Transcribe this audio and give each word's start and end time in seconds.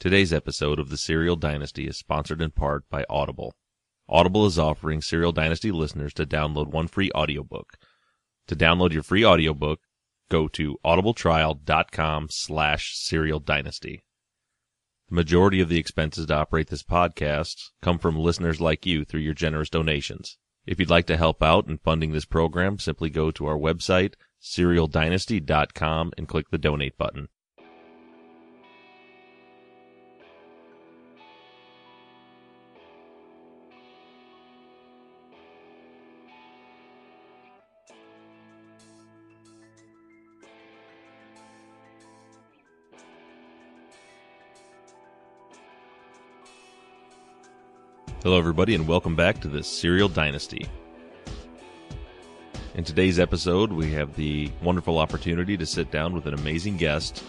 Today's 0.00 0.32
episode 0.32 0.78
of 0.78 0.88
the 0.88 0.96
Serial 0.96 1.36
Dynasty 1.36 1.86
is 1.86 1.98
sponsored 1.98 2.40
in 2.40 2.52
part 2.52 2.88
by 2.88 3.04
Audible. 3.10 3.52
Audible 4.08 4.46
is 4.46 4.58
offering 4.58 5.02
Serial 5.02 5.30
Dynasty 5.30 5.70
listeners 5.70 6.14
to 6.14 6.24
download 6.24 6.68
one 6.68 6.88
free 6.88 7.10
audiobook. 7.14 7.76
To 8.46 8.56
download 8.56 8.94
your 8.94 9.02
free 9.02 9.26
audiobook, 9.26 9.80
go 10.30 10.48
to 10.48 10.78
audibletrial.com 10.86 12.28
slash 12.30 12.96
serial 12.96 13.40
dynasty. 13.40 14.02
The 15.10 15.16
majority 15.16 15.60
of 15.60 15.68
the 15.68 15.78
expenses 15.78 16.24
to 16.28 16.34
operate 16.34 16.68
this 16.68 16.82
podcast 16.82 17.56
come 17.82 17.98
from 17.98 18.18
listeners 18.18 18.58
like 18.58 18.86
you 18.86 19.04
through 19.04 19.20
your 19.20 19.34
generous 19.34 19.68
donations. 19.68 20.38
If 20.64 20.80
you'd 20.80 20.88
like 20.88 21.08
to 21.08 21.18
help 21.18 21.42
out 21.42 21.68
in 21.68 21.76
funding 21.76 22.12
this 22.12 22.24
program, 22.24 22.78
simply 22.78 23.10
go 23.10 23.30
to 23.32 23.44
our 23.44 23.58
website, 23.58 24.14
serialdynasty.com 24.40 26.12
and 26.16 26.26
click 26.26 26.48
the 26.48 26.56
donate 26.56 26.96
button. 26.96 27.28
Hello, 48.22 48.38
everybody, 48.38 48.74
and 48.74 48.86
welcome 48.86 49.16
back 49.16 49.40
to 49.40 49.48
the 49.48 49.62
Serial 49.62 50.06
Dynasty. 50.10 50.66
In 52.74 52.84
today's 52.84 53.18
episode, 53.18 53.72
we 53.72 53.90
have 53.92 54.14
the 54.14 54.52
wonderful 54.62 54.98
opportunity 54.98 55.56
to 55.56 55.64
sit 55.64 55.90
down 55.90 56.12
with 56.12 56.26
an 56.26 56.34
amazing 56.34 56.76
guest. 56.76 57.24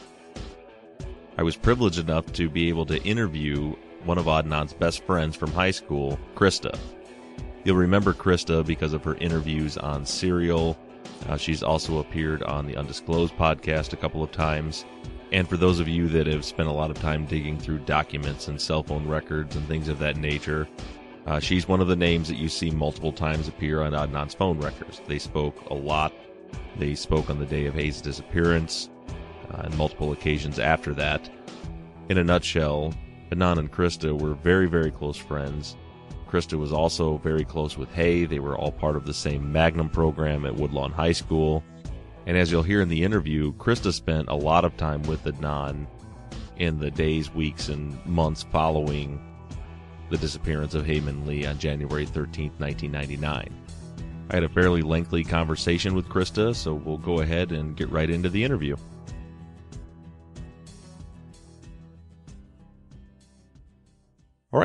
I 1.38 1.44
was 1.44 1.56
privileged 1.56 2.00
enough 2.00 2.34
to 2.34 2.50
be 2.50 2.68
able 2.68 2.86
to 2.88 3.02
interview 3.04 3.74
one 4.04 4.18
of 4.18 4.26
Adnan's 4.26 4.74
best 4.74 5.06
friends 5.06 5.38
from 5.38 5.54
high 5.54 5.72
school, 5.72 6.20
Krista. 6.36 6.78
You'll 7.64 7.78
remember 7.78 8.12
Krista 8.12 8.66
because 8.66 8.92
of 8.92 9.06
her 9.06 9.16
interviews 9.16 9.78
on 9.78 10.06
Serial. 10.06 10.78
Uh, 11.30 11.38
she's 11.38 11.64
also 11.64 12.00
appeared 12.00 12.44
on 12.44 12.68
the 12.68 12.76
Undisclosed 12.76 13.38
podcast 13.38 13.94
a 13.94 13.98
couple 13.98 14.24
of 14.24 14.32
times. 14.32 14.84
And 15.32 15.48
for 15.48 15.58
those 15.58 15.80
of 15.80 15.88
you 15.88 16.08
that 16.10 16.28
have 16.28 16.44
spent 16.44 16.68
a 16.68 16.74
lot 16.74 16.92
of 16.92 17.00
time 17.00 17.26
digging 17.26 17.58
through 17.58 17.80
documents 17.80 18.48
and 18.48 18.60
cell 18.60 18.84
phone 18.84 19.08
records 19.08 19.56
and 19.56 19.66
things 19.68 19.88
of 19.88 20.00
that 20.00 20.18
nature, 20.18 20.68
uh, 21.26 21.40
she's 21.40 21.68
one 21.68 21.80
of 21.80 21.88
the 21.88 21.96
names 21.96 22.28
that 22.28 22.38
you 22.38 22.50
see 22.50 22.70
multiple 22.72 23.14
times 23.14 23.48
appear 23.48 23.82
on 23.82 23.94
Adnan's 23.94 24.34
phone 24.34 24.60
records. 24.60 25.02
They 25.08 25.20
spoke 25.20 25.70
a 25.70 25.74
lot. 25.74 26.14
They 26.78 26.96
spoke 26.96 27.30
on 27.30 27.40
the 27.40 27.46
day 27.46 27.66
of 27.66 27.76
Hae's 27.76 28.02
disappearance 28.02 28.90
uh, 29.54 29.62
and 29.64 29.78
multiple 29.78 30.12
occasions 30.12 30.60
after 30.60 30.94
that. 30.96 31.30
In 32.10 32.18
a 32.18 32.24
nutshell, 32.24 32.94
Adnan 33.32 33.60
and 33.60 33.72
Krista 33.72 34.20
were 34.20 34.34
very, 34.34 34.68
very 34.68 34.92
close 34.92 35.16
friends. 35.16 35.78
Krista 36.30 36.58
was 36.58 36.74
also 36.74 37.18
very 37.20 37.46
close 37.46 37.78
with 37.78 37.92
Hae. 37.94 38.26
They 38.26 38.40
were 38.40 38.58
all 38.58 38.72
part 38.72 38.96
of 38.96 39.06
the 39.06 39.14
same 39.14 39.52
magnet 39.52 39.94
program 39.94 40.46
at 40.46 40.56
Woodlawn 40.56 40.92
High 40.92 41.12
School. 41.12 41.64
And 42.26 42.38
as 42.38 42.52
you'll 42.52 42.64
hear 42.64 42.82
in 42.82 42.90
the 42.90 43.04
interview, 43.04 43.54
Krista 43.54 43.92
spent 43.92 44.30
a 44.30 44.36
lot 44.36 44.66
of 44.66 44.78
time 44.78 45.02
with 45.04 45.24
Adnan 45.24 45.88
in 46.58 46.80
the 46.80 46.92
days, 46.92 47.34
weeks, 47.34 47.70
and 47.70 48.04
months 48.06 48.44
following 48.44 49.20
the 50.10 50.18
disappearance 50.18 50.76
of 50.76 50.86
Hae 50.86 51.00
Min 51.00 51.26
Lee 51.26 51.46
on 51.46 51.58
January 51.58 52.06
13, 52.06 52.52
1999. 52.58 53.62
I 54.30 54.36
had 54.36 54.44
a 54.44 54.50
fairly 54.50 54.82
lengthy 54.82 55.24
conversation 55.24 55.96
with 55.96 56.08
Krista, 56.08 56.56
so 56.56 56.74
we'll 56.74 56.98
go 56.98 57.22
ahead 57.22 57.52
and 57.52 57.76
get 57.76 57.90
right 57.90 58.10
into 58.10 58.30
the 58.30 58.44
interview. 58.44 58.76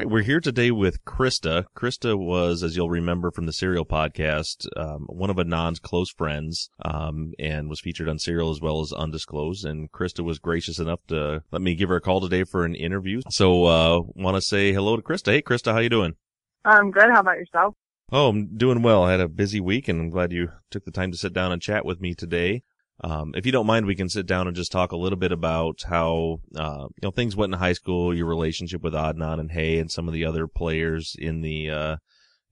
Right, 0.07 0.13
we're 0.13 0.23
here 0.23 0.41
today 0.41 0.71
with 0.71 1.05
Krista. 1.05 1.65
Krista 1.77 2.17
was, 2.17 2.63
as 2.63 2.77
you'll 2.77 2.91
remember 2.91 3.31
from 3.31 3.47
the 3.47 3.53
Serial 3.53 3.85
podcast, 3.85 4.67
um, 4.77 5.07
one 5.09 5.31
of 5.31 5.37
Adnan's 5.37 5.81
close 5.81 6.11
friends, 6.11 6.71
um, 6.85 7.33
and 7.39 7.69
was 7.69 7.81
featured 7.81 8.09
on 8.09 8.19
Serial 8.19 8.51
as 8.51 8.61
well 8.61 8.81
as 8.81 8.93
Undisclosed. 8.93 9.65
And 9.65 9.91
Krista 9.91 10.25
was 10.25 10.39
gracious 10.39 10.79
enough 10.79 11.01
to 11.09 11.43
let 11.51 11.63
me 11.63 11.75
give 11.75 11.89
her 11.89 11.97
a 11.97 12.01
call 12.01 12.21
today 12.21 12.45
for 12.45 12.65
an 12.65 12.75
interview. 12.75 13.21
So, 13.31 13.65
uh, 13.65 14.03
want 14.15 14.37
to 14.37 14.41
say 14.41 14.73
hello 14.73 14.97
to 14.97 15.03
Krista. 15.03 15.33
Hey, 15.33 15.43
Krista, 15.43 15.73
how 15.73 15.81
you 15.81 15.89
doing? 15.89 16.15
I'm 16.65 16.91
good. 16.91 17.11
How 17.11 17.21
about 17.21 17.39
yourself? 17.39 17.75
Oh, 18.13 18.29
I'm 18.29 18.57
doing 18.57 18.83
well. 18.83 19.03
I 19.03 19.11
had 19.11 19.21
a 19.21 19.29
busy 19.29 19.59
week, 19.59 19.89
and 19.89 20.01
I'm 20.01 20.11
glad 20.11 20.33
you 20.33 20.53
took 20.71 20.85
the 20.85 20.93
time 20.93 21.11
to 21.11 21.19
sit 21.19 21.33
down 21.33 21.51
and 21.51 21.61
chat 21.61 21.85
with 21.85 22.01
me 22.01 22.15
today. 22.15 22.63
Um, 23.03 23.33
if 23.35 23.45
you 23.45 23.53
don't 23.53 23.67
mind, 23.67 23.87
we 23.87 23.95
can 23.95 24.09
sit 24.09 24.27
down 24.27 24.47
and 24.47 24.57
just 24.57 24.73
talk 24.73 24.93
a 24.93 24.97
little 24.97 25.19
bit 25.19 25.33
about 25.33 25.83
how 25.87 26.41
uh, 26.57 26.87
you 26.89 27.03
know 27.03 27.11
things 27.11 27.37
went 27.37 27.53
in 27.53 27.59
high 27.59 27.75
school, 27.75 28.15
your 28.15 28.27
relationship 28.27 28.83
with 28.83 28.95
Adnan 28.95 29.39
and 29.39 29.53
Hae, 29.53 29.79
and 29.79 29.91
some 29.91 30.09
of 30.09 30.15
the 30.15 30.25
other 30.25 30.47
players 30.47 31.15
in 31.19 31.43
the 31.43 31.71
uh, 31.71 31.97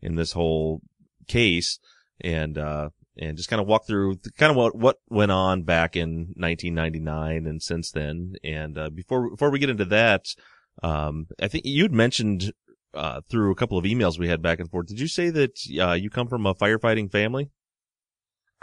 in 0.03 0.17
this 0.17 0.33
whole 0.33 0.83
case, 1.27 1.79
and 2.21 2.59
uh, 2.59 2.91
and 3.17 3.37
just 3.37 3.49
kind 3.49 3.61
of 3.61 3.67
walk 3.67 3.87
through 3.87 4.17
kind 4.37 4.51
of 4.51 4.57
what 4.57 4.77
what 4.77 4.99
went 5.09 5.33
on 5.33 5.63
back 5.63 5.97
in 5.97 6.35
1999 6.37 7.47
and 7.47 7.63
since 7.63 7.91
then. 7.91 8.35
And 8.45 8.77
uh, 8.77 8.91
before 8.91 9.31
before 9.31 9.51
we 9.51 9.59
get 9.59 9.71
into 9.71 9.87
that, 9.87 10.27
um, 10.83 11.27
I 11.41 11.49
think 11.49 11.65
you'd 11.65 11.93
mentioned 11.93 12.53
uh, 12.93 13.21
through 13.31 13.51
a 13.51 13.57
couple 13.57 13.79
of 13.79 13.85
emails 13.85 14.19
we 14.19 14.29
had 14.29 14.43
back 14.43 14.61
and 14.61 14.71
forth. 14.71 14.89
Did 14.89 15.01
you 15.01 15.09
say 15.09 15.31
that 15.31 15.59
uh, 15.81 15.93
you 15.93 16.11
come 16.11 16.29
from 16.29 16.47
a 16.47 16.55
firefighting 16.55 17.11
family? 17.11 17.51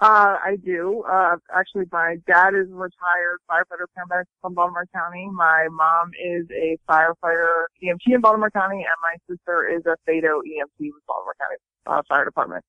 Uh, 0.01 0.35
I 0.43 0.55
do. 0.65 1.03
Uh, 1.07 1.35
actually, 1.53 1.85
my 1.91 2.15
dad 2.25 2.55
is 2.55 2.71
a 2.71 2.73
retired 2.73 3.37
firefighter 3.47 3.85
paramedic 3.95 4.23
from 4.41 4.55
Baltimore 4.55 4.87
County. 4.95 5.29
My 5.31 5.67
mom 5.69 6.09
is 6.19 6.47
a 6.49 6.75
firefighter 6.89 7.65
EMT 7.83 8.01
in 8.07 8.19
Baltimore 8.19 8.49
County, 8.49 8.77
and 8.77 8.87
my 9.03 9.15
sister 9.29 9.67
is 9.67 9.85
a 9.85 9.95
FADO 10.07 10.41
EMT 10.41 10.79
with 10.79 11.05
Baltimore 11.07 11.35
County 11.39 11.57
uh, 11.85 12.01
Fire 12.09 12.25
Department. 12.25 12.65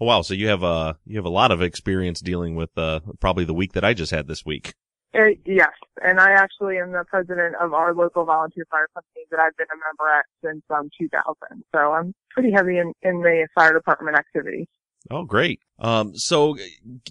Oh, 0.00 0.06
wow. 0.06 0.22
So 0.22 0.32
you 0.32 0.48
have, 0.48 0.64
uh, 0.64 0.94
you 1.04 1.16
have 1.16 1.26
a 1.26 1.30
lot 1.30 1.50
of 1.50 1.60
experience 1.60 2.20
dealing 2.20 2.56
with, 2.56 2.70
uh, 2.78 3.00
probably 3.20 3.44
the 3.44 3.52
week 3.52 3.72
that 3.74 3.84
I 3.84 3.92
just 3.92 4.10
had 4.10 4.26
this 4.26 4.46
week. 4.46 4.72
Uh, 5.14 5.36
yes, 5.44 5.72
and 6.02 6.18
I 6.18 6.30
actually 6.32 6.78
am 6.78 6.92
the 6.92 7.04
president 7.06 7.54
of 7.60 7.74
our 7.74 7.92
local 7.92 8.24
volunteer 8.24 8.64
fire 8.70 8.88
company 8.94 9.26
that 9.30 9.40
I've 9.40 9.54
been 9.58 9.66
a 9.70 9.76
member 9.76 10.10
at 10.10 10.24
since 10.42 10.62
um, 10.70 10.88
2000. 10.98 11.64
So 11.70 11.92
I'm 11.92 12.14
pretty 12.30 12.50
heavy 12.50 12.78
in, 12.78 12.94
in 13.02 13.20
the 13.20 13.46
fire 13.54 13.74
department 13.74 14.16
activities. 14.16 14.68
Oh, 15.10 15.24
great. 15.24 15.60
Um, 15.78 16.16
so 16.16 16.56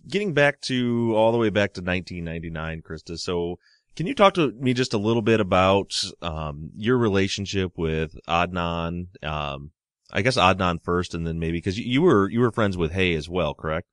getting 0.07 0.34
back 0.34 0.62
to 0.62 1.13
all 1.16 1.31
the 1.31 1.38
way 1.38 1.50
back 1.50 1.74
to 1.74 1.81
1999, 1.81 2.81
Krista. 2.81 3.19
So 3.19 3.59
can 3.96 4.07
you 4.07 4.16
talk 4.16 4.35
to 4.35 4.52
me 4.53 4.74
just 4.74 4.94
a 4.94 4.97
little 4.97 5.22
bit 5.22 5.40
about, 5.40 5.94
um, 6.22 6.72
your 6.75 6.97
relationship 6.97 7.78
with 7.78 8.16
Adnan? 8.28 9.07
Um, 9.24 9.72
I 10.12 10.22
guess 10.22 10.38
Adnan 10.38 10.81
first 10.81 11.13
and 11.13 11.28
then 11.28 11.40
maybe, 11.40 11.62
cause 11.62 11.78
you 11.78 12.01
were, 12.01 12.30
you 12.30 12.40
were 12.40 12.51
friends 12.51 12.78
with 12.78 12.91
Hae 12.91 13.13
as 13.16 13.28
well, 13.28 13.53
correct? 13.53 13.88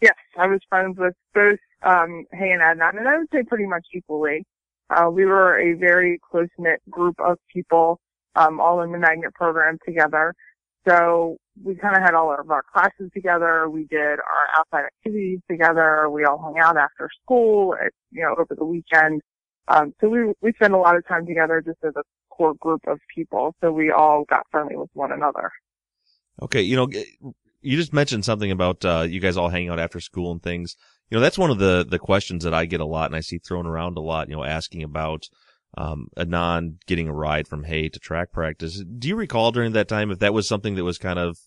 Yes, 0.00 0.14
I 0.38 0.46
was 0.46 0.60
friends 0.68 0.98
with 0.98 1.14
both, 1.34 1.58
um, 1.82 2.24
Hae 2.32 2.50
and 2.50 2.62
Adnan, 2.62 2.98
and 2.98 3.08
I 3.08 3.18
would 3.18 3.28
say 3.32 3.42
pretty 3.42 3.66
much 3.66 3.86
equally. 3.94 4.44
Uh, 4.90 5.10
we 5.10 5.24
were 5.24 5.58
a 5.58 5.74
very 5.74 6.18
close 6.30 6.48
knit 6.58 6.80
group 6.90 7.16
of 7.20 7.38
people, 7.52 8.00
um, 8.36 8.60
all 8.60 8.80
in 8.82 8.92
the 8.92 8.98
magnet 8.98 9.34
program 9.34 9.78
together. 9.84 10.34
So 10.86 11.36
we 11.64 11.74
kind 11.74 11.96
of 11.96 12.02
had 12.02 12.14
all 12.14 12.32
of 12.32 12.50
our 12.50 12.62
classes 12.72 13.10
together. 13.12 13.68
We 13.68 13.84
did 13.84 14.18
our 14.18 14.58
outside 14.58 14.86
activities 14.86 15.40
together. 15.50 16.08
We 16.10 16.24
all 16.24 16.38
hung 16.38 16.58
out 16.58 16.76
after 16.76 17.08
school, 17.22 17.74
at, 17.74 17.92
you 18.10 18.22
know, 18.22 18.34
over 18.38 18.54
the 18.54 18.64
weekend. 18.64 19.22
Um, 19.68 19.94
so 20.00 20.08
we 20.08 20.32
we 20.40 20.52
spent 20.54 20.72
a 20.72 20.78
lot 20.78 20.96
of 20.96 21.06
time 21.06 21.26
together 21.26 21.60
just 21.60 21.78
as 21.84 21.92
a 21.96 22.02
core 22.30 22.54
group 22.54 22.80
of 22.86 22.98
people. 23.14 23.54
So 23.60 23.70
we 23.70 23.90
all 23.90 24.24
got 24.24 24.46
friendly 24.50 24.76
with 24.76 24.90
one 24.94 25.12
another. 25.12 25.50
Okay, 26.40 26.62
you 26.62 26.76
know, 26.76 26.88
you 27.60 27.76
just 27.76 27.92
mentioned 27.92 28.24
something 28.24 28.50
about 28.50 28.84
uh, 28.84 29.06
you 29.08 29.20
guys 29.20 29.36
all 29.36 29.48
hanging 29.48 29.68
out 29.68 29.78
after 29.78 30.00
school 30.00 30.32
and 30.32 30.42
things. 30.42 30.76
You 31.10 31.16
know, 31.16 31.20
that's 31.20 31.38
one 31.38 31.50
of 31.50 31.58
the 31.58 31.84
the 31.88 31.98
questions 31.98 32.44
that 32.44 32.54
I 32.54 32.64
get 32.64 32.80
a 32.80 32.86
lot 32.86 33.06
and 33.06 33.16
I 33.16 33.20
see 33.20 33.38
thrown 33.38 33.66
around 33.66 33.98
a 33.98 34.00
lot. 34.00 34.28
You 34.28 34.36
know, 34.36 34.44
asking 34.44 34.82
about 34.82 35.28
um, 35.76 36.08
Adnan 36.16 36.76
getting 36.86 37.08
a 37.08 37.12
ride 37.12 37.46
from 37.46 37.64
Hae 37.64 37.88
to 37.88 37.98
track 37.98 38.32
practice. 38.32 38.82
Do 38.82 39.08
you 39.08 39.16
recall 39.16 39.52
during 39.52 39.72
that 39.72 39.88
time 39.88 40.10
if 40.10 40.18
that 40.20 40.34
was 40.34 40.48
something 40.48 40.74
that 40.76 40.84
was 40.84 40.98
kind 40.98 41.18
of 41.18 41.38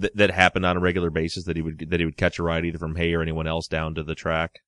th- 0.00 0.12
that 0.14 0.30
happened 0.30 0.66
on 0.66 0.76
a 0.76 0.80
regular 0.80 1.10
basis 1.10 1.44
that 1.44 1.56
he 1.56 1.62
would 1.62 1.90
that 1.90 2.00
he 2.00 2.06
would 2.06 2.16
catch 2.16 2.38
a 2.38 2.42
ride 2.42 2.64
either 2.64 2.78
from 2.78 2.96
Hae 2.96 3.14
or 3.14 3.22
anyone 3.22 3.46
else 3.46 3.66
down 3.66 3.94
to 3.94 4.02
the 4.02 4.14
track? 4.14 4.60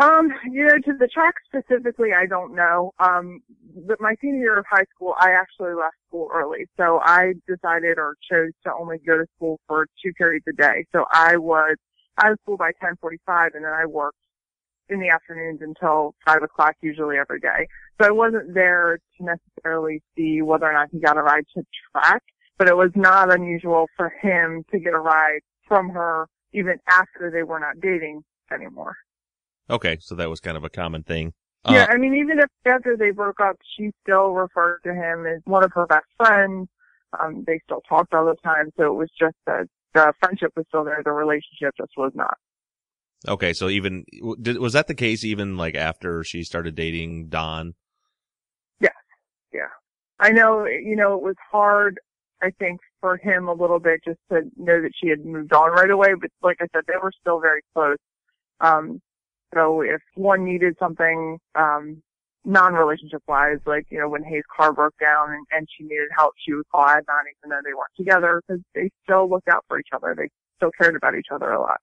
Um, 0.00 0.30
you 0.48 0.64
know, 0.64 0.78
to 0.78 0.92
the 0.96 1.08
track 1.08 1.34
specifically, 1.46 2.10
I 2.12 2.26
don't 2.26 2.54
know. 2.54 2.92
Um, 3.00 3.40
but 3.86 4.00
my 4.00 4.14
senior 4.20 4.38
year 4.38 4.58
of 4.58 4.64
high 4.70 4.84
school, 4.94 5.14
I 5.18 5.32
actually 5.32 5.74
left 5.74 5.96
school 6.06 6.28
early. 6.32 6.66
So 6.76 7.00
I 7.02 7.34
decided 7.48 7.98
or 7.98 8.16
chose 8.30 8.52
to 8.64 8.72
only 8.78 8.98
go 9.04 9.18
to 9.18 9.26
school 9.36 9.58
for 9.66 9.88
two 10.02 10.12
periods 10.12 10.44
a 10.48 10.52
day. 10.52 10.86
So 10.92 11.04
I 11.10 11.36
was 11.36 11.76
out 12.22 12.30
of 12.30 12.38
school 12.42 12.56
by 12.56 12.70
1045 12.80 13.54
and 13.54 13.64
then 13.64 13.72
I 13.72 13.86
worked 13.86 14.18
in 14.90 15.00
the 15.00 15.08
afternoons 15.08 15.60
until 15.62 16.14
five 16.24 16.42
o'clock 16.42 16.74
usually 16.80 17.16
every 17.16 17.40
day. 17.40 17.66
So 18.00 18.06
I 18.06 18.10
wasn't 18.10 18.54
there 18.54 18.98
to 19.18 19.24
necessarily 19.24 20.02
see 20.16 20.42
whether 20.42 20.66
or 20.66 20.72
not 20.72 20.88
he 20.90 20.98
got 20.98 21.16
a 21.16 21.22
ride 21.22 21.44
to 21.56 21.64
track, 21.92 22.22
but 22.56 22.68
it 22.68 22.76
was 22.76 22.90
not 22.94 23.32
unusual 23.32 23.86
for 23.96 24.12
him 24.20 24.64
to 24.70 24.78
get 24.78 24.94
a 24.94 24.98
ride 24.98 25.40
from 25.66 25.90
her 25.90 26.28
even 26.52 26.78
after 26.88 27.30
they 27.30 27.42
were 27.42 27.60
not 27.60 27.80
dating 27.80 28.22
anymore. 28.52 28.96
Okay, 29.70 29.98
so 30.00 30.14
that 30.14 30.30
was 30.30 30.40
kind 30.40 30.56
of 30.56 30.64
a 30.64 30.70
common 30.70 31.02
thing. 31.02 31.34
Yeah, 31.68 31.84
uh, 31.84 31.92
I 31.92 31.96
mean, 31.98 32.14
even 32.14 32.38
if 32.38 32.48
after 32.64 32.96
they 32.96 33.10
broke 33.10 33.40
up, 33.40 33.56
she 33.76 33.90
still 34.02 34.30
referred 34.30 34.80
to 34.84 34.94
him 34.94 35.26
as 35.26 35.40
one 35.44 35.64
of 35.64 35.72
her 35.74 35.86
best 35.86 36.06
friends. 36.16 36.68
Um, 37.18 37.44
they 37.46 37.60
still 37.64 37.82
talked 37.88 38.14
all 38.14 38.26
the 38.26 38.36
time, 38.44 38.70
so 38.76 38.84
it 38.84 38.94
was 38.94 39.10
just 39.18 39.36
that 39.46 39.66
the 39.94 40.12
friendship 40.20 40.52
was 40.56 40.66
still 40.68 40.84
there, 40.84 41.02
the 41.04 41.12
relationship 41.12 41.74
just 41.76 41.92
was 41.96 42.12
not. 42.14 42.36
Okay, 43.26 43.52
so 43.52 43.68
even 43.68 44.04
did, 44.40 44.58
was 44.58 44.74
that 44.74 44.86
the 44.86 44.94
case 44.94 45.24
even 45.24 45.56
like 45.56 45.74
after 45.74 46.22
she 46.22 46.44
started 46.44 46.76
dating 46.76 47.28
Don? 47.28 47.74
Yes, 48.80 48.92
yeah. 49.52 49.68
I 50.20 50.30
know, 50.30 50.66
you 50.66 50.94
know, 50.94 51.14
it 51.14 51.22
was 51.22 51.34
hard, 51.50 51.98
I 52.42 52.50
think, 52.58 52.80
for 53.00 53.16
him 53.16 53.48
a 53.48 53.52
little 53.52 53.80
bit 53.80 54.00
just 54.04 54.20
to 54.30 54.42
know 54.56 54.80
that 54.82 54.92
she 55.00 55.08
had 55.08 55.24
moved 55.24 55.52
on 55.52 55.70
right 55.72 55.90
away, 55.90 56.14
but 56.20 56.30
like 56.42 56.58
I 56.60 56.66
said, 56.72 56.84
they 56.86 56.94
were 57.02 57.12
still 57.20 57.40
very 57.40 57.62
close. 57.74 57.98
Um, 58.60 59.00
so 59.54 59.80
if 59.80 60.00
one 60.14 60.44
needed 60.44 60.76
something, 60.78 61.38
um, 61.54 62.02
non-relationship 62.44 63.22
wise, 63.26 63.58
like, 63.66 63.86
you 63.90 63.98
know, 63.98 64.08
when 64.08 64.22
Hae's 64.22 64.44
car 64.56 64.72
broke 64.72 64.96
down 65.00 65.32
and, 65.32 65.46
and 65.50 65.66
she 65.76 65.84
needed 65.84 66.08
help, 66.16 66.34
she 66.38 66.52
would 66.52 66.68
call 66.68 66.86
Adnan 66.86 67.26
even 67.38 67.50
though 67.50 67.60
they 67.64 67.74
weren't 67.74 67.96
together 67.96 68.42
because 68.46 68.62
they 68.74 68.90
still 69.02 69.28
looked 69.28 69.48
out 69.48 69.64
for 69.68 69.78
each 69.78 69.88
other. 69.92 70.14
They 70.16 70.28
still 70.56 70.70
cared 70.80 70.96
about 70.96 71.14
each 71.14 71.28
other 71.32 71.50
a 71.50 71.60
lot. 71.60 71.80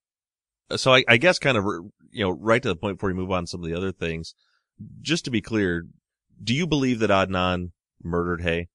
So 0.75 0.93
I, 0.93 1.03
I 1.07 1.17
guess 1.17 1.39
kind 1.39 1.57
of, 1.57 1.65
you 2.11 2.23
know, 2.23 2.31
right 2.31 2.61
to 2.61 2.69
the 2.69 2.75
point 2.75 2.97
before 2.97 3.09
we 3.09 3.13
move 3.13 3.31
on 3.31 3.45
some 3.45 3.63
of 3.63 3.69
the 3.69 3.75
other 3.75 3.91
things, 3.91 4.33
just 5.01 5.25
to 5.25 5.31
be 5.31 5.41
clear, 5.41 5.85
do 6.43 6.53
you 6.53 6.65
believe 6.65 6.99
that 6.99 7.09
Adnan 7.09 7.71
murdered 8.03 8.41
Hae? 8.41 8.67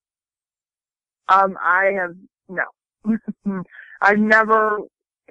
Um, 1.29 1.57
I 1.63 1.93
have, 1.97 2.15
no. 2.49 3.63
I've 4.01 4.19
never 4.19 4.81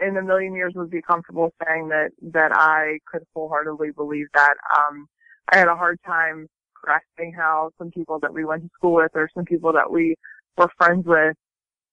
in 0.02 0.18
a 0.18 0.22
million 0.22 0.54
years 0.54 0.74
would 0.76 0.90
be 0.90 1.02
comfortable 1.02 1.52
saying 1.66 1.90
that, 1.90 2.12
that 2.22 2.52
I 2.54 3.00
could 3.06 3.24
wholeheartedly 3.36 3.92
believe 3.92 4.28
that. 4.34 4.56
Um, 4.78 5.08
I 5.52 5.58
had 5.58 5.68
a 5.68 5.76
hard 5.76 6.00
time 6.06 6.48
grasping 6.74 7.34
how 7.34 7.72
some 7.78 7.92
people 7.92 8.20
that 8.20 8.34
we 8.34 8.46
went 8.46 8.64
to 8.64 8.70
school 8.78 8.96
with 8.96 9.12
or 9.16 9.30
some 9.34 9.46
people 9.46 9.74
that 9.74 9.92
we 9.92 10.16
were 10.58 10.70
friends 10.78 11.06
with, 11.06 11.36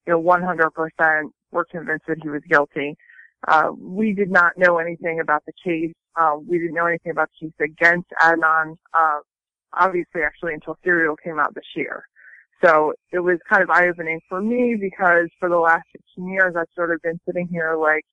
you 0.07 0.13
know, 0.13 0.23
100% 0.23 1.23
were 1.51 1.65
convinced 1.65 2.05
that 2.07 2.19
he 2.23 2.29
was 2.29 2.43
guilty. 2.49 2.97
Uh, 3.47 3.71
we 3.79 4.13
did 4.13 4.31
not 4.31 4.53
know 4.57 4.79
anything 4.79 5.21
about 5.21 5.45
the 5.47 5.53
case. 5.63 5.95
Uh, 6.17 6.37
we 6.49 6.59
didn't 6.59 6.75
know 6.75 6.87
anything 6.87 7.13
about 7.13 7.29
the 7.41 7.47
case 7.47 7.55
against 7.61 8.09
Adnan, 8.21 8.77
uh, 8.99 9.19
obviously 9.73 10.23
actually 10.23 10.55
until 10.55 10.77
Serial 10.83 11.17
came 11.17 11.39
out 11.39 11.55
this 11.55 11.67
year. 11.75 12.05
So 12.65 12.95
it 13.13 13.21
was 13.21 13.39
kind 13.49 13.63
of 13.63 13.71
eye 13.71 13.89
opening 13.89 14.21
for 14.29 14.41
me 14.41 14.77
because 14.81 15.29
for 15.39 15.49
the 15.49 15.59
last 15.59 15.85
15 16.17 16.29
years 16.29 16.55
I've 16.57 16.67
sort 16.75 16.93
of 16.93 17.03
been 17.03 17.21
sitting 17.27 17.49
here 17.49 17.77
like, 17.77 18.05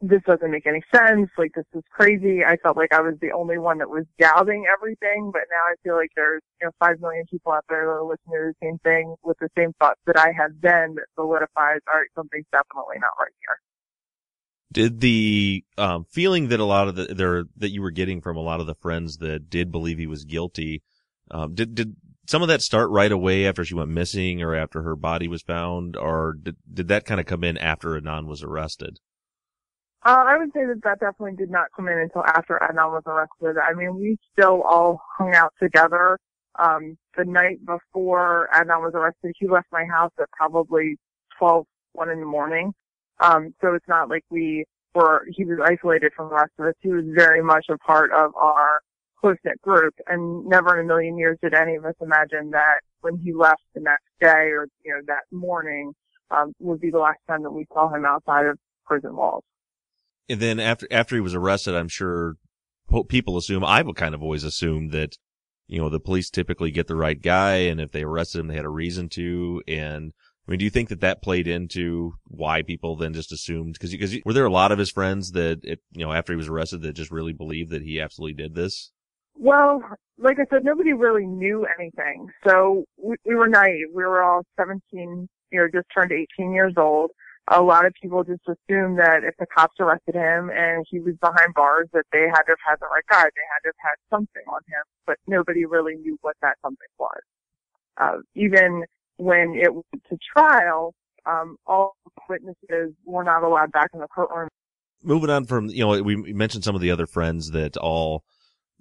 this 0.00 0.22
doesn't 0.26 0.50
make 0.50 0.66
any 0.66 0.82
sense. 0.94 1.30
Like 1.38 1.52
this 1.54 1.64
is 1.74 1.82
crazy. 1.90 2.44
I 2.44 2.56
felt 2.56 2.76
like 2.76 2.92
I 2.92 3.00
was 3.00 3.14
the 3.20 3.32
only 3.32 3.58
one 3.58 3.78
that 3.78 3.88
was 3.88 4.04
doubting 4.18 4.64
everything, 4.66 5.30
but 5.32 5.42
now 5.50 5.64
I 5.64 5.74
feel 5.82 5.94
like 5.94 6.10
there's, 6.16 6.42
you 6.60 6.66
know, 6.66 6.72
five 6.78 7.00
million 7.00 7.24
people 7.30 7.52
out 7.52 7.64
there 7.68 7.84
that 7.84 7.90
are 7.90 8.02
listening 8.02 8.36
to 8.36 8.52
the 8.52 8.66
same 8.66 8.78
thing 8.78 9.14
with 9.22 9.38
the 9.38 9.48
same 9.56 9.72
thoughts 9.78 10.00
that 10.06 10.18
I 10.18 10.32
had 10.32 10.60
then 10.60 10.94
that 10.96 11.06
solidifies, 11.14 11.80
all 11.88 12.00
right, 12.00 12.08
something's 12.14 12.46
definitely 12.52 12.96
not 13.00 13.12
right 13.20 13.32
here. 13.40 13.58
Did 14.74 15.00
the 15.00 15.64
um, 15.78 16.04
feeling 16.10 16.48
that 16.48 16.58
a 16.58 16.64
lot 16.64 16.88
of 16.88 16.96
the 16.96 17.06
there 17.14 17.44
that 17.56 17.70
you 17.70 17.80
were 17.80 17.92
getting 17.92 18.20
from 18.20 18.36
a 18.36 18.42
lot 18.42 18.60
of 18.60 18.66
the 18.66 18.74
friends 18.74 19.18
that 19.18 19.48
did 19.48 19.70
believe 19.70 19.98
he 19.98 20.08
was 20.08 20.24
guilty, 20.24 20.82
um, 21.30 21.54
did 21.54 21.76
did 21.76 21.96
some 22.26 22.42
of 22.42 22.48
that 22.48 22.60
start 22.60 22.90
right 22.90 23.12
away 23.12 23.46
after 23.46 23.64
she 23.64 23.74
went 23.74 23.90
missing 23.90 24.42
or 24.42 24.52
after 24.54 24.82
her 24.82 24.96
body 24.96 25.28
was 25.28 25.42
found, 25.42 25.96
or 25.96 26.34
did 26.42 26.56
did 26.72 26.88
that 26.88 27.04
kind 27.04 27.20
of 27.20 27.26
come 27.26 27.44
in 27.44 27.56
after 27.56 28.00
Adnan 28.00 28.26
was 28.26 28.42
arrested? 28.42 28.98
Uh, 30.04 30.24
I 30.26 30.36
would 30.36 30.52
say 30.52 30.66
that 30.66 30.82
that 30.82 30.98
definitely 30.98 31.36
did 31.36 31.50
not 31.50 31.68
come 31.74 31.86
in 31.86 31.98
until 31.98 32.24
after 32.26 32.58
Adnan 32.60 32.92
was 32.92 33.04
arrested. 33.06 33.56
I 33.56 33.74
mean, 33.74 33.94
we 33.94 34.18
still 34.32 34.62
all 34.62 35.00
hung 35.16 35.34
out 35.34 35.54
together. 35.62 36.18
Um, 36.58 36.98
the 37.16 37.24
night 37.24 37.64
before 37.64 38.48
Adnan 38.52 38.82
was 38.82 38.92
arrested, 38.94 39.34
he 39.38 39.48
left 39.48 39.68
my 39.72 39.84
house 39.84 40.12
at 40.20 40.30
probably 40.32 40.98
12, 41.38 41.64
1 41.92 42.10
in 42.10 42.20
the 42.20 42.26
morning. 42.26 42.74
Um, 43.20 43.54
so 43.60 43.74
it's 43.74 43.88
not 43.88 44.08
like 44.08 44.24
we 44.30 44.64
were, 44.94 45.26
he 45.34 45.44
was 45.44 45.58
isolated 45.64 46.12
from 46.16 46.28
the 46.28 46.34
rest 46.34 46.52
of 46.58 46.66
us. 46.66 46.74
He 46.80 46.88
was 46.88 47.04
very 47.14 47.42
much 47.42 47.66
a 47.70 47.78
part 47.78 48.12
of 48.12 48.34
our 48.36 48.80
close-knit 49.20 49.60
group 49.62 49.94
and 50.06 50.44
never 50.46 50.78
in 50.78 50.84
a 50.84 50.88
million 50.88 51.16
years 51.16 51.38
did 51.42 51.54
any 51.54 51.76
of 51.76 51.84
us 51.84 51.94
imagine 52.00 52.50
that 52.50 52.80
when 53.00 53.16
he 53.16 53.32
left 53.32 53.62
the 53.74 53.80
next 53.80 54.04
day 54.20 54.50
or, 54.50 54.66
you 54.84 54.92
know, 54.92 55.00
that 55.06 55.22
morning, 55.32 55.92
um, 56.30 56.52
would 56.58 56.80
be 56.80 56.90
the 56.90 56.98
last 56.98 57.18
time 57.28 57.42
that 57.42 57.50
we 57.50 57.66
saw 57.72 57.88
him 57.94 58.04
outside 58.04 58.46
of 58.46 58.58
prison 58.86 59.14
walls 59.14 59.44
and 60.28 60.40
then 60.40 60.60
after 60.60 60.86
after 60.90 61.14
he 61.14 61.20
was 61.20 61.34
arrested, 61.34 61.74
I'm 61.74 61.88
sure 61.88 62.34
people 63.08 63.36
assume, 63.36 63.64
I've 63.64 63.92
kind 63.94 64.14
of 64.14 64.22
always 64.22 64.44
assumed 64.44 64.92
that 64.92 65.16
you 65.66 65.78
know 65.78 65.88
the 65.88 66.00
police 66.00 66.30
typically 66.30 66.70
get 66.70 66.86
the 66.86 66.96
right 66.96 67.20
guy, 67.20 67.56
and 67.56 67.80
if 67.80 67.92
they 67.92 68.02
arrested 68.02 68.40
him, 68.40 68.48
they 68.48 68.56
had 68.56 68.64
a 68.64 68.70
reason 68.70 69.08
to. 69.10 69.62
And 69.68 70.12
I 70.46 70.50
mean, 70.50 70.58
do 70.58 70.64
you 70.64 70.70
think 70.70 70.90
that 70.90 71.00
that 71.00 71.22
played 71.22 71.48
into 71.48 72.14
why 72.26 72.62
people 72.62 72.96
then 72.96 73.14
just 73.14 73.32
assumed? 73.32 73.74
Because 73.74 73.92
because 73.92 74.16
were 74.24 74.32
there 74.32 74.44
a 74.44 74.50
lot 74.50 74.72
of 74.72 74.78
his 74.78 74.90
friends 74.90 75.32
that 75.32 75.60
it, 75.64 75.80
you 75.92 76.04
know 76.04 76.12
after 76.12 76.32
he 76.32 76.36
was 76.36 76.48
arrested 76.48 76.82
that 76.82 76.92
just 76.92 77.10
really 77.10 77.32
believed 77.32 77.70
that 77.70 77.82
he 77.82 78.00
absolutely 78.00 78.34
did 78.34 78.54
this? 78.54 78.92
Well, 79.36 79.82
like 80.18 80.38
I 80.38 80.44
said, 80.50 80.64
nobody 80.64 80.92
really 80.92 81.26
knew 81.26 81.66
anything, 81.78 82.28
so 82.46 82.84
we, 82.96 83.16
we 83.24 83.34
were 83.34 83.48
naive. 83.48 83.88
We 83.92 84.04
were 84.04 84.22
all 84.22 84.42
17, 84.56 85.28
you 85.50 85.58
know, 85.58 85.66
just 85.72 85.86
turned 85.94 86.12
18 86.12 86.52
years 86.52 86.74
old 86.76 87.10
a 87.48 87.60
lot 87.60 87.84
of 87.84 87.92
people 88.00 88.24
just 88.24 88.42
assumed 88.48 88.98
that 88.98 89.20
if 89.22 89.34
the 89.38 89.46
cops 89.46 89.74
arrested 89.78 90.14
him 90.14 90.50
and 90.50 90.86
he 90.88 90.98
was 90.98 91.14
behind 91.20 91.52
bars, 91.54 91.88
that 91.92 92.04
they 92.12 92.26
had 92.32 92.42
to 92.42 92.52
have 92.52 92.64
had 92.66 92.80
the 92.80 92.86
right 92.86 93.04
guy. 93.08 93.24
They 93.24 93.48
had 93.52 93.60
to 93.64 93.72
have 93.76 93.90
had 93.90 93.96
something 94.08 94.42
on 94.48 94.60
him, 94.66 94.84
but 95.06 95.18
nobody 95.26 95.66
really 95.66 95.96
knew 95.96 96.16
what 96.22 96.36
that 96.40 96.56
something 96.62 96.88
was. 96.98 97.20
Uh, 97.98 98.18
even 98.34 98.84
when 99.16 99.54
it 99.54 99.72
went 99.72 100.04
to 100.08 100.18
trial, 100.36 100.94
um, 101.26 101.56
all 101.66 101.96
witnesses 102.28 102.94
were 103.04 103.24
not 103.24 103.42
allowed 103.42 103.72
back 103.72 103.90
in 103.94 104.00
the 104.00 104.08
courtroom. 104.08 104.48
Moving 105.02 105.30
on 105.30 105.44
from, 105.44 105.68
you 105.68 105.84
know, 105.84 106.02
we 106.02 106.32
mentioned 106.32 106.64
some 106.64 106.74
of 106.74 106.80
the 106.80 106.90
other 106.90 107.06
friends 107.06 107.50
that 107.50 107.76
all, 107.76 108.24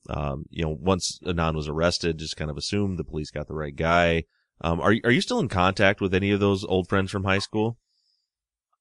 um, 0.09 0.45
you 0.49 0.63
know, 0.63 0.77
once 0.79 1.19
Adnan 1.25 1.55
was 1.55 1.67
arrested, 1.67 2.17
just 2.17 2.37
kind 2.37 2.49
of 2.49 2.57
assumed 2.57 2.97
the 2.97 3.03
police 3.03 3.29
got 3.29 3.47
the 3.47 3.53
right 3.53 3.75
guy. 3.75 4.23
Um, 4.61 4.79
are, 4.79 4.95
are 5.03 5.11
you 5.11 5.21
still 5.21 5.39
in 5.39 5.49
contact 5.49 5.99
with 5.99 6.13
any 6.13 6.31
of 6.31 6.39
those 6.39 6.63
old 6.63 6.87
friends 6.87 7.11
from 7.11 7.25
high 7.25 7.39
school? 7.39 7.77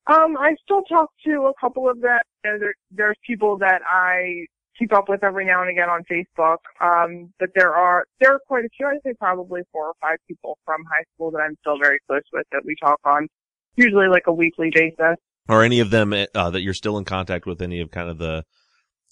Um, 0.06 0.36
I 0.38 0.54
still 0.62 0.82
talk 0.82 1.10
to 1.26 1.46
a 1.46 1.52
couple 1.60 1.88
of 1.88 2.00
them. 2.00 2.18
You 2.44 2.52
know, 2.52 2.58
there, 2.58 2.74
there's 2.90 3.16
people 3.26 3.58
that 3.58 3.82
I 3.88 4.46
keep 4.82 4.92
up 4.92 5.08
with 5.08 5.22
every 5.22 5.44
now 5.44 5.62
and 5.62 5.70
again 5.70 5.88
on 5.88 6.02
Facebook. 6.10 6.58
Um, 6.80 7.32
but 7.38 7.50
there 7.54 7.74
are 7.74 8.04
there 8.20 8.34
are 8.34 8.40
quite 8.46 8.64
a 8.64 8.68
few. 8.76 8.86
I'd 8.86 8.98
say 9.04 9.14
probably 9.18 9.62
four 9.72 9.88
or 9.88 9.94
five 10.00 10.18
people 10.26 10.58
from 10.64 10.82
high 10.84 11.04
school 11.14 11.30
that 11.30 11.38
I'm 11.38 11.56
still 11.60 11.78
very 11.78 11.98
close 12.08 12.22
with 12.32 12.46
that 12.52 12.62
we 12.64 12.74
talk 12.82 12.98
on, 13.04 13.28
usually 13.76 14.08
like 14.08 14.24
a 14.26 14.32
weekly 14.32 14.70
basis. 14.74 15.16
Are 15.48 15.62
any 15.62 15.80
of 15.80 15.90
them 15.90 16.12
uh, 16.12 16.50
that 16.50 16.62
you're 16.62 16.74
still 16.74 16.98
in 16.98 17.04
contact 17.04 17.46
with? 17.46 17.62
Any 17.62 17.80
of 17.80 17.90
kind 17.90 18.08
of 18.08 18.18
the, 18.18 18.44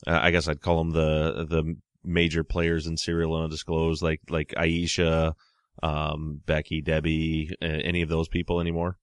uh, 0.07 0.21
I 0.23 0.31
guess 0.31 0.49
I'd 0.49 0.61
call 0.61 0.79
them 0.79 0.91
the 0.91 1.47
the 1.49 1.77
major 2.05 2.45
players 2.45 2.87
in 2.87 2.97
Serial 2.97 3.35
Undisclosed, 3.35 4.03
like 4.03 4.21
like 4.29 4.49
Aisha, 4.57 5.35
um, 5.83 6.41
Becky, 6.47 6.81
Debbie, 6.81 7.51
any 7.61 8.03
of 8.03 8.09
those 8.09 8.29
people 8.29 8.61
anymore? 8.61 8.97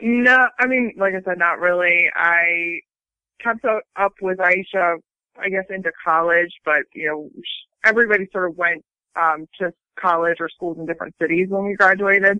No, 0.00 0.46
I 0.58 0.66
mean, 0.66 0.92
like 0.96 1.14
I 1.14 1.22
said, 1.24 1.38
not 1.38 1.58
really. 1.58 2.08
I 2.14 2.80
kept 3.42 3.64
up 3.64 4.12
with 4.22 4.38
Aisha, 4.38 4.96
I 5.40 5.48
guess, 5.48 5.64
into 5.70 5.90
college, 6.04 6.52
but 6.64 6.82
you 6.94 7.06
know, 7.06 7.30
everybody 7.84 8.28
sort 8.32 8.50
of 8.50 8.56
went 8.56 8.84
um, 9.16 9.46
to 9.60 9.72
college 10.00 10.36
or 10.40 10.48
schools 10.48 10.78
in 10.78 10.86
different 10.86 11.14
cities 11.20 11.48
when 11.48 11.64
we 11.64 11.74
graduated. 11.74 12.38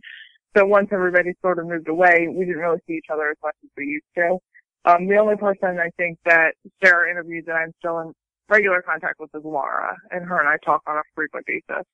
So 0.57 0.65
once 0.65 0.89
everybody 0.93 1.35
sort 1.43 1.59
of 1.59 1.67
moved 1.67 1.89
away, 1.89 2.27
we 2.29 2.45
didn't 2.45 2.61
really 2.61 2.81
see 2.87 2.95
each 2.95 3.11
other 3.13 3.31
as 3.31 3.37
much 3.43 3.55
as 3.63 3.71
we 3.77 3.85
used 3.85 4.05
to. 4.17 4.39
Um, 4.85 5.07
the 5.07 5.17
only 5.17 5.37
person 5.37 5.79
I 5.79 5.91
think 5.97 6.19
that 6.25 6.55
Sarah 6.83 7.11
interviewed 7.11 7.47
that 7.47 7.53
I'm 7.57 7.73
still 7.79 7.99
in 8.01 8.13
regular 8.49 8.83
contact 8.83 9.21
with 9.21 9.31
is 9.35 9.43
Laura, 9.45 9.97
and 10.11 10.25
her 10.25 10.41
and 10.41 10.49
I 10.49 10.57
talk 10.65 10.83
on 10.87 10.97
a 10.97 11.03
frequent 11.15 11.47
basis. 11.47 11.85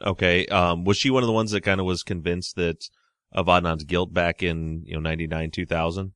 Okay. 0.00 0.46
Um, 0.46 0.84
was 0.84 0.96
she 0.96 1.10
one 1.10 1.22
of 1.22 1.26
the 1.26 1.32
ones 1.32 1.50
that 1.50 1.60
kind 1.62 1.80
of 1.80 1.86
was 1.86 2.02
convinced 2.02 2.56
that 2.56 2.88
of 3.32 3.46
Adnan's 3.46 3.84
guilt 3.84 4.12
back 4.12 4.42
in 4.42 4.82
you 4.86 4.94
know 4.94 5.00
ninety 5.00 5.26
nine 5.26 5.50
two 5.50 5.66
thousand? 5.66 6.12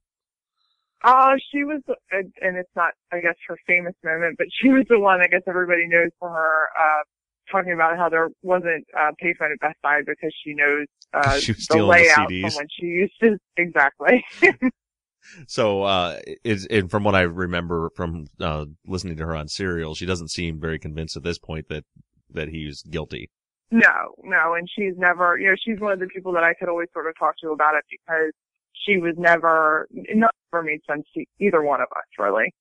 Uh, 1.06 1.36
she 1.52 1.62
was, 1.62 1.80
and 2.10 2.56
it's 2.56 2.70
not, 2.74 2.94
I 3.12 3.20
guess, 3.20 3.36
her 3.46 3.56
famous 3.64 3.94
moment, 4.04 4.36
but 4.38 4.48
she 4.50 4.70
was 4.70 4.82
the 4.88 4.98
one 4.98 5.20
I 5.20 5.28
guess 5.28 5.42
everybody 5.46 5.86
knows 5.86 6.10
for 6.18 6.28
her, 6.28 6.68
uh, 6.76 7.02
talking 7.48 7.72
about 7.72 7.96
how 7.96 8.08
there 8.08 8.28
wasn't, 8.42 8.84
uh, 8.98 9.12
payphone 9.22 9.52
at 9.52 9.60
Best 9.60 9.76
Buy 9.84 10.00
because 10.04 10.34
she 10.42 10.52
knows, 10.52 10.86
uh, 11.14 11.38
the 11.70 11.84
layout 11.84 12.28
the 12.28 12.42
from 12.42 12.54
when 12.56 12.66
she 12.68 12.86
used 12.86 13.14
to, 13.22 13.38
exactly. 13.56 14.24
so, 15.46 15.84
uh, 15.84 16.18
is, 16.42 16.66
and 16.66 16.90
from 16.90 17.04
what 17.04 17.14
I 17.14 17.20
remember 17.20 17.88
from, 17.94 18.26
uh, 18.40 18.64
listening 18.84 19.16
to 19.18 19.26
her 19.26 19.36
on 19.36 19.46
Serial, 19.46 19.94
she 19.94 20.06
doesn't 20.06 20.32
seem 20.32 20.58
very 20.58 20.80
convinced 20.80 21.16
at 21.16 21.22
this 21.22 21.38
point 21.38 21.68
that, 21.68 21.84
that 22.30 22.48
he's 22.48 22.82
guilty. 22.82 23.30
No, 23.70 24.16
no, 24.24 24.54
and 24.54 24.68
she's 24.68 24.94
never, 24.96 25.38
you 25.38 25.46
know, 25.46 25.54
she's 25.64 25.78
one 25.78 25.92
of 25.92 26.00
the 26.00 26.08
people 26.08 26.32
that 26.32 26.42
I 26.42 26.54
could 26.54 26.68
always 26.68 26.88
sort 26.92 27.06
of 27.06 27.16
talk 27.16 27.36
to 27.42 27.50
about 27.50 27.76
it 27.76 27.84
because 27.88 28.32
she 28.72 28.98
was 28.98 29.14
never, 29.16 29.86
it 29.92 30.16
made 30.62 30.80
sense 30.88 31.06
to 31.14 31.24
either 31.40 31.62
one 31.62 31.80
of 31.80 31.88
us, 31.90 32.04
really. 32.18 32.52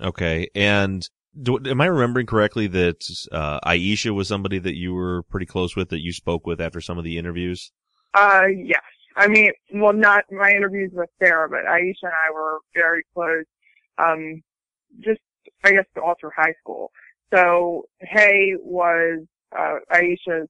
Okay. 0.00 0.48
And 0.54 1.08
do, 1.40 1.58
am 1.66 1.80
I 1.80 1.86
remembering 1.86 2.26
correctly 2.26 2.66
that, 2.68 3.04
uh, 3.32 3.60
Aisha 3.60 4.14
was 4.14 4.28
somebody 4.28 4.58
that 4.58 4.76
you 4.76 4.94
were 4.94 5.22
pretty 5.24 5.46
close 5.46 5.76
with 5.76 5.90
that 5.90 6.02
you 6.02 6.12
spoke 6.12 6.46
with 6.46 6.60
after 6.60 6.80
some 6.80 6.98
of 6.98 7.04
the 7.04 7.18
interviews? 7.18 7.72
Uh, 8.14 8.46
yes. 8.46 8.82
I 9.16 9.28
mean, 9.28 9.52
well, 9.72 9.92
not 9.92 10.24
my 10.30 10.50
interviews 10.50 10.90
with 10.92 11.08
Sarah, 11.22 11.48
but 11.48 11.64
Aisha 11.64 12.02
and 12.02 12.12
I 12.12 12.32
were 12.32 12.58
very 12.74 13.02
close, 13.14 13.44
um, 13.98 14.42
just, 15.00 15.20
I 15.64 15.72
guess, 15.72 15.86
all 16.02 16.14
through 16.20 16.32
high 16.36 16.54
school. 16.60 16.90
So, 17.32 17.84
Hae 18.00 18.54
was, 18.60 19.24
uh, 19.56 19.76
Aisha's 19.90 20.48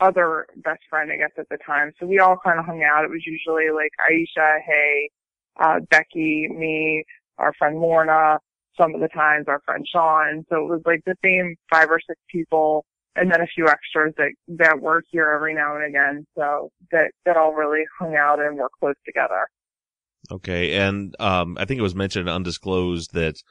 other 0.00 0.46
best 0.56 0.80
friend, 0.88 1.10
I 1.12 1.16
guess, 1.16 1.30
at 1.38 1.48
the 1.50 1.58
time. 1.64 1.92
So 1.98 2.06
we 2.06 2.18
all 2.18 2.38
kind 2.44 2.58
of 2.58 2.66
hung 2.66 2.82
out. 2.82 3.04
It 3.04 3.10
was 3.10 3.24
usually 3.26 3.70
like 3.74 3.90
Aisha, 4.08 4.60
Hae, 4.64 5.10
uh, 5.58 5.80
Becky, 5.90 6.48
me, 6.48 7.04
our 7.38 7.52
friend 7.58 7.78
Lorna, 7.78 8.38
some 8.76 8.94
of 8.94 9.00
the 9.00 9.08
times 9.08 9.46
our 9.48 9.60
friend 9.64 9.86
Sean. 9.90 10.44
So 10.48 10.56
it 10.56 10.68
was 10.68 10.82
like 10.86 11.02
the 11.04 11.16
same 11.24 11.56
five 11.70 11.90
or 11.90 12.00
six 12.06 12.20
people 12.30 12.84
and 13.16 13.32
then 13.32 13.40
a 13.40 13.46
few 13.46 13.66
extras 13.66 14.14
that, 14.16 14.30
that 14.48 14.80
work 14.80 15.04
here 15.10 15.30
every 15.30 15.54
now 15.54 15.74
and 15.74 15.84
again. 15.84 16.26
So 16.36 16.70
that, 16.92 17.10
that 17.24 17.36
all 17.36 17.52
really 17.52 17.82
hung 17.98 18.14
out 18.14 18.40
and 18.40 18.56
were 18.56 18.70
close 18.78 18.94
together. 19.04 19.48
Okay. 20.30 20.76
And, 20.76 21.16
um, 21.18 21.56
I 21.58 21.64
think 21.64 21.78
it 21.78 21.82
was 21.82 21.94
mentioned 21.94 22.28
undisclosed 22.28 23.14
that, 23.14 23.42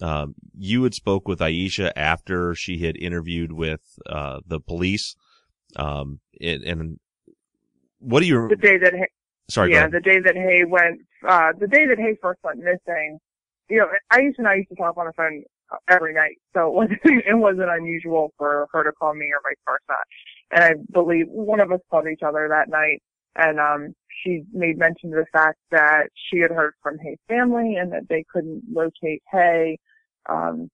um, 0.00 0.34
you 0.56 0.84
had 0.84 0.94
spoke 0.94 1.26
with 1.26 1.40
Aisha 1.40 1.90
after 1.96 2.54
she 2.54 2.78
had 2.78 2.96
interviewed 2.96 3.50
with, 3.50 3.98
uh, 4.08 4.40
the 4.46 4.60
police 4.60 5.16
um, 5.76 6.20
and, 6.40 6.62
and 6.62 7.00
what 7.98 8.20
do 8.20 8.26
you? 8.26 8.48
The 8.48 8.56
day 8.56 8.78
that, 8.78 8.94
sorry, 9.50 9.72
yeah, 9.72 9.86
the 9.88 10.00
day 10.00 10.20
that 10.20 10.36
Hae 10.36 10.64
went, 10.64 11.00
uh, 11.26 11.52
the 11.58 11.66
day 11.66 11.86
that 11.86 11.98
Hae 11.98 12.16
first 12.20 12.40
went 12.42 12.58
missing, 12.58 13.18
you 13.68 13.78
know, 13.78 13.88
I 14.10 14.20
used 14.20 14.38
to, 14.38 14.48
I 14.48 14.54
used 14.54 14.68
to 14.70 14.76
talk 14.76 14.96
on 14.96 15.06
the 15.06 15.12
phone 15.12 15.44
every 15.88 16.14
night, 16.14 16.36
so 16.54 16.68
it 16.68 16.74
wasn't, 16.74 17.00
it 17.04 17.36
wasn't 17.36 17.70
unusual 17.70 18.32
for 18.38 18.68
her 18.72 18.84
to 18.84 18.92
call 18.92 19.14
me 19.14 19.26
or 19.26 19.40
vice 19.42 19.56
versa. 19.66 19.98
And 20.50 20.64
I 20.64 20.72
believe 20.92 21.26
one 21.28 21.60
of 21.60 21.72
us 21.72 21.80
called 21.90 22.06
each 22.10 22.22
other 22.22 22.48
that 22.48 22.68
night, 22.68 23.02
and 23.36 23.58
um, 23.60 23.94
she 24.22 24.42
made 24.52 24.78
mention 24.78 25.12
of 25.12 25.20
the 25.20 25.26
fact 25.32 25.58
that 25.70 26.08
she 26.14 26.38
had 26.38 26.50
heard 26.50 26.74
from 26.82 26.98
Hae's 26.98 27.18
family 27.28 27.76
and 27.76 27.92
that 27.92 28.08
they 28.08 28.24
couldn't 28.32 28.62
locate 28.70 29.22
Hae. 29.30 29.78
Um, 30.28 30.70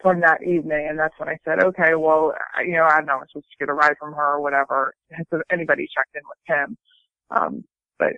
from 0.00 0.20
that 0.20 0.42
evening, 0.42 0.86
and 0.88 0.98
that's 0.98 1.18
when 1.18 1.28
I 1.28 1.36
said, 1.44 1.60
okay, 1.60 1.96
well, 1.96 2.32
you 2.64 2.72
know, 2.72 2.84
I 2.84 2.98
don't 2.98 3.06
know, 3.06 3.18
I'm 3.18 3.26
supposed 3.28 3.46
to 3.50 3.58
get 3.58 3.68
a 3.68 3.74
ride 3.74 3.96
from 3.98 4.12
her 4.12 4.34
or 4.34 4.40
whatever. 4.40 4.94
Has 5.10 5.26
anybody 5.50 5.88
checked 5.92 6.14
in 6.14 6.22
with 6.28 6.38
him? 6.46 6.76
Um, 7.30 7.64
but 7.98 8.12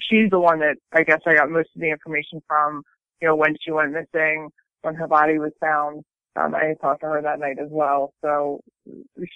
she's 0.00 0.30
the 0.30 0.38
one 0.38 0.60
that 0.60 0.76
I 0.92 1.02
guess 1.02 1.20
I 1.26 1.34
got 1.34 1.50
most 1.50 1.70
of 1.74 1.80
the 1.80 1.90
information 1.90 2.40
from, 2.46 2.82
you 3.20 3.28
know, 3.28 3.36
when 3.36 3.56
she 3.60 3.72
went 3.72 3.92
missing, 3.92 4.48
when 4.82 4.94
her 4.94 5.08
body 5.08 5.38
was 5.38 5.52
found. 5.60 6.04
Um, 6.36 6.54
I 6.54 6.74
talked 6.80 7.00
to 7.00 7.06
her 7.06 7.22
that 7.22 7.40
night 7.40 7.58
as 7.60 7.68
well. 7.70 8.12
So 8.22 8.60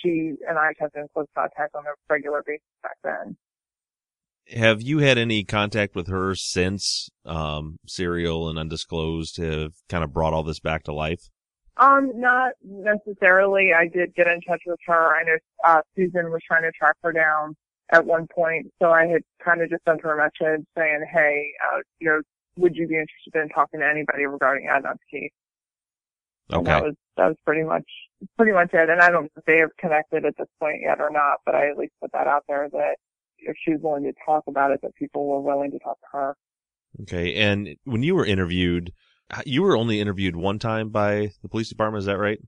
she 0.02 0.34
and 0.48 0.58
I 0.58 0.72
kept 0.78 0.96
in 0.96 1.06
close 1.12 1.26
contact 1.36 1.74
on 1.74 1.84
a 1.84 1.94
regular 2.08 2.42
basis 2.46 2.62
back 2.82 2.96
then. 3.02 3.36
Have 4.56 4.82
you 4.82 4.98
had 4.98 5.18
any 5.18 5.44
contact 5.44 5.94
with 5.94 6.08
her 6.08 6.34
since 6.34 7.08
um, 7.24 7.76
Serial 7.86 8.48
and 8.48 8.58
Undisclosed 8.58 9.36
have 9.38 9.72
kind 9.88 10.04
of 10.04 10.12
brought 10.12 10.32
all 10.32 10.42
this 10.42 10.60
back 10.60 10.84
to 10.84 10.92
life? 10.92 11.30
Um, 11.76 12.12
not 12.16 12.52
necessarily. 12.62 13.70
I 13.72 13.88
did 13.88 14.14
get 14.14 14.26
in 14.26 14.40
touch 14.42 14.62
with 14.66 14.78
her. 14.86 15.16
I 15.16 15.24
know 15.24 15.36
uh, 15.64 15.80
Susan 15.96 16.30
was 16.30 16.42
trying 16.46 16.62
to 16.62 16.72
track 16.72 16.96
her 17.02 17.12
down 17.12 17.56
at 17.90 18.04
one 18.04 18.26
point, 18.34 18.72
so 18.80 18.90
I 18.90 19.06
had 19.06 19.22
kind 19.44 19.62
of 19.62 19.70
just 19.70 19.84
sent 19.84 20.02
her 20.02 20.12
a 20.12 20.16
message 20.16 20.64
saying, 20.76 21.04
"Hey, 21.12 21.52
uh, 21.72 21.80
you 21.98 22.08
know, 22.08 22.22
would 22.56 22.76
you 22.76 22.86
be 22.86 22.94
interested 22.94 23.34
in 23.34 23.48
talking 23.48 23.80
to 23.80 23.86
anybody 23.86 24.26
regarding 24.26 24.66
Adnan's 24.66 25.00
case?" 25.10 25.30
Okay. 26.50 26.58
And 26.58 26.66
that 26.66 26.82
was 26.82 26.94
that 27.16 27.26
was 27.28 27.36
pretty 27.44 27.62
much 27.62 27.86
pretty 28.36 28.52
much 28.52 28.70
it. 28.72 28.88
And 28.88 29.00
I 29.00 29.10
don't 29.10 29.24
know 29.24 29.28
if 29.36 29.44
they 29.44 29.58
have 29.58 29.76
connected 29.78 30.24
at 30.24 30.36
this 30.36 30.48
point 30.60 30.80
yet 30.82 31.00
or 31.00 31.10
not, 31.10 31.38
but 31.44 31.54
I 31.54 31.70
at 31.70 31.78
least 31.78 31.92
put 32.00 32.12
that 32.12 32.26
out 32.26 32.44
there 32.48 32.68
that 32.72 32.96
if 33.38 33.56
she 33.64 33.72
was 33.72 33.80
willing 33.82 34.04
to 34.04 34.12
talk 34.24 34.44
about 34.46 34.70
it, 34.70 34.80
that 34.82 34.94
people 34.94 35.26
were 35.26 35.40
willing 35.40 35.70
to 35.72 35.78
talk 35.78 35.98
to 36.00 36.06
her. 36.12 36.36
Okay. 37.02 37.34
And 37.34 37.76
when 37.84 38.02
you 38.02 38.14
were 38.14 38.26
interviewed, 38.26 38.92
you 39.44 39.62
were 39.62 39.76
only 39.76 40.00
interviewed 40.00 40.36
one 40.36 40.58
time 40.58 40.90
by 40.90 41.32
the 41.42 41.48
police 41.48 41.68
department. 41.68 42.00
Is 42.00 42.06
that 42.06 42.18
right? 42.18 42.38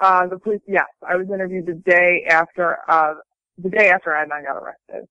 Uh, 0.00 0.26
the 0.26 0.38
police, 0.38 0.60
yes. 0.66 0.86
I 1.06 1.16
was 1.16 1.26
interviewed 1.32 1.66
the 1.66 1.74
day 1.74 2.26
after, 2.28 2.78
uh, 2.88 3.14
the 3.58 3.70
day 3.70 3.90
after 3.90 4.10
Adnan 4.10 4.44
got 4.44 4.56
arrested. 4.56 5.08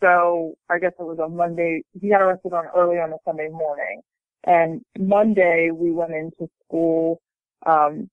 So 0.00 0.54
I 0.68 0.78
guess 0.78 0.92
it 0.98 1.02
was 1.02 1.18
a 1.18 1.28
Monday. 1.28 1.82
He 2.00 2.10
got 2.10 2.20
arrested 2.20 2.52
on 2.52 2.66
early 2.76 2.96
on 2.96 3.12
a 3.12 3.16
Sunday 3.24 3.48
morning. 3.48 4.00
And 4.44 4.82
Monday 4.98 5.70
we 5.72 5.90
went 5.90 6.12
into 6.12 6.48
school, 6.64 7.20
um, 7.66 8.08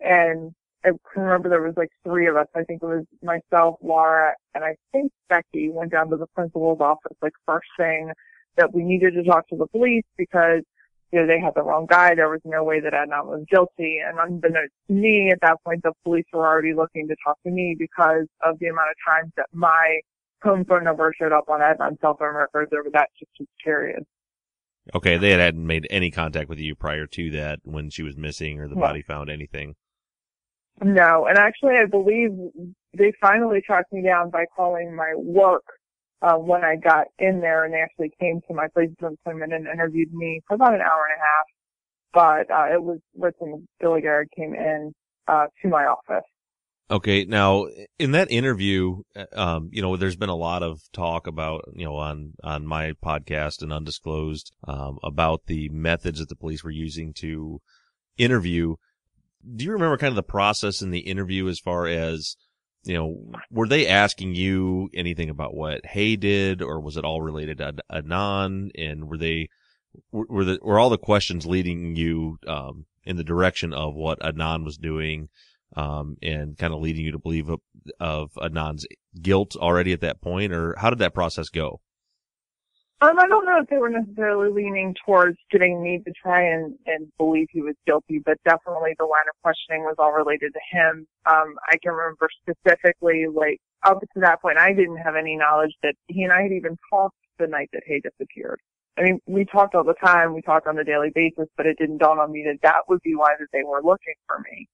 and 0.00 0.52
I 0.84 0.90
can 1.12 1.22
remember 1.22 1.48
there 1.48 1.62
was 1.62 1.74
like 1.76 1.90
three 2.04 2.26
of 2.26 2.36
us. 2.36 2.46
I 2.54 2.64
think 2.64 2.82
it 2.82 2.86
was 2.86 3.04
myself, 3.22 3.76
Laura, 3.82 4.34
and 4.54 4.64
I 4.64 4.76
think 4.92 5.12
Becky 5.28 5.70
went 5.70 5.92
down 5.92 6.10
to 6.10 6.16
the 6.16 6.26
principal's 6.34 6.80
office 6.80 7.16
like 7.22 7.32
first 7.46 7.68
thing 7.78 8.10
that 8.56 8.74
we 8.74 8.82
needed 8.82 9.14
to 9.14 9.24
talk 9.24 9.48
to 9.48 9.56
the 9.56 9.66
police 9.66 10.04
because 10.18 10.62
you 11.12 11.20
know, 11.20 11.26
they 11.26 11.40
had 11.40 11.54
the 11.54 11.62
wrong 11.62 11.86
guy. 11.86 12.14
There 12.14 12.28
was 12.28 12.40
no 12.44 12.62
way 12.62 12.80
that 12.80 12.92
Adnan 12.92 13.26
was 13.26 13.44
guilty. 13.50 13.98
And 14.04 14.18
unbeknownst 14.18 14.72
to 14.86 14.92
me, 14.92 15.30
at 15.32 15.40
that 15.42 15.56
point, 15.64 15.82
the 15.82 15.92
police 16.04 16.26
were 16.32 16.46
already 16.46 16.72
looking 16.72 17.08
to 17.08 17.16
talk 17.24 17.36
to 17.44 17.50
me 17.50 17.74
because 17.78 18.26
of 18.44 18.58
the 18.60 18.66
amount 18.66 18.90
of 18.90 18.96
times 19.06 19.32
that 19.36 19.46
my 19.52 20.00
home 20.42 20.64
phone 20.64 20.84
number 20.84 21.12
showed 21.18 21.32
up 21.32 21.48
on 21.48 21.60
Adnan's 21.60 22.00
cell 22.00 22.16
phone 22.16 22.34
records 22.34 22.72
over 22.72 22.88
that 22.92 23.08
just 23.18 23.50
period. 23.62 24.04
Okay, 24.94 25.18
they 25.18 25.30
hadn't 25.30 25.66
made 25.66 25.86
any 25.90 26.10
contact 26.10 26.48
with 26.48 26.58
you 26.58 26.74
prior 26.74 27.06
to 27.06 27.30
that 27.32 27.60
when 27.64 27.90
she 27.90 28.02
was 28.02 28.16
missing 28.16 28.58
or 28.58 28.68
the 28.68 28.74
no. 28.74 28.80
body 28.80 29.02
found 29.02 29.30
anything. 29.30 29.74
No, 30.82 31.26
and 31.26 31.36
actually 31.36 31.74
I 31.76 31.84
believe 31.84 32.30
they 32.96 33.12
finally 33.20 33.60
tracked 33.60 33.92
me 33.92 34.02
down 34.02 34.30
by 34.30 34.46
calling 34.56 34.94
my 34.94 35.12
work 35.16 35.64
uh, 36.22 36.36
when 36.36 36.64
I 36.64 36.76
got 36.76 37.06
in 37.18 37.40
there 37.40 37.64
and 37.64 37.72
they 37.72 37.80
actually 37.80 38.12
came 38.20 38.40
to 38.48 38.54
my 38.54 38.68
place 38.68 38.90
of 39.00 39.10
employment 39.10 39.52
and 39.52 39.66
interviewed 39.66 40.12
me 40.12 40.40
for 40.46 40.54
about 40.54 40.74
an 40.74 40.80
hour 40.80 41.06
and 41.08 41.18
a 41.18 41.24
half. 41.24 41.46
But, 42.12 42.54
uh, 42.54 42.74
it 42.74 42.82
was 42.82 42.98
when 43.14 43.68
Billy 43.80 44.00
Garrett 44.00 44.30
came 44.36 44.54
in, 44.54 44.92
uh, 45.28 45.46
to 45.62 45.68
my 45.68 45.84
office. 45.84 46.24
Okay. 46.90 47.24
Now, 47.24 47.66
in 48.00 48.10
that 48.12 48.32
interview, 48.32 49.02
um, 49.32 49.70
you 49.72 49.80
know, 49.80 49.96
there's 49.96 50.16
been 50.16 50.28
a 50.28 50.34
lot 50.34 50.64
of 50.64 50.80
talk 50.92 51.28
about, 51.28 51.70
you 51.74 51.84
know, 51.84 51.94
on, 51.96 52.32
on 52.42 52.66
my 52.66 52.92
podcast 53.04 53.62
and 53.62 53.72
undisclosed, 53.72 54.52
um, 54.66 54.98
about 55.04 55.46
the 55.46 55.68
methods 55.68 56.18
that 56.18 56.28
the 56.28 56.34
police 56.34 56.64
were 56.64 56.70
using 56.70 57.12
to 57.18 57.60
interview. 58.18 58.74
Do 59.54 59.64
you 59.64 59.72
remember 59.72 59.96
kind 59.96 60.10
of 60.10 60.16
the 60.16 60.24
process 60.24 60.82
in 60.82 60.90
the 60.90 60.98
interview 60.98 61.48
as 61.48 61.60
far 61.60 61.86
as, 61.86 62.36
you 62.84 62.94
know, 62.94 63.32
were 63.50 63.68
they 63.68 63.86
asking 63.86 64.34
you 64.34 64.88
anything 64.94 65.30
about 65.30 65.54
what 65.54 65.84
Hae 65.84 66.16
did, 66.16 66.62
or 66.62 66.80
was 66.80 66.96
it 66.96 67.04
all 67.04 67.20
related 67.20 67.58
to 67.58 67.74
Adnan? 67.92 68.70
And 68.76 69.08
were 69.08 69.18
they 69.18 69.48
were 70.12 70.44
the 70.44 70.58
were 70.62 70.78
all 70.78 70.90
the 70.90 70.98
questions 70.98 71.46
leading 71.46 71.96
you 71.96 72.38
um, 72.46 72.86
in 73.04 73.16
the 73.16 73.24
direction 73.24 73.72
of 73.72 73.94
what 73.94 74.20
Adnan 74.20 74.64
was 74.64 74.78
doing, 74.78 75.28
um, 75.76 76.16
and 76.22 76.56
kind 76.56 76.72
of 76.72 76.80
leading 76.80 77.04
you 77.04 77.12
to 77.12 77.18
believe 77.18 77.48
of, 77.48 77.60
of 77.98 78.32
Adnan's 78.34 78.86
guilt 79.20 79.56
already 79.56 79.92
at 79.92 80.00
that 80.00 80.20
point, 80.20 80.52
or 80.52 80.74
how 80.78 80.90
did 80.90 81.00
that 81.00 81.14
process 81.14 81.48
go? 81.48 81.80
Um, 83.02 83.18
I 83.18 83.26
don't 83.28 83.46
know 83.46 83.58
if 83.62 83.68
they 83.70 83.78
were 83.78 83.88
necessarily 83.88 84.52
leaning 84.52 84.94
towards 85.06 85.38
getting 85.50 85.82
me 85.82 86.02
to 86.04 86.12
try 86.22 86.42
and, 86.42 86.74
and 86.84 87.10
believe 87.16 87.46
he 87.50 87.62
was 87.62 87.74
guilty, 87.86 88.20
but 88.22 88.36
definitely 88.44 88.92
the 88.98 89.06
line 89.06 89.24
of 89.26 89.40
questioning 89.42 89.84
was 89.84 89.94
all 89.98 90.12
related 90.12 90.52
to 90.52 90.60
him. 90.70 91.06
Um, 91.24 91.54
I 91.66 91.76
can 91.82 91.92
remember 91.92 92.28
specifically, 92.42 93.24
like, 93.32 93.58
up 93.84 94.00
to 94.00 94.20
that 94.20 94.42
point, 94.42 94.58
I 94.58 94.74
didn't 94.74 94.98
have 94.98 95.16
any 95.16 95.34
knowledge 95.34 95.72
that 95.82 95.94
he 96.08 96.24
and 96.24 96.32
I 96.32 96.42
had 96.42 96.52
even 96.52 96.76
talked 96.90 97.16
the 97.38 97.46
night 97.46 97.70
that 97.72 97.84
Hae 97.86 98.00
disappeared. 98.00 98.60
I 98.98 99.02
mean, 99.04 99.18
we 99.26 99.46
talked 99.46 99.74
all 99.74 99.84
the 99.84 99.94
time, 99.94 100.34
we 100.34 100.42
talked 100.42 100.66
on 100.66 100.78
a 100.78 100.84
daily 100.84 101.10
basis, 101.14 101.48
but 101.56 101.64
it 101.64 101.78
didn't 101.78 101.98
dawn 101.98 102.18
on 102.18 102.30
me 102.30 102.44
that 102.44 102.60
that 102.62 102.82
would 102.88 103.00
be 103.00 103.14
why 103.14 103.30
that 103.38 103.48
they 103.50 103.64
were 103.64 103.80
looking 103.82 104.14
for 104.26 104.40
me. 104.40 104.68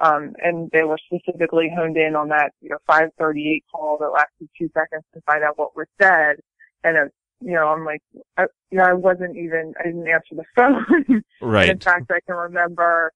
Um, 0.00 0.34
and 0.42 0.70
they 0.72 0.82
were 0.82 0.98
specifically 1.06 1.72
honed 1.74 1.96
in 1.96 2.14
on 2.14 2.28
that, 2.28 2.52
you 2.60 2.68
know, 2.68 2.78
538 2.86 3.64
call 3.72 3.96
that 4.00 4.08
lasted 4.08 4.50
two 4.58 4.68
seconds 4.74 5.04
to 5.14 5.22
find 5.22 5.42
out 5.42 5.58
what 5.58 5.74
was 5.74 5.86
said. 6.00 6.36
And 6.84 7.10
you 7.40 7.52
know, 7.52 7.68
I'm 7.68 7.84
like, 7.84 8.02
I, 8.36 8.44
you 8.70 8.78
know, 8.78 8.84
I 8.84 8.92
wasn't 8.92 9.36
even, 9.36 9.72
I 9.80 9.84
didn't 9.84 10.06
answer 10.08 10.34
the 10.34 10.44
phone. 10.56 11.22
Right. 11.40 11.70
in 11.70 11.78
fact, 11.78 12.10
I 12.10 12.20
can 12.26 12.36
remember, 12.36 13.12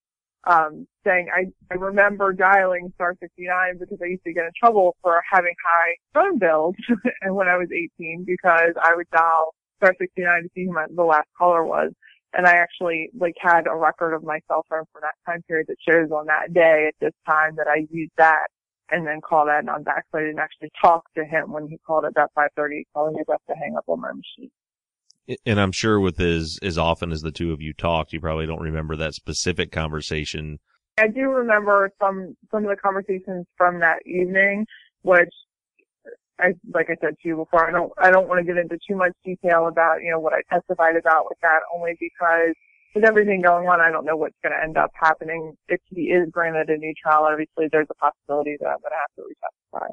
um, 0.47 0.87
saying, 1.05 1.29
I, 1.35 1.47
I 1.71 1.77
remember 1.77 2.33
dialing 2.33 2.93
star 2.95 3.15
69 3.21 3.79
because 3.79 3.99
I 4.03 4.07
used 4.07 4.25
to 4.25 4.33
get 4.33 4.45
in 4.45 4.51
trouble 4.59 4.97
for 5.03 5.23
having 5.31 5.55
high 5.67 5.95
phone 6.13 6.39
bills 6.39 6.75
and 7.23 7.35
when 7.35 7.49
I 7.49 7.57
was 7.57 7.69
18 7.73 8.25
because 8.27 8.75
I 8.83 8.95
would 8.95 9.09
dial 9.11 9.55
star 9.79 9.95
69 9.99 10.43
to 10.43 10.49
see 10.55 10.67
who 10.67 10.73
my, 10.73 10.87
the 10.95 11.03
last 11.03 11.29
caller 11.39 11.65
was. 11.65 11.93
And 12.37 12.47
I 12.47 12.57
actually 12.57 13.11
like 13.19 13.35
had 13.39 13.67
a 13.69 13.77
record 13.77 14.13
of 14.13 14.25
my 14.25 14.41
cell 14.49 14.65
phone 14.69 14.85
for 14.93 15.01
that 15.01 15.15
time 15.25 15.43
period 15.47 15.67
that 15.69 15.77
shows 15.89 16.11
on 16.11 16.27
that 16.27 16.53
day 16.53 16.87
at 16.89 16.95
this 17.01 17.15
time 17.27 17.55
that 17.57 17.69
I 17.69 17.87
used 17.91 18.13
that 18.17 18.49
and 18.91 19.07
then 19.07 19.21
called 19.21 19.49
that 19.49 19.69
on 19.69 19.83
back. 19.83 20.05
So 20.13 20.19
I 20.19 20.23
didn't 20.23 20.39
actually 20.39 20.71
talk 20.81 21.13
to 21.15 21.25
him 21.25 21.53
when 21.53 21.69
he 21.69 21.79
called 21.87 22.05
at 22.05 22.15
that 22.15 22.31
530, 22.35 22.87
calling 22.93 23.15
me 23.15 23.23
back 23.27 23.41
to 23.49 23.55
hang 23.55 23.77
up 23.77 23.85
on 23.89 24.01
my 24.01 24.13
machine. 24.13 24.51
And 25.47 25.59
I'm 25.59 25.73
sure 25.73 25.99
with 26.01 26.21
as 26.21 26.59
as 26.63 26.77
often 26.77 27.11
as 27.11 27.23
the 27.23 27.33
two 27.33 27.53
of 27.53 27.63
you 27.63 27.73
talked, 27.73 28.13
you 28.13 28.21
probably 28.21 28.47
don't 28.47 28.61
remember 28.61 28.95
that 28.97 29.15
specific 29.15 29.73
conversation. 29.73 30.59
I 30.99 31.09
do 31.09 31.23
remember 31.31 31.91
some 32.01 32.37
some 32.51 32.65
of 32.65 32.71
the 32.71 32.77
conversations 32.77 33.47
from 33.57 33.81
that 33.81 34.01
evening, 34.07 34.67
which 35.03 35.33
I 36.39 36.53
like 36.73 36.91
I 36.91 36.97
said 37.01 37.15
to 37.23 37.29
you 37.29 37.37
before, 37.37 37.67
I 37.67 37.73
don't 37.73 37.93
I 37.99 38.11
don't 38.11 38.29
want 38.29 38.41
to 38.41 38.45
get 38.45 38.61
into 38.61 38.79
too 38.87 38.97
much 38.97 39.13
detail 39.25 39.67
about, 39.67 40.03
you 40.03 40.11
know, 40.11 40.21
what 40.21 40.35
I 40.35 40.43
testified 40.53 40.97
about 40.97 41.25
with 41.29 41.39
that 41.43 41.61
only 41.75 41.97
because 41.99 42.55
with 42.95 43.05
everything 43.05 43.43
going 43.43 43.67
on, 43.69 43.81
I 43.81 43.91
don't 43.91 44.05
know 44.05 44.17
what's 44.17 44.37
going 44.43 44.53
to 44.53 44.63
end 44.63 44.77
up 44.77 44.91
happening. 44.95 45.57
If 45.69 45.81
he 45.91 46.03
is 46.03 46.31
granted 46.31 46.71
a 46.71 46.77
new 46.77 46.95
trial, 47.03 47.25
obviously 47.25 47.69
there's 47.71 47.89
a 47.91 47.95
possibility 47.95 48.57
that 48.61 48.67
I'm 48.67 48.79
going 48.79 48.93
to 48.93 48.97
have 48.97 49.15
to 49.17 49.23
retestify. 49.23 49.89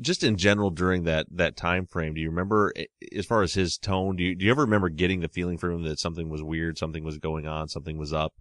Just 0.00 0.24
in 0.24 0.36
general 0.36 0.70
during 0.70 1.04
that 1.04 1.26
that 1.30 1.56
time 1.56 1.86
frame, 1.86 2.14
do 2.14 2.20
you 2.20 2.30
remember 2.30 2.72
as 3.14 3.26
far 3.26 3.42
as 3.42 3.54
his 3.54 3.76
tone? 3.76 4.16
Do 4.16 4.24
you 4.24 4.34
do 4.34 4.44
you 4.44 4.50
ever 4.50 4.62
remember 4.62 4.88
getting 4.88 5.20
the 5.20 5.28
feeling 5.28 5.58
from 5.58 5.72
him 5.74 5.82
that 5.84 6.00
something 6.00 6.28
was 6.28 6.42
weird, 6.42 6.78
something 6.78 7.04
was 7.04 7.18
going 7.18 7.46
on, 7.46 7.68
something 7.68 7.98
was 7.98 8.12
up? 8.12 8.32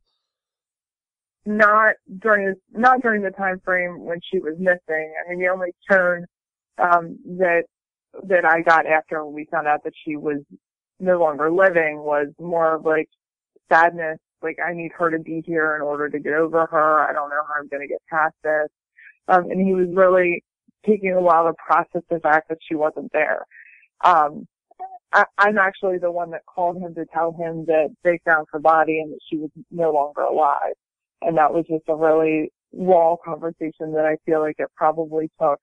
Not 1.45 1.95
during 2.19 2.47
this, 2.47 2.55
not 2.71 3.01
during 3.01 3.21
the 3.21 3.31
time 3.31 3.59
frame 3.63 3.99
when 3.99 4.19
she 4.31 4.39
was 4.39 4.55
missing. 4.57 5.13
I 5.25 5.29
mean, 5.29 5.39
the 5.39 5.49
only 5.49 5.71
tone 5.91 6.25
um, 6.81 7.19
that 7.37 7.63
that 8.27 8.45
I 8.45 8.61
got 8.61 8.85
after 8.85 9.25
we 9.25 9.45
found 9.51 9.67
out 9.67 9.83
that 9.83 9.93
she 10.05 10.15
was 10.15 10.37
no 10.99 11.19
longer 11.19 11.51
living 11.51 11.99
was 11.99 12.27
more 12.39 12.75
of 12.75 12.85
like 12.85 13.09
sadness. 13.71 14.19
Like 14.41 14.57
I 14.65 14.73
need 14.73 14.91
her 14.97 15.09
to 15.11 15.19
be 15.19 15.43
here 15.45 15.75
in 15.75 15.81
order 15.81 16.09
to 16.09 16.19
get 16.19 16.33
over 16.33 16.65
her. 16.65 16.99
I 16.99 17.13
don't 17.13 17.29
know 17.29 17.43
how 17.47 17.61
I'm 17.61 17.67
going 17.67 17.81
to 17.81 17.87
get 17.87 18.01
past 18.09 18.35
this. 18.43 18.69
Um, 19.27 19.49
and 19.51 19.65
he 19.65 19.73
was 19.73 19.87
really 19.93 20.43
taking 20.85 21.11
a 21.11 21.21
while 21.21 21.45
to 21.45 21.53
process 21.53 22.01
the 22.09 22.19
fact 22.19 22.49
that 22.49 22.57
she 22.67 22.75
wasn't 22.75 23.11
there. 23.13 23.45
Um, 24.03 24.47
I, 25.13 25.25
I'm 25.37 25.57
actually 25.57 25.99
the 25.99 26.11
one 26.11 26.31
that 26.31 26.41
called 26.45 26.77
him 26.77 26.95
to 26.95 27.05
tell 27.13 27.31
him 27.33 27.65
that 27.65 27.89
they 28.03 28.19
found 28.25 28.47
her 28.51 28.59
body 28.59 28.99
and 28.99 29.13
that 29.13 29.19
she 29.29 29.37
was 29.37 29.49
no 29.69 29.91
longer 29.91 30.21
alive. 30.21 30.73
And 31.21 31.37
that 31.37 31.53
was 31.53 31.65
just 31.69 31.83
a 31.87 31.95
really 31.95 32.51
raw 32.73 33.15
conversation 33.23 33.93
that 33.93 34.05
I 34.05 34.17
feel 34.25 34.39
like 34.39 34.55
it 34.59 34.69
probably 34.75 35.29
took 35.39 35.59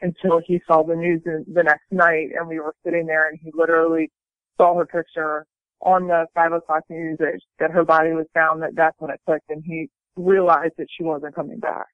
until 0.00 0.40
he 0.44 0.60
saw 0.66 0.82
the 0.82 0.94
news 0.94 1.22
the 1.24 1.62
next 1.62 1.90
night 1.90 2.28
and 2.36 2.46
we 2.46 2.60
were 2.60 2.74
sitting 2.84 3.06
there 3.06 3.28
and 3.28 3.38
he 3.42 3.50
literally 3.54 4.10
saw 4.56 4.76
her 4.76 4.86
picture 4.86 5.46
on 5.80 6.08
the 6.08 6.26
five 6.34 6.52
o'clock 6.52 6.82
news 6.88 7.18
that, 7.18 7.40
that 7.58 7.70
her 7.70 7.84
body 7.84 8.12
was 8.12 8.26
found 8.34 8.62
that 8.62 8.74
that's 8.74 8.96
when 8.98 9.10
it 9.10 9.20
clicked 9.24 9.48
and 9.48 9.62
he 9.64 9.88
realized 10.16 10.74
that 10.78 10.88
she 10.96 11.04
wasn't 11.04 11.34
coming 11.34 11.58
back. 11.58 11.86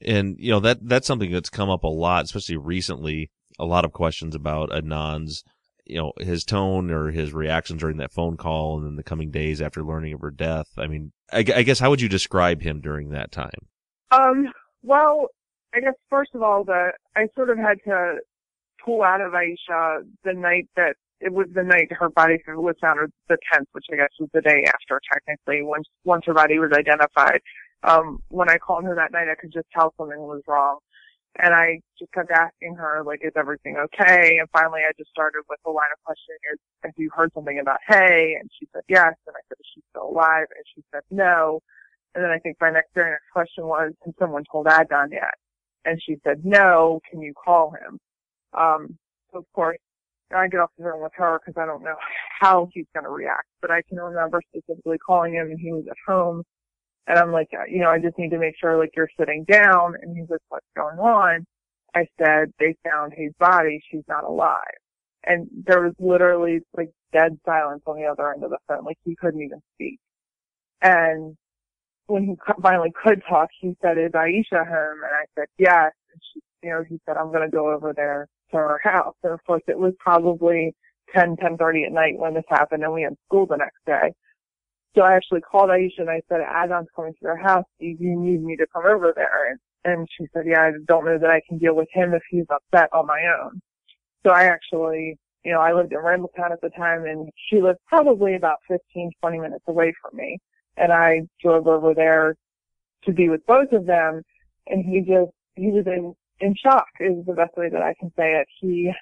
And 0.00 0.36
you 0.38 0.50
know 0.50 0.60
that 0.60 0.86
that's 0.86 1.06
something 1.06 1.32
that's 1.32 1.48
come 1.48 1.70
up 1.70 1.84
a 1.84 1.88
lot, 1.88 2.24
especially 2.24 2.56
recently. 2.56 3.30
A 3.58 3.64
lot 3.64 3.86
of 3.86 3.92
questions 3.92 4.34
about 4.34 4.68
Adnan's, 4.68 5.42
you 5.86 5.96
know, 5.96 6.12
his 6.18 6.44
tone 6.44 6.90
or 6.90 7.10
his 7.10 7.32
reactions 7.32 7.80
during 7.80 7.96
that 7.96 8.12
phone 8.12 8.36
call, 8.36 8.76
and 8.76 8.86
in 8.86 8.96
the 8.96 9.02
coming 9.02 9.30
days 9.30 9.62
after 9.62 9.82
learning 9.82 10.12
of 10.12 10.20
her 10.20 10.30
death. 10.30 10.66
I 10.76 10.86
mean, 10.86 11.12
I, 11.32 11.38
I 11.38 11.62
guess 11.62 11.78
how 11.78 11.88
would 11.88 12.02
you 12.02 12.10
describe 12.10 12.60
him 12.60 12.80
during 12.82 13.10
that 13.10 13.32
time? 13.32 13.68
Um, 14.10 14.52
well, 14.82 15.28
I 15.74 15.80
guess 15.80 15.94
first 16.10 16.34
of 16.34 16.42
all, 16.42 16.64
the 16.64 16.90
I 17.16 17.28
sort 17.34 17.48
of 17.48 17.56
had 17.56 17.78
to 17.84 18.16
pull 18.84 19.02
out 19.02 19.22
of 19.22 19.32
Aisha 19.32 20.02
the 20.24 20.34
night 20.34 20.68
that 20.76 20.96
it 21.20 21.32
was 21.32 21.46
the 21.54 21.62
night 21.62 21.88
her 21.92 22.10
body 22.10 22.38
was 22.48 22.74
found, 22.80 23.00
or 23.00 23.08
the 23.28 23.38
10th, 23.52 23.66
which 23.72 23.86
I 23.92 23.96
guess 23.96 24.10
was 24.20 24.28
the 24.34 24.42
day 24.42 24.64
after, 24.66 25.00
technically, 25.12 25.62
once 25.62 25.88
once 26.04 26.24
her 26.26 26.34
body 26.34 26.58
was 26.58 26.72
identified. 26.72 27.40
Um, 27.82 28.20
when 28.28 28.50
I 28.50 28.58
called 28.58 28.84
her 28.84 28.94
that 28.94 29.12
night, 29.12 29.28
I 29.28 29.34
could 29.34 29.52
just 29.52 29.68
tell 29.72 29.94
something 29.96 30.18
was 30.18 30.42
wrong, 30.46 30.78
and 31.38 31.54
I 31.54 31.80
just 31.98 32.12
kept 32.12 32.30
asking 32.30 32.74
her, 32.76 33.02
like, 33.04 33.20
is 33.22 33.32
everything 33.36 33.76
okay? 33.76 34.38
And 34.38 34.48
finally, 34.52 34.80
I 34.86 34.92
just 34.98 35.10
started 35.10 35.42
with 35.48 35.60
a 35.66 35.70
line 35.70 35.92
of 35.92 36.02
questioning: 36.04 36.38
Is 36.52 36.58
have 36.84 36.92
you 36.96 37.10
heard 37.14 37.32
something 37.34 37.58
about 37.58 37.78
Hae? 37.86 38.36
And 38.40 38.50
she 38.58 38.68
said 38.72 38.82
yes, 38.88 39.14
and 39.26 39.34
I 39.36 39.40
said, 39.48 39.56
is 39.60 39.66
she 39.74 39.82
still 39.90 40.08
alive? 40.10 40.46
And 40.54 40.64
she 40.74 40.82
said 40.92 41.02
no. 41.10 41.60
And 42.14 42.24
then 42.24 42.30
I 42.30 42.38
think 42.38 42.56
my 42.60 42.70
next 42.70 42.94
very 42.94 43.10
next 43.10 43.28
question 43.32 43.66
was, 43.66 43.92
has 44.04 44.14
someone 44.18 44.44
told 44.50 44.66
Adnan 44.66 45.12
yet? 45.12 45.34
And 45.84 46.00
she 46.02 46.16
said, 46.24 46.44
no, 46.44 47.00
can 47.10 47.20
you 47.20 47.34
call 47.34 47.72
him? 47.72 48.00
Um, 48.58 48.98
of 49.34 49.44
course, 49.54 49.76
I 50.34 50.48
get 50.48 50.60
off 50.60 50.70
the 50.76 50.84
phone 50.84 51.02
with 51.02 51.12
her 51.16 51.38
because 51.38 51.60
I 51.60 51.66
don't 51.66 51.82
know 51.82 51.96
how 52.40 52.68
he's 52.72 52.86
going 52.94 53.04
to 53.04 53.10
react, 53.10 53.46
but 53.60 53.70
I 53.70 53.82
can 53.88 53.98
remember 53.98 54.40
specifically 54.48 54.98
calling 54.98 55.34
him 55.34 55.48
and 55.50 55.60
he 55.60 55.72
was 55.72 55.84
at 55.88 55.96
home 56.06 56.42
and 57.06 57.18
I'm 57.18 57.32
like, 57.32 57.48
you 57.68 57.80
know, 57.80 57.90
I 57.90 57.98
just 57.98 58.18
need 58.18 58.30
to 58.30 58.38
make 58.38 58.54
sure 58.60 58.78
like 58.78 58.90
you're 58.96 59.08
sitting 59.18 59.44
down 59.44 59.94
and 60.00 60.16
he's 60.16 60.28
like, 60.28 60.40
what's 60.48 60.66
going 60.76 60.98
on? 60.98 61.46
I 61.94 62.06
said, 62.18 62.52
they 62.58 62.76
found 62.84 63.12
his 63.16 63.32
body. 63.38 63.80
She's 63.90 64.04
not 64.08 64.24
alive. 64.24 64.60
And 65.24 65.48
there 65.66 65.82
was 65.82 65.94
literally 65.98 66.60
like 66.76 66.90
dead 67.12 67.38
silence 67.44 67.82
on 67.86 67.96
the 67.96 68.06
other 68.06 68.32
end 68.32 68.44
of 68.44 68.50
the 68.50 68.58
phone. 68.68 68.84
Like 68.84 68.98
he 69.04 69.16
couldn't 69.16 69.40
even 69.40 69.60
speak. 69.74 69.98
And 70.82 71.36
when 72.06 72.24
he 72.24 72.34
finally 72.60 72.92
could 73.02 73.22
talk, 73.28 73.48
he 73.60 73.76
said, 73.82 73.98
is 73.98 74.12
Aisha 74.12 74.66
home? 74.66 75.00
And 75.02 75.14
I 75.14 75.24
said, 75.36 75.46
yes. 75.58 75.92
And 76.12 76.20
she, 76.32 76.40
you 76.62 76.70
know, 76.70 76.84
he 76.88 77.00
said, 77.06 77.16
I'm 77.16 77.32
going 77.32 77.48
to 77.48 77.56
go 77.56 77.72
over 77.72 77.92
there 77.94 78.26
to 78.50 78.56
her 78.56 78.80
house. 78.82 79.14
And 79.22 79.32
of 79.32 79.44
course 79.44 79.62
it 79.66 79.78
was 79.78 79.94
probably 79.98 80.74
10, 81.14 81.36
10.30 81.36 81.86
at 81.86 81.92
night 81.92 82.18
when 82.18 82.34
this 82.34 82.44
happened 82.48 82.82
and 82.82 82.92
we 82.92 83.02
had 83.02 83.16
school 83.26 83.46
the 83.46 83.56
next 83.56 83.78
day. 83.86 84.12
So 84.96 85.02
I 85.02 85.14
actually 85.14 85.42
called 85.42 85.70
Aisha 85.70 85.98
and 85.98 86.10
I 86.10 86.22
said, 86.28 86.40
Adnan's 86.40 86.88
coming 86.96 87.12
to 87.12 87.18
their 87.22 87.36
house. 87.36 87.64
Do 87.78 87.86
you 87.86 88.18
need 88.18 88.42
me 88.42 88.56
to 88.56 88.66
come 88.72 88.84
over 88.86 89.12
there? 89.14 89.50
And, 89.50 89.58
and 89.84 90.08
she 90.16 90.26
said, 90.32 90.44
yeah, 90.46 90.62
I 90.62 90.70
don't 90.86 91.04
know 91.04 91.18
that 91.18 91.30
I 91.30 91.42
can 91.46 91.58
deal 91.58 91.76
with 91.76 91.88
him 91.92 92.14
if 92.14 92.22
he's 92.30 92.46
upset 92.50 92.88
on 92.92 93.06
my 93.06 93.22
own. 93.42 93.60
So 94.24 94.32
I 94.32 94.44
actually, 94.44 95.18
you 95.44 95.52
know, 95.52 95.60
I 95.60 95.74
lived 95.74 95.92
in 95.92 95.98
Randallstown 95.98 96.50
at 96.50 96.60
the 96.62 96.70
time 96.70 97.04
and 97.04 97.28
she 97.48 97.60
lived 97.60 97.78
probably 97.86 98.34
about 98.34 98.56
15, 98.68 99.12
20 99.20 99.38
minutes 99.38 99.64
away 99.68 99.92
from 100.00 100.16
me. 100.16 100.38
And 100.78 100.92
I 100.92 101.22
drove 101.42 101.66
over 101.66 101.94
there 101.94 102.34
to 103.04 103.12
be 103.12 103.28
with 103.28 103.44
both 103.46 103.72
of 103.72 103.86
them. 103.86 104.22
And 104.66 104.84
he 104.84 105.00
just, 105.00 105.30
he 105.54 105.70
was 105.70 105.86
in, 105.86 106.14
in 106.40 106.54
shock 106.54 106.86
is 107.00 107.24
the 107.26 107.32
best 107.32 107.56
way 107.56 107.68
that 107.70 107.82
I 107.82 107.94
can 107.98 108.10
say 108.16 108.34
it. 108.34 108.46
He, 108.60 108.92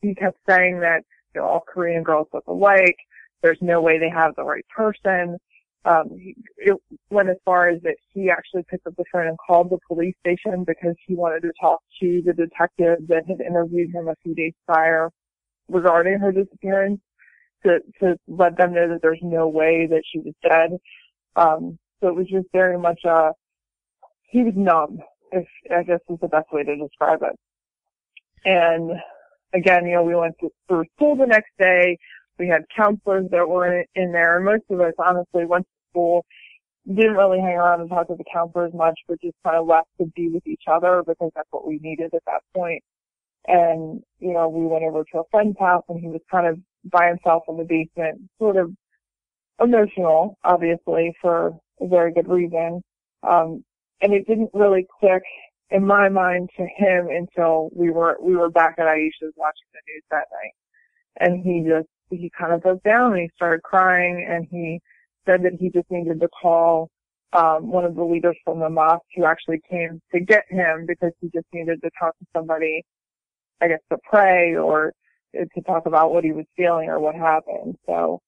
he 0.00 0.14
kept 0.14 0.38
saying 0.48 0.80
that, 0.80 1.02
you 1.34 1.40
know, 1.40 1.46
all 1.46 1.64
Korean 1.66 2.02
girls 2.02 2.28
look 2.32 2.46
alike. 2.46 2.96
There's 3.42 3.58
no 3.60 3.80
way 3.80 3.98
they 3.98 4.08
have 4.08 4.34
the 4.36 4.44
right 4.44 4.64
person. 4.74 5.36
Um, 5.84 6.08
he, 6.18 6.34
it 6.58 6.76
went 7.10 7.28
as 7.28 7.36
far 7.44 7.68
as 7.68 7.80
that 7.82 7.96
he 8.12 8.28
actually 8.30 8.64
picked 8.68 8.86
up 8.86 8.96
the 8.96 9.04
phone 9.12 9.28
and 9.28 9.38
called 9.38 9.70
the 9.70 9.78
police 9.86 10.16
station 10.20 10.64
because 10.64 10.96
he 11.06 11.14
wanted 11.14 11.42
to 11.42 11.52
talk 11.60 11.80
to 12.00 12.22
the 12.24 12.32
detective 12.32 13.06
that 13.08 13.24
had 13.28 13.40
interviewed 13.40 13.94
him 13.94 14.08
a 14.08 14.16
few 14.22 14.34
days 14.34 14.52
prior 14.66 15.10
regarding 15.68 16.18
her 16.18 16.32
disappearance 16.32 17.00
to, 17.64 17.78
to 18.00 18.16
let 18.26 18.56
them 18.56 18.74
know 18.74 18.88
that 18.88 19.00
there's 19.02 19.20
no 19.22 19.48
way 19.48 19.86
that 19.88 20.02
she 20.10 20.18
was 20.18 20.34
dead. 20.42 20.78
Um, 21.36 21.78
so 22.00 22.08
it 22.08 22.14
was 22.14 22.26
just 22.26 22.46
very 22.52 22.78
much 22.78 23.00
a, 23.04 23.30
he 24.28 24.42
was 24.42 24.54
numb, 24.56 24.98
if 25.32 25.46
I 25.70 25.82
guess 25.82 26.00
is 26.08 26.18
the 26.20 26.28
best 26.28 26.52
way 26.52 26.62
to 26.62 26.76
describe 26.76 27.20
it. 27.22 27.38
And 28.44 28.92
again, 29.52 29.86
you 29.86 29.94
know, 29.94 30.02
we 30.02 30.14
went 30.14 30.34
through 30.68 30.84
school 30.96 31.16
the 31.16 31.26
next 31.26 31.50
day. 31.58 31.98
We 32.38 32.48
had 32.48 32.62
counselors 32.76 33.26
that 33.30 33.48
were 33.48 33.80
in, 33.80 33.84
in 33.94 34.12
there, 34.12 34.36
and 34.36 34.44
most 34.44 34.64
of 34.70 34.80
us 34.80 34.92
honestly 34.98 35.46
went 35.46 35.64
to 35.64 35.90
school, 35.90 36.26
didn't 36.86 37.16
really 37.16 37.40
hang 37.40 37.56
around 37.56 37.80
and 37.80 37.90
talk 37.90 38.08
to 38.08 38.14
the 38.14 38.24
counselors 38.32 38.72
much, 38.74 38.98
but 39.08 39.20
just 39.20 39.36
kind 39.44 39.56
of 39.56 39.66
left 39.66 39.88
to 39.98 40.06
be 40.14 40.28
with 40.28 40.46
each 40.46 40.64
other 40.70 41.02
because 41.06 41.30
that's 41.34 41.48
what 41.50 41.66
we 41.66 41.78
needed 41.82 42.12
at 42.14 42.22
that 42.26 42.42
point. 42.54 42.82
And, 43.48 44.02
you 44.18 44.32
know, 44.32 44.48
we 44.48 44.66
went 44.66 44.84
over 44.84 45.04
to 45.12 45.20
a 45.20 45.28
friend's 45.30 45.58
house 45.58 45.84
and 45.88 45.98
he 46.00 46.08
was 46.08 46.20
kind 46.30 46.46
of 46.46 46.58
by 46.90 47.08
himself 47.08 47.44
in 47.48 47.56
the 47.56 47.64
basement, 47.64 48.20
sort 48.38 48.56
of 48.56 48.72
emotional, 49.60 50.36
obviously, 50.44 51.14
for 51.20 51.58
a 51.80 51.86
very 51.86 52.12
good 52.12 52.28
reason. 52.28 52.82
Um, 53.22 53.64
and 54.00 54.12
it 54.12 54.26
didn't 54.26 54.50
really 54.52 54.86
click 55.00 55.22
in 55.70 55.86
my 55.86 56.08
mind 56.08 56.50
to 56.56 56.66
him 56.76 57.08
until 57.08 57.70
we 57.74 57.90
were, 57.90 58.16
we 58.20 58.36
were 58.36 58.50
back 58.50 58.76
at 58.78 58.86
Aisha's 58.86 59.34
watching 59.36 59.66
the 59.72 59.80
news 59.88 60.02
that 60.10 60.26
night. 60.32 60.54
And 61.18 61.42
he 61.44 61.64
just, 61.68 61.88
he 62.10 62.30
kind 62.38 62.52
of 62.52 62.62
broke 62.62 62.82
down 62.82 63.12
and 63.12 63.22
he 63.22 63.30
started 63.34 63.62
crying 63.62 64.26
and 64.28 64.46
he 64.50 64.80
said 65.26 65.42
that 65.42 65.54
he 65.58 65.70
just 65.70 65.90
needed 65.90 66.20
to 66.20 66.28
call, 66.28 66.88
um, 67.32 67.70
one 67.70 67.84
of 67.84 67.96
the 67.96 68.04
leaders 68.04 68.36
from 68.44 68.60
the 68.60 68.70
mosque 68.70 69.02
who 69.16 69.24
actually 69.24 69.60
came 69.68 70.00
to 70.12 70.20
get 70.20 70.44
him 70.48 70.86
because 70.86 71.12
he 71.20 71.28
just 71.34 71.46
needed 71.52 71.80
to 71.82 71.90
talk 71.98 72.16
to 72.18 72.26
somebody, 72.34 72.84
I 73.60 73.68
guess 73.68 73.80
to 73.90 73.98
pray 74.08 74.54
or 74.54 74.92
to 75.34 75.60
talk 75.62 75.86
about 75.86 76.12
what 76.12 76.24
he 76.24 76.32
was 76.32 76.46
feeling 76.56 76.88
or 76.88 77.00
what 77.00 77.14
happened. 77.14 77.76
So 77.86 78.20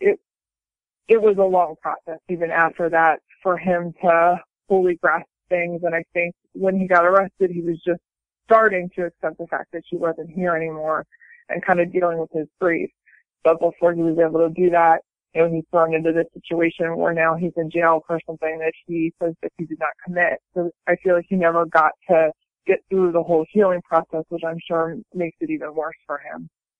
it, 0.00 0.18
it 1.06 1.22
was 1.22 1.36
a 1.38 1.44
long 1.44 1.76
process 1.80 2.18
even 2.28 2.50
after 2.50 2.90
that 2.90 3.20
for 3.42 3.56
him 3.56 3.94
to 4.02 4.40
fully 4.68 4.96
grasp 5.02 5.26
things. 5.48 5.82
And 5.84 5.94
I 5.94 6.04
think 6.12 6.34
when 6.52 6.78
he 6.78 6.86
got 6.86 7.04
arrested, 7.04 7.50
he 7.50 7.60
was 7.60 7.80
just 7.86 8.00
starting 8.44 8.90
to 8.96 9.06
accept 9.06 9.38
the 9.38 9.46
fact 9.46 9.72
that 9.72 9.82
she 9.88 9.96
wasn't 9.96 10.30
here 10.30 10.54
anymore 10.54 11.04
and 11.48 11.64
kind 11.64 11.80
of 11.80 11.92
dealing 11.92 12.18
with 12.18 12.30
his 12.32 12.46
grief. 12.60 12.90
But 13.44 13.60
before 13.60 13.94
he 13.94 14.02
was 14.02 14.18
able 14.18 14.40
to 14.40 14.50
do 14.54 14.70
that, 14.70 14.98
you 15.34 15.42
know, 15.42 15.50
he's 15.50 15.64
thrown 15.70 15.94
into 15.94 16.12
this 16.12 16.26
situation 16.34 16.96
where 16.96 17.12
now 17.12 17.36
he's 17.36 17.52
in 17.56 17.70
jail 17.70 18.02
for 18.06 18.18
something 18.26 18.58
that 18.58 18.72
he 18.86 19.12
says 19.22 19.34
that 19.42 19.52
he 19.58 19.66
did 19.66 19.78
not 19.78 19.90
commit. 20.04 20.38
So 20.54 20.70
I 20.86 20.96
feel 20.96 21.14
like 21.14 21.26
he 21.28 21.36
never 21.36 21.66
got 21.66 21.92
to 22.08 22.30
get 22.66 22.78
through 22.90 23.12
the 23.12 23.22
whole 23.22 23.46
healing 23.50 23.80
process, 23.82 24.24
which 24.28 24.42
I'm 24.46 24.58
sure 24.66 24.96
makes 25.14 25.36
it 25.40 25.50
even 25.50 25.74
worse 25.74 25.96
for 26.06 26.18
him. 26.18 26.48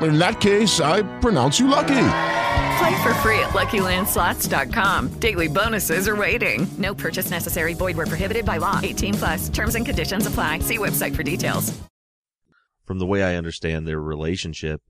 In 0.00 0.18
that 0.18 0.40
case, 0.40 0.80
I 0.80 1.02
pronounce 1.20 1.58
you 1.60 1.68
lucky. 1.68 1.88
Play 1.88 3.02
for 3.02 3.12
free 3.14 3.38
at 3.40 3.50
LuckyLandSlots.com. 3.50 5.08
Daily 5.20 5.48
bonuses 5.48 6.08
are 6.08 6.16
waiting. 6.16 6.66
No 6.78 6.94
purchase 6.94 7.30
necessary. 7.30 7.74
Void 7.74 7.96
where 7.96 8.06
prohibited 8.06 8.44
by 8.46 8.56
law. 8.56 8.80
18 8.82 9.14
plus. 9.14 9.48
Terms 9.50 9.74
and 9.74 9.84
conditions 9.84 10.26
apply. 10.26 10.60
See 10.60 10.78
website 10.78 11.14
for 11.14 11.22
details. 11.22 11.78
From 12.86 12.98
the 12.98 13.06
way 13.06 13.22
I 13.22 13.34
understand 13.36 13.86
their 13.86 14.00
relationship, 14.00 14.80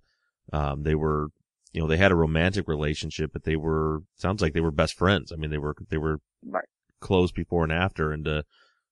um, 0.53 0.85
they 0.85 0.94
were, 0.94 1.29
you 1.73 1.81
know, 1.81 1.88
they 1.88 1.96
had 1.96 2.12
a 2.12 2.16
romantic 2.16 2.68
relationship, 2.68 3.33
but 3.33 3.42
they 3.44 3.57
were 3.57 4.03
sounds 4.16 4.40
like 4.40 4.53
they 4.55 4.61
were 4.61 4.70
best 4.70 4.94
friends. 4.94 5.33
I 5.33 5.37
mean, 5.37 5.51
they 5.51 5.59
were 5.59 5.75
they 5.90 5.99
were 5.99 6.20
Right. 6.46 6.64
close 7.01 7.33
before 7.33 7.64
and 7.64 7.73
after, 7.73 8.12
and 8.12 8.27
uh, 8.27 8.42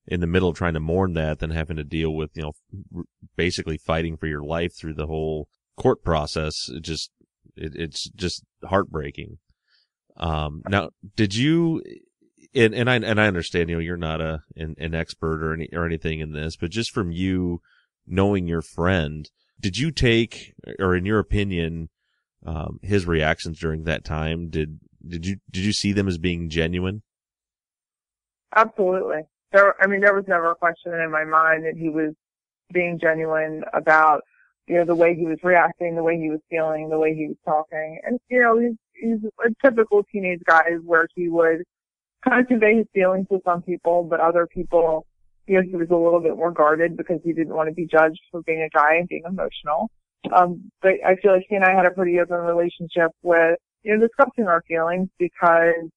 in 0.06 0.20
the 0.20 0.26
middle 0.26 0.50
of 0.50 0.56
trying 0.56 0.74
to 0.74 0.80
mourn 0.80 1.14
that, 1.14 1.38
then 1.38 1.50
having 1.50 1.76
to 1.78 1.84
deal 1.84 2.10
with 2.14 2.30
you 2.36 2.42
know 2.42 2.52
r- 2.94 3.04
basically 3.36 3.78
fighting 3.78 4.16
for 4.18 4.26
your 4.26 4.42
life 4.42 4.74
through 4.76 4.94
the 4.94 5.06
whole 5.06 5.48
court 5.78 6.02
process. 6.02 6.68
Just 6.80 7.10
it, 7.56 7.74
it's 7.74 8.10
just 8.10 8.44
heartbreaking. 8.64 9.38
Um, 10.16 10.62
now, 10.68 10.90
did 11.16 11.34
you? 11.34 11.82
And, 12.54 12.74
and 12.74 12.90
I 12.90 12.96
and 12.96 13.20
I 13.20 13.26
understand, 13.26 13.68
you 13.68 13.76
know, 13.76 13.80
you're 13.80 13.96
not 13.96 14.20
a 14.20 14.40
an, 14.56 14.74
an 14.78 14.94
expert 14.94 15.42
or 15.42 15.52
any 15.52 15.68
or 15.72 15.86
anything 15.86 16.20
in 16.20 16.32
this, 16.32 16.56
but 16.56 16.70
just 16.70 16.90
from 16.90 17.10
you 17.10 17.60
knowing 18.06 18.48
your 18.48 18.62
friend, 18.62 19.28
did 19.60 19.76
you 19.76 19.90
take, 19.90 20.54
or 20.78 20.96
in 20.96 21.04
your 21.04 21.18
opinion, 21.18 21.90
um, 22.44 22.78
his 22.82 23.06
reactions 23.06 23.60
during 23.60 23.84
that 23.84 24.04
time? 24.04 24.48
Did 24.48 24.80
did 25.06 25.26
you 25.26 25.36
did 25.50 25.64
you 25.64 25.72
see 25.72 25.92
them 25.92 26.08
as 26.08 26.18
being 26.18 26.48
genuine? 26.48 27.02
Absolutely. 28.56 29.22
There, 29.52 29.74
I 29.80 29.86
mean, 29.86 30.00
there 30.00 30.14
was 30.14 30.24
never 30.26 30.50
a 30.50 30.54
question 30.54 30.92
in 30.94 31.10
my 31.10 31.24
mind 31.24 31.64
that 31.64 31.76
he 31.76 31.88
was 31.88 32.14
being 32.72 32.98
genuine 33.00 33.62
about, 33.72 34.22
you 34.68 34.76
know, 34.76 34.84
the 34.84 34.94
way 34.94 35.14
he 35.14 35.24
was 35.24 35.38
reacting, 35.42 35.96
the 35.96 36.02
way 36.02 36.18
he 36.18 36.28
was 36.28 36.40
feeling, 36.50 36.90
the 36.90 36.98
way 36.98 37.14
he 37.14 37.26
was 37.26 37.36
talking. 37.44 38.00
And, 38.04 38.18
you 38.28 38.40
know, 38.40 38.58
he's, 38.58 38.76
he's 38.92 39.30
a 39.44 39.66
typical 39.66 40.04
teenage 40.12 40.42
guy 40.46 40.72
where 40.84 41.08
he 41.14 41.28
would 41.28 41.62
kind 42.22 42.40
of 42.40 42.48
convey 42.48 42.76
his 42.76 42.86
feelings 42.92 43.26
to 43.30 43.40
some 43.44 43.62
people, 43.62 44.04
but 44.04 44.20
other 44.20 44.46
people, 44.46 45.06
you 45.46 45.56
know, 45.56 45.62
he 45.62 45.74
was 45.74 45.88
a 45.90 45.96
little 45.96 46.20
bit 46.20 46.36
more 46.36 46.50
guarded 46.50 46.96
because 46.96 47.20
he 47.24 47.32
didn't 47.32 47.54
want 47.54 47.68
to 47.68 47.74
be 47.74 47.86
judged 47.86 48.20
for 48.30 48.42
being 48.42 48.62
a 48.62 48.68
guy 48.76 48.96
and 48.96 49.08
being 49.08 49.22
emotional. 49.26 49.88
Um, 50.36 50.70
but 50.82 50.94
I 51.06 51.16
feel 51.16 51.32
like 51.32 51.46
he 51.48 51.56
and 51.56 51.64
I 51.64 51.74
had 51.74 51.86
a 51.86 51.90
pretty 51.90 52.20
open 52.20 52.36
relationship 52.36 53.12
with, 53.22 53.58
you 53.82 53.96
know, 53.96 54.06
discussing 54.06 54.48
our 54.48 54.62
feelings 54.68 55.08
because 55.18 55.88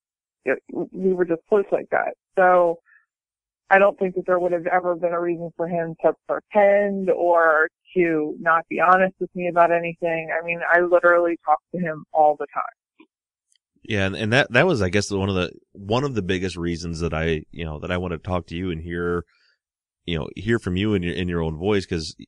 you 0.45 0.55
know, 0.71 0.87
we 0.93 1.13
were 1.13 1.25
just 1.25 1.41
close 1.49 1.65
like 1.71 1.89
that. 1.91 2.13
So 2.37 2.79
I 3.69 3.79
don't 3.79 3.97
think 3.99 4.15
that 4.15 4.25
there 4.25 4.39
would 4.39 4.51
have 4.51 4.67
ever 4.67 4.95
been 4.95 5.13
a 5.13 5.19
reason 5.19 5.51
for 5.57 5.67
him 5.67 5.95
to 6.05 6.13
pretend 6.27 7.09
or 7.09 7.67
to 7.95 8.35
not 8.39 8.67
be 8.69 8.79
honest 8.79 9.15
with 9.19 9.29
me 9.35 9.47
about 9.47 9.71
anything. 9.71 10.29
I 10.31 10.45
mean, 10.45 10.59
I 10.69 10.81
literally 10.81 11.37
talk 11.45 11.59
to 11.73 11.81
him 11.81 12.05
all 12.13 12.35
the 12.39 12.47
time. 12.53 13.07
Yeah, 13.83 14.05
and, 14.05 14.15
and 14.15 14.33
that 14.33 14.51
that 14.51 14.67
was, 14.67 14.81
I 14.81 14.89
guess, 14.89 15.09
one 15.09 15.29
of 15.29 15.35
the 15.35 15.51
one 15.71 16.03
of 16.03 16.13
the 16.13 16.21
biggest 16.21 16.55
reasons 16.55 16.99
that 16.99 17.13
I, 17.13 17.43
you 17.51 17.65
know, 17.65 17.79
that 17.79 17.91
I 17.91 17.97
want 17.97 18.11
to 18.11 18.17
talk 18.19 18.47
to 18.47 18.55
you 18.55 18.69
and 18.69 18.81
hear, 18.81 19.25
you 20.05 20.17
know, 20.19 20.29
hear 20.35 20.59
from 20.59 20.75
you 20.75 20.93
in 20.93 21.01
your 21.01 21.13
in 21.13 21.27
your 21.27 21.41
own 21.41 21.57
voice 21.57 21.85
because 21.85 22.15
you, 22.19 22.25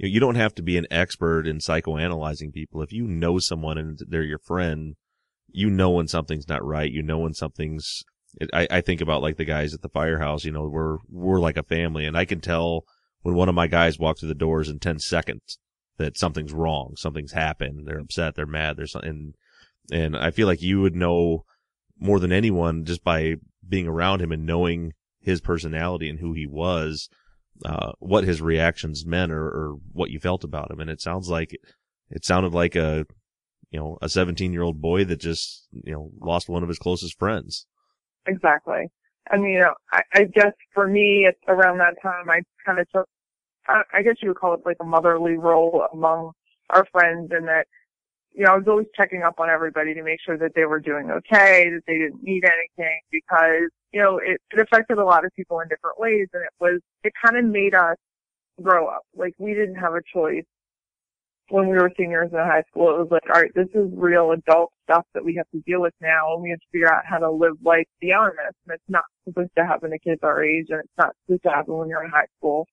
know, 0.00 0.08
you 0.08 0.20
don't 0.20 0.34
have 0.34 0.54
to 0.56 0.62
be 0.62 0.76
an 0.76 0.86
expert 0.90 1.46
in 1.46 1.58
psychoanalyzing 1.58 2.52
people. 2.52 2.82
If 2.82 2.92
you 2.92 3.06
know 3.06 3.38
someone 3.38 3.78
and 3.78 3.98
they're 4.06 4.22
your 4.22 4.38
friend, 4.38 4.96
you 5.48 5.70
know 5.70 5.90
when 5.90 6.08
something's 6.08 6.48
not 6.48 6.64
right. 6.64 6.90
You 6.90 7.02
know 7.02 7.18
when 7.18 7.34
something's. 7.34 8.04
I 8.52 8.66
I 8.70 8.80
think 8.82 9.00
about 9.00 9.22
like 9.22 9.38
the 9.38 9.44
guys 9.44 9.72
at 9.72 9.80
the 9.80 9.88
firehouse. 9.88 10.44
You 10.44 10.52
know, 10.52 10.68
we're 10.68 10.98
we're 11.08 11.40
like 11.40 11.56
a 11.56 11.62
family, 11.62 12.04
and 12.04 12.18
I 12.18 12.26
can 12.26 12.40
tell 12.40 12.84
when 13.22 13.34
one 13.34 13.48
of 13.48 13.54
my 13.54 13.66
guys 13.66 13.98
walks 13.98 14.20
through 14.20 14.28
the 14.28 14.34
doors 14.34 14.68
in 14.68 14.78
ten 14.78 14.98
seconds 14.98 15.58
that 15.98 16.18
something's 16.18 16.52
wrong, 16.52 16.94
something's 16.96 17.32
happened. 17.32 17.86
They're 17.86 17.98
upset, 17.98 18.34
they're 18.34 18.46
mad, 18.46 18.76
there's 18.76 18.92
something. 18.92 19.34
And 19.90 20.16
I 20.16 20.30
feel 20.30 20.46
like 20.46 20.62
you 20.62 20.80
would 20.80 20.96
know 20.96 21.44
more 21.98 22.18
than 22.18 22.32
anyone 22.32 22.84
just 22.84 23.04
by 23.04 23.36
being 23.66 23.86
around 23.86 24.20
him 24.20 24.32
and 24.32 24.46
knowing 24.46 24.92
his 25.20 25.40
personality 25.40 26.08
and 26.08 26.18
who 26.18 26.32
he 26.32 26.46
was, 26.46 27.08
uh, 27.64 27.92
what 28.00 28.24
his 28.24 28.42
reactions 28.42 29.06
meant 29.06 29.30
or, 29.30 29.44
or 29.44 29.76
what 29.92 30.10
you 30.10 30.18
felt 30.18 30.44
about 30.44 30.70
him. 30.70 30.80
And 30.80 30.90
it 30.90 31.00
sounds 31.00 31.28
like, 31.28 31.56
it 32.10 32.24
sounded 32.24 32.52
like 32.52 32.74
a, 32.74 33.06
you 33.70 33.78
know, 33.78 33.98
a 34.02 34.08
17 34.08 34.52
year 34.52 34.62
old 34.62 34.80
boy 34.80 35.04
that 35.04 35.20
just, 35.20 35.68
you 35.72 35.92
know, 35.92 36.10
lost 36.20 36.48
one 36.48 36.62
of 36.62 36.68
his 36.68 36.78
closest 36.78 37.18
friends. 37.18 37.66
Exactly. 38.26 38.86
I 39.32 39.38
mean, 39.38 39.52
you 39.52 39.60
know, 39.60 39.74
I, 39.92 40.02
I 40.14 40.24
guess 40.24 40.52
for 40.74 40.86
me, 40.86 41.26
it's 41.28 41.40
around 41.48 41.78
that 41.78 41.96
time 42.02 42.28
I 42.30 42.42
kind 42.66 42.78
of 42.78 42.88
took, 42.90 43.06
I, 43.66 43.82
I 43.94 44.02
guess 44.02 44.16
you 44.22 44.28
would 44.28 44.38
call 44.38 44.54
it 44.54 44.60
like 44.66 44.76
a 44.80 44.84
motherly 44.84 45.36
role 45.38 45.86
among 45.92 46.32
our 46.70 46.86
friends 46.92 47.30
and 47.32 47.48
that, 47.48 47.66
you 48.34 48.44
know, 48.44 48.52
I 48.52 48.56
was 48.56 48.68
always 48.68 48.86
checking 48.96 49.22
up 49.22 49.40
on 49.40 49.50
everybody 49.50 49.94
to 49.94 50.02
make 50.02 50.20
sure 50.24 50.38
that 50.38 50.52
they 50.54 50.66
were 50.66 50.80
doing 50.80 51.10
okay, 51.10 51.70
that 51.70 51.82
they 51.86 51.98
didn't 51.98 52.22
need 52.22 52.44
anything 52.44 53.00
because, 53.10 53.70
you 53.92 54.00
know, 54.02 54.18
it, 54.18 54.40
it 54.52 54.60
affected 54.60 54.98
a 54.98 55.04
lot 55.04 55.24
of 55.24 55.32
people 55.34 55.60
in 55.60 55.68
different 55.68 55.98
ways 55.98 56.28
and 56.34 56.42
it 56.42 56.52
was, 56.60 56.80
it 57.04 57.12
kind 57.24 57.36
of 57.38 57.44
made 57.44 57.74
us 57.74 57.96
grow 58.62 58.86
up. 58.88 59.02
Like 59.16 59.34
we 59.38 59.54
didn't 59.54 59.76
have 59.76 59.94
a 59.94 60.02
choice 60.12 60.44
when 61.52 61.68
we 61.68 61.76
were 61.76 61.90
seniors 61.98 62.30
in 62.32 62.38
high 62.38 62.62
school. 62.70 62.88
It 62.94 62.98
was 62.98 63.08
like, 63.10 63.22
all 63.32 63.42
right, 63.42 63.50
this 63.54 63.68
is 63.74 63.90
real 63.94 64.32
adult 64.32 64.72
stuff 64.84 65.04
that 65.12 65.22
we 65.24 65.34
have 65.36 65.48
to 65.50 65.60
deal 65.66 65.82
with 65.82 65.92
now 66.00 66.32
and 66.34 66.42
we 66.42 66.48
have 66.50 66.58
to 66.58 66.66
figure 66.72 66.92
out 66.92 67.02
how 67.04 67.18
to 67.18 67.30
live 67.30 67.52
life 67.62 67.86
beyond 68.00 68.32
this. 68.32 68.54
And 68.66 68.74
it's 68.74 68.88
not 68.88 69.04
supposed 69.28 69.50
to 69.58 69.66
happen 69.66 69.90
to 69.90 69.98
kids 69.98 70.20
our 70.22 70.42
age 70.42 70.66
and 70.70 70.80
it's 70.80 70.96
not 70.96 71.14
supposed 71.26 71.42
to 71.42 71.50
happen 71.50 71.74
when 71.76 71.88
you're 71.90 72.04
in 72.04 72.10
high 72.10 72.26
school. 72.38 72.66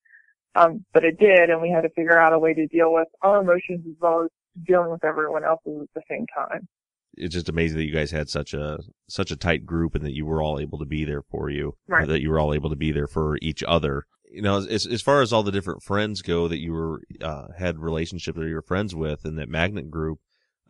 Um, 0.55 0.85
but 0.93 1.03
it 1.03 1.19
did 1.19 1.49
and 1.49 1.61
we 1.61 1.69
had 1.69 1.81
to 1.81 1.89
figure 1.89 2.17
out 2.17 2.31
a 2.33 2.39
way 2.39 2.53
to 2.53 2.67
deal 2.67 2.93
with 2.93 3.07
our 3.21 3.41
emotions 3.41 3.81
as 3.85 3.95
well 3.99 4.23
as 4.23 4.29
dealing 4.65 4.91
with 4.91 5.03
everyone 5.03 5.43
else's 5.43 5.81
at 5.81 5.89
the 5.93 6.01
same 6.09 6.25
time. 6.33 6.67
It's 7.15 7.33
just 7.33 7.49
amazing 7.49 7.77
that 7.79 7.85
you 7.85 7.93
guys 7.93 8.11
had 8.11 8.29
such 8.29 8.53
a 8.53 8.79
such 9.09 9.29
a 9.29 9.35
tight 9.35 9.65
group 9.65 9.93
and 9.93 10.05
that 10.05 10.15
you 10.15 10.25
were 10.25 10.41
all 10.41 10.57
able 10.59 10.79
to 10.79 10.85
be 10.85 11.03
there 11.03 11.23
for 11.29 11.49
you, 11.49 11.73
Right. 11.87 12.07
that 12.07 12.21
you 12.21 12.29
were 12.29 12.39
all 12.39 12.53
able 12.53 12.69
to 12.69 12.75
be 12.77 12.91
there 12.93 13.07
for 13.07 13.37
each 13.41 13.61
other. 13.67 14.05
You 14.29 14.41
know, 14.43 14.57
as 14.57 14.85
as 14.85 15.01
far 15.01 15.21
as 15.21 15.33
all 15.33 15.43
the 15.43 15.51
different 15.51 15.81
friends 15.81 16.21
go 16.21 16.47
that 16.47 16.59
you 16.59 16.71
were 16.71 17.01
uh, 17.21 17.47
had 17.57 17.79
relationships 17.79 18.37
that 18.37 18.47
you 18.47 18.55
were 18.55 18.61
friends 18.61 18.93
with 18.93 19.25
in 19.25 19.35
that 19.37 19.49
magnet 19.49 19.89
group, 19.89 20.19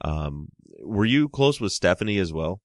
um, 0.01 0.47
were 0.81 1.05
you 1.05 1.27
close 1.27 1.59
with 1.59 1.73
Stephanie 1.73 2.19
as 2.19 2.31
well? 2.31 2.61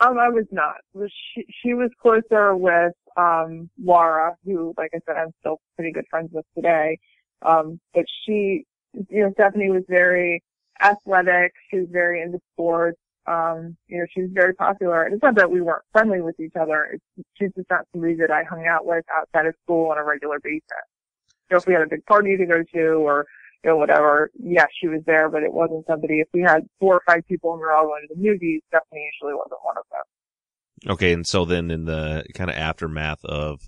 Um, 0.00 0.18
I 0.18 0.30
was 0.30 0.46
not. 0.50 0.76
She, 1.06 1.44
she 1.62 1.74
was 1.74 1.90
closer 2.00 2.56
with, 2.56 2.94
um, 3.16 3.70
Laura, 3.80 4.36
who, 4.44 4.74
like 4.76 4.90
I 4.94 4.98
said, 5.06 5.16
I'm 5.16 5.32
still 5.40 5.60
pretty 5.76 5.92
good 5.92 6.06
friends 6.10 6.30
with 6.32 6.44
today. 6.56 6.98
Um, 7.42 7.78
but 7.94 8.06
she, 8.24 8.64
you 8.94 9.22
know, 9.22 9.30
Stephanie 9.34 9.70
was 9.70 9.84
very 9.88 10.42
athletic. 10.80 11.52
She 11.70 11.80
was 11.80 11.88
very 11.90 12.20
into 12.20 12.40
sports. 12.52 12.98
Um, 13.26 13.76
you 13.86 13.98
know, 13.98 14.06
she 14.12 14.22
was 14.22 14.30
very 14.32 14.54
popular. 14.54 15.04
And 15.04 15.14
it's 15.14 15.22
not 15.22 15.36
that 15.36 15.50
we 15.50 15.60
weren't 15.60 15.84
friendly 15.92 16.20
with 16.20 16.38
each 16.40 16.56
other. 16.60 16.88
It's, 16.94 17.26
she's 17.38 17.52
just 17.56 17.70
not 17.70 17.86
somebody 17.92 18.14
that 18.16 18.30
I 18.30 18.42
hung 18.44 18.66
out 18.66 18.84
with 18.84 19.04
outside 19.14 19.46
of 19.46 19.54
school 19.62 19.90
on 19.90 19.98
a 19.98 20.04
regular 20.04 20.40
basis. 20.42 20.62
You 21.50 21.54
know, 21.54 21.58
if 21.58 21.66
we 21.66 21.74
had 21.74 21.82
a 21.82 21.88
big 21.88 22.04
party 22.06 22.36
to 22.36 22.46
go 22.46 22.62
to 22.74 22.86
or, 22.94 23.26
you 23.62 23.70
know, 23.70 23.76
whatever, 23.76 24.30
yes, 24.42 24.68
she 24.80 24.88
was 24.88 25.02
there, 25.06 25.28
but 25.28 25.42
it 25.42 25.52
wasn't 25.52 25.86
somebody, 25.86 26.20
if 26.20 26.28
we 26.34 26.40
had 26.40 26.62
four 26.80 26.94
or 26.94 27.02
five 27.06 27.26
people 27.28 27.52
and 27.52 27.60
we 27.60 27.66
were 27.66 27.72
all 27.72 27.86
going 27.86 28.02
to 28.08 28.14
the 28.14 28.20
movies, 28.20 28.62
definitely 28.72 29.08
usually 29.14 29.34
wasn't 29.34 29.60
one 29.62 29.76
of 29.76 29.84
them. 29.90 30.92
Okay, 30.94 31.12
and 31.12 31.24
so 31.24 31.44
then 31.44 31.70
in 31.70 31.84
the 31.84 32.24
kind 32.34 32.50
of 32.50 32.56
aftermath 32.56 33.24
of 33.24 33.60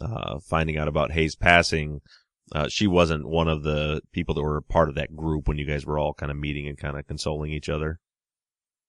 uh, 0.00 0.40
finding 0.40 0.76
out 0.76 0.88
about 0.88 1.12
Hae's 1.12 1.36
passing, 1.36 2.00
uh, 2.52 2.66
she 2.68 2.88
wasn't 2.88 3.28
one 3.28 3.46
of 3.46 3.62
the 3.62 4.00
people 4.12 4.34
that 4.34 4.42
were 4.42 4.60
part 4.60 4.88
of 4.88 4.96
that 4.96 5.14
group 5.14 5.46
when 5.46 5.58
you 5.58 5.66
guys 5.66 5.86
were 5.86 5.98
all 5.98 6.14
kind 6.14 6.32
of 6.32 6.38
meeting 6.38 6.66
and 6.66 6.78
kind 6.78 6.98
of 6.98 7.06
consoling 7.06 7.52
each 7.52 7.68
other. 7.68 8.00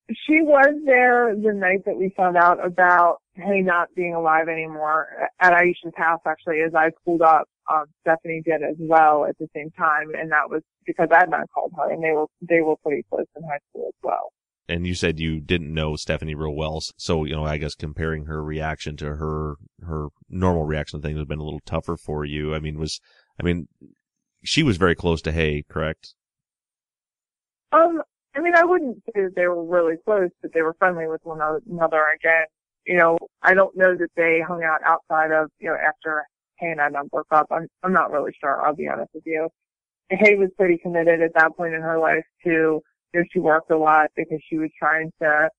She 0.09 0.41
was 0.41 0.73
there 0.85 1.35
the 1.35 1.53
night 1.53 1.85
that 1.85 1.95
we 1.95 2.11
found 2.17 2.35
out 2.35 2.63
about 2.65 3.17
Hae 3.35 3.61
not 3.61 3.89
being 3.95 4.15
alive 4.15 4.47
anymore 4.47 5.07
at 5.39 5.53
Aisha's 5.53 5.93
house. 5.95 6.21
Actually, 6.25 6.61
as 6.61 6.73
I 6.73 6.89
pulled 7.05 7.21
up, 7.21 7.47
um, 7.71 7.85
Stephanie 8.01 8.41
did 8.43 8.63
as 8.63 8.75
well 8.79 9.25
at 9.25 9.37
the 9.37 9.47
same 9.55 9.69
time, 9.71 10.07
and 10.17 10.31
that 10.31 10.49
was 10.49 10.63
because 10.85 11.09
I 11.11 11.19
had 11.19 11.29
not 11.29 11.49
called 11.53 11.73
her, 11.77 11.91
and 11.91 12.03
they 12.03 12.11
were 12.11 12.25
they 12.41 12.61
were 12.61 12.75
pretty 12.77 13.03
close 13.09 13.25
in 13.35 13.43
high 13.43 13.59
school 13.69 13.87
as 13.87 13.93
well. 14.01 14.31
And 14.67 14.85
you 14.85 14.95
said 14.95 15.19
you 15.19 15.39
didn't 15.39 15.73
know 15.73 15.95
Stephanie 15.95 16.35
real 16.35 16.55
well, 16.55 16.81
so 16.97 17.25
you 17.25 17.35
know 17.35 17.45
I 17.45 17.57
guess 17.57 17.75
comparing 17.75 18.25
her 18.25 18.43
reaction 18.43 18.97
to 18.97 19.15
her 19.15 19.55
her 19.85 20.07
normal 20.27 20.65
reaction 20.65 20.99
to 20.99 21.07
things 21.07 21.15
would 21.15 21.21
have 21.21 21.27
been 21.27 21.39
a 21.39 21.43
little 21.43 21.61
tougher 21.65 21.97
for 21.97 22.25
you. 22.25 22.55
I 22.55 22.59
mean, 22.59 22.79
was 22.79 22.99
I 23.39 23.43
mean, 23.43 23.67
she 24.43 24.63
was 24.63 24.77
very 24.77 24.95
close 24.95 25.21
to 25.23 25.31
Hae, 25.31 25.63
correct? 25.69 26.15
Um, 27.71 28.01
I 28.35 28.41
mean, 28.41 28.55
I 28.55 28.63
wouldn't 28.63 28.97
say 29.07 29.23
that 29.23 29.35
they 29.35 29.47
were 29.47 29.63
really 29.63 29.95
close, 30.05 30.29
but 30.41 30.53
they 30.53 30.61
were 30.61 30.75
friendly 30.77 31.07
with 31.07 31.21
one 31.23 31.39
another. 31.41 32.05
Again, 32.15 32.45
you 32.85 32.97
know, 32.97 33.17
I 33.41 33.53
don't 33.53 33.75
know 33.75 33.95
that 33.95 34.09
they 34.15 34.41
hung 34.47 34.63
out 34.63 34.81
outside 34.85 35.31
of, 35.31 35.49
you 35.59 35.69
know, 35.69 35.75
after 35.75 36.25
Hae 36.59 36.71
and 36.71 36.79
Adnan 36.79 37.09
broke 37.09 37.27
up. 37.31 37.47
I'm, 37.51 37.67
I'm 37.83 37.93
not 37.93 38.11
really 38.11 38.31
sure. 38.39 38.65
I'll 38.65 38.75
be 38.75 38.87
honest 38.87 39.11
with 39.13 39.23
you. 39.25 39.49
Hae 40.09 40.35
was 40.35 40.49
pretty 40.57 40.77
committed 40.77 41.21
at 41.21 41.33
that 41.35 41.55
point 41.55 41.73
in 41.73 41.81
her 41.81 41.99
life 41.99 42.23
to, 42.43 42.49
you 42.49 43.19
know, 43.19 43.23
she 43.31 43.39
worked 43.39 43.71
a 43.71 43.77
lot 43.77 44.09
because 44.15 44.39
she 44.49 44.57
was 44.57 44.69
trying 44.77 45.11
to 45.21 45.49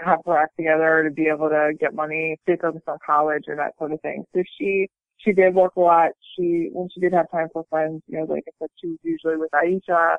have 0.00 0.18
her 0.26 0.36
act 0.36 0.56
together 0.56 1.04
to 1.04 1.10
be 1.10 1.28
able 1.28 1.48
to 1.48 1.72
get 1.78 1.94
money, 1.94 2.36
stay 2.42 2.56
focused 2.56 2.88
on 2.88 2.98
college 3.04 3.44
and 3.46 3.58
that 3.58 3.72
sort 3.78 3.92
of 3.92 4.00
thing. 4.00 4.24
So 4.34 4.42
she, 4.58 4.88
she 5.18 5.32
did 5.32 5.54
work 5.54 5.76
a 5.76 5.80
lot. 5.80 6.10
She, 6.36 6.68
when 6.72 6.88
she 6.92 7.00
did 7.00 7.12
have 7.12 7.30
time 7.30 7.48
for 7.52 7.64
friends, 7.70 8.02
you 8.08 8.18
know, 8.18 8.24
like 8.24 8.44
I 8.48 8.52
said, 8.60 8.68
she 8.80 8.88
was 8.88 8.98
usually 9.02 9.36
with 9.36 9.50
Aisha. 9.52 10.16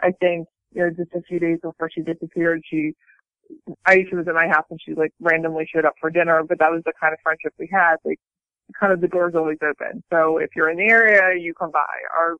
I 0.00 0.12
think 0.20 0.46
you 0.74 0.82
know, 0.82 0.90
just 0.90 1.12
a 1.14 1.22
few 1.22 1.38
days 1.38 1.58
before 1.62 1.90
she 1.90 2.02
disappeared, 2.02 2.62
she, 2.68 2.92
Aisha 3.86 4.14
was 4.14 4.28
at 4.28 4.34
my 4.34 4.48
house 4.48 4.66
and 4.70 4.80
she 4.84 4.94
like 4.94 5.12
randomly 5.20 5.66
showed 5.72 5.84
up 5.84 5.94
for 6.00 6.10
dinner, 6.10 6.42
but 6.46 6.58
that 6.58 6.70
was 6.70 6.82
the 6.84 6.92
kind 7.00 7.12
of 7.12 7.18
friendship 7.22 7.52
we 7.58 7.68
had. 7.72 7.96
Like, 8.04 8.18
kind 8.78 8.92
of 8.92 9.00
the 9.00 9.08
door's 9.08 9.34
always 9.34 9.58
open. 9.62 10.02
So 10.12 10.38
if 10.38 10.50
you're 10.54 10.70
in 10.70 10.76
the 10.76 10.90
area, 10.90 11.40
you 11.40 11.54
come 11.54 11.70
by. 11.70 11.86
Our, 12.18 12.36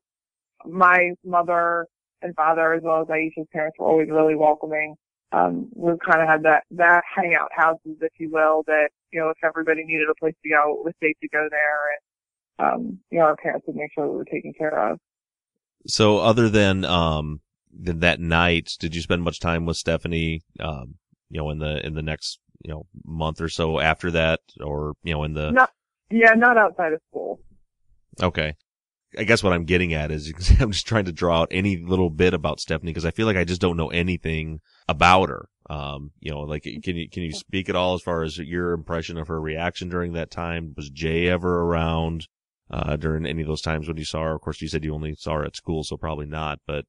my 0.65 1.11
mother 1.25 1.87
and 2.21 2.35
father, 2.35 2.73
as 2.73 2.83
well 2.83 3.01
as 3.01 3.07
Aisha's 3.07 3.47
parents, 3.51 3.77
were 3.79 3.87
always 3.87 4.09
really 4.09 4.35
welcoming. 4.35 4.95
Um, 5.31 5.69
we 5.73 5.93
kind 6.05 6.21
of 6.21 6.27
had 6.27 6.43
that, 6.43 6.63
that 6.71 7.03
hangout 7.15 7.49
houses, 7.55 7.97
if 8.01 8.11
you 8.19 8.29
will, 8.31 8.63
that, 8.67 8.89
you 9.11 9.19
know, 9.19 9.29
if 9.29 9.37
everybody 9.43 9.83
needed 9.83 10.07
a 10.09 10.15
place 10.19 10.35
to 10.43 10.49
go, 10.49 10.77
it 10.79 10.85
was 10.85 10.93
safe 11.01 11.15
to 11.21 11.29
go 11.29 11.47
there. 11.49 11.79
And, 11.93 12.73
um, 12.73 12.99
you 13.09 13.19
know, 13.19 13.25
our 13.25 13.35
parents 13.35 13.65
would 13.67 13.75
make 13.75 13.91
sure 13.93 14.07
we 14.07 14.17
were 14.17 14.25
taken 14.25 14.53
care 14.53 14.91
of. 14.91 14.99
So 15.87 16.17
other 16.17 16.49
than, 16.49 16.83
um, 16.83 17.41
that 17.71 18.19
night, 18.19 18.71
did 18.79 18.95
you 18.95 19.01
spend 19.01 19.23
much 19.23 19.39
time 19.39 19.65
with 19.65 19.77
Stephanie, 19.77 20.41
um, 20.59 20.95
you 21.29 21.39
know, 21.39 21.49
in 21.49 21.59
the, 21.59 21.85
in 21.85 21.93
the 21.93 22.01
next, 22.01 22.39
you 22.63 22.71
know, 22.71 22.85
month 23.05 23.41
or 23.41 23.49
so 23.49 23.79
after 23.79 24.11
that 24.11 24.39
or, 24.59 24.93
you 25.03 25.13
know, 25.13 25.23
in 25.23 25.33
the. 25.33 25.51
Not, 25.51 25.71
yeah, 26.09 26.33
not 26.33 26.57
outside 26.57 26.93
of 26.93 27.01
school. 27.09 27.39
Okay. 28.21 28.55
I 29.17 29.23
guess 29.23 29.41
what 29.41 29.53
I'm 29.53 29.65
getting 29.65 29.93
at 29.93 30.11
is 30.11 30.31
I'm 30.59 30.71
just 30.71 30.87
trying 30.87 31.05
to 31.05 31.11
draw 31.11 31.41
out 31.41 31.49
any 31.51 31.77
little 31.77 32.09
bit 32.09 32.33
about 32.33 32.59
Stephanie 32.59 32.91
because 32.91 33.05
I 33.05 33.11
feel 33.11 33.25
like 33.25 33.37
I 33.37 33.43
just 33.43 33.61
don't 33.61 33.77
know 33.77 33.89
anything 33.89 34.61
about 34.87 35.29
her. 35.29 35.47
Um, 35.69 36.11
you 36.19 36.31
know, 36.31 36.41
like 36.41 36.63
can 36.63 36.95
you 36.95 37.07
can 37.09 37.23
you 37.23 37.31
speak 37.31 37.69
at 37.69 37.75
all 37.75 37.93
as 37.93 38.01
far 38.01 38.23
as 38.23 38.39
your 38.39 38.73
impression 38.73 39.17
of 39.17 39.27
her 39.27 39.39
reaction 39.39 39.89
during 39.89 40.13
that 40.13 40.31
time? 40.31 40.73
Was 40.75 40.89
Jay 40.89 41.27
ever 41.27 41.61
around 41.61 42.27
uh, 42.71 42.95
during 42.95 43.25
any 43.25 43.41
of 43.41 43.47
those 43.47 43.61
times 43.61 43.87
when 43.87 43.97
you 43.97 44.05
saw 44.05 44.23
her? 44.23 44.35
Of 44.35 44.41
course, 44.41 44.61
you 44.61 44.67
said 44.67 44.83
you 44.83 44.95
only 44.95 45.13
saw 45.15 45.35
her 45.35 45.45
at 45.45 45.55
school, 45.55 45.83
so 45.83 45.95
probably 45.95 46.25
not. 46.25 46.59
But 46.65 46.85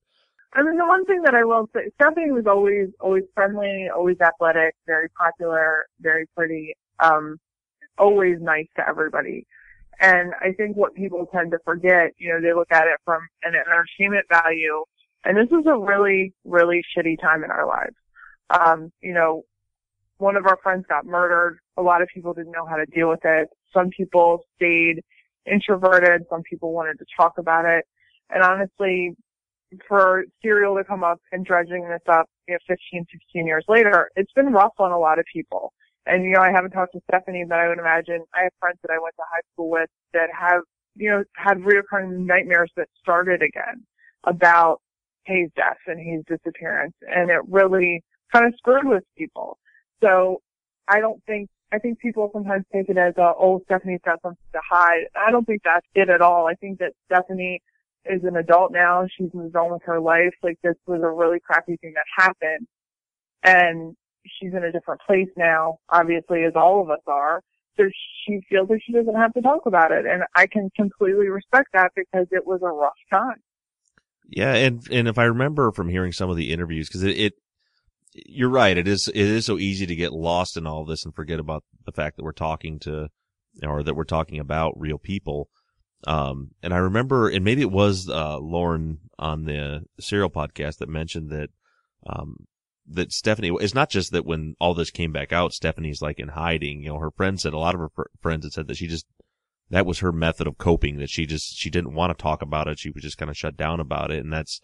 I 0.53 0.63
mean, 0.63 0.77
the 0.77 0.87
one 0.87 1.05
thing 1.05 1.23
that 1.23 1.35
I 1.35 1.45
will 1.45 1.69
say, 1.75 1.91
Stephanie 1.95 2.33
was 2.33 2.47
always, 2.47 2.89
always 3.01 3.23
friendly, 3.35 3.89
always 3.95 4.17
athletic, 4.21 4.75
very 4.87 5.09
popular, 5.11 5.87
very 6.01 6.27
pretty, 6.37 6.75
um, 6.99 7.39
always 7.99 8.39
nice 8.41 8.67
to 8.77 8.89
everybody. 8.89 9.47
And 10.01 10.33
I 10.41 10.53
think 10.53 10.77
what 10.77 10.95
people 10.95 11.29
tend 11.33 11.53
to 11.53 11.59
forget, 11.65 12.13
you 12.19 12.33
know, 12.33 12.41
they 12.41 12.53
look 12.53 12.73
at 12.73 12.89
it 12.89 12.99
from 13.05 13.21
an 13.45 13.55
entertainment 13.55 14.27
value, 14.29 14.85
and 15.25 15.37
this 15.37 15.49
was 15.51 15.67
a 15.67 15.79
really, 15.79 16.33
really 16.45 16.83
shitty 16.97 17.21
time 17.21 17.45
in 17.45 17.51
our 17.51 17.67
lives. 17.67 17.95
Um, 18.49 18.91
you 19.01 19.13
know, 19.13 19.45
one 20.17 20.37
of 20.37 20.47
our 20.47 20.59
friends 20.63 20.85
got 20.89 21.05
murdered. 21.05 21.59
A 21.77 21.83
lot 21.83 22.03
of 22.03 22.09
people 22.13 22.35
didn't 22.35 22.53
know 22.53 22.67
how 22.67 22.77
to 22.77 22.87
deal 22.87 23.09
with 23.09 23.25
it. 23.25 23.49
Some 23.73 23.91
people 23.91 24.45
stayed 24.57 25.03
introverted. 25.47 26.27
Some 26.29 26.43
people 26.43 26.73
wanted 26.73 26.99
to 26.99 27.05
talk 27.17 27.39
about 27.39 27.67
it. 27.67 27.87
And 28.31 28.43
honestly, 28.43 29.15
for 29.87 30.25
Serial 30.43 30.77
to 30.77 30.85
come 30.85 31.05
up 31.05 31.21
and 31.33 31.45
dredging 31.45 31.89
this 31.89 32.03
up, 32.09 32.29
you 32.49 32.55
know, 32.55 32.59
15, 32.67 33.07
16 33.11 33.47
years 33.47 33.65
later, 33.69 34.11
it's 34.17 34.33
been 34.33 34.53
rough 34.53 34.75
on 34.79 34.93
a 34.93 34.99
lot 34.99 35.19
of 35.19 35.25
people. 35.33 35.73
And, 36.07 36.25
you 36.25 36.33
know, 36.33 36.41
I 36.41 36.51
haven't 36.51 36.71
talked 36.71 36.93
to 36.95 37.01
Stephanie, 37.09 37.45
but 37.49 37.59
I 37.59 37.69
would 37.69 37.79
imagine 37.79 38.25
I 38.35 38.45
have 38.45 38.53
friends 38.59 38.79
that 38.83 38.93
I 38.93 38.99
went 39.01 39.15
to 39.17 39.23
high 39.31 39.43
school 39.53 39.71
with 39.71 39.89
that 40.13 40.29
have, 40.39 40.63
you 40.97 41.11
know, 41.11 41.25
had 41.37 41.59
reoccurring 41.59 42.27
nightmares 42.27 42.71
that 42.77 42.89
started 43.01 43.43
again 43.43 43.85
about 44.25 44.81
Hae's 45.25 45.51
death 45.55 45.79
and 45.87 46.01
his 46.01 46.25
disappearance. 46.27 46.95
And 47.03 47.31
it 47.31 47.41
really 47.49 48.03
kind 48.33 48.47
of 48.47 48.55
screwed 48.57 48.87
with 48.87 49.05
people. 49.17 49.59
So 50.03 50.41
I 50.89 51.01
don't 51.01 51.23
think, 51.27 51.49
I 51.73 51.79
think 51.79 52.01
people 52.01 52.31
sometimes 52.33 52.65
take 52.73 52.89
it 52.89 52.97
as, 52.97 53.15
a, 53.17 53.33
oh, 53.39 53.61
Stephanie's 53.67 54.01
got 54.05 54.21
something 54.23 54.39
to 54.53 54.61
hide. 54.69 55.05
I 55.15 55.31
don't 55.31 55.45
think 55.45 55.63
that's 55.65 55.87
it 55.95 56.09
at 56.09 56.21
all. 56.21 56.49
I 56.49 56.55
think 56.55 56.79
that 56.81 56.93
Stephanie 57.07 57.63
is 58.05 58.23
an 58.25 58.37
adult 58.37 58.73
now. 58.73 59.07
She's 59.17 59.33
moved 59.35 59.57
on 59.57 59.73
with 59.73 59.83
her 59.85 60.01
life. 60.01 60.35
Like 60.43 60.59
this 60.63 60.77
was 60.87 61.01
a 61.03 61.11
really 61.11 61.39
crappy 61.41 61.77
thing 61.77 61.95
that 61.95 62.05
happened. 62.17 62.67
And 63.43 63.97
she's 64.27 64.53
in 64.53 64.65
a 64.65 64.73
different 64.73 65.01
place 65.07 65.29
now, 65.37 65.79
obviously, 65.89 66.45
as 66.45 66.53
all 66.55 66.83
of 66.83 66.91
us 66.91 67.03
are. 67.07 67.43
So 67.77 67.85
she 68.27 68.41
feels 68.49 68.69
like 68.69 68.81
she 68.85 68.93
doesn't 68.93 69.15
have 69.15 69.33
to 69.35 69.41
talk 69.41 69.67
about 69.67 69.93
it. 69.93 70.05
And 70.07 70.23
I 70.35 70.47
can 70.47 70.71
completely 70.77 71.29
respect 71.29 71.69
that 71.73 71.93
because 71.95 72.27
it 72.31 72.47
was 72.47 72.61
a 72.63 72.69
rough 72.69 72.93
time. 73.11 73.41
Yeah. 74.29 74.55
And, 74.55 74.87
and 74.91 75.09
if 75.09 75.19
I 75.19 75.25
remember 75.25 75.73
from 75.73 75.89
hearing 75.89 76.13
some 76.13 76.31
of 76.31 76.37
the 76.37 76.53
interviews, 76.53 76.89
cause 76.89 77.03
it, 77.03 77.17
it 77.19 77.33
you're 78.13 78.51
right. 78.51 78.77
It 78.77 78.89
is, 78.89 79.09
it 79.09 79.17
is 79.17 79.47
so 79.47 79.59
easy 79.59 79.87
to 79.87 79.97
get 79.97 80.13
lost 80.13 80.57
in 80.57 80.67
all 80.67 80.85
this 80.85 81.05
and 81.05 81.15
forget 81.15 81.39
about 81.39 81.65
the 81.87 81.93
fact 81.93 82.17
that 82.17 82.25
we're 82.25 82.33
talking 82.33 82.79
to, 82.81 83.09
or 83.63 83.83
that 83.83 83.95
we're 83.95 84.05
talking 84.05 84.39
about 84.39 84.79
real 84.79 84.99
people. 84.99 85.49
Um, 86.07 86.53
and 86.63 86.73
I 86.73 86.79
remember, 86.79 87.29
and 87.29 87.45
maybe 87.45 87.61
it 87.61 87.71
was, 87.71 88.09
uh, 88.09 88.39
Lauren 88.39 88.99
on 89.19 89.45
the 89.45 89.83
serial 89.99 90.31
podcast 90.31 90.79
that 90.79 90.89
mentioned 90.89 91.31
that, 91.31 91.51
um, 92.07 92.47
that 92.89 93.13
Stephanie, 93.13 93.53
it's 93.61 93.75
not 93.75 93.91
just 93.91 94.13
that 94.13 94.25
when 94.25 94.55
all 94.59 94.75
this 94.75 94.91
came 94.91 95.13
back 95.13 95.33
out, 95.33 95.53
Stephanie's 95.53 96.01
like 96.01 96.19
in 96.19 96.29
hiding, 96.29 96.83
you 96.83 96.89
know, 96.89 96.99
her 96.99 97.11
friends 97.11 97.43
said, 97.43 97.53
a 97.53 97.59
lot 97.59 97.75
of 97.75 97.81
her 97.81 97.91
fr- 97.95 98.03
friends 98.21 98.45
had 98.45 98.53
said 98.53 98.67
that 98.69 98.77
she 98.77 98.87
just, 98.87 99.07
that 99.69 99.87
was 99.87 100.01
her 100.01 100.11
method 100.11 100.47
of 100.47 100.59
coping, 100.59 100.99
that 100.99 101.11
she 101.11 101.27
just, 101.27 101.57
she 101.57 101.71
didn't 101.71 101.95
want 101.95 102.17
to 102.17 102.21
talk 102.21 102.43
about 102.43 102.67
it. 102.67 102.79
She 102.79 102.91
was 102.91 103.03
just 103.03 103.19
kind 103.19 103.31
of 103.31 103.37
shut 103.37 103.57
down 103.57 103.79
about 103.79 104.11
it. 104.11 104.25
And 104.25 104.33
that's, 104.33 104.61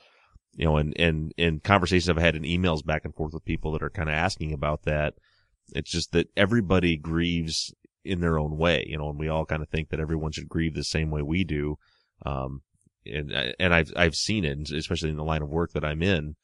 you 0.55 0.65
know, 0.65 0.79
and, 0.79 0.99
and, 0.99 1.33
in 1.37 1.61
conversations 1.61 2.09
I've 2.09 2.17
had 2.17 2.35
in 2.35 2.43
emails 2.43 2.85
back 2.85 3.05
and 3.05 3.15
forth 3.15 3.35
with 3.35 3.45
people 3.45 3.73
that 3.73 3.83
are 3.83 3.91
kind 3.91 4.09
of 4.09 4.15
asking 4.15 4.53
about 4.53 4.83
that. 4.85 5.15
It's 5.75 5.91
just 5.91 6.13
that 6.13 6.29
everybody 6.37 6.97
grieves 6.97 7.75
in 8.07 8.21
their 8.21 8.39
own 8.39 8.57
way, 8.57 8.85
you 8.89 8.97
know, 8.97 9.11
and 9.11 9.19
we 9.19 9.29
all 9.29 9.45
kind 9.45 9.63
of 9.63 9.69
think 9.69 9.89
that 9.91 10.01
everyone 10.01 10.33
should 10.33 10.49
grieve 10.49 10.75
the 10.75 10.85
same 10.85 11.11
way 11.11 11.23
we 11.23 11.45
do. 11.45 11.77
Um, 12.25 12.63
and, 13.05 13.33
and 13.59 13.75
I've, 13.75 13.93
I've 13.97 14.15
seen 14.15 14.45
it, 14.45 14.71
especially 14.71 15.11
in 15.11 15.17
the 15.17 15.25
line 15.25 15.43
of 15.43 15.49
work 15.49 15.73
that 15.73 15.85
I'm 15.85 16.03
in. 16.03 16.37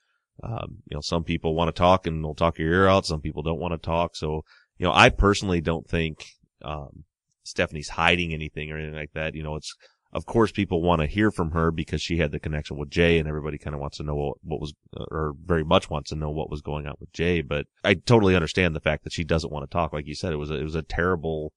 Um, 0.43 0.79
you 0.89 0.95
know, 0.95 1.01
some 1.01 1.25
people 1.25 1.55
want 1.55 1.69
to 1.69 1.79
talk 1.79 2.07
and 2.07 2.25
they'll 2.25 2.35
talk 2.35 2.59
your 2.59 2.73
ear 2.73 2.89
out. 2.89 3.07
Some 3.07 3.21
people 3.21 3.43
don't 3.43 3.61
want 3.61 3.73
to 3.73 3.79
talk. 3.79 4.17
So, 4.17 4.45
you 4.79 4.87
know, 4.87 4.93
I 4.93 5.09
personally 5.11 5.61
don't 5.61 5.89
think, 5.89 6.27
um, 6.63 7.05
Stephanie's 7.45 7.91
hiding 7.91 8.33
anything 8.33 8.71
or 8.71 8.79
anything 8.79 8.99
like 8.99 9.13
that. 9.15 9.35
You 9.35 9.43
know, 9.43 9.57
it's, 9.57 9.75
of 10.13 10.27
course, 10.27 10.53
people 10.53 10.83
want 10.83 11.01
to 11.01 11.07
hear 11.07 11.31
from 11.31 11.53
her 11.53 11.71
because 11.71 12.03
she 12.03 12.19
had 12.19 12.33
the 12.33 12.39
connection 12.39 12.77
with 12.77 12.91
Jay 12.91 13.19
and 13.19 13.27
everybody 13.27 13.57
kind 13.57 13.75
of 13.75 13.81
wants 13.81 13.97
to 13.97 14.03
know 14.03 14.15
what, 14.15 14.37
what 14.43 14.61
was, 14.61 14.75
uh, 14.97 15.05
or 15.11 15.35
very 15.43 15.65
much 15.65 15.89
wants 15.89 16.11
to 16.11 16.17
know 16.17 16.31
what 16.31 16.51
was 16.51 16.61
going 16.61 16.87
on 16.87 16.95
with 17.01 17.13
Jay. 17.13 17.41
But 17.41 17.67
I 17.83 17.95
totally 17.95 18.37
understand 18.37 18.77
the 18.77 18.81
fact 18.81 19.05
that 19.05 19.13
she 19.13 19.25
doesn't 19.25 19.53
want 19.53 19.69
to 19.69 19.73
talk. 19.73 19.93
Like 19.93 20.07
you 20.07 20.15
said, 20.15 20.33
it 20.33 20.37
was 20.37 20.51
a, 20.51 20.55
it 20.55 20.65
was 20.65 20.75
a 20.75 20.83
terrible 20.83 21.55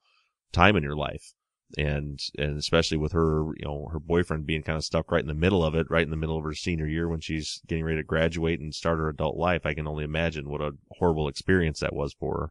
time 0.54 0.76
in 0.78 0.84
your 0.84 0.96
life. 0.96 1.34
and 1.78 2.20
and 2.38 2.58
especially 2.58 2.98
with 2.98 3.12
her, 3.12 3.46
you 3.58 3.66
know, 3.66 3.90
her 3.92 4.00
boyfriend 4.00 4.46
being 4.46 4.64
kind 4.64 4.78
of 4.78 4.84
stuck 4.84 5.12
right 5.12 5.22
in 5.22 5.28
the 5.28 5.34
middle 5.34 5.64
of 5.64 5.76
it, 5.76 5.88
right 5.90 6.04
in 6.04 6.10
the 6.12 6.16
middle 6.18 6.38
of 6.38 6.44
her 6.44 6.54
senior 6.54 6.88
year 6.88 7.10
when 7.10 7.20
she's 7.20 7.62
getting 7.68 7.84
ready 7.84 7.98
to 7.98 8.04
graduate 8.04 8.60
and 8.60 8.74
start 8.74 9.00
her 9.00 9.10
adult 9.10 9.36
life. 9.36 9.66
I 9.66 9.74
can 9.74 9.88
only 9.88 10.04
imagine 10.04 10.50
what 10.50 10.62
a 10.62 10.72
horrible 10.92 11.28
experience 11.28 11.80
that 11.80 11.96
was 11.96 12.14
for 12.14 12.38
her. 12.38 12.50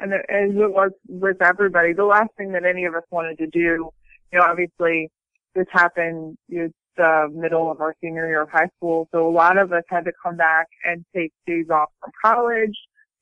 And 0.00 0.12
as 0.12 0.50
it 0.50 0.72
was 0.72 0.90
with 1.08 1.40
everybody, 1.40 1.92
the 1.92 2.04
last 2.04 2.30
thing 2.36 2.52
that 2.52 2.64
any 2.64 2.84
of 2.84 2.94
us 2.94 3.04
wanted 3.10 3.38
to 3.38 3.46
do, 3.46 3.60
you 3.60 3.90
know, 4.32 4.42
obviously 4.42 5.10
this 5.54 5.66
happened 5.70 6.36
know, 6.48 6.68
the 6.96 7.28
middle 7.32 7.70
of 7.70 7.80
our 7.80 7.94
senior 8.00 8.28
year 8.28 8.42
of 8.42 8.50
high 8.50 8.68
school, 8.76 9.08
so 9.12 9.28
a 9.28 9.30
lot 9.30 9.58
of 9.58 9.72
us 9.72 9.82
had 9.88 10.04
to 10.04 10.12
come 10.22 10.36
back 10.36 10.66
and 10.84 11.04
take 11.14 11.32
days 11.46 11.66
off 11.70 11.88
from 12.00 12.12
college 12.24 12.76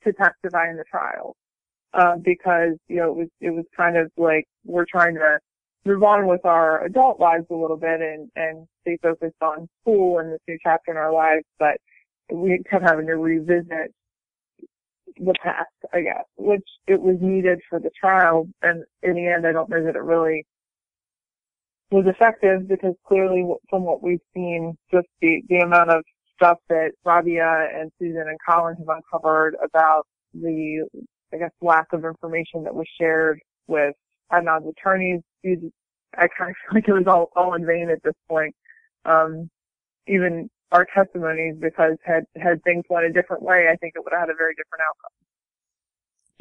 to 0.05 0.13
testify 0.13 0.69
in 0.69 0.77
the 0.77 0.85
trial. 0.91 1.35
Uh, 1.95 2.17
because, 2.17 2.73
you 2.89 2.97
know, 2.97 3.11
it 3.11 3.17
was, 3.17 3.29
it 3.41 3.51
was 3.51 3.65
kind 3.77 3.99
of 3.99 4.11
like 4.17 4.45
we're 4.65 4.87
trying 4.91 5.15
to 5.15 5.39
move 5.85 6.03
on 6.03 6.27
with 6.27 6.45
our 6.45 6.85
adult 6.85 7.21
lives 7.21 7.45
a 7.51 7.55
little 7.55 7.77
bit 7.77 8.01
and, 8.01 8.31
and 8.35 8.67
stay 8.81 8.97
focused 9.03 9.37
on 9.43 9.69
school 9.83 10.19
and 10.19 10.33
this 10.33 10.41
new 10.49 10.57
chapter 10.63 10.91
in 10.91 10.97
our 10.97 11.13
lives, 11.13 11.45
but 11.59 11.77
we 12.31 12.63
kept 12.71 12.83
having 12.83 13.07
to 13.07 13.17
revisit 13.17 13.93
the 15.19 15.35
past, 15.43 15.69
I 15.93 16.01
guess, 16.01 16.25
which 16.37 16.67
it 16.87 17.01
was 17.01 17.17
needed 17.21 17.61
for 17.69 17.79
the 17.79 17.91
trial. 17.99 18.49
And 18.63 18.85
in 19.03 19.15
the 19.15 19.27
end, 19.27 19.47
I 19.47 19.53
don't 19.53 19.69
know 19.69 19.85
that 19.85 19.97
it 19.97 20.03
really 20.03 20.47
was 21.93 22.07
effective 22.07 22.69
because 22.69 22.95
clearly 23.07 23.45
from 23.69 23.85
what 23.85 24.03
we've 24.03 24.21
seen, 24.35 24.77
just 24.91 25.07
the, 25.21 25.43
the 25.49 25.59
amount 25.59 25.91
of 25.91 26.03
stuff 26.35 26.59
that 26.69 26.93
Rabia 27.05 27.69
and 27.75 27.91
Susan 27.99 28.25
and 28.27 28.39
Colin 28.49 28.77
have 28.77 28.89
uncovered 28.89 29.57
about 29.63 30.07
the, 30.35 30.87
I 31.33 31.37
guess, 31.37 31.51
lack 31.61 31.93
of 31.93 32.05
information 32.05 32.65
that 32.65 32.75
was 32.75 32.87
shared 32.99 33.41
with 33.67 33.95
Adnan's 34.33 34.67
attorneys, 34.69 35.21
I 35.45 36.29
kind 36.37 36.51
of 36.51 36.57
feel 36.71 36.75
like 36.75 36.89
it 36.89 36.93
was 36.93 37.07
all, 37.07 37.31
all 37.37 37.55
in 37.55 37.67
vain 37.67 37.91
at 37.91 38.03
this 38.03 38.15
point. 38.29 38.55
Um, 39.05 39.51
even 40.09 40.49
our 40.73 40.87
testimonies, 40.95 41.57
because 41.61 41.97
had, 42.05 42.25
had 42.37 42.63
things 42.65 42.85
went 42.89 43.07
a 43.07 43.13
different 43.13 43.43
way, 43.43 43.69
I 43.71 43.77
think 43.77 43.93
it 43.95 44.03
would 44.03 44.13
have 44.13 44.23
had 44.23 44.31
a 44.31 44.37
very 44.37 44.55
different 44.55 44.83
outcome. 44.89 45.13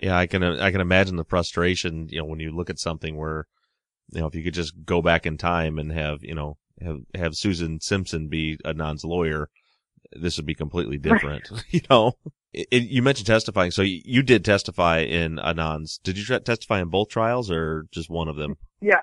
Yeah, 0.01 0.17
I 0.17 0.25
can, 0.25 0.43
I 0.43 0.71
can 0.71 0.81
imagine 0.81 1.17
the 1.17 1.25
frustration, 1.25 2.07
you 2.09 2.19
know, 2.19 2.25
when 2.25 2.39
you 2.39 2.55
look 2.55 2.69
at 2.69 2.79
something 2.79 3.17
where, 3.17 3.47
you 4.11 4.21
know, 4.21 4.27
if 4.27 4.35
you 4.35 4.43
could 4.43 4.53
just 4.53 4.73
go 4.85 5.01
back 5.01 5.25
in 5.25 5.37
time 5.37 5.79
and 5.79 5.91
have, 5.91 6.23
you 6.23 6.35
know, 6.35 6.57
have, 6.81 6.99
have 7.15 7.35
Susan 7.35 7.79
Simpson 7.79 8.27
be 8.27 8.57
Adnan's 8.65 9.03
lawyer, 9.03 9.49
this 10.13 10.37
would 10.37 10.45
be 10.45 10.55
completely 10.55 10.97
different, 10.97 11.49
you 11.69 11.81
know? 11.89 12.13
It, 12.53 12.67
it, 12.71 12.83
you 12.83 13.01
mentioned 13.01 13.27
testifying, 13.27 13.71
so 13.71 13.81
you, 13.81 14.01
you, 14.03 14.23
did 14.23 14.43
testify 14.43 14.99
in 14.99 15.37
Adnan's. 15.37 15.99
Did 16.03 16.17
you 16.17 16.39
testify 16.39 16.81
in 16.81 16.89
both 16.89 17.09
trials 17.09 17.49
or 17.49 17.85
just 17.91 18.09
one 18.09 18.27
of 18.27 18.35
them? 18.35 18.57
Yeah. 18.81 18.99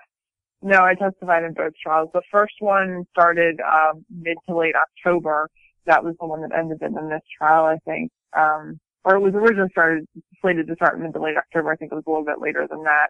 No, 0.61 0.83
I 0.83 0.95
testified 0.95 1.45
in 1.45 1.55
both 1.55 1.73
trials. 1.83 2.11
The 2.13 2.23
first 2.31 2.55
one 2.59 3.05
started 3.13 3.61
um, 3.61 4.05
mid 4.11 4.37
to 4.49 4.57
late 4.57 4.75
October. 4.75 5.49
That 5.87 6.05
was 6.05 6.15
the 6.21 6.27
one 6.27 6.43
that 6.43 6.57
ended 6.57 6.83
in 6.83 6.95
this 7.09 7.23
trial, 7.39 7.65
I 7.65 7.79
think. 7.85 8.11
Um, 8.37 8.81
or 9.05 9.17
it 9.17 9.21
was 9.21 9.35
originally 9.35 9.71
started 9.71 10.07
slated 10.43 10.67
to 10.67 10.75
start 10.75 11.01
mid 11.01 11.15
to 11.15 11.23
late 11.23 11.37
October. 11.37 11.71
I 11.71 11.77
think 11.77 11.93
it 11.93 11.95
was 11.95 12.05
a 12.07 12.11
little 12.11 12.27
bit 12.27 12.41
later 12.41 12.67
than 12.69 12.83
that. 12.83 13.09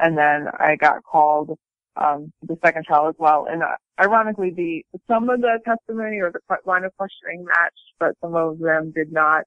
And 0.00 0.16
then 0.16 0.46
I 0.58 0.76
got 0.76 1.02
called 1.04 1.58
um, 1.96 2.32
the 2.42 2.56
second 2.64 2.84
trial 2.84 3.08
as 3.08 3.14
well. 3.18 3.46
And 3.50 3.62
uh, 3.62 3.76
ironically, 4.00 4.50
the 4.50 4.84
some 5.06 5.28
of 5.28 5.40
the 5.40 5.58
testimony 5.64 6.18
or 6.18 6.32
the 6.32 6.40
line 6.66 6.84
of 6.84 6.96
questioning 6.96 7.44
matched, 7.44 7.94
but 7.98 8.12
some 8.22 8.34
of 8.34 8.58
them 8.58 8.92
did 8.94 9.12
not. 9.12 9.44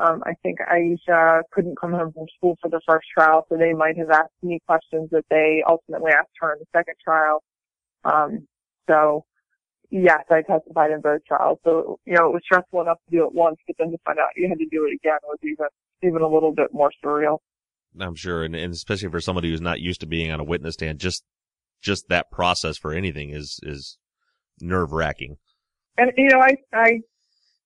Um, 0.00 0.24
I 0.26 0.34
think 0.42 0.58
Aisha 0.58 1.42
couldn't 1.52 1.78
come 1.80 1.92
home 1.92 2.12
from 2.12 2.26
school 2.36 2.58
for 2.60 2.68
the 2.68 2.80
first 2.86 3.06
trial, 3.16 3.46
so 3.48 3.56
they 3.56 3.72
might 3.72 3.96
have 3.96 4.10
asked 4.10 4.32
me 4.42 4.58
questions 4.66 5.08
that 5.12 5.24
they 5.30 5.62
ultimately 5.68 6.10
asked 6.10 6.34
her 6.40 6.52
in 6.52 6.58
the 6.58 6.66
second 6.76 6.96
trial. 7.04 7.44
Um, 8.04 8.48
so 8.88 9.24
yes, 9.94 10.24
I 10.30 10.42
testified 10.42 10.90
in 10.90 11.00
both 11.00 11.24
trials. 11.24 11.58
So, 11.64 11.98
you 12.04 12.14
know, 12.14 12.26
it 12.26 12.32
was 12.32 12.42
stressful 12.44 12.80
enough 12.80 12.98
to 13.08 13.16
do 13.16 13.24
it 13.24 13.32
once, 13.34 13.56
but 13.66 13.76
then 13.78 13.92
to 13.92 13.98
find 14.04 14.18
out 14.18 14.30
you 14.36 14.48
had 14.48 14.58
to 14.58 14.66
do 14.66 14.86
it 14.86 14.94
again 14.94 15.18
was 15.22 15.38
even, 15.42 15.66
even 16.02 16.22
a 16.22 16.28
little 16.28 16.52
bit 16.52 16.72
more 16.72 16.90
surreal. 17.04 17.38
I'm 18.00 18.14
sure. 18.14 18.42
And, 18.44 18.54
and 18.54 18.72
especially 18.72 19.10
for 19.10 19.20
somebody 19.20 19.50
who's 19.50 19.60
not 19.60 19.80
used 19.80 20.00
to 20.00 20.06
being 20.06 20.30
on 20.30 20.40
a 20.40 20.44
witness 20.44 20.74
stand, 20.74 20.98
just, 20.98 21.24
just 21.82 22.08
that 22.08 22.30
process 22.30 22.76
for 22.76 22.92
anything 22.92 23.30
is, 23.30 23.60
is 23.62 23.98
nerve 24.60 24.92
wracking. 24.92 25.36
And, 25.96 26.12
you 26.16 26.28
know, 26.28 26.40
I, 26.40 26.56
I 26.72 27.00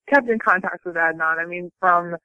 kept 0.09 0.29
in 0.29 0.39
contact 0.39 0.85
with 0.85 0.95
Adnan. 0.95 1.39
I 1.39 1.45
mean, 1.45 1.71
from 1.79 2.15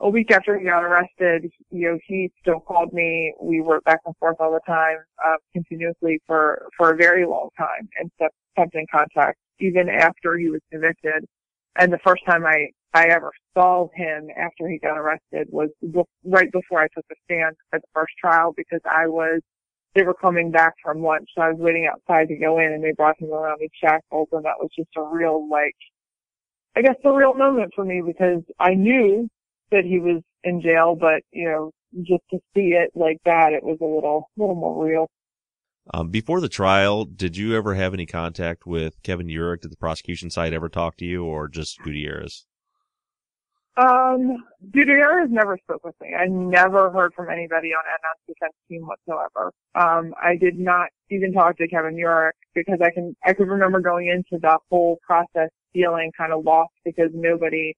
a 0.00 0.08
week 0.08 0.30
after 0.30 0.58
he 0.58 0.64
got 0.64 0.84
arrested, 0.84 1.50
you 1.70 1.88
know, 1.88 1.98
he 2.06 2.30
still 2.40 2.60
called 2.60 2.92
me. 2.92 3.34
We 3.40 3.60
were 3.60 3.80
back 3.82 4.00
and 4.06 4.16
forth 4.18 4.36
all 4.40 4.52
the 4.52 4.60
time, 4.66 4.98
uh, 5.24 5.36
continuously 5.52 6.20
for, 6.26 6.68
for 6.76 6.92
a 6.92 6.96
very 6.96 7.26
long 7.26 7.50
time 7.58 7.88
and 7.98 8.10
kept, 8.18 8.34
kept 8.56 8.74
in 8.74 8.86
contact 8.90 9.38
even 9.60 9.88
after 9.88 10.36
he 10.38 10.48
was 10.48 10.60
convicted. 10.70 11.24
And 11.76 11.92
the 11.92 11.98
first 12.04 12.24
time 12.26 12.44
I, 12.46 12.68
I 12.94 13.08
ever 13.08 13.30
saw 13.54 13.88
him 13.94 14.28
after 14.36 14.68
he 14.68 14.78
got 14.78 14.96
arrested 14.96 15.48
was 15.50 15.68
right 16.24 16.50
before 16.50 16.80
I 16.80 16.88
took 16.94 17.04
the 17.08 17.16
stand 17.24 17.54
at 17.72 17.82
the 17.82 17.88
first 17.92 18.12
trial 18.18 18.54
because 18.56 18.80
I 18.84 19.06
was, 19.06 19.40
they 19.94 20.02
were 20.02 20.14
coming 20.14 20.50
back 20.50 20.74
from 20.82 21.02
lunch. 21.02 21.28
So 21.34 21.42
I 21.42 21.50
was 21.50 21.58
waiting 21.58 21.86
outside 21.90 22.28
to 22.28 22.36
go 22.36 22.58
in 22.58 22.72
and 22.72 22.82
they 22.82 22.92
brought 22.92 23.20
him 23.20 23.30
around 23.30 23.60
in 23.60 23.68
shackles 23.82 24.28
and 24.32 24.44
that 24.44 24.58
was 24.58 24.70
just 24.76 24.88
a 24.96 25.02
real 25.02 25.48
like, 25.50 25.76
I 26.76 26.82
guess 26.82 26.96
a 27.04 27.12
real 27.12 27.34
moment 27.34 27.72
for 27.74 27.84
me 27.84 28.02
because 28.04 28.42
I 28.58 28.74
knew 28.74 29.28
that 29.70 29.84
he 29.84 29.98
was 29.98 30.22
in 30.44 30.62
jail, 30.62 30.96
but 30.98 31.22
you 31.30 31.48
know, 31.48 31.72
just 32.02 32.22
to 32.30 32.38
see 32.54 32.74
it 32.74 32.90
like 32.94 33.18
that, 33.24 33.52
it 33.52 33.62
was 33.62 33.78
a 33.80 33.84
little, 33.84 34.30
little 34.36 34.54
more 34.54 34.84
real. 34.84 35.06
Um, 35.92 36.10
before 36.10 36.40
the 36.40 36.48
trial, 36.48 37.04
did 37.04 37.36
you 37.36 37.56
ever 37.56 37.74
have 37.74 37.94
any 37.94 38.06
contact 38.06 38.66
with 38.66 39.02
Kevin 39.02 39.28
Urick? 39.28 39.62
Did 39.62 39.72
the 39.72 39.76
prosecution 39.76 40.30
side 40.30 40.52
ever 40.52 40.68
talk 40.68 40.96
to 40.98 41.06
you 41.06 41.24
or 41.24 41.48
just 41.48 41.78
Gutierrez? 41.82 42.44
Um, 43.76 44.44
has 44.74 45.30
never 45.30 45.56
spoke 45.62 45.84
with 45.84 45.94
me. 46.00 46.14
I 46.14 46.26
never 46.26 46.90
heard 46.90 47.14
from 47.14 47.30
anybody 47.30 47.68
on 47.68 47.84
Adnan's 47.84 48.26
defense 48.26 48.54
team 48.68 48.86
whatsoever. 48.86 49.52
Um, 49.74 50.14
I 50.20 50.36
did 50.36 50.58
not 50.58 50.88
even 51.10 51.32
talk 51.32 51.56
to 51.58 51.68
Kevin 51.68 51.96
Urick 51.96 52.32
because 52.54 52.78
I 52.82 52.90
can, 52.90 53.14
I 53.24 53.34
could 53.34 53.48
remember 53.48 53.80
going 53.80 54.08
into 54.08 54.40
the 54.40 54.58
whole 54.68 54.98
process 55.06 55.50
feeling 55.72 56.10
kind 56.16 56.32
of 56.32 56.44
lost 56.44 56.72
because 56.84 57.10
nobody 57.14 57.74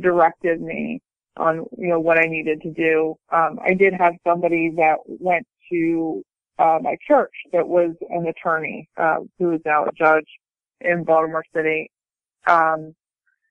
directed 0.00 0.60
me 0.60 1.00
on, 1.36 1.64
you 1.76 1.88
know, 1.88 2.00
what 2.00 2.18
I 2.18 2.26
needed 2.26 2.60
to 2.62 2.70
do. 2.70 3.16
Um, 3.32 3.58
I 3.64 3.74
did 3.74 3.92
have 3.94 4.14
somebody 4.24 4.72
that 4.76 4.98
went 5.06 5.46
to, 5.72 6.22
uh, 6.58 6.78
my 6.80 6.96
church 7.08 7.32
that 7.52 7.66
was 7.66 7.94
an 8.10 8.26
attorney, 8.26 8.88
uh, 8.96 9.16
who 9.38 9.52
is 9.52 9.60
now 9.64 9.84
a 9.84 9.92
judge 9.92 10.26
in 10.80 11.04
Baltimore 11.04 11.44
City. 11.54 11.90
Um, 12.46 12.94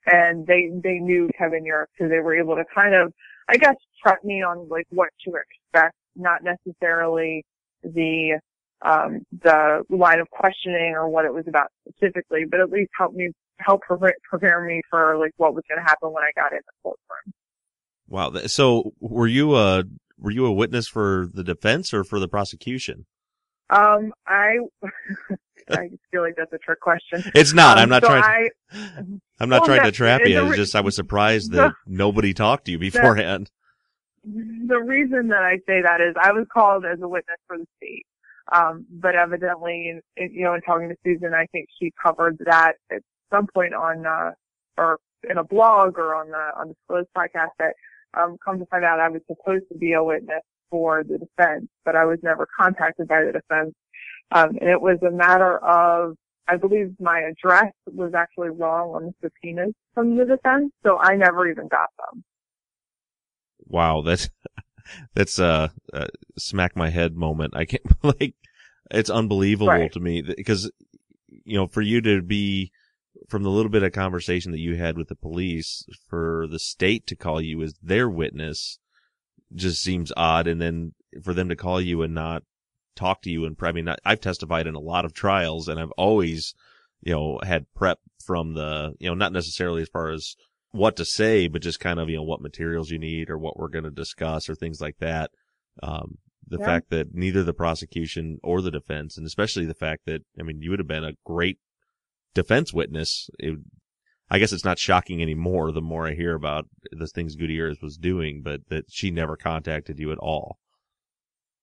and 0.06 0.46
they, 0.48 0.70
they 0.84 1.00
knew 1.00 1.30
Kevin 1.38 1.64
Urick, 1.64 1.88
so 1.98 2.08
they 2.08 2.20
were 2.20 2.36
able 2.36 2.56
to 2.56 2.64
kind 2.74 2.96
of, 2.96 3.14
I 3.48 3.58
guess, 3.58 3.76
prep 4.02 4.24
me 4.24 4.42
on 4.42 4.68
like 4.70 4.88
what 4.90 5.10
to 5.26 5.34
expect, 5.36 5.96
not 6.16 6.42
necessarily 6.44 7.46
the, 7.84 8.40
um, 8.82 9.22
the 9.42 9.84
line 9.90 10.20
of 10.20 10.30
questioning 10.30 10.94
or 10.96 11.10
what 11.10 11.26
it 11.26 11.34
was 11.34 11.46
about 11.48 11.68
specifically, 11.88 12.46
but 12.50 12.60
at 12.60 12.70
least 12.70 12.92
help 12.98 13.14
me, 13.14 13.30
help 13.60 13.82
prepare 13.82 14.64
me 14.64 14.82
for 14.90 15.18
like 15.18 15.32
what 15.38 15.54
was 15.54 15.64
going 15.70 15.84
to 15.84 15.84
happen 15.84 16.12
when 16.14 16.24
I 16.24 16.32
got 16.36 16.54
in 16.54 16.60
the 16.60 16.74
courtroom. 16.82 17.34
Wow. 18.08 18.48
So 18.48 18.94
were 19.00 19.28
you 19.28 19.56
a, 19.56 19.84
were 20.18 20.32
you 20.32 20.46
a 20.46 20.52
witness 20.52 20.88
for 20.88 21.28
the 21.34 21.44
defense 21.44 21.94
or 21.94 22.04
for 22.04 22.20
the 22.20 22.28
prosecution? 22.28 23.06
Um, 23.70 24.14
I, 24.26 24.58
I 25.70 25.90
feel 26.12 26.22
like 26.22 26.36
that's 26.38 26.54
a 26.54 26.58
trick 26.58 26.80
question. 26.80 27.24
It's 27.36 27.54
not. 27.54 27.78
Um, 27.78 27.84
I'm 27.84 27.90
not 27.90 28.04
so 28.04 28.10
trying. 28.10 28.50
I, 28.72 28.78
I'm 29.40 29.50
not 29.50 29.62
well, 29.62 29.66
trying 29.68 29.84
to 29.84 29.92
trap 29.92 30.22
you. 30.26 30.42
Re- 30.42 30.48
It's 30.50 30.58
just 30.58 30.76
I 30.76 30.82
was 30.82 30.96
surprised 30.96 31.52
that 31.52 31.74
nobody 31.86 32.34
talked 32.34 32.66
to 32.66 32.72
you 32.72 32.80
beforehand. 32.80 33.52
The, 34.24 34.66
the 34.68 34.80
reason 34.80 35.30
that 35.30 35.44
I 35.44 35.58
say 35.68 35.82
that 35.82 36.02
is 36.02 36.16
I 36.20 36.32
was 36.32 36.46
called 36.52 36.86
as 36.86 37.00
a 37.02 37.08
witness 37.08 37.38
for 37.48 37.58
the 37.58 37.66
state. 37.78 38.06
Um, 38.52 38.86
but 38.90 39.16
evidently, 39.16 39.94
in, 40.18 40.32
you 40.34 40.44
know, 40.44 40.56
in 40.56 40.62
talking 40.62 40.90
to 40.90 40.96
Susan, 41.04 41.34
I 41.34 41.46
think 41.52 41.68
she 41.80 41.94
covered 42.04 42.38
that 42.46 42.74
at 42.92 43.02
some 43.32 43.46
point 43.54 43.76
on, 43.76 44.08
uh, 44.08 44.32
or 44.76 44.98
in 45.30 45.38
a 45.38 45.44
blog 45.44 46.00
or 46.00 46.16
on 46.16 46.30
the, 46.30 46.60
on 46.60 46.70
the 46.70 46.74
Disclosed 46.74 47.10
podcast 47.16 47.52
that, 47.60 47.76
um, 48.18 48.38
come 48.44 48.58
to 48.58 48.66
find 48.66 48.84
out 48.84 49.00
I 49.00 49.08
was 49.08 49.22
supposed 49.28 49.66
to 49.72 49.78
be 49.78 49.94
a 49.94 50.04
witness 50.04 50.42
for 50.70 51.04
the 51.04 51.18
defense, 51.18 51.68
but 51.86 51.96
I 51.96 52.06
was 52.06 52.20
never 52.24 52.48
contacted 52.58 53.08
by 53.08 53.24
the 53.24 53.32
defense. 53.34 53.74
Um, 54.32 54.50
and 54.62 54.70
it 54.70 54.82
was 54.82 55.00
a 55.08 55.12
matter 55.12 55.58
of, 55.58 56.16
I 56.48 56.58
believe 56.58 56.96
my 57.00 57.20
address 57.22 57.74
was 57.88 58.14
actually 58.16 58.50
wrong 58.50 58.90
on 58.90 59.06
the 59.06 59.14
subpoenas 59.24 59.74
from 59.94 60.18
the 60.18 60.26
defense, 60.26 60.72
so 60.84 60.98
I 61.00 61.16
never 61.16 61.48
even 61.50 61.68
got 61.68 61.90
them. 61.98 62.24
Wow, 63.66 64.02
that's 64.02 64.30
that's 65.14 65.40
a, 65.40 65.72
a 65.94 66.08
smack 66.38 66.76
my 66.76 66.90
head 66.90 67.16
moment. 67.16 67.56
I 67.56 67.66
can't 67.66 67.84
like 68.04 68.36
it's 68.92 69.10
unbelievable 69.10 69.68
Right. 69.68 69.92
to 69.92 70.00
me 70.00 70.22
because 70.22 70.72
you 71.30 71.58
know 71.58 71.68
for 71.68 71.82
you 71.82 72.02
to 72.02 72.22
be 72.22 72.72
from 73.28 73.44
the 73.44 73.50
little 73.50 73.70
bit 73.70 73.84
of 73.84 73.92
conversation 73.92 74.52
that 74.52 74.60
you 74.60 74.76
had 74.76 74.98
with 74.98 75.10
the 75.10 75.16
police 75.16 75.86
for 76.08 76.48
the 76.50 76.60
state 76.60 77.06
to 77.08 77.16
call 77.16 77.42
you 77.42 77.62
as 77.62 77.74
their 77.82 78.10
witness 78.10 78.80
just 79.54 79.82
seems 79.82 80.12
odd, 80.16 80.48
and 80.48 80.62
then 80.62 80.94
for 81.24 81.34
them 81.34 81.50
to 81.50 81.56
call 81.56 81.82
you 81.82 82.02
and 82.04 82.14
not 82.14 82.44
talk 82.96 83.22
to 83.22 83.30
you 83.32 83.46
and 83.46 83.56
I 83.62 83.72
mean, 83.72 83.90
I've 84.04 84.20
testified 84.20 84.68
in 84.68 84.76
a 84.76 84.80
lot 84.80 85.06
of 85.06 85.14
trials 85.14 85.68
and 85.68 85.80
I've 85.80 85.92
always, 85.92 86.54
you 87.02 87.14
know, 87.14 87.40
had 87.44 87.66
prep 87.74 88.00
from 88.26 88.54
the, 88.54 88.94
you 89.00 89.08
know, 89.08 89.16
not 89.16 89.32
necessarily 89.32 89.82
as 89.82 89.90
far 89.90 90.10
as 90.10 90.36
what 90.72 90.98
to 90.98 91.06
say, 91.06 91.48
but 91.48 91.62
just 91.62 91.80
kind 91.80 92.00
of, 92.00 92.10
you 92.10 92.18
know, 92.18 92.24
what 92.24 92.42
materials 92.42 92.90
you 92.90 93.00
need 93.00 93.30
or 93.30 93.38
what 93.38 93.58
we're 93.58 93.70
going 93.70 93.86
to 93.86 93.90
discuss 93.90 94.50
or 94.50 94.56
things 94.56 94.82
like 94.82 94.98
that. 95.00 95.32
Um, 95.82 96.18
the 96.46 96.58
Yeah. 96.60 96.66
fact 96.66 96.90
that 96.90 97.14
neither 97.14 97.44
the 97.44 97.54
prosecution 97.54 98.40
or 98.44 98.62
the 98.62 98.72
defense, 98.72 99.18
and 99.18 99.26
especially 99.26 99.66
the 99.66 99.74
fact 99.74 100.06
that, 100.06 100.22
I 100.38 100.44
mean, 100.44 100.62
you 100.62 100.70
would 100.72 100.80
have 100.80 100.88
been 100.88 101.06
a 101.06 101.14
great 101.26 101.60
defense 102.34 102.74
witness. 102.74 103.30
It, 103.40 103.60
I 104.32 104.40
guess 104.40 104.54
it's 104.54 104.66
not 104.66 104.78
shocking 104.78 105.22
anymore 105.22 105.72
the 105.72 105.82
more 105.82 106.08
I 106.08 106.14
hear 106.14 106.36
about 106.36 106.66
the 106.92 107.08
things 107.08 107.36
Gutierrez 107.36 107.82
was 107.82 107.98
doing, 107.98 108.42
but 108.44 108.62
that 108.70 108.86
she 108.90 109.10
never 109.10 109.36
contacted 109.36 109.98
you 109.98 110.12
at 110.12 110.20
all. 110.20 110.58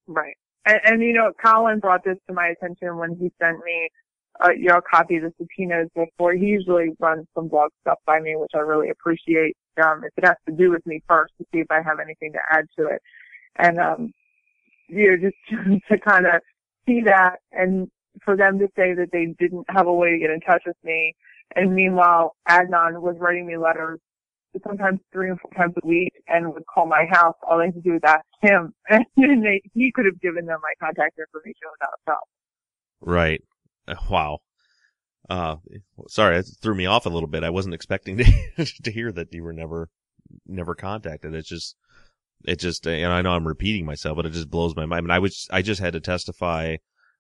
Right. 0.07 0.35
And, 0.65 0.81
and 0.85 1.03
you 1.03 1.13
know, 1.13 1.33
Colin 1.45 1.79
brought 1.79 2.05
this 2.05 2.19
to 2.27 2.35
my 2.35 2.49
attention 2.49 2.97
when 2.97 3.17
he 3.17 3.31
sent 3.41 3.59
me, 3.65 3.89
uh, 4.41 4.51
a 4.51 4.83
copy 4.83 5.17
of 5.17 5.23
the 5.23 5.33
subpoenas 5.39 5.89
before. 5.95 6.35
He 6.35 6.47
usually 6.47 6.91
runs 6.99 7.27
some 7.35 7.49
blog 7.49 7.71
stuff 7.81 7.99
by 8.05 8.21
me, 8.21 8.37
which 8.37 8.51
I 8.55 8.59
really 8.59 8.91
appreciate. 8.91 9.57
Um, 9.83 10.03
if 10.05 10.13
it 10.17 10.27
has 10.27 10.37
to 10.49 10.55
do 10.55 10.71
with 10.71 10.85
me 10.87 11.03
first 11.09 11.33
to 11.39 11.45
see 11.53 11.61
if 11.61 11.71
I 11.71 11.83
have 11.83 12.01
anything 12.01 12.33
to 12.33 12.39
add 12.51 12.67
to 12.79 12.87
it. 12.87 13.03
And, 13.57 13.79
um, 13.79 14.13
you 14.89 15.11
know, 15.11 15.31
just 15.31 15.83
to 15.89 15.99
kind 15.99 16.27
of 16.27 16.41
see 16.87 17.03
that 17.03 17.37
and 17.53 17.89
for 18.25 18.37
them 18.37 18.59
to 18.59 18.67
say 18.77 18.95
that 18.95 19.09
they 19.13 19.35
didn't 19.39 19.67
have 19.69 19.87
a 19.87 19.93
way 19.93 20.11
to 20.11 20.19
get 20.19 20.31
in 20.31 20.41
touch 20.41 20.63
with 20.67 20.77
me. 20.83 21.15
And 21.55 21.75
meanwhile, 21.75 22.35
Adnan 22.49 23.01
was 23.01 23.17
writing 23.19 23.47
me 23.47 23.57
letters 23.57 24.01
sometimes 24.65 25.01
three 25.13 25.31
or 25.31 25.37
four 25.37 25.51
times 25.53 25.75
a 25.83 25.87
week 25.87 26.13
and 26.29 26.53
would 26.53 26.65
call 26.67 26.87
my 26.87 27.05
house. 27.11 27.35
All 27.49 27.59
they 27.59 27.67
had 27.67 27.75
to 27.75 27.81
do 27.81 27.93
was 27.93 28.01
ask 28.05 28.25
him 28.41 28.75
and 28.89 29.45
they, 29.45 29.63
he 29.75 29.93
could 29.93 30.07
have 30.07 30.21
given 30.21 30.47
them 30.47 30.59
my 30.63 30.73
contact 30.81 31.19
information 31.19 31.69
without 31.73 31.93
a 31.95 32.05
problem. 32.05 32.29
Right. 33.01 33.43
Uh, 33.89 33.95
Wow. 34.11 34.39
Uh, 35.29 35.57
sorry, 36.07 36.37
that 36.37 36.47
threw 36.63 36.75
me 36.77 36.87
off 36.87 37.05
a 37.05 37.09
little 37.09 37.29
bit. 37.29 37.43
I 37.43 37.51
wasn't 37.51 37.75
expecting 37.75 38.19
to, 38.19 38.25
to 38.85 38.93
hear 38.93 39.11
that 39.11 39.33
you 39.33 39.43
were 39.43 39.53
never, 39.53 39.89
never 40.47 40.77
contacted. 40.77 41.35
It's 41.35 41.49
just, 41.49 41.75
it 42.45 42.61
just, 42.61 42.87
and 42.87 43.13
I 43.13 43.23
know 43.23 43.33
I'm 43.33 43.49
repeating 43.49 43.85
myself, 43.85 44.17
but 44.17 44.27
it 44.27 44.33
just 44.33 44.51
blows 44.51 44.77
my 44.77 44.87
mind. 44.87 44.99
I 44.99 45.01
mean, 45.01 45.11
I 45.11 45.19
was, 45.19 45.49
I 45.51 45.63
just 45.63 45.81
had 45.81 45.95
to 45.95 46.01
testify, 46.01 46.77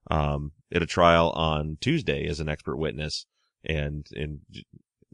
um, 0.08 0.52
at 0.72 0.82
a 0.82 0.86
trial 0.86 1.30
on 1.30 1.78
Tuesday 1.80 2.28
as 2.28 2.38
an 2.38 2.48
expert 2.48 2.76
witness 2.76 3.26
and, 3.66 4.06
and 4.14 4.40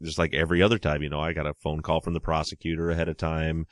just 0.01 0.17
like 0.17 0.33
every 0.33 0.61
other 0.61 0.77
time, 0.77 1.01
you 1.01 1.09
know, 1.09 1.19
I 1.19 1.33
got 1.33 1.47
a 1.47 1.53
phone 1.55 1.81
call 1.81 2.01
from 2.01 2.13
the 2.13 2.19
prosecutor 2.19 2.89
ahead 2.89 3.09
of 3.09 3.17
time, 3.17 3.65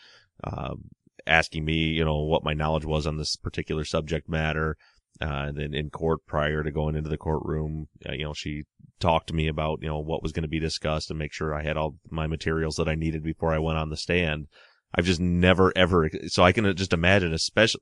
um, 0.44 0.86
asking 1.26 1.66
me, 1.66 1.74
you 1.74 2.06
know, 2.06 2.20
what 2.20 2.44
my 2.44 2.54
knowledge 2.54 2.86
was 2.86 3.06
on 3.08 3.18
this 3.18 3.36
particular 3.36 3.86
subject 3.86 4.30
matter. 4.30 4.78
Uh, 5.22 5.46
and 5.50 5.58
then 5.58 5.74
in 5.74 5.90
court 5.90 6.26
prior 6.26 6.64
to 6.64 6.72
going 6.72 6.96
into 6.96 7.10
the 7.10 7.18
courtroom, 7.18 7.88
uh, 8.10 8.14
you 8.14 8.24
know, 8.24 8.34
she 8.34 8.64
talked 9.00 9.28
to 9.28 9.36
me 9.36 9.48
about, 9.48 9.80
you 9.82 9.88
know, 9.88 10.00
what 10.00 10.24
was 10.24 10.32
going 10.32 10.42
to 10.44 10.50
be 10.50 10.60
discussed 10.60 11.10
and 11.10 11.20
make 11.20 11.34
sure 11.34 11.54
I 11.54 11.64
had 11.64 11.78
all 11.78 11.96
my 12.10 12.26
materials 12.26 12.78
that 12.78 12.88
I 12.88 12.96
needed 12.96 13.24
before 13.24 13.54
I 13.54 13.60
went 13.60 13.78
on 13.78 13.90
the 13.90 13.98
stand. 13.98 14.48
I've 14.96 15.06
just 15.06 15.20
never 15.20 15.72
ever, 15.76 16.10
so 16.28 16.44
I 16.44 16.52
can 16.52 16.76
just 16.76 16.94
imagine, 16.94 17.34
especially, 17.34 17.82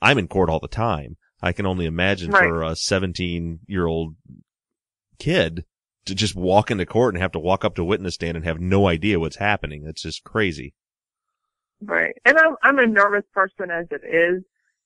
I'm 0.00 0.18
in 0.18 0.28
court 0.28 0.48
all 0.48 0.60
the 0.60 0.68
time. 0.68 1.16
I 1.42 1.52
can 1.52 1.66
only 1.66 1.84
imagine 1.84 2.30
Right. 2.30 2.44
for 2.44 2.62
a 2.62 2.74
17 2.74 3.60
year 3.66 3.86
old 3.86 4.16
kid 5.18 5.64
to 6.06 6.14
just 6.14 6.34
walk 6.34 6.70
into 6.70 6.86
court 6.86 7.14
and 7.14 7.22
have 7.22 7.32
to 7.32 7.38
walk 7.38 7.64
up 7.64 7.74
to 7.74 7.84
witness 7.84 8.14
stand 8.14 8.36
and 8.36 8.44
have 8.44 8.60
no 8.60 8.88
idea 8.88 9.20
what's 9.20 9.36
happening. 9.36 9.84
It's 9.86 10.02
just 10.02 10.24
crazy. 10.24 10.74
Right. 11.80 12.14
And 12.24 12.36
I'm, 12.38 12.56
I'm 12.62 12.78
a 12.78 12.86
nervous 12.86 13.24
person 13.32 13.70
as 13.70 13.86
it 13.90 14.02
is. 14.04 14.42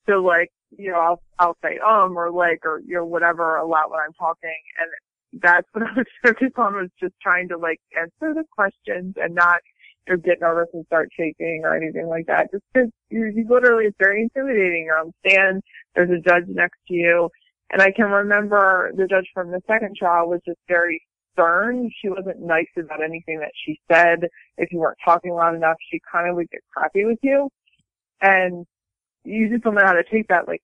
So 0.09 0.15
like, 0.15 0.51
you 0.77 0.91
know, 0.91 0.99
I'll, 0.99 1.23
I'll 1.39 1.57
say 1.63 1.79
um 1.79 2.17
or 2.17 2.31
like 2.31 2.65
or, 2.65 2.81
you 2.85 2.97
know, 2.97 3.05
whatever 3.05 3.57
a 3.57 3.67
lot 3.67 3.91
when 3.91 4.01
I'm 4.01 4.13
talking. 4.15 4.51
And 4.79 5.43
that's 5.43 5.67
what 5.73 5.85
I 5.89 5.93
was 5.97 6.07
focused 6.23 6.59
on 6.59 6.75
was 6.75 6.91
just 7.01 7.15
trying 7.23 7.49
to 7.49 7.57
like 7.57 7.81
answer 7.97 8.35
the 8.35 8.45
questions 8.51 9.15
and 9.17 9.35
not, 9.35 9.61
you 10.07 10.15
know, 10.15 10.21
get 10.21 10.41
nervous 10.41 10.69
and 10.75 10.85
start 10.87 11.09
shaking 11.17 11.63
or 11.65 11.75
anything 11.75 12.09
like 12.09 12.27
that. 12.27 12.51
Just 12.51 12.65
cause 12.75 12.89
you, 13.11 13.27
you 13.35 13.47
literally, 13.49 13.85
it's 13.85 13.97
very 13.99 14.23
intimidating. 14.23 14.85
You're 14.87 14.99
on 14.99 15.13
stand. 15.27 15.63
There's 15.95 16.11
a 16.11 16.21
judge 16.21 16.45
next 16.49 16.79
to 16.89 16.95
you. 16.95 17.29
And 17.73 17.81
I 17.81 17.91
can 17.91 18.11
remember 18.11 18.93
the 18.95 19.07
judge 19.07 19.29
from 19.33 19.51
the 19.51 19.61
second 19.67 19.97
trial 19.97 20.29
was 20.29 20.41
just 20.47 20.59
very 20.69 21.03
stern. 21.33 21.91
She 22.01 22.09
wasn't 22.09 22.41
nice 22.41 22.67
about 22.77 23.03
anything 23.03 23.41
that 23.41 23.53
she 23.65 23.81
said. 23.91 24.29
If 24.59 24.71
you 24.73 24.79
weren't 24.79 24.99
talking 25.05 25.33
loud 25.33 25.55
enough, 25.55 25.77
she 25.91 26.01
kind 26.11 26.29
of 26.29 26.37
would 26.37 26.51
get 26.51 26.61
crappy 26.71 27.05
with 27.05 27.19
you. 27.23 27.49
And 28.21 28.67
you 29.25 29.49
just 29.49 29.65
don't 29.65 29.75
know 29.75 29.85
how 29.85 29.95
to 29.95 30.05
take 30.05 30.29
that. 30.29 30.47
Like, 30.47 30.63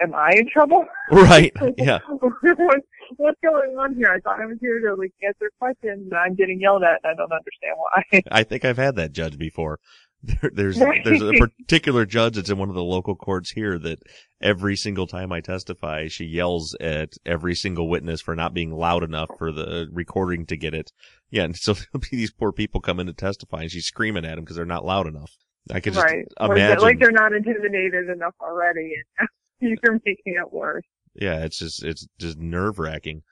am 0.00 0.14
I 0.14 0.32
in 0.36 0.48
trouble? 0.48 0.86
Right. 1.10 1.52
Yeah. 1.78 1.98
what's, 2.06 2.86
what's 3.16 3.40
going 3.42 3.76
on 3.78 3.94
here? 3.94 4.08
I 4.08 4.20
thought 4.20 4.40
I 4.40 4.46
was 4.46 4.58
here 4.60 4.78
to 4.80 4.94
like 4.94 5.12
answer 5.26 5.50
questions 5.58 6.06
and 6.10 6.14
I'm 6.14 6.34
getting 6.34 6.60
yelled 6.60 6.82
at 6.82 7.00
and 7.02 7.12
I 7.12 7.14
don't 7.14 7.32
understand 7.32 7.76
why. 7.76 8.22
I 8.30 8.44
think 8.44 8.64
I've 8.64 8.76
had 8.76 8.96
that 8.96 9.12
judge 9.12 9.38
before. 9.38 9.80
There, 10.22 10.50
there's 10.52 10.78
there's 10.78 11.22
a 11.22 11.32
particular 11.60 12.04
judge 12.04 12.34
that's 12.34 12.50
in 12.50 12.58
one 12.58 12.68
of 12.68 12.74
the 12.74 12.82
local 12.82 13.14
courts 13.14 13.52
here 13.52 13.78
that 13.78 14.00
every 14.40 14.76
single 14.76 15.06
time 15.06 15.30
I 15.30 15.40
testify, 15.40 16.08
she 16.08 16.24
yells 16.24 16.74
at 16.80 17.12
every 17.24 17.54
single 17.54 17.88
witness 17.88 18.20
for 18.20 18.34
not 18.34 18.52
being 18.52 18.72
loud 18.72 19.04
enough 19.04 19.30
for 19.38 19.52
the 19.52 19.88
recording 19.92 20.44
to 20.46 20.56
get 20.56 20.74
it. 20.74 20.90
Yeah, 21.30 21.44
and 21.44 21.56
so 21.56 21.72
there'll 21.92 22.00
be 22.00 22.16
these 22.16 22.32
poor 22.32 22.52
people 22.52 22.80
come 22.80 22.98
in 22.98 23.06
to 23.06 23.12
testify, 23.12 23.62
and 23.62 23.70
she's 23.70 23.86
screaming 23.86 24.24
at 24.24 24.34
them 24.34 24.40
because 24.44 24.56
they're 24.56 24.64
not 24.64 24.84
loud 24.84 25.06
enough. 25.06 25.36
I 25.70 25.80
could 25.80 25.92
just 25.92 26.04
right. 26.04 26.26
Or 26.40 26.56
is 26.56 26.62
it 26.62 26.64
imagine. 26.64 26.82
like 26.82 26.98
they're 26.98 27.10
not 27.12 27.32
intimidated 27.32 28.08
enough 28.08 28.34
already 28.40 28.94
and 29.18 29.28
you're 29.60 30.00
making 30.04 30.34
it 30.34 30.52
worse. 30.52 30.84
yeah, 31.14 31.44
it's 31.44 31.58
just 31.58 31.84
it's 31.84 32.06
just 32.18 32.38
nerve 32.38 32.78
wracking. 32.78 33.22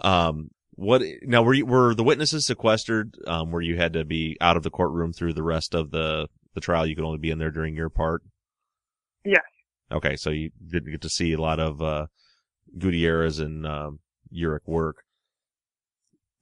Um, 0.00 0.50
what 0.74 1.02
now? 1.22 1.42
Were 1.42 1.54
you, 1.54 1.66
were 1.66 1.94
the 1.94 2.04
witnesses 2.04 2.46
sequestered? 2.46 3.16
Um, 3.26 3.50
where 3.50 3.62
you 3.62 3.76
had 3.76 3.92
to 3.94 4.04
be 4.04 4.36
out 4.40 4.56
of 4.56 4.62
the 4.62 4.70
courtroom 4.70 5.12
through 5.12 5.32
the 5.34 5.42
rest 5.42 5.74
of 5.74 5.90
the 5.90 6.28
the 6.54 6.60
trial? 6.60 6.86
You 6.86 6.94
could 6.94 7.04
only 7.04 7.18
be 7.18 7.30
in 7.30 7.38
there 7.38 7.50
during 7.50 7.74
your 7.74 7.90
part. 7.90 8.22
Yes. 9.24 9.42
Okay, 9.92 10.16
so 10.16 10.30
you 10.30 10.50
didn't 10.66 10.90
get 10.90 11.02
to 11.02 11.08
see 11.08 11.32
a 11.32 11.40
lot 11.40 11.60
of 11.60 11.80
uh, 11.80 12.06
Gutierrez 12.76 13.38
and 13.38 13.66
um, 13.66 14.00
Urick 14.34 14.66
work. 14.66 15.04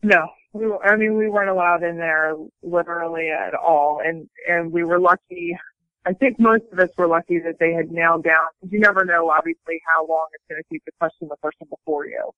No, 0.02 0.28
we 0.52 0.66
were, 0.66 0.84
I 0.84 0.96
mean, 0.96 1.16
we 1.16 1.28
weren't 1.28 1.50
allowed 1.50 1.82
in 1.82 1.96
there 1.96 2.34
literally 2.62 3.30
at 3.30 3.54
all. 3.54 4.00
And, 4.04 4.28
and 4.48 4.72
we 4.72 4.84
were 4.84 4.98
lucky. 4.98 5.56
I 6.06 6.12
think 6.12 6.40
most 6.40 6.64
of 6.72 6.78
us 6.78 6.90
were 6.96 7.06
lucky 7.06 7.38
that 7.40 7.58
they 7.60 7.72
had 7.72 7.90
nailed 7.92 8.24
down, 8.24 8.46
because 8.60 8.72
you 8.72 8.80
never 8.80 9.04
know, 9.04 9.30
obviously, 9.30 9.80
how 9.86 10.06
long 10.06 10.26
it's 10.32 10.44
going 10.48 10.60
to 10.62 10.68
take 10.72 10.84
to 10.86 10.92
question 10.98 11.28
the 11.28 11.36
person 11.36 11.68
before 11.68 12.06
you. 12.06 12.30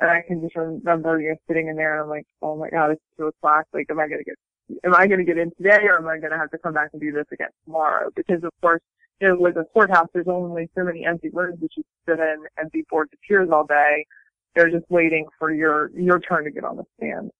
And 0.00 0.10
I 0.10 0.22
can 0.26 0.40
just 0.40 0.56
remember, 0.56 1.20
you 1.20 1.30
know, 1.30 1.36
sitting 1.46 1.68
in 1.68 1.76
there 1.76 1.92
and 1.94 2.04
I'm 2.04 2.08
like, 2.08 2.26
oh 2.40 2.56
my 2.56 2.70
God, 2.70 2.92
it's 2.92 3.02
two 3.18 3.26
o'clock. 3.26 3.66
Like, 3.74 3.86
am 3.90 4.00
I 4.00 4.08
going 4.08 4.18
to 4.18 4.24
get, 4.24 4.36
am 4.84 4.94
I 4.94 5.06
going 5.06 5.18
to 5.18 5.24
get 5.24 5.36
in 5.36 5.50
today 5.56 5.84
or 5.84 5.98
am 5.98 6.08
I 6.08 6.18
going 6.18 6.32
to 6.32 6.38
have 6.38 6.50
to 6.52 6.58
come 6.58 6.72
back 6.72 6.90
and 6.92 7.02
do 7.02 7.12
this 7.12 7.26
again 7.30 7.50
tomorrow? 7.66 8.08
Because 8.16 8.42
of 8.42 8.50
course, 8.62 8.80
you 9.20 9.28
know, 9.28 9.36
with 9.38 9.56
a 9.56 9.64
courthouse, 9.74 10.08
there's 10.14 10.28
only 10.28 10.70
so 10.74 10.84
many 10.84 11.04
empty 11.04 11.28
rooms 11.30 11.60
that 11.60 11.68
you 11.76 11.82
sit 12.08 12.18
in 12.18 12.44
and 12.56 12.70
be 12.72 12.84
bored 12.88 13.10
to 13.10 13.18
tears 13.28 13.50
all 13.52 13.66
day. 13.66 14.06
They're 14.54 14.70
just 14.70 14.86
waiting 14.88 15.26
for 15.38 15.52
your, 15.52 15.90
your 15.94 16.18
turn 16.18 16.44
to 16.44 16.50
get 16.50 16.64
on 16.64 16.76
the 16.76 16.84
stand. 16.96 17.30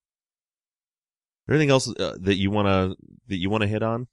Anything 1.48 1.70
else 1.70 1.88
uh, 1.88 2.16
that 2.20 2.36
you 2.36 2.50
wanna 2.50 2.94
that 3.26 3.36
you 3.38 3.50
wanna 3.50 3.66
hit 3.66 3.82
on? 3.82 4.06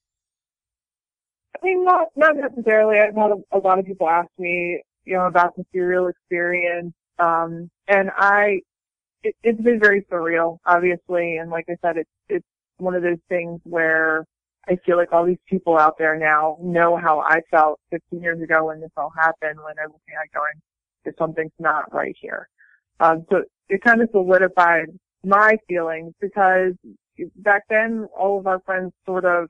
I 1.55 1.65
mean, 1.65 1.85
not 1.85 2.07
not 2.15 2.35
necessarily. 2.35 2.97
I've 2.97 3.13
had 3.13 3.31
a, 3.31 3.57
a 3.57 3.59
lot 3.59 3.77
of 3.77 3.85
people 3.85 4.09
ask 4.09 4.29
me, 4.39 4.81
you 5.05 5.13
know, 5.15 5.27
about 5.27 5.55
the 5.55 5.63
serial 5.71 6.07
experience, 6.07 6.93
um, 7.19 7.69
and 7.87 8.09
I, 8.15 8.61
it, 9.23 9.35
it's 9.43 9.61
been 9.61 9.79
very 9.79 10.05
surreal, 10.11 10.57
obviously, 10.65 11.37
and 11.37 11.49
like 11.49 11.65
I 11.69 11.75
said, 11.81 11.97
it's 11.97 12.09
it's 12.29 12.45
one 12.77 12.95
of 12.95 13.03
those 13.03 13.17
things 13.29 13.59
where 13.63 14.25
I 14.67 14.77
feel 14.85 14.97
like 14.97 15.11
all 15.11 15.25
these 15.25 15.37
people 15.47 15.77
out 15.77 15.97
there 15.97 16.17
now 16.17 16.57
know 16.61 16.97
how 16.97 17.19
I 17.19 17.41
felt 17.49 17.79
15 17.91 18.21
years 18.21 18.41
ago 18.41 18.65
when 18.65 18.81
this 18.81 18.91
all 18.97 19.11
happened, 19.17 19.57
when 19.59 19.75
I'm 19.81 19.87
looking 19.87 20.15
at 20.21 20.31
going, 20.33 20.53
"There's 21.03 21.17
something's 21.17 21.51
not 21.59 21.93
right 21.93 22.15
here." 22.19 22.47
Um, 22.99 23.25
so 23.29 23.43
it 23.69 23.81
kind 23.81 24.01
of 24.01 24.09
solidified 24.11 24.87
my 25.23 25.57
feelings 25.67 26.13
because 26.21 26.73
back 27.37 27.63
then 27.69 28.07
all 28.17 28.39
of 28.39 28.47
our 28.47 28.59
friends 28.61 28.93
sort 29.05 29.25
of 29.25 29.49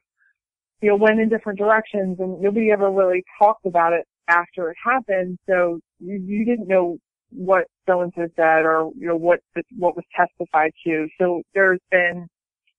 you 0.81 0.89
know, 0.89 0.95
went 0.95 1.19
in 1.19 1.29
different 1.29 1.57
directions 1.59 2.17
and 2.19 2.39
nobody 2.41 2.71
ever 2.71 2.91
really 2.91 3.23
talked 3.39 3.65
about 3.65 3.93
it 3.93 4.05
after 4.27 4.69
it 4.69 4.77
happened. 4.83 5.37
So 5.49 5.79
you, 5.99 6.21
you 6.23 6.45
didn't 6.45 6.67
know 6.67 6.97
what 7.29 7.65
so 7.87 8.01
and 8.01 8.11
so 8.15 8.27
said 8.35 8.65
or, 8.65 8.91
you 8.97 9.07
know, 9.07 9.15
what, 9.15 9.39
what 9.77 9.95
was 9.95 10.05
testified 10.15 10.71
to. 10.85 11.07
So 11.19 11.41
there's 11.53 11.79
been 11.91 12.27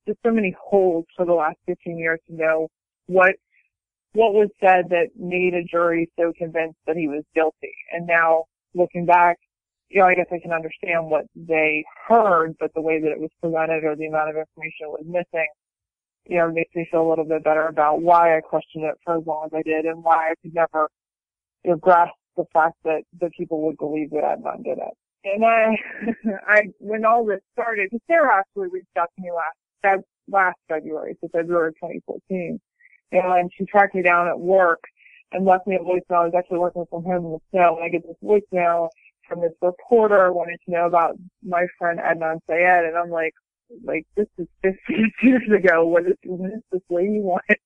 just 0.07 0.19
so 0.25 0.33
many 0.33 0.55
holes 0.61 1.07
for 1.17 1.27
the 1.27 1.33
last 1.33 1.57
15 1.67 1.99
years 1.99 2.21
to 2.29 2.35
know 2.35 2.69
what, 3.07 3.35
what 4.13 4.33
was 4.35 4.49
said 4.61 4.89
that 4.91 5.09
made 5.19 5.55
a 5.55 5.65
jury 5.65 6.11
so 6.19 6.33
convinced 6.37 6.79
that 6.87 6.97
he 6.97 7.09
was 7.09 7.25
guilty. 7.35 7.75
And 7.93 8.07
now 8.07 8.45
looking 8.75 9.07
back, 9.07 9.39
you 9.89 10.01
know, 10.01 10.07
I 10.07 10.15
guess 10.15 10.27
I 10.33 10.39
can 10.39 10.53
understand 10.53 11.07
what 11.07 11.25
they 11.35 11.85
heard, 12.07 12.55
but 12.61 12.73
the 12.75 12.83
way 12.83 13.01
that 13.01 13.11
it 13.11 13.21
was 13.21 13.31
presented 13.41 13.85
or 13.85 13.97
the 13.97 14.07
amount 14.07 14.31
of 14.31 14.37
information 14.37 14.89
was 14.89 15.05
missing 15.07 15.47
you 16.29 16.37
know, 16.37 16.53
makes 16.53 16.75
me 16.75 16.87
feel 16.91 17.07
a 17.07 17.09
little 17.09 17.25
bit 17.25 17.43
better 17.43 17.67
about 17.67 18.03
why 18.03 18.37
I 18.37 18.41
questioned 18.41 18.85
it 18.85 18.95
for 19.05 19.17
as 19.17 19.27
long 19.27 19.47
as 19.47 19.53
I 19.55 19.63
did 19.63 19.87
and 19.87 20.05
why 20.05 20.31
I 20.31 20.35
could 20.43 20.55
never, 20.55 20.89
you 21.65 21.71
know, 21.71 21.77
grasp 21.77 22.13
the 22.39 22.47
fact 22.53 22.77
that 22.85 23.03
the 23.21 23.29
people 23.37 23.67
would 23.67 23.77
believe 23.77 24.11
that 24.11 24.23
Adnan 24.23 24.65
did 24.65 24.79
it. 24.79 24.95
And 25.25 25.45
I, 25.45 25.77
I 26.49 26.61
when 26.79 27.05
all 27.05 27.27
this 27.27 27.41
started, 27.53 27.91
Sarah 28.07 28.39
actually 28.39 28.69
reached 28.73 28.97
out 28.97 29.11
to 29.17 29.23
me 29.23 29.31
last 29.31 30.05
last 30.31 30.59
February, 30.69 31.17
so 31.21 31.29
February 31.33 31.73
2014, 31.73 32.61
and 33.13 33.51
she 33.57 33.65
tracked 33.67 33.95
me 33.95 34.03
down 34.03 34.29
at 34.29 34.39
work 34.39 34.81
and 35.33 35.45
left 35.45 35.67
me 35.67 35.77
a 35.77 35.79
voicemail. 35.79 36.23
I 36.23 36.25
was 36.25 36.35
actually 36.37 36.59
working 36.59 36.85
from 36.89 37.05
home 37.05 37.27
in 37.27 37.33
the 37.33 37.39
snow, 37.51 37.77
and 37.77 37.85
I 37.85 37.89
get 37.89 38.03
this 38.07 38.17
voicemail 38.23 38.89
from 39.29 39.41
this 39.41 39.53
reporter 39.61 40.33
wanting 40.33 40.57
to 40.65 40.71
know 40.71 40.87
about 40.87 41.17
my 41.43 41.67
friend 41.79 41.99
Adnan 41.99 42.39
Syed, 42.47 42.85
and 42.85 42.97
I'm 42.97 43.11
like, 43.11 43.35
like 43.85 44.07
this 44.17 44.27
is 44.39 44.47
15 44.63 45.13
years 45.23 45.43
ago. 45.57 45.87
What 45.87 46.07
is, 46.07 46.15
what 46.25 46.51
is 46.53 46.63
this 46.73 46.83
lady 46.91 47.21
want? 47.21 47.45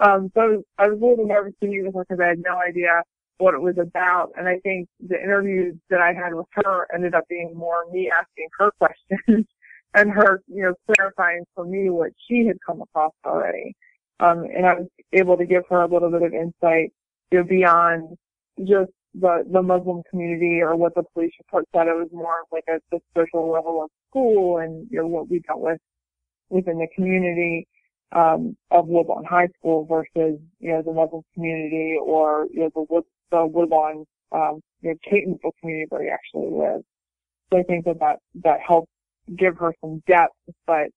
Um, 0.00 0.32
so 0.34 0.62
I 0.78 0.88
was 0.88 0.98
a 0.98 1.04
little 1.04 1.26
nervous 1.26 1.52
to 1.60 1.68
meet 1.68 1.84
with 1.84 1.94
her 1.94 2.06
because 2.08 2.18
I 2.18 2.28
had 2.28 2.38
no 2.38 2.56
idea 2.56 3.02
what 3.38 3.54
it 3.54 3.60
was 3.60 3.76
about. 3.78 4.30
And 4.36 4.48
I 4.48 4.58
think 4.60 4.88
the 5.00 5.20
interviews 5.20 5.76
that 5.90 6.00
I 6.00 6.12
had 6.12 6.34
with 6.34 6.46
her 6.52 6.86
ended 6.94 7.14
up 7.14 7.24
being 7.28 7.52
more 7.54 7.84
me 7.90 8.10
asking 8.10 8.48
her 8.58 8.70
questions 8.78 9.46
and 9.94 10.10
her, 10.10 10.42
you 10.46 10.62
know, 10.62 10.74
clarifying 10.86 11.44
for 11.54 11.64
me 11.64 11.90
what 11.90 12.12
she 12.28 12.46
had 12.46 12.56
come 12.66 12.80
across 12.80 13.12
already. 13.24 13.74
Um, 14.20 14.44
and 14.44 14.66
I 14.66 14.74
was 14.74 14.88
able 15.12 15.36
to 15.36 15.44
give 15.44 15.64
her 15.70 15.82
a 15.82 15.88
little 15.88 16.10
bit 16.10 16.22
of 16.22 16.32
insight, 16.32 16.92
you 17.30 17.38
know, 17.38 17.44
beyond 17.44 18.16
just 18.60 18.92
the, 19.14 19.44
the 19.50 19.62
Muslim 19.62 20.02
community 20.08 20.60
or 20.62 20.76
what 20.76 20.94
the 20.94 21.02
police 21.12 21.32
report 21.38 21.66
said. 21.74 21.88
It 21.88 21.96
was 21.96 22.08
more 22.12 22.42
like 22.52 22.64
a, 22.68 22.78
the 22.90 23.00
social 23.16 23.50
level 23.50 23.82
of 23.82 23.90
school 24.08 24.58
and, 24.58 24.86
you 24.90 24.98
know, 24.98 25.06
what 25.06 25.28
we 25.28 25.40
dealt 25.40 25.60
with 25.60 25.80
within 26.48 26.78
the 26.78 26.86
community, 26.94 27.66
um, 28.12 28.56
of 28.70 28.86
Woodlawn 28.88 29.24
High 29.24 29.48
School 29.58 29.86
versus, 29.86 30.38
you 30.60 30.72
know, 30.72 30.82
the 30.82 30.92
Muslim 30.92 31.22
community 31.34 31.96
or, 32.00 32.46
you 32.52 32.60
know, 32.60 32.70
the, 32.74 33.02
the 33.32 33.44
Woodlawn, 33.44 34.04
um, 34.30 34.60
you 34.82 34.90
know, 34.90 34.96
Catonsville 35.10 35.52
community 35.60 35.86
where 35.88 36.02
he 36.04 36.08
actually 36.08 36.50
lives. 36.50 36.84
So 37.50 37.58
I 37.58 37.62
think 37.64 37.84
that 37.86 37.98
that, 37.98 38.18
that 38.44 38.60
helps 38.66 38.88
give 39.36 39.56
her 39.58 39.74
some 39.80 40.02
depth, 40.06 40.34
but 40.66 40.88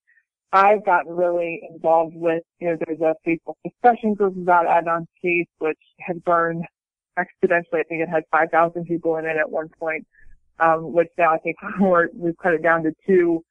I've 0.51 0.85
gotten 0.85 1.15
really 1.15 1.61
involved 1.69 2.15
with, 2.15 2.43
you 2.59 2.69
know, 2.69 2.77
there's 2.85 3.01
a 3.01 3.15
Facebook 3.27 3.55
discussion 3.63 4.13
group 4.13 4.37
about 4.37 4.67
Adnan's 4.67 5.07
case, 5.21 5.47
which 5.57 5.79
has 5.99 6.17
grown 6.23 6.63
exponentially. 7.17 7.79
I 7.79 7.83
think 7.83 8.01
it 8.01 8.09
had 8.09 8.23
5,000 8.31 8.85
people 8.85 9.17
in 9.17 9.25
it 9.25 9.37
at 9.37 9.49
one 9.49 9.69
point, 9.79 10.05
um, 10.59 10.93
which 10.93 11.09
now 11.17 11.33
I 11.33 11.39
think 11.39 11.57
we're, 11.79 12.07
we've 12.13 12.37
cut 12.41 12.53
it 12.53 12.63
down 12.63 12.83
to 12.83 12.91
two, 13.07 13.43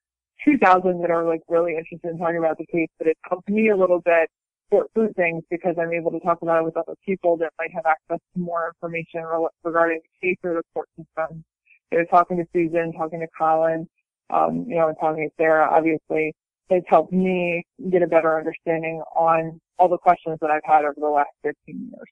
2,000 0.44 1.02
that 1.02 1.10
are 1.10 1.24
like 1.24 1.40
really 1.48 1.76
interested 1.76 2.10
in 2.10 2.18
talking 2.18 2.38
about 2.38 2.58
the 2.58 2.66
case, 2.66 2.88
but 2.98 3.06
it's 3.06 3.20
helped 3.28 3.48
me 3.48 3.68
a 3.68 3.76
little 3.76 4.00
bit 4.00 4.30
through 4.70 5.12
things 5.14 5.42
because 5.50 5.76
I'm 5.80 5.92
able 5.92 6.10
to 6.10 6.20
talk 6.20 6.42
about 6.42 6.60
it 6.60 6.64
with 6.64 6.76
other 6.76 6.94
people 7.04 7.36
that 7.38 7.52
might 7.58 7.70
have 7.72 7.86
access 7.86 8.18
to 8.34 8.40
more 8.40 8.68
information 8.74 9.24
regarding 9.62 10.00
the 10.02 10.28
case 10.28 10.38
or 10.42 10.54
the 10.54 10.62
court 10.72 10.88
system. 10.96 11.44
You 11.92 11.98
know, 11.98 12.04
talking 12.06 12.36
to 12.38 12.44
Susan, 12.52 12.92
talking 12.92 13.20
to 13.20 13.28
Colin, 13.38 13.88
um, 14.30 14.64
you 14.68 14.76
know, 14.76 14.88
and 14.88 14.96
talking 15.00 15.28
to 15.28 15.34
Sarah, 15.36 15.68
obviously, 15.70 16.34
has 16.70 16.82
helped 16.88 17.12
me 17.12 17.64
get 17.90 18.02
a 18.02 18.06
better 18.06 18.38
understanding 18.38 19.02
on 19.14 19.60
all 19.78 19.88
the 19.88 19.98
questions 19.98 20.38
that 20.40 20.50
I've 20.50 20.64
had 20.64 20.84
over 20.84 20.94
the 20.96 21.08
last 21.08 21.30
15 21.42 21.54
years. 21.92 22.08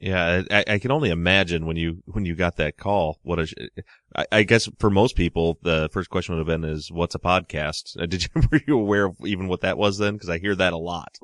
Yeah, 0.00 0.42
I, 0.50 0.64
I, 0.68 0.78
can 0.78 0.90
only 0.92 1.10
imagine 1.10 1.66
when 1.66 1.76
you 1.76 2.02
when 2.06 2.24
you 2.24 2.34
got 2.34 2.56
that 2.56 2.76
call. 2.76 3.18
What 3.22 3.40
a, 3.40 3.70
I, 4.14 4.26
I 4.30 4.42
guess 4.44 4.68
for 4.78 4.90
most 4.90 5.16
people, 5.16 5.58
the 5.62 5.88
first 5.92 6.08
question 6.08 6.34
would 6.34 6.46
have 6.46 6.60
been, 6.60 6.68
"Is 6.68 6.92
what's 6.92 7.14
a 7.14 7.18
podcast?" 7.18 8.00
Uh, 8.00 8.06
did 8.06 8.22
you 8.22 8.42
were 8.52 8.60
you 8.66 8.78
aware 8.78 9.06
of 9.06 9.16
even 9.24 9.48
what 9.48 9.62
that 9.62 9.76
was 9.76 9.98
then? 9.98 10.14
Because 10.14 10.28
I 10.28 10.38
hear 10.38 10.54
that 10.54 10.72
a 10.72 10.78
lot. 10.78 11.18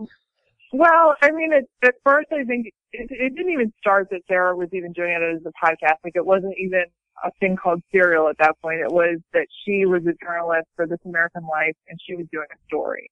Well, 0.72 1.14
I 1.22 1.30
mean, 1.30 1.52
it, 1.52 1.68
at 1.84 1.94
first, 2.04 2.28
I 2.32 2.42
think 2.42 2.66
it, 2.92 3.08
it 3.10 3.36
didn't 3.36 3.52
even 3.52 3.72
start 3.78 4.08
that 4.10 4.22
Sarah 4.26 4.56
was 4.56 4.70
even 4.72 4.92
doing 4.92 5.10
it 5.10 5.22
as 5.22 5.42
a 5.46 5.64
podcast. 5.64 5.98
Like, 6.02 6.16
it 6.16 6.26
wasn't 6.26 6.54
even 6.58 6.84
a 7.24 7.30
thing 7.38 7.56
called 7.56 7.80
Serial 7.92 8.28
at 8.28 8.38
that 8.38 8.56
point. 8.60 8.80
It 8.80 8.92
was 8.92 9.20
that 9.34 9.46
she 9.64 9.86
was 9.86 10.02
a 10.02 10.14
journalist 10.24 10.66
for 10.74 10.88
This 10.88 10.98
American 11.04 11.42
Life, 11.46 11.76
and 11.88 11.98
she 12.04 12.16
was 12.16 12.26
doing 12.32 12.48
a 12.52 12.58
story. 12.66 13.08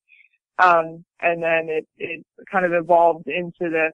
Um, 0.58 1.04
and 1.20 1.42
then 1.42 1.68
it 1.68 1.86
it 1.98 2.26
kind 2.50 2.66
of 2.66 2.72
evolved 2.72 3.28
into 3.28 3.70
this 3.70 3.92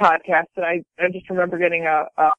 podcast 0.00 0.46
and 0.56 0.64
I, 0.64 0.82
I 0.98 1.08
just 1.12 1.28
remember 1.30 1.58
getting 1.58 1.86
a, 1.86 2.04
a 2.16 2.30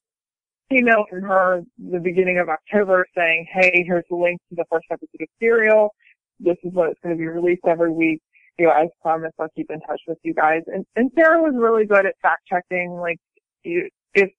email 0.72 1.06
from 1.10 1.22
her 1.24 1.62
the 1.78 2.00
beginning 2.00 2.40
of 2.40 2.50
October 2.50 3.06
saying, 3.16 3.48
Hey, 3.52 3.84
here's 3.86 4.06
the 4.10 4.16
link 4.16 4.40
to 4.50 4.56
the 4.56 4.66
first 4.72 4.86
episode 4.92 5.22
of 5.22 5.28
Serial. 5.40 5.94
This 6.40 6.58
is 6.64 6.74
what 6.74 6.90
it's 6.90 7.00
going 7.04 7.16
to 7.16 7.20
be 7.20 7.28
released 7.28 7.64
every 7.68 7.92
week. 7.92 8.22
You 8.58 8.66
know, 8.66 8.72
as 8.72 8.90
promised, 9.02 9.36
I'll 9.40 9.50
keep 9.56 9.70
in 9.70 9.80
touch 9.82 10.02
with 10.08 10.18
you 10.24 10.34
guys. 10.34 10.62
And, 10.68 10.86
and 10.96 11.10
Sarah 11.16 11.42
was 11.42 11.54
really 11.56 11.86
good 11.86 12.06
at 12.06 12.16
fact 12.22 12.44
checking. 12.48 12.92
Like, 12.92 13.18
you, 13.64 13.90
if 14.14 14.30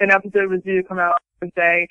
an 0.00 0.10
episode 0.10 0.50
was 0.50 0.60
due 0.64 0.82
to 0.82 0.88
come 0.88 0.98
out 0.98 1.18
Thursday, 1.40 1.86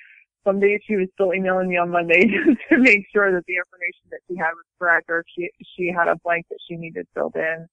some 0.46 0.60
days 0.60 0.80
she 0.86 0.96
was 0.96 1.08
still 1.14 1.34
emailing 1.34 1.70
me 1.70 1.78
on 1.78 1.90
Monday 1.90 2.26
just 2.46 2.60
to 2.70 2.78
make 2.78 3.06
sure 3.14 3.32
that 3.32 3.44
the 3.48 3.56
information 3.56 4.08
that 4.12 4.20
she 4.28 4.38
had 4.38 4.52
was 4.52 4.66
correct 4.80 5.06
or 5.10 5.20
if 5.20 5.26
she, 5.34 5.50
she 5.76 5.92
had 5.92 6.08
a 6.08 6.16
blank 6.24 6.46
that 6.50 6.60
she 6.68 6.76
needed 6.76 7.08
filled 7.14 7.36
in. 7.36 7.68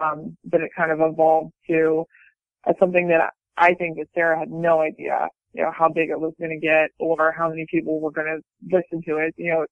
Um, 0.00 0.36
but 0.44 0.60
it 0.60 0.70
kind 0.76 0.90
of 0.90 1.00
evolved 1.00 1.52
to, 1.68 2.04
that's 2.66 2.78
something 2.78 3.08
that 3.08 3.32
I 3.56 3.74
think 3.74 3.96
that 3.96 4.06
Sarah 4.14 4.38
had 4.38 4.50
no 4.50 4.80
idea, 4.80 5.28
you 5.52 5.62
know, 5.62 5.70
how 5.76 5.88
big 5.88 6.10
it 6.10 6.20
was 6.20 6.32
going 6.38 6.50
to 6.50 6.66
get 6.66 6.90
or 6.98 7.32
how 7.36 7.48
many 7.48 7.66
people 7.70 8.00
were 8.00 8.10
going 8.10 8.26
to 8.26 8.76
listen 8.76 9.02
to 9.08 9.18
it. 9.18 9.34
You 9.36 9.52
know, 9.52 9.66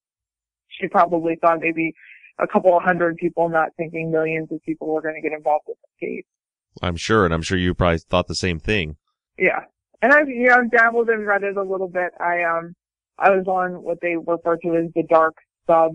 she 0.69 0.89
probably 0.89 1.37
thought 1.41 1.61
maybe 1.61 1.93
a 2.39 2.47
couple 2.47 2.77
of 2.77 2.83
hundred 2.83 3.17
people, 3.17 3.49
not 3.49 3.71
thinking 3.77 4.11
millions 4.11 4.49
of 4.51 4.63
people 4.63 4.89
were 4.89 5.03
going 5.03 5.21
to 5.21 5.29
get 5.29 5.37
involved 5.37 5.65
with 5.69 5.79
the 5.83 6.07
case. 6.07 6.25
I'm 6.81 6.97
sure, 6.97 7.25
and 7.25 7.35
I'm 7.35 7.43
sure 7.43 7.59
you 7.59 7.75
probably 7.75 7.99
thought 7.99 8.29
the 8.29 8.35
same 8.35 8.59
thing. 8.59 8.97
Yeah, 9.39 9.65
and 10.01 10.13
I've 10.13 10.29
you 10.29 10.49
know 10.49 10.57
I've 10.57 10.71
dabbled 10.71 11.11
in 11.11 11.21
Reddit 11.21 11.57
a 11.57 11.63
little 11.63 11.89
bit. 11.89 12.13
I 12.21 12.43
um 12.45 12.75
I 13.19 13.31
was 13.31 13.47
on 13.47 13.83
what 13.83 13.99
they 14.01 14.17
refer 14.17 14.57
to 14.57 14.77
as 14.77 14.91
the 14.95 15.03
dark 15.09 15.35
sub 15.67 15.93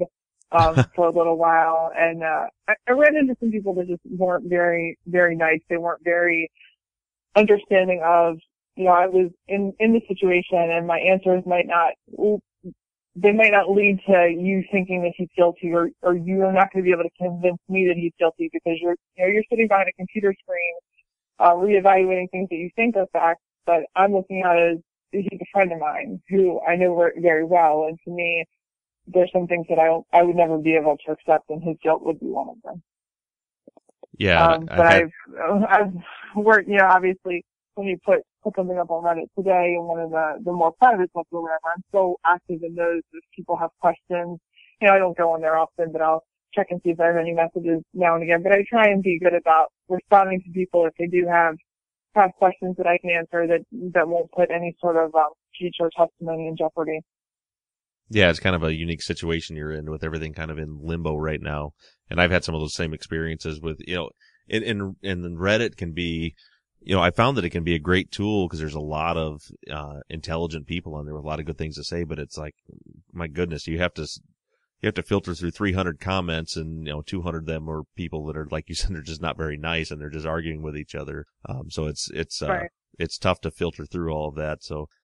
um 0.51 0.85
for 0.95 1.07
a 1.07 1.11
little 1.11 1.37
while, 1.37 1.91
and 1.97 2.23
uh 2.23 2.45
I, 2.67 2.73
I 2.87 2.91
ran 2.91 3.15
into 3.15 3.35
some 3.39 3.51
people 3.51 3.73
that 3.75 3.87
just 3.87 4.01
weren't 4.05 4.47
very 4.47 4.97
very 5.07 5.35
nice. 5.35 5.59
They 5.69 5.77
weren't 5.77 6.03
very 6.03 6.51
understanding 7.35 8.01
of, 8.03 8.37
you 8.75 8.85
know, 8.85 8.91
I 8.91 9.07
was 9.07 9.31
in, 9.47 9.73
in 9.79 9.93
the 9.93 10.01
situation 10.07 10.57
and 10.57 10.85
my 10.87 10.99
answers 10.99 11.43
might 11.45 11.67
not, 11.67 11.93
they 13.15 13.31
might 13.31 13.51
not 13.51 13.71
lead 13.71 13.99
to 14.07 14.29
you 14.29 14.63
thinking 14.71 15.01
that 15.01 15.13
he's 15.17 15.29
guilty 15.35 15.71
or, 15.73 15.89
or 16.03 16.15
you're 16.15 16.51
not 16.51 16.71
going 16.71 16.83
to 16.83 16.87
be 16.87 16.91
able 16.91 17.03
to 17.03 17.17
convince 17.17 17.59
me 17.67 17.87
that 17.87 17.95
he's 17.97 18.13
guilty 18.19 18.49
because 18.53 18.77
you're, 18.79 18.95
you 19.15 19.25
know, 19.25 19.31
you're 19.31 19.43
sitting 19.49 19.67
behind 19.67 19.89
a 19.89 19.93
computer 19.93 20.33
screen, 20.43 20.75
uh, 21.39 21.53
reevaluating 21.53 22.29
things 22.29 22.47
that 22.49 22.57
you 22.57 22.69
think 22.75 22.95
are 22.95 23.07
facts, 23.13 23.41
but 23.65 23.81
I'm 23.95 24.13
looking 24.13 24.43
at 24.45 24.55
it 24.57 24.73
as 24.73 24.79
he's 25.11 25.39
a 25.41 25.45
friend 25.51 25.71
of 25.71 25.79
mine 25.79 26.21
who 26.29 26.61
I 26.61 26.75
know 26.75 27.09
very 27.17 27.43
well. 27.43 27.85
And 27.87 27.97
to 28.05 28.11
me, 28.11 28.45
there's 29.07 29.31
some 29.33 29.47
things 29.47 29.65
that 29.69 29.79
I, 29.79 29.97
I 30.17 30.23
would 30.23 30.35
never 30.35 30.57
be 30.57 30.75
able 30.75 30.97
to 31.05 31.11
accept 31.11 31.49
and 31.49 31.63
his 31.63 31.77
guilt 31.81 32.03
would 32.03 32.19
be 32.19 32.27
one 32.27 32.49
of 32.49 32.57
them. 32.63 32.83
Yeah, 34.17 34.45
um, 34.45 34.65
but 34.65 34.85
I've, 34.85 35.11
I've, 35.41 35.63
I've 35.69 35.93
worked, 36.35 36.67
you 36.67 36.77
know, 36.77 36.87
obviously 36.87 37.43
when 37.75 37.87
you 37.87 37.97
put 38.03 38.19
put 38.43 38.55
something 38.55 38.77
up 38.77 38.89
on 38.89 39.03
Reddit 39.03 39.27
today 39.37 39.75
and 39.77 39.85
one 39.85 39.99
of 39.99 40.09
the 40.09 40.39
the 40.43 40.51
more 40.51 40.73
private 40.79 41.09
ones 41.13 41.27
or 41.31 41.43
whatever, 41.43 41.73
I'm 41.75 41.83
so 41.91 42.17
active 42.25 42.63
in 42.63 42.75
those. 42.75 43.01
If 43.13 43.23
people 43.35 43.57
have 43.57 43.69
questions, 43.79 44.39
you 44.81 44.87
know, 44.87 44.93
I 44.93 44.97
don't 44.97 45.17
go 45.17 45.31
on 45.31 45.41
there 45.41 45.57
often, 45.57 45.91
but 45.91 46.01
I'll 46.01 46.23
check 46.53 46.67
and 46.71 46.81
see 46.83 46.91
if 46.91 46.99
I 46.99 47.07
have 47.07 47.17
any 47.17 47.33
messages 47.33 47.83
now 47.93 48.15
and 48.15 48.23
again. 48.23 48.41
But 48.43 48.53
I 48.53 48.63
try 48.69 48.85
and 48.87 49.03
be 49.03 49.19
good 49.19 49.33
about 49.33 49.67
responding 49.89 50.41
to 50.41 50.51
people 50.51 50.85
if 50.85 50.93
they 50.97 51.07
do 51.07 51.27
have 51.29 51.55
have 52.15 52.31
questions 52.37 52.75
that 52.77 52.87
I 52.87 52.97
can 52.97 53.11
answer 53.11 53.45
that 53.47 53.61
that 53.93 54.07
won't 54.07 54.31
put 54.31 54.49
any 54.49 54.75
sort 54.81 54.97
of 54.97 55.13
um, 55.13 55.29
future 55.57 55.89
testimony 55.95 56.47
in 56.47 56.57
jeopardy. 56.57 57.01
Yeah, 58.09 58.29
it's 58.29 58.39
kind 58.39 58.55
of 58.55 58.63
a 58.63 58.73
unique 58.73 59.01
situation 59.01 59.55
you're 59.55 59.71
in 59.71 59.89
with 59.91 60.03
everything 60.03 60.33
kind 60.33 60.51
of 60.51 60.57
in 60.57 60.79
limbo 60.81 61.15
right 61.15 61.41
now. 61.41 61.71
And 62.09 62.21
I've 62.21 62.31
had 62.31 62.43
some 62.43 62.55
of 62.55 62.61
those 62.61 62.75
same 62.75 62.93
experiences 62.93 63.59
with, 63.61 63.77
you 63.85 63.95
know, 63.95 64.09
in, 64.47 64.63
in, 64.63 64.95
in 65.01 65.35
Reddit 65.37 65.75
can 65.75 65.91
be, 65.91 66.33
you 66.79 66.95
know, 66.95 67.01
I 67.01 67.11
found 67.11 67.35
that 67.35 67.43
it 67.43 67.49
can 67.49 67.63
be 67.63 67.75
a 67.75 67.79
great 67.79 68.11
tool 68.11 68.47
because 68.47 68.59
there's 68.59 68.73
a 68.73 68.79
lot 68.79 69.17
of, 69.17 69.41
uh, 69.69 69.99
intelligent 70.09 70.67
people 70.67 70.95
on 70.95 71.05
there 71.05 71.15
with 71.15 71.25
a 71.25 71.27
lot 71.27 71.41
of 71.41 71.45
good 71.45 71.57
things 71.57 71.75
to 71.75 71.83
say, 71.83 72.05
but 72.05 72.19
it's 72.19 72.37
like, 72.37 72.55
my 73.11 73.27
goodness, 73.27 73.67
you 73.67 73.77
have 73.79 73.93
to, 73.95 74.07
you 74.81 74.87
have 74.87 74.93
to 74.93 75.03
filter 75.03 75.33
through 75.33 75.51
300 75.51 75.99
comments 75.99 76.55
and, 76.55 76.87
you 76.87 76.93
know, 76.93 77.01
200 77.01 77.39
of 77.39 77.45
them 77.45 77.69
are 77.69 77.83
people 77.97 78.25
that 78.27 78.37
are, 78.37 78.47
like 78.49 78.69
you 78.69 78.75
said, 78.75 78.93
they're 78.93 79.01
just 79.01 79.21
not 79.21 79.35
very 79.35 79.57
nice 79.57 79.91
and 79.91 79.99
they're 79.99 80.09
just 80.09 80.25
arguing 80.25 80.61
with 80.61 80.77
each 80.77 80.95
other. 80.95 81.25
Um, 81.49 81.69
so 81.69 81.87
it's, 81.87 82.09
it's, 82.13 82.41
uh, 82.41 82.47
right. 82.47 82.69
it's 82.97 83.17
tough 83.17 83.41
to 83.41 83.51
filter 83.51 83.85
through 83.85 84.13
all 84.13 84.29
of 84.29 84.35
that. 84.35 84.63
So 84.63 84.87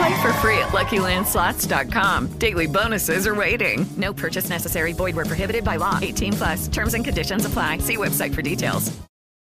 Play 0.00 0.22
for 0.22 0.32
free 0.34 0.58
at 0.58 0.68
LuckyLandSlots.com. 0.68 2.38
Daily 2.38 2.66
bonuses 2.66 3.26
are 3.26 3.34
waiting. 3.34 3.84
No 3.98 4.14
purchase 4.14 4.48
necessary. 4.48 4.94
Void 4.94 5.14
were 5.14 5.26
prohibited 5.26 5.62
by 5.62 5.76
law. 5.76 5.98
18 6.00 6.32
plus. 6.32 6.68
Terms 6.68 6.94
and 6.94 7.04
conditions 7.04 7.44
apply. 7.44 7.78
See 7.78 7.98
website 7.98 8.34
for 8.34 8.40
details. 8.40 8.90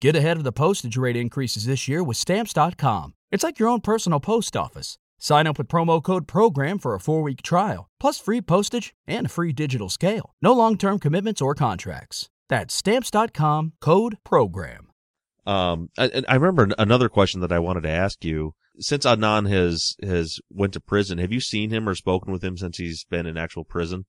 Get 0.03 0.15
ahead 0.17 0.37
of 0.37 0.45
the 0.45 0.53
postage 0.53 0.97
rate 0.99 1.17
increases 1.17 1.65
this 1.65 1.89
year 1.89 2.03
with 2.03 2.19
Stamps.com. 2.19 3.15
It's 3.31 3.45
like 3.45 3.59
your 3.59 3.69
own 3.69 3.81
personal 3.81 4.21
post 4.21 4.57
office. 4.57 4.99
Sign 5.19 5.47
up 5.47 5.57
with 5.57 5.69
promo 5.69 6.03
code 6.03 6.27
PROGRAM 6.27 6.81
for 6.81 6.95
a 6.95 7.01
four-week 7.01 7.41
trial, 7.43 7.89
plus 8.01 8.19
free 8.19 8.43
postage 8.43 8.93
and 9.07 9.27
a 9.27 9.31
free 9.31 9.53
digital 9.53 9.89
scale. 9.89 10.35
No 10.43 10.53
long-term 10.53 10.99
commitments 10.99 11.41
or 11.41 11.55
contracts. 11.55 12.29
That's 12.49 12.75
Stamps.com. 12.75 13.75
Code 13.81 14.19
PROGRAM. 14.25 14.92
Um, 15.47 15.91
I, 15.99 16.23
I 16.29 16.35
remember 16.37 16.75
another 16.79 17.09
question 17.09 17.41
that 17.41 17.53
I 17.53 17.59
wanted 17.59 17.83
to 17.83 17.91
ask 17.91 18.25
you. 18.25 18.55
Since 18.79 19.05
Adnan 19.05 19.51
has 19.51 19.97
has 20.03 20.39
went 20.51 20.73
to 20.75 20.81
prison, 20.81 21.19
have 21.19 21.33
you 21.33 21.41
seen 21.41 21.71
him 21.71 21.89
or 21.89 21.95
spoken 21.95 22.33
with 22.33 22.43
him 22.43 22.57
since 22.57 22.79
he's 22.79 23.05
been 23.05 23.27
in 23.27 23.37
actual 23.37 23.65
prison? 23.65 24.07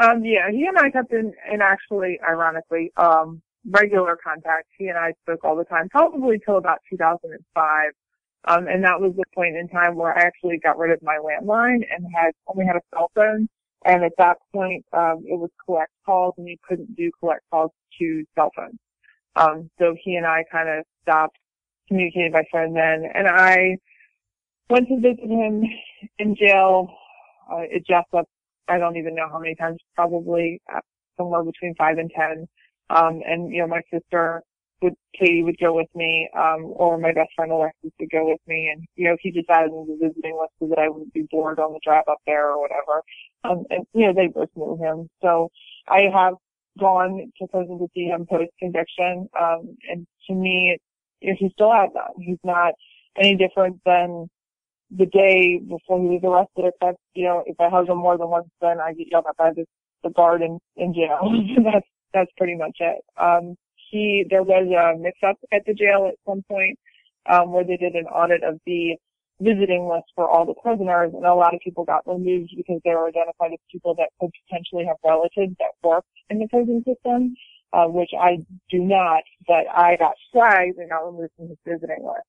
Um, 0.00 0.24
yeah, 0.24 0.50
he 0.50 0.66
and 0.66 0.78
I 0.78 0.90
kept 0.90 1.12
in, 1.12 1.32
in 1.50 1.60
actually, 1.60 2.20
ironically, 2.26 2.92
um, 2.96 3.42
regular 3.68 4.16
contact. 4.22 4.68
He 4.78 4.86
and 4.86 4.96
I 4.96 5.12
spoke 5.22 5.44
all 5.44 5.56
the 5.56 5.64
time, 5.64 5.88
probably 5.88 6.38
till 6.44 6.58
about 6.58 6.78
2005. 6.90 7.90
Um, 8.46 8.68
and 8.68 8.82
that 8.84 9.00
was 9.00 9.12
the 9.16 9.24
point 9.34 9.56
in 9.56 9.68
time 9.68 9.96
where 9.96 10.16
I 10.16 10.22
actually 10.22 10.58
got 10.58 10.78
rid 10.78 10.92
of 10.92 11.02
my 11.02 11.18
landline 11.18 11.80
and 11.94 12.06
had 12.14 12.32
only 12.46 12.64
had 12.64 12.76
a 12.76 12.80
cell 12.94 13.10
phone. 13.14 13.48
And 13.84 14.04
at 14.04 14.12
that 14.18 14.38
point, 14.54 14.84
um, 14.92 15.22
it 15.26 15.38
was 15.38 15.50
collect 15.64 15.92
calls 16.06 16.34
and 16.38 16.48
you 16.48 16.56
couldn't 16.66 16.96
do 16.96 17.10
collect 17.20 17.42
calls 17.50 17.70
to 17.98 18.24
cell 18.34 18.50
phones. 18.56 18.78
Um, 19.36 19.70
so 19.78 19.94
he 20.02 20.16
and 20.16 20.26
I 20.26 20.44
kind 20.50 20.68
of 20.68 20.84
stopped 21.02 21.36
communicating 21.88 22.32
by 22.32 22.44
phone 22.52 22.74
then. 22.74 23.04
And 23.14 23.28
I 23.28 23.76
went 24.68 24.88
to 24.88 25.00
visit 25.00 25.24
him 25.24 25.64
in 26.18 26.36
jail, 26.36 26.88
uh, 27.50 27.62
at 27.74 27.86
Jessup. 27.86 28.28
I 28.68 28.78
don't 28.78 28.96
even 28.96 29.14
know 29.14 29.28
how 29.30 29.38
many 29.38 29.54
times, 29.54 29.78
probably 29.96 30.60
uh, 30.72 30.80
somewhere 31.16 31.42
between 31.42 31.74
five 31.76 31.98
and 31.98 32.10
ten. 32.14 32.46
Um, 32.90 33.20
and, 33.26 33.52
you 33.52 33.60
know, 33.60 33.66
my 33.66 33.82
sister 33.92 34.42
would, 34.82 34.94
Katie 35.18 35.42
would 35.42 35.58
go 35.58 35.74
with 35.74 35.88
me, 35.94 36.28
um, 36.36 36.72
or 36.74 36.98
my 36.98 37.12
best 37.12 37.30
friend 37.36 37.52
Alexis 37.52 37.90
would 37.98 38.10
go 38.10 38.28
with 38.28 38.40
me. 38.46 38.70
And, 38.72 38.84
you 38.96 39.08
know, 39.08 39.16
he 39.20 39.30
just 39.30 39.50
added 39.50 39.70
to 39.70 39.98
visiting 40.00 40.38
list 40.40 40.52
so 40.58 40.68
that 40.68 40.78
I 40.78 40.88
wouldn't 40.88 41.12
be 41.12 41.26
bored 41.30 41.58
on 41.58 41.72
the 41.72 41.80
drive 41.84 42.04
up 42.08 42.18
there 42.26 42.50
or 42.50 42.60
whatever. 42.60 43.02
Um, 43.44 43.64
and, 43.70 43.86
you 43.92 44.06
know, 44.06 44.12
they 44.12 44.28
both 44.28 44.48
knew 44.56 44.76
him. 44.76 45.08
So 45.22 45.50
I 45.88 46.02
have 46.12 46.34
gone 46.78 47.30
to 47.38 47.46
prison 47.48 47.78
to 47.78 47.86
see 47.94 48.04
him 48.04 48.26
post 48.26 48.50
conviction. 48.58 49.28
Um, 49.38 49.76
and 49.88 50.06
to 50.26 50.34
me, 50.34 50.78
you 51.20 51.30
know, 51.30 51.36
he 51.38 51.50
still 51.50 51.72
has 51.72 51.90
that. 51.94 52.12
He's 52.18 52.38
not 52.44 52.74
any 53.16 53.36
different 53.36 53.80
than 53.84 54.28
the 54.90 55.06
day 55.06 55.58
before 55.58 56.00
he 56.00 56.18
was 56.18 56.20
arrested, 56.24 56.72
except, 56.74 56.98
you 57.14 57.24
know, 57.24 57.44
if 57.46 57.58
I 57.60 57.68
hug 57.68 57.88
him 57.88 57.98
more 57.98 58.18
than 58.18 58.28
once, 58.28 58.48
then 58.60 58.80
I 58.80 58.92
get 58.92 59.08
yelled 59.10 59.26
at 59.28 59.36
by 59.36 59.50
the, 59.54 59.64
the 60.02 60.10
guard 60.10 60.42
in, 60.42 60.58
in 60.76 60.94
jail. 60.94 61.30
that's, 61.64 61.86
that's 62.12 62.30
pretty 62.36 62.56
much 62.56 62.76
it. 62.80 62.98
Um, 63.20 63.56
he, 63.90 64.24
there 64.28 64.42
was 64.42 64.66
a 64.66 64.98
mix 64.98 65.18
up 65.26 65.36
at 65.52 65.62
the 65.66 65.74
jail 65.74 66.08
at 66.08 66.18
some 66.26 66.42
point, 66.48 66.78
um, 67.28 67.52
where 67.52 67.64
they 67.64 67.76
did 67.76 67.94
an 67.94 68.06
audit 68.06 68.42
of 68.42 68.58
the 68.66 68.96
visiting 69.40 69.88
list 69.88 70.06
for 70.14 70.28
all 70.28 70.44
the 70.44 70.54
prisoners 70.62 71.12
and 71.14 71.24
a 71.24 71.34
lot 71.34 71.54
of 71.54 71.60
people 71.60 71.84
got 71.84 72.06
removed 72.06 72.52
because 72.56 72.80
they 72.84 72.90
were 72.90 73.08
identified 73.08 73.52
as 73.52 73.58
people 73.72 73.94
that 73.96 74.10
could 74.20 74.30
potentially 74.46 74.84
have 74.86 74.96
relatives 75.04 75.56
that 75.58 75.72
worked 75.82 76.08
in 76.28 76.38
the 76.38 76.48
prison 76.48 76.84
system, 76.86 77.34
uh, 77.72 77.86
which 77.86 78.10
I 78.18 78.38
do 78.70 78.78
not, 78.78 79.22
but 79.46 79.64
I 79.74 79.96
got 79.96 80.14
flagged 80.32 80.78
and 80.78 80.90
got 80.90 81.06
removed 81.06 81.32
from 81.36 81.48
his 81.48 81.58
visiting 81.66 82.04
list. 82.04 82.26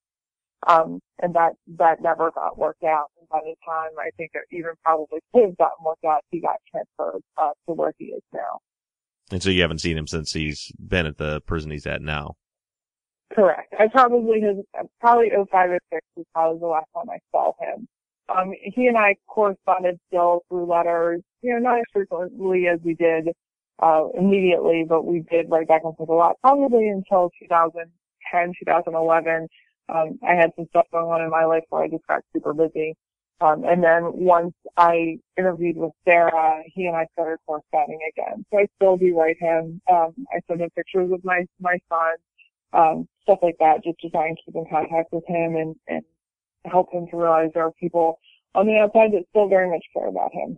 Um, 0.67 0.99
and 1.21 1.33
that, 1.33 1.53
that 1.79 2.01
never 2.01 2.31
got 2.31 2.57
worked 2.57 2.83
out. 2.83 3.07
And 3.19 3.27
by 3.29 3.39
the 3.43 3.55
time 3.65 3.91
I 3.99 4.11
think 4.15 4.31
it 4.33 4.43
even 4.55 4.71
probably 4.83 5.19
could 5.33 5.45
have 5.45 5.57
gotten 5.57 5.83
worked 5.83 6.05
out, 6.05 6.21
he 6.29 6.39
got 6.39 6.57
transferred, 6.69 7.21
uh, 7.37 7.51
to 7.67 7.73
where 7.73 7.93
he 7.97 8.05
is 8.05 8.21
now. 8.33 8.59
And 9.31 9.41
so 9.41 9.49
you 9.49 9.61
haven't 9.61 9.79
seen 9.79 9.97
him 9.97 10.07
since 10.07 10.33
he's 10.33 10.71
been 10.77 11.05
at 11.05 11.17
the 11.17 11.41
prison 11.41 11.71
he's 11.71 11.87
at 11.87 12.01
now. 12.01 12.35
Correct. 13.33 13.73
I 13.79 13.87
probably 13.87 14.41
his 14.41 14.57
probably 14.99 15.29
05 15.29 15.69
or 15.69 15.79
06 15.93 16.01
was 16.17 16.25
probably 16.33 16.59
the 16.59 16.67
last 16.67 16.87
time 16.93 17.09
I 17.09 17.19
saw 17.31 17.53
him. 17.59 17.87
Um, 18.29 18.53
he 18.61 18.87
and 18.87 18.97
I 18.97 19.15
corresponded 19.27 19.99
still 20.07 20.41
through 20.49 20.65
letters, 20.65 21.21
you 21.41 21.53
know, 21.53 21.59
not 21.59 21.79
as 21.79 21.85
frequently 21.93 22.67
as 22.67 22.79
we 22.83 22.93
did, 22.95 23.29
uh, 23.79 24.07
immediately, 24.17 24.85
but 24.87 25.05
we 25.05 25.21
did 25.31 25.49
write 25.49 25.67
back 25.67 25.81
and 25.83 25.95
forth 25.95 26.09
a 26.09 26.13
lot, 26.13 26.35
probably 26.41 26.87
until 26.89 27.31
2010, 27.39 28.53
2011. 28.59 29.47
Um, 29.89 30.19
I 30.27 30.33
had 30.35 30.51
some 30.55 30.67
stuff 30.69 30.85
going 30.91 31.07
on 31.11 31.21
in 31.21 31.29
my 31.29 31.45
life 31.45 31.63
where 31.69 31.83
I 31.83 31.87
just 31.89 32.05
got 32.07 32.21
super 32.33 32.53
busy. 32.53 32.95
Um, 33.41 33.63
and 33.65 33.83
then 33.83 34.03
once 34.13 34.53
I 34.77 35.17
interviewed 35.37 35.75
with 35.75 35.91
Sarah, 36.05 36.61
he 36.67 36.85
and 36.85 36.95
I 36.95 37.07
started 37.13 37.39
corresponding 37.47 37.99
again. 38.13 38.45
So 38.51 38.59
I 38.59 38.67
still 38.75 38.97
do 38.97 39.17
write 39.17 39.37
him. 39.39 39.81
Um, 39.91 40.13
I 40.31 40.39
send 40.47 40.61
him 40.61 40.69
pictures 40.75 41.11
of 41.11 41.23
my, 41.25 41.45
my 41.59 41.77
son, 41.89 42.13
um, 42.73 43.07
stuff 43.23 43.39
like 43.41 43.55
that, 43.59 43.83
just 43.83 43.99
to 43.99 44.09
try 44.09 44.27
and 44.27 44.37
keep 44.43 44.55
in 44.55 44.65
contact 44.69 45.11
with 45.11 45.23
him 45.27 45.55
and, 45.55 45.75
and 45.87 46.03
help 46.65 46.91
him 46.93 47.07
to 47.07 47.17
realize 47.17 47.49
there 47.53 47.65
are 47.65 47.71
people 47.73 48.19
on 48.55 48.67
the 48.67 48.77
outside 48.77 49.11
that 49.13 49.23
still 49.29 49.47
very 49.47 49.69
much 49.69 49.83
care 49.93 50.07
about 50.07 50.33
him. 50.33 50.57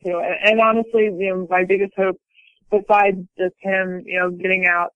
You 0.00 0.12
know, 0.12 0.20
and, 0.20 0.36
and 0.44 0.60
honestly, 0.60 1.04
you 1.04 1.28
know, 1.30 1.46
my 1.50 1.64
biggest 1.64 1.92
hope 1.96 2.20
besides 2.70 3.18
just 3.38 3.54
him, 3.60 4.02
you 4.04 4.18
know, 4.18 4.30
getting 4.30 4.66
out, 4.66 4.92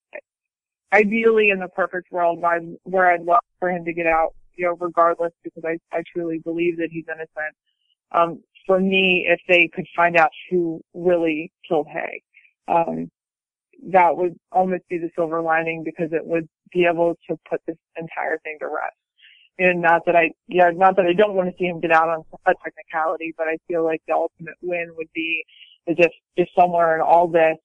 ideally 0.93 1.51
in 1.51 1.59
the 1.61 1.69
perfect 1.69 2.11
world 2.11 2.43
where 2.85 3.13
I'd 3.13 3.23
love 3.23 3.41
for 3.59 3.71
him 3.71 3.85
to 3.85 3.93
get 3.93 4.07
out 4.07 4.35
you 4.59 4.67
know, 4.67 4.77
regardless, 4.79 5.33
because 5.43 5.63
I, 5.65 5.79
I 5.97 6.03
truly 6.13 6.39
believe 6.39 6.77
that 6.79 6.89
he's 6.91 7.05
innocent. 7.09 7.55
Um, 8.13 8.43
for 8.67 8.79
me, 8.81 9.27
if 9.29 9.41
they 9.49 9.71
could 9.73 9.87
find 9.97 10.17
out 10.17 10.31
who 10.51 10.83
really 10.93 11.53
killed 11.67 11.87
Hae, 11.87 12.23
um, 12.67 13.11
that 13.93 14.17
would 14.17 14.35
almost 14.53 14.89
be 14.89 14.99
the 14.99 15.11
silver 15.15 15.41
lining 15.41 15.85
because 15.85 16.13
it 16.13 16.27
would 16.27 16.49
be 16.73 16.87
able 16.91 17.17
to 17.29 17.37
put 17.49 17.61
this 17.67 17.77
entire 17.97 18.39
thing 18.39 18.59
to 18.61 18.67
rest. 18.67 18.97
And 19.59 19.83
not 19.83 20.03
that 20.07 20.15
I, 20.15 20.31
yeah, 20.47 20.71
not 20.73 20.97
that 20.97 21.07
I 21.07 21.15
don't 21.15 21.35
want 21.35 21.49
to 21.51 21.57
see 21.59 21.65
him 21.67 21.81
get 21.81 21.91
out 21.91 22.09
on 22.09 22.25
a 22.47 22.55
technicality, 22.63 23.35
but 23.37 23.49
I 23.49 23.57
feel 23.67 23.85
like 23.85 24.01
the 24.07 24.15
ultimate 24.15 24.55
win 24.63 24.93
would 24.97 25.09
be 25.15 25.43
if, 25.87 26.13
if 26.37 26.49
somewhere 26.57 26.95
in 26.95 27.01
all 27.01 27.27
this, 27.29 27.57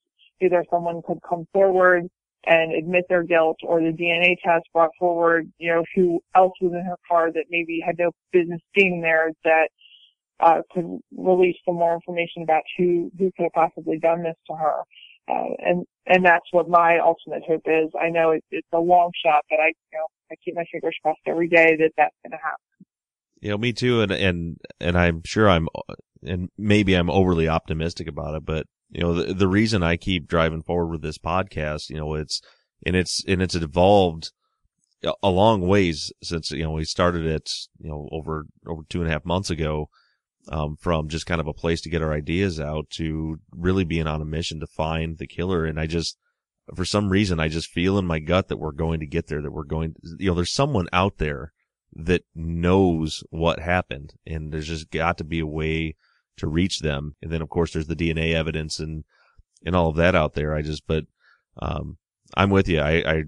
either 0.41 0.66
someone 0.72 1.01
could 1.05 1.20
come 1.28 1.45
forward 1.53 2.09
and 2.45 2.74
admit 2.74 3.05
their 3.09 3.24
guilt 3.24 3.57
or 3.64 3.80
the 3.80 3.91
DNA 3.91 4.36
test 4.43 4.66
brought 4.74 4.89
forward, 4.99 5.49
you 5.59 5.72
know, 5.72 5.84
who 5.95 6.20
else 6.36 6.53
was 6.61 6.74
in 6.74 6.84
her 6.86 6.97
car 7.07 7.32
that 7.32 7.45
maybe 7.49 7.80
had 7.86 7.97
no 7.97 8.11
business 8.32 8.59
being 8.76 9.01
there 9.01 9.32
that 9.43 9.70
uh, 10.39 10.61
could 10.74 10.99
release 11.16 11.55
some 11.66 11.76
more 11.76 11.93
information 11.93 12.43
about 12.43 12.64
who, 12.78 13.11
who 13.18 13.32
could 13.38 13.43
have 13.43 13.53
possibly 13.53 13.97
done 13.97 14.24
this 14.24 14.36
to 14.47 14.55
her. 14.55 14.82
Uh, 15.30 15.55
and, 15.59 15.86
and 16.05 16.26
that's 16.26 16.45
what 16.51 16.67
my 16.67 16.99
ultimate 16.99 17.43
hope 17.47 17.63
is. 17.65 17.89
I 17.99 18.09
know 18.09 18.32
it, 18.32 18.43
it's 18.51 18.67
a 18.74 18.80
long 18.80 19.11
shot, 19.26 19.43
but 19.49 19.59
I, 19.59 19.67
you 19.67 19.97
know, 19.97 20.05
I 20.32 20.36
keep 20.43 20.55
my 20.55 20.65
fingers 20.71 20.95
crossed 21.01 21.21
every 21.26 21.47
day 21.47 21.78
that 21.78 21.91
that's 21.95 22.15
going 22.24 22.32
to 22.32 22.38
happen. 22.38 22.86
You 23.39 23.49
know, 23.51 23.57
me 23.57 23.71
too. 23.74 24.01
And, 24.01 24.11
and, 24.11 24.57
and 24.80 24.97
I'm 24.97 25.21
sure 25.24 25.49
I'm, 25.49 25.67
and 26.26 26.49
maybe 26.57 26.93
I'm 26.93 27.09
overly 27.09 27.47
optimistic 27.47 28.07
about 28.07 28.36
it, 28.36 28.45
but 28.45 28.65
you 28.89 29.01
know, 29.01 29.13
the, 29.13 29.34
the 29.34 29.47
reason 29.47 29.82
I 29.82 29.97
keep 29.97 30.28
driving 30.28 30.61
forward 30.61 30.91
with 30.91 31.01
this 31.01 31.17
podcast, 31.17 31.89
you 31.89 31.97
know, 31.97 32.15
it's, 32.15 32.41
and 32.86 32.95
it's, 32.95 33.24
and 33.28 33.41
it's 33.41 33.55
evolved 33.55 34.32
a 35.21 35.30
long 35.30 35.67
ways 35.67 36.13
since, 36.21 36.51
you 36.51 36.63
know, 36.63 36.71
we 36.71 36.86
started 36.86 37.26
it, 37.26 37.49
you 37.80 37.89
know, 37.89 38.07
over, 38.11 38.45
over 38.67 38.84
two 38.89 39.01
and 39.01 39.09
a 39.09 39.11
half 39.11 39.26
months 39.26 39.49
ago, 39.49 39.89
um, 40.50 40.76
from 40.76 41.08
just 41.08 41.26
kind 41.26 41.41
of 41.41 41.48
a 41.48 41.54
place 41.54 41.82
to 41.82 41.89
get 41.89 42.02
our 42.02 42.14
ideas 42.14 42.60
out 42.60 42.89
to 42.91 43.39
really 43.52 43.84
being 43.84 44.08
on 44.08 44.22
a 44.22 44.26
mission 44.26 44.60
to 44.60 44.68
find 44.68 45.18
the 45.18 45.28
killer. 45.28 45.66
And 45.66 45.80
I 45.80 45.88
just, 45.88 46.18
for 46.76 46.86
some 46.86 47.10
reason, 47.10 47.39
I 47.39 47.48
just 47.48 47.70
feel 47.70 47.98
in 47.98 48.06
my 48.06 48.20
gut 48.20 48.50
that 48.50 48.58
we're 48.58 48.72
going 48.72 49.00
to 49.00 49.06
get 49.06 49.28
there, 49.28 49.41
that 49.41 49.52
we're 49.52 49.64
going, 49.64 49.96
you 50.20 50.30
know, 50.30 50.36
there's 50.36 50.52
someone 50.52 50.88
out 50.91 51.18
there 51.18 51.54
that 51.96 52.24
knows 52.36 53.24
what 53.30 53.60
happened 53.60 54.14
and 54.26 54.52
there's 54.52 54.68
just 54.68 54.89
got 54.89 55.18
to 55.20 55.24
be 55.24 55.39
a 55.39 55.48
way 55.48 55.96
to 56.38 56.48
reach 56.48 56.80
them. 56.80 57.16
And 57.22 57.32
then 57.32 57.41
of 57.41 57.50
course 57.50 57.72
there's 57.72 57.88
the 57.88 57.96
DNA 57.96 58.34
evidence 58.34 58.80
and, 58.80 59.04
and 59.66 59.76
all 59.76 59.89
of 59.89 59.96
that 59.98 60.16
out 60.16 60.34
there. 60.34 60.56
I 60.56 60.62
just, 60.62 60.88
but, 60.88 61.06
um, 61.62 61.98
I'm 62.36 62.50
with 62.50 62.68
you. 62.68 62.80
I, 62.80 63.24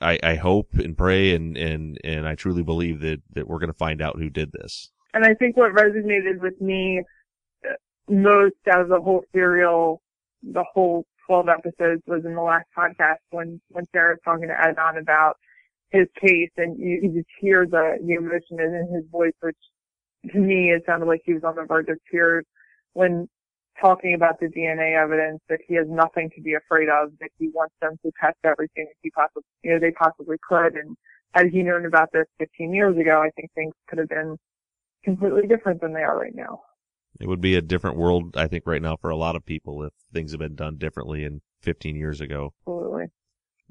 I, 0.00 0.18
I, 0.22 0.34
hope 0.34 0.74
and 0.74 0.98
pray 0.98 1.34
and, 1.34 1.56
and, 1.56 1.96
and 2.02 2.26
I 2.26 2.34
truly 2.34 2.64
believe 2.64 3.00
that, 3.00 3.22
that 3.34 3.46
we're 3.46 3.60
going 3.60 3.72
to 3.72 3.78
find 3.78 4.02
out 4.02 4.18
who 4.18 4.28
did 4.28 4.50
this. 4.50 4.90
And 5.16 5.24
I 5.24 5.32
think 5.32 5.56
what 5.56 5.72
resonated 5.72 6.42
with 6.42 6.60
me 6.60 7.02
uh, 7.66 7.72
most 8.06 8.56
out 8.70 8.82
of 8.82 8.88
the 8.88 9.00
whole 9.00 9.24
serial, 9.32 10.02
the 10.42 10.62
whole 10.74 11.06
12 11.26 11.48
episodes 11.48 12.02
was 12.06 12.26
in 12.26 12.34
the 12.34 12.42
last 12.42 12.66
podcast 12.76 13.24
when, 13.30 13.58
when 13.70 13.86
Sarah 13.92 14.12
was 14.12 14.18
talking 14.22 14.48
to 14.48 14.54
Adnan 14.54 15.00
about 15.00 15.38
his 15.88 16.06
case 16.20 16.50
and 16.58 16.78
you, 16.78 17.00
you 17.02 17.12
just 17.14 17.28
hear 17.40 17.64
the, 17.64 17.96
the 18.04 18.12
emotion 18.12 18.60
in 18.60 18.90
his 18.94 19.10
voice, 19.10 19.32
which 19.40 19.56
to 20.32 20.38
me, 20.38 20.72
it 20.72 20.82
sounded 20.84 21.06
like 21.06 21.22
he 21.24 21.32
was 21.32 21.44
on 21.44 21.54
the 21.56 21.64
verge 21.64 21.88
of 21.88 21.96
tears 22.12 22.44
when 22.92 23.26
talking 23.80 24.12
about 24.12 24.38
the 24.38 24.48
DNA 24.48 25.02
evidence 25.02 25.40
that 25.48 25.60
he 25.66 25.76
has 25.76 25.86
nothing 25.88 26.28
to 26.36 26.42
be 26.42 26.52
afraid 26.52 26.90
of, 26.90 27.08
that 27.20 27.30
he 27.38 27.48
wants 27.54 27.74
them 27.80 27.96
to 28.04 28.12
test 28.20 28.36
everything 28.44 28.84
that 28.84 29.00
he 29.00 29.08
possibly, 29.12 29.44
you 29.62 29.72
know, 29.72 29.78
they 29.78 29.92
possibly 29.92 30.36
could. 30.46 30.74
And 30.74 30.94
had 31.32 31.46
he 31.46 31.62
known 31.62 31.86
about 31.86 32.10
this 32.12 32.26
15 32.38 32.74
years 32.74 32.98
ago, 32.98 33.22
I 33.22 33.30
think 33.30 33.50
things 33.54 33.72
could 33.88 33.98
have 33.98 34.10
been 34.10 34.36
completely 35.06 35.46
different 35.46 35.80
than 35.80 35.94
they 35.94 36.02
are 36.02 36.18
right 36.18 36.34
now. 36.34 36.60
It 37.18 37.28
would 37.28 37.40
be 37.40 37.54
a 37.54 37.62
different 37.62 37.96
world, 37.96 38.36
I 38.36 38.48
think, 38.48 38.64
right 38.66 38.82
now 38.82 38.96
for 38.96 39.08
a 39.08 39.16
lot 39.16 39.36
of 39.36 39.46
people 39.46 39.82
if 39.84 39.92
things 40.12 40.32
had 40.32 40.40
been 40.40 40.56
done 40.56 40.76
differently 40.76 41.24
in 41.24 41.40
15 41.62 41.96
years 41.96 42.20
ago. 42.20 42.52
Absolutely. 42.66 43.06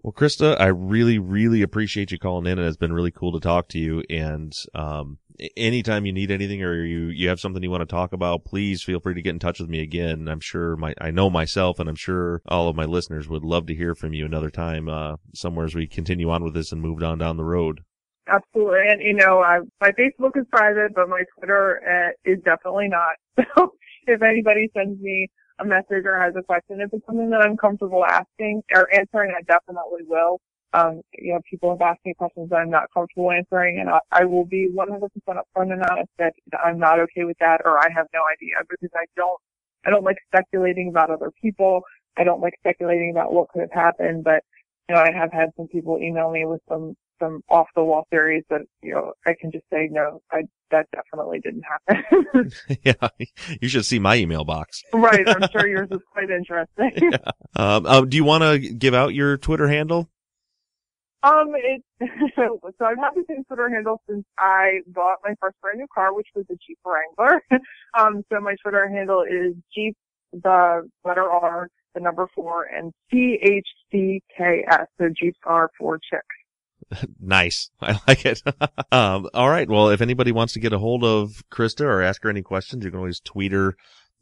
Well, 0.01 0.13
Krista, 0.13 0.59
I 0.59 0.67
really, 0.67 1.19
really 1.19 1.61
appreciate 1.61 2.11
you 2.11 2.19
calling 2.19 2.45
in, 2.45 2.57
and 2.59 2.67
it's 2.67 2.77
been 2.77 2.93
really 2.93 3.11
cool 3.11 3.31
to 3.33 3.39
talk 3.39 3.67
to 3.69 3.79
you. 3.79 4.03
And 4.09 4.53
um, 4.73 5.19
anytime 5.57 6.05
you 6.05 6.13
need 6.13 6.31
anything 6.31 6.61
or 6.61 6.83
you 6.83 7.07
you 7.07 7.29
have 7.29 7.39
something 7.39 7.63
you 7.63 7.71
want 7.71 7.81
to 7.81 7.87
talk 7.87 8.13
about, 8.13 8.45
please 8.45 8.83
feel 8.83 8.99
free 8.99 9.15
to 9.15 9.21
get 9.21 9.31
in 9.31 9.39
touch 9.39 9.59
with 9.59 9.69
me 9.69 9.81
again. 9.81 10.27
I'm 10.27 10.41
sure 10.41 10.75
my 10.75 10.93
I 11.01 11.11
know 11.11 11.29
myself, 11.29 11.79
and 11.79 11.89
I'm 11.89 11.95
sure 11.95 12.41
all 12.47 12.67
of 12.67 12.75
my 12.75 12.85
listeners 12.85 13.27
would 13.27 13.43
love 13.43 13.65
to 13.67 13.75
hear 13.75 13.95
from 13.95 14.13
you 14.13 14.25
another 14.25 14.49
time, 14.49 14.89
uh, 14.89 15.15
somewhere 15.33 15.65
as 15.65 15.75
we 15.75 15.87
continue 15.87 16.29
on 16.29 16.43
with 16.43 16.53
this 16.53 16.71
and 16.71 16.81
move 16.81 17.01
on 17.01 17.17
down 17.17 17.37
the 17.37 17.43
road. 17.43 17.81
Absolutely, 18.27 18.79
and 18.89 19.01
you 19.01 19.13
know, 19.13 19.41
I, 19.41 19.59
my 19.79 19.91
Facebook 19.91 20.31
is 20.35 20.45
private, 20.51 20.95
but 20.95 21.09
my 21.09 21.23
Twitter 21.37 21.79
uh, 21.85 22.29
is 22.29 22.39
definitely 22.43 22.89
not. 22.89 23.15
So 23.57 23.73
if 24.07 24.21
anybody 24.21 24.69
sends 24.75 25.01
me 25.01 25.27
a 25.59 25.65
message 25.65 26.05
or 26.05 26.19
has 26.21 26.33
a 26.37 26.43
question, 26.43 26.79
if 26.81 26.89
it's 26.93 27.05
something 27.07 27.29
that 27.31 27.41
I'm 27.41 27.57
comfortable 27.57 28.05
asking 28.05 28.61
or 28.73 28.87
answering, 28.93 29.33
I 29.35 29.41
definitely 29.41 30.03
will. 30.07 30.39
Um, 30.73 31.01
you 31.17 31.33
know, 31.33 31.39
people 31.49 31.71
have 31.71 31.81
asked 31.81 32.05
me 32.05 32.13
questions 32.15 32.49
that 32.49 32.57
I'm 32.57 32.69
not 32.69 32.91
comfortable 32.93 33.31
answering, 33.31 33.79
and 33.79 33.89
I, 33.89 33.99
I 34.11 34.25
will 34.25 34.45
be 34.45 34.69
100% 34.69 35.09
upfront 35.27 35.71
and 35.73 35.83
honest 35.89 36.09
that 36.19 36.33
I'm 36.63 36.77
not 36.79 36.99
okay 36.99 37.23
with 37.23 37.37
that, 37.39 37.61
or 37.65 37.79
I 37.79 37.87
have 37.95 38.07
no 38.13 38.21
idea 38.31 38.55
because 38.69 38.91
I 38.95 39.05
don't, 39.15 39.39
I 39.85 39.89
don't 39.89 40.03
like 40.03 40.17
speculating 40.27 40.89
about 40.89 41.09
other 41.09 41.31
people. 41.41 41.81
I 42.17 42.23
don't 42.23 42.41
like 42.41 42.53
speculating 42.59 43.11
about 43.11 43.33
what 43.33 43.49
could 43.49 43.61
have 43.61 43.71
happened, 43.71 44.23
but 44.23 44.43
you 44.89 44.95
know, 44.95 45.01
I 45.01 45.11
have 45.11 45.31
had 45.31 45.49
some 45.57 45.67
people 45.67 45.97
email 45.99 46.29
me 46.31 46.45
with 46.45 46.61
some 46.69 46.95
some 47.19 47.41
off 47.49 47.67
the 47.75 47.83
wall 47.83 48.05
theories 48.09 48.43
that 48.49 48.61
you 48.81 48.93
know 48.93 49.13
I 49.25 49.33
can 49.39 49.51
just 49.51 49.65
say 49.71 49.89
no, 49.91 50.21
I 50.31 50.43
that 50.71 50.87
definitely 50.91 51.39
didn't 51.39 51.63
happen. 51.63 52.51
yeah, 52.83 53.27
you 53.61 53.67
should 53.67 53.85
see 53.85 53.99
my 53.99 54.15
email 54.15 54.43
box. 54.43 54.83
right, 54.93 55.27
I'm 55.27 55.47
sure 55.51 55.67
yours 55.67 55.89
is 55.91 55.99
quite 56.11 56.29
interesting. 56.29 56.91
yeah. 57.11 57.17
um, 57.55 57.85
uh, 57.85 58.01
do 58.01 58.17
you 58.17 58.23
want 58.23 58.43
to 58.43 58.59
give 58.59 58.93
out 58.93 59.13
your 59.13 59.37
Twitter 59.37 59.67
handle? 59.67 60.09
Um, 61.23 61.53
it, 61.55 61.81
so 62.35 62.59
I've 62.85 62.99
had 62.99 63.15
the 63.15 63.23
same 63.27 63.43
Twitter 63.45 63.67
handle 63.67 63.99
since 64.07 64.25
I 64.37 64.81
bought 64.85 65.17
my 65.23 65.33
first 65.41 65.55
brand 65.59 65.79
new 65.79 65.87
car, 65.93 66.13
which 66.13 66.27
was 66.35 66.45
a 66.51 66.55
Jeep 66.67 66.77
Wrangler. 66.85 67.41
um, 67.99 68.23
so 68.31 68.39
my 68.39 68.55
Twitter 68.61 68.87
handle 68.87 69.23
is 69.23 69.55
Jeep, 69.73 69.95
the 70.31 70.87
letter 71.03 71.23
R, 71.23 71.67
the 71.95 72.01
number 72.01 72.27
four, 72.35 72.65
and 72.65 72.93
C-H-C-K-S. 73.09 74.87
So 74.99 75.09
Jeeps 75.19 75.39
are 75.45 75.71
for 75.79 75.97
chicks. 75.97 76.25
nice. 77.19 77.69
I 77.81 77.99
like 78.07 78.25
it. 78.25 78.41
um, 78.91 79.29
all 79.33 79.49
right. 79.49 79.69
Well, 79.69 79.89
if 79.89 80.01
anybody 80.01 80.31
wants 80.31 80.53
to 80.53 80.59
get 80.59 80.73
a 80.73 80.79
hold 80.79 81.03
of 81.03 81.43
Krista 81.51 81.81
or 81.81 82.01
ask 82.01 82.23
her 82.23 82.29
any 82.29 82.41
questions, 82.41 82.83
you 82.83 82.91
can 82.91 82.99
always 82.99 83.19
tweet 83.19 83.51
her 83.51 83.75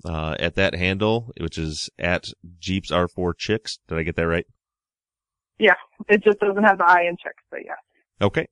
uh, 0.06 0.36
at 0.40 0.56
that 0.56 0.76
handle, 0.76 1.32
which 1.40 1.58
is 1.58 1.90
at 2.00 2.26
Jeeps 2.60 2.92
R4 2.92 3.34
Chicks. 3.38 3.80
Did 3.88 3.98
I 3.98 4.04
get 4.04 4.16
that 4.16 4.28
right? 4.28 4.46
Yeah. 5.60 5.76
It 6.10 6.24
just 6.24 6.40
doesn't 6.40 6.64
have 6.64 6.78
the 6.78 6.86
I 6.86 7.04
in 7.04 7.16
chicks, 7.18 7.44
but 7.50 7.62
yeah. 7.66 7.76
Okay. 8.22 8.48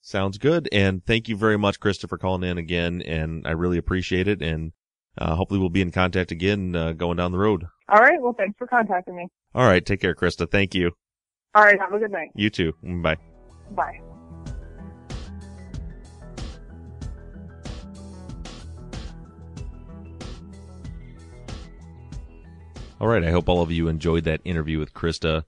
Sounds 0.00 0.38
good. 0.38 0.68
And 0.70 1.04
thank 1.04 1.28
you 1.28 1.36
very 1.36 1.56
much, 1.56 1.80
Krista, 1.80 2.08
for 2.08 2.18
calling 2.18 2.48
in 2.48 2.58
again. 2.58 3.02
And 3.02 3.46
I 3.46 3.52
really 3.52 3.78
appreciate 3.78 4.28
it. 4.28 4.42
And 4.42 4.72
uh, 5.16 5.34
hopefully 5.34 5.60
we'll 5.60 5.70
be 5.70 5.82
in 5.82 5.92
contact 5.92 6.30
again 6.30 6.76
uh, 6.76 6.92
going 6.92 7.16
down 7.16 7.32
the 7.32 7.38
road. 7.38 7.64
All 7.88 8.00
right. 8.00 8.20
Well, 8.20 8.34
thanks 8.36 8.56
for 8.58 8.66
contacting 8.66 9.16
me. 9.16 9.28
All 9.54 9.66
right. 9.66 9.84
Take 9.84 10.00
care, 10.00 10.14
Krista. 10.14 10.50
Thank 10.50 10.74
you. 10.74 10.92
All 11.54 11.64
right. 11.64 11.78
Have 11.80 11.92
a 11.92 11.98
good 11.98 12.10
night. 12.10 12.30
You 12.34 12.50
too. 12.50 12.72
Bye. 12.82 13.16
Bye. 13.74 14.00
All 23.00 23.08
right. 23.08 23.24
I 23.24 23.30
hope 23.30 23.48
all 23.48 23.60
of 23.60 23.72
you 23.72 23.88
enjoyed 23.88 24.24
that 24.24 24.40
interview 24.44 24.78
with 24.78 24.94
Krista. 24.94 25.44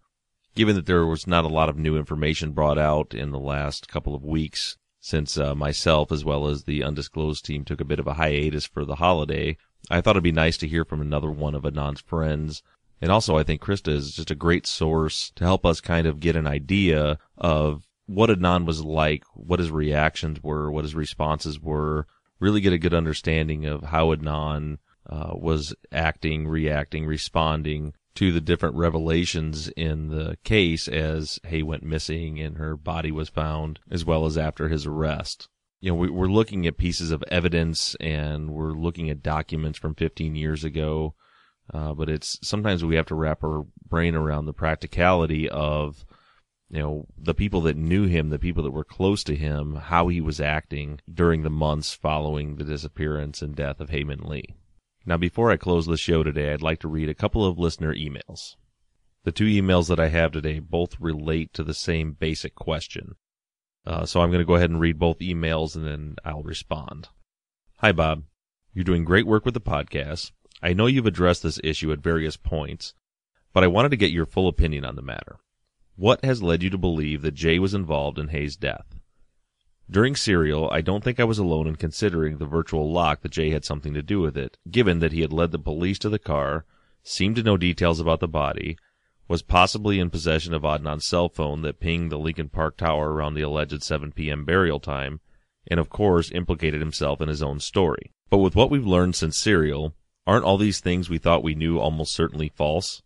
Given 0.55 0.75
that 0.75 0.87
there 0.87 1.07
was 1.07 1.27
not 1.27 1.45
a 1.45 1.49
lot 1.49 1.69
of 1.69 1.79
new 1.79 1.97
information 1.97 2.53
brought 2.53 2.79
out 2.79 3.15
in 3.15 3.31
the 3.31 3.39
last 3.39 3.89
couple 3.89 4.15
of 4.15 4.25
weeks, 4.25 4.77
since 5.01 5.39
uh, 5.39 5.55
myself 5.55 6.11
as 6.11 6.25
well 6.25 6.49
as 6.49 6.65
the 6.65 6.83
undisclosed 6.83 7.45
team 7.45 7.65
took 7.65 7.81
a 7.81 7.85
bit 7.85 8.01
of 8.01 8.07
a 8.07 8.15
hiatus 8.15 8.67
for 8.67 8.85
the 8.85 8.97
holiday, 8.97 9.57
I 9.91 10.01
thought 10.01 10.17
it'd 10.17 10.23
be 10.25 10.33
nice 10.33 10.57
to 10.59 10.67
hear 10.67 10.85
from 10.85 11.01
another 11.01 11.31
one 11.31 11.55
of 11.55 11.63
Adnan's 11.63 12.01
friends. 12.01 12.63
And 13.01 13.13
also, 13.13 13.37
I 13.37 13.43
think 13.43 13.61
Krista 13.61 13.93
is 13.93 14.17
just 14.17 14.31
a 14.31 14.35
great 14.35 14.67
source 14.67 15.31
to 15.37 15.45
help 15.45 15.65
us 15.65 15.81
kind 15.81 16.07
of 16.07 16.21
get 16.21 16.35
an 16.35 16.47
idea 16.47 17.19
of 17.39 17.86
what 18.07 18.31
Adnan 18.31 18.67
was 18.67 18.85
like, 18.85 19.25
what 19.35 19.59
his 19.59 19.71
reactions 19.71 20.43
were, 20.43 20.71
what 20.71 20.85
his 20.85 20.95
responses 20.95 21.61
were, 21.61 22.07
really 22.39 22.61
get 22.61 22.73
a 22.73 22.79
good 22.79 22.95
understanding 22.95 23.67
of 23.67 23.83
how 23.83 24.15
Adnan 24.15 24.79
uh, 25.09 25.33
was 25.35 25.75
acting, 25.93 26.47
reacting, 26.47 27.07
responding 27.07 27.93
to 28.15 28.33
the 28.33 28.41
different 28.41 28.77
revelations 28.77 29.69
in 29.69 30.09
the 30.09 30.39
case 30.43 30.89
as 30.89 31.39
Hae 31.45 31.63
went 31.63 31.83
missing 31.83 32.41
and 32.41 32.57
her 32.57 32.77
body 32.77 33.13
was 33.13 33.29
found, 33.29 33.79
as 33.91 34.05
well 34.05 34.25
as 34.25 34.39
after 34.39 34.69
his 34.69 34.87
arrest. 34.87 35.49
You 35.81 35.91
know, 35.91 35.97
we, 35.97 36.11
we're 36.11 36.27
looking 36.27 36.67
at 36.67 36.79
pieces 36.79 37.11
of 37.11 37.23
evidence 37.29 37.95
and 37.97 38.51
we're 38.51 38.73
looking 38.73 39.11
at 39.11 39.23
documents 39.23 39.79
from 39.79 39.95
15 39.95 40.35
years 40.35 40.65
ago, 40.65 41.15
uh, 41.73 41.93
but 41.93 42.09
it's 42.09 42.39
sometimes 42.43 42.85
we 42.85 42.97
have 42.97 43.07
to 43.07 43.15
wrap 43.15 43.45
our 43.45 43.67
brain 43.87 44.15
around 44.15 44.47
the 44.47 44.55
practicality 44.55 45.49
of 45.49 46.05
you 46.69 46.81
know, 46.81 47.07
the 47.17 47.35
people 47.35 47.61
that 47.63 47.77
knew 47.77 48.07
him, 48.07 48.31
the 48.31 48.39
people 48.39 48.63
that 48.65 48.73
were 48.73 48.85
close 48.85 49.23
to 49.25 49.37
him, 49.37 49.77
how 49.77 50.09
he 50.09 50.21
was 50.21 50.41
acting 50.41 51.01
during 51.13 51.43
the 51.43 51.51
months 51.51 51.95
following 51.95 52.57
the 52.57 52.65
disappearance 52.65 53.41
and 53.41 53.55
death 53.55 53.81
of 53.81 53.91
Hae 53.91 54.05
Min 54.05 54.21
Lee. 54.21 54.57
Now, 55.05 55.17
before 55.17 55.53
I 55.53 55.57
close 55.57 55.87
the 55.87 55.97
show 55.97 56.25
today, 56.25 56.53
I'd 56.53 56.63
like 56.63 56.81
to 56.81 56.89
read 56.89 57.09
a 57.09 57.15
couple 57.15 57.47
of 57.47 57.59
listener 57.59 57.95
emails. 57.95 58.57
The 59.23 59.31
two 59.33 59.45
emails 59.45 59.89
that 59.89 60.01
I 60.01 60.09
have 60.09 60.33
today 60.33 60.59
both 60.59 61.01
relate 61.01 61.53
to 61.55 61.63
the 61.63 61.75
same 61.75 62.13
basic 62.13 62.57
question. 62.57 63.15
Uh, 63.87 64.05
so 64.05 64.21
I'm 64.21 64.31
going 64.31 64.41
to 64.41 64.47
go 64.47 64.57
ahead 64.57 64.71
and 64.71 64.81
read 64.81 64.99
both 64.99 65.21
emails 65.21 65.77
and 65.77 65.87
then 65.87 66.17
I'll 66.25 66.43
respond. 66.43 67.09
Hi, 67.79 67.93
Bob. 67.93 68.25
You're 68.75 68.85
doing 68.85 69.05
great 69.05 69.27
work 69.27 69.45
with 69.45 69.55
the 69.55 69.61
podcast. 69.61 70.33
I 70.61 70.73
know 70.73 70.87
you've 70.87 71.07
addressed 71.07 71.45
this 71.45 71.61
issue 71.63 71.93
at 71.93 72.01
various 72.01 72.37
points, 72.37 72.95
but 73.53 73.63
I 73.63 73.69
wanted 73.69 73.91
to 73.91 73.97
get 73.97 74.11
your 74.11 74.27
full 74.27 74.49
opinion 74.49 74.85
on 74.85 74.97
the 74.97 75.03
matter. 75.03 75.39
What 75.99 76.23
has 76.27 76.43
led 76.43 76.63
you 76.63 76.69
to 76.69 76.77
believe 76.77 77.23
that 77.23 77.35
Jay 77.35 77.59
was 77.59 77.73
involved 77.73 78.19
in 78.19 78.29
Hae's 78.29 78.55
death? 78.55 79.01
During 79.91 80.15
Serial, 80.15 80.69
I 80.71 80.83
don't 80.83 81.03
think 81.03 81.19
I 81.19 81.25
was 81.25 81.39
alone 81.39 81.67
in 81.67 81.77
considering 81.77 82.37
the 82.37 82.45
virtual 82.45 82.93
lock 82.93 83.23
that 83.23 83.33
Jay 83.33 83.49
had 83.49 83.65
something 83.65 83.95
to 83.95 84.03
do 84.03 84.21
with 84.21 84.37
it, 84.37 84.59
given 84.71 84.99
that 84.99 85.13
he 85.13 85.23
had 85.23 85.33
led 85.33 85.53
the 85.53 85.59
police 85.59 85.99
to 86.01 86.11
the 86.11 86.19
car, 86.19 86.67
seemed 87.03 87.37
to 87.37 87.43
know 87.43 87.57
details 87.57 87.99
about 87.99 88.21
the 88.21 88.29
body, 88.29 88.77
was 89.27 89.41
possibly 89.41 89.99
in 89.99 90.11
possession 90.11 90.53
of 90.53 90.65
Adnan's 90.65 91.07
cell 91.07 91.31
phone 91.31 91.63
that 91.63 91.81
pinged 91.81 92.13
the 92.13 92.19
Lincoln 92.19 92.51
Park 92.51 92.77
Tower 92.77 93.13
around 93.13 93.33
the 93.33 93.43
alleged 93.43 93.83
7 93.83 94.13
p.m. 94.13 94.45
burial 94.45 94.79
time, 94.79 95.21
and 95.67 95.81
of 95.81 95.89
course 95.89 96.31
implicated 96.31 96.81
himself 96.81 97.23
in 97.23 97.29
his 97.29 97.43
own 97.43 97.59
story. 97.59 98.13
But 98.29 98.39
with 98.39 98.55
what 98.55 98.71
we've 98.71 98.87
learned 98.87 99.17
since 99.17 99.39
Serial, 99.39 99.95
aren't 100.27 100.45
all 100.45 100.59
these 100.59 100.81
things 100.81 101.09
we 101.09 101.17
thought 101.17 101.43
we 101.43 101.55
knew 101.55 101.79
almost 101.79 102.13
certainly 102.13 102.51
false? 102.55 103.03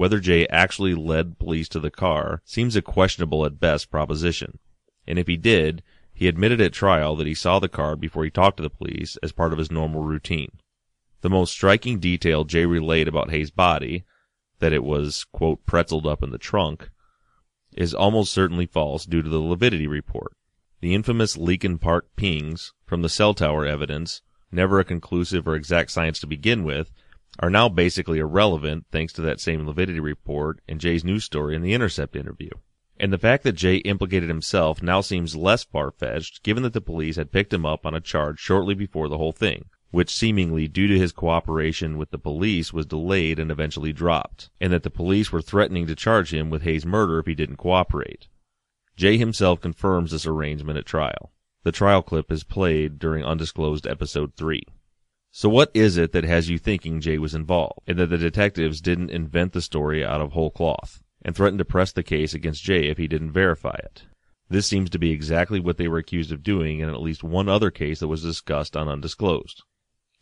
Whether 0.00 0.18
Jay 0.18 0.48
actually 0.48 0.94
led 0.94 1.38
police 1.38 1.68
to 1.68 1.78
the 1.78 1.90
car 1.90 2.40
seems 2.46 2.74
a 2.74 2.80
questionable 2.80 3.44
at 3.44 3.60
best 3.60 3.90
proposition. 3.90 4.58
And 5.06 5.18
if 5.18 5.26
he 5.26 5.36
did, 5.36 5.82
he 6.14 6.26
admitted 6.26 6.58
at 6.58 6.72
trial 6.72 7.14
that 7.16 7.26
he 7.26 7.34
saw 7.34 7.58
the 7.58 7.68
car 7.68 7.96
before 7.96 8.24
he 8.24 8.30
talked 8.30 8.56
to 8.56 8.62
the 8.62 8.70
police 8.70 9.18
as 9.22 9.32
part 9.32 9.52
of 9.52 9.58
his 9.58 9.70
normal 9.70 10.02
routine. 10.02 10.52
The 11.20 11.28
most 11.28 11.52
striking 11.52 11.98
detail 11.98 12.44
Jay 12.44 12.64
relayed 12.64 13.08
about 13.08 13.30
Hae's 13.30 13.50
body, 13.50 14.04
that 14.60 14.72
it 14.72 14.84
was, 14.84 15.24
quote, 15.32 15.66
pretzeled 15.66 16.06
up 16.06 16.22
in 16.22 16.30
the 16.30 16.38
trunk, 16.38 16.88
is 17.76 17.92
almost 17.92 18.32
certainly 18.32 18.64
false 18.64 19.04
due 19.04 19.20
to 19.20 19.28
the 19.28 19.38
Lividity 19.38 19.86
report. 19.86 20.32
The 20.80 20.94
infamous 20.94 21.36
Lincoln 21.36 21.76
Park 21.76 22.06
pings 22.16 22.72
from 22.86 23.02
the 23.02 23.10
cell 23.10 23.34
tower 23.34 23.66
evidence, 23.66 24.22
never 24.50 24.80
a 24.80 24.84
conclusive 24.84 25.46
or 25.46 25.54
exact 25.54 25.90
science 25.90 26.18
to 26.20 26.26
begin 26.26 26.64
with, 26.64 26.90
are 27.40 27.50
now 27.50 27.68
basically 27.68 28.18
irrelevant 28.18 28.84
thanks 28.92 29.12
to 29.14 29.22
that 29.22 29.40
same 29.40 29.66
Lividity 29.66 29.98
report 29.98 30.60
and 30.68 30.78
Jay's 30.78 31.04
news 31.04 31.24
story 31.24 31.56
in 31.56 31.62
the 31.62 31.72
Intercept 31.72 32.14
interview. 32.14 32.50
And 32.98 33.12
the 33.12 33.18
fact 33.18 33.44
that 33.44 33.52
Jay 33.52 33.76
implicated 33.76 34.28
himself 34.28 34.82
now 34.82 35.00
seems 35.00 35.34
less 35.34 35.64
far-fetched 35.64 36.42
given 36.42 36.62
that 36.64 36.74
the 36.74 36.82
police 36.82 37.16
had 37.16 37.32
picked 37.32 37.52
him 37.52 37.64
up 37.64 37.86
on 37.86 37.94
a 37.94 38.00
charge 38.00 38.38
shortly 38.38 38.74
before 38.74 39.08
the 39.08 39.16
whole 39.16 39.32
thing, 39.32 39.64
which 39.90 40.14
seemingly 40.14 40.68
due 40.68 40.86
to 40.86 40.98
his 40.98 41.12
cooperation 41.12 41.96
with 41.96 42.10
the 42.10 42.18
police 42.18 42.74
was 42.74 42.84
delayed 42.84 43.38
and 43.38 43.50
eventually 43.50 43.94
dropped, 43.94 44.50
and 44.60 44.70
that 44.70 44.82
the 44.82 44.90
police 44.90 45.32
were 45.32 45.40
threatening 45.40 45.86
to 45.86 45.94
charge 45.94 46.34
him 46.34 46.50
with 46.50 46.62
Hae's 46.62 46.84
murder 46.84 47.18
if 47.18 47.26
he 47.26 47.34
didn't 47.34 47.56
cooperate. 47.56 48.28
Jay 48.96 49.16
himself 49.16 49.62
confirms 49.62 50.10
this 50.10 50.26
arrangement 50.26 50.78
at 50.78 50.84
trial. 50.84 51.32
The 51.62 51.72
trial 51.72 52.02
clip 52.02 52.30
is 52.30 52.44
played 52.44 52.98
during 52.98 53.24
undisclosed 53.24 53.86
episode 53.86 54.34
3. 54.36 54.62
So 55.32 55.48
what 55.48 55.70
is 55.74 55.96
it 55.96 56.10
that 56.12 56.24
has 56.24 56.50
you 56.50 56.58
thinking 56.58 57.00
Jay 57.00 57.16
was 57.16 57.34
involved, 57.34 57.80
and 57.86 57.98
that 57.98 58.08
the 58.08 58.18
detectives 58.18 58.80
didn't 58.80 59.10
invent 59.10 59.52
the 59.52 59.60
story 59.60 60.04
out 60.04 60.20
of 60.20 60.32
whole 60.32 60.50
cloth, 60.50 61.02
and 61.22 61.36
threatened 61.36 61.60
to 61.60 61.64
press 61.64 61.92
the 61.92 62.02
case 62.02 62.34
against 62.34 62.64
Jay 62.64 62.88
if 62.88 62.98
he 62.98 63.06
didn't 63.06 63.30
verify 63.30 63.76
it? 63.78 64.06
This 64.48 64.66
seems 64.66 64.90
to 64.90 64.98
be 64.98 65.12
exactly 65.12 65.60
what 65.60 65.76
they 65.76 65.86
were 65.86 65.98
accused 65.98 66.32
of 66.32 66.42
doing 66.42 66.80
in 66.80 66.88
at 66.88 67.00
least 67.00 67.22
one 67.22 67.48
other 67.48 67.70
case 67.70 68.00
that 68.00 68.08
was 68.08 68.24
discussed 68.24 68.76
on 68.76 68.88
Undisclosed. 68.88 69.62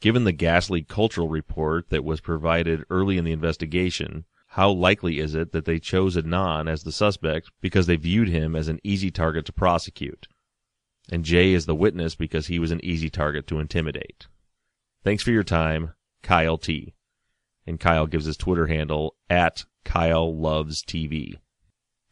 Given 0.01 0.25
the 0.25 0.33
ghastly 0.33 0.83
cultural 0.83 1.29
report 1.29 1.89
that 1.89 2.05
was 2.05 2.21
provided 2.21 2.85
early 2.91 3.17
in 3.17 3.25
the 3.25 3.33
investigation, 3.33 4.27
how 4.49 4.71
likely 4.71 5.19
is 5.19 5.35
it 5.35 5.53
that 5.53 5.65
they 5.65 5.79
chose 5.79 6.17
Adnan 6.17 6.69
as 6.71 6.83
the 6.83 6.93
suspect 6.93 7.51
because 7.63 7.87
they 7.87 7.97
viewed 7.97 8.29
him 8.29 8.55
as 8.55 8.69
an 8.69 8.79
easy 8.85 9.11
target 9.11 9.47
to 9.47 9.53
prosecute? 9.55 10.29
And 11.11 11.25
Jay 11.25 11.55
is 11.55 11.65
the 11.65 11.75
witness 11.75 12.15
because 12.15 12.49
he 12.49 12.59
was 12.59 12.71
an 12.71 12.85
easy 12.85 13.09
target 13.09 13.47
to 13.47 13.59
intimidate. 13.59 14.27
Thanks 15.09 15.23
for 15.23 15.31
your 15.31 15.43
time, 15.43 15.95
Kyle 16.23 16.59
T. 16.59 16.93
And 17.67 17.81
Kyle 17.81 18.07
gives 18.07 18.27
his 18.27 18.37
Twitter 18.37 18.67
handle 18.67 19.17
at 19.31 19.65
Kyle 19.83 20.39
Loves 20.39 20.83
TV. 20.83 21.39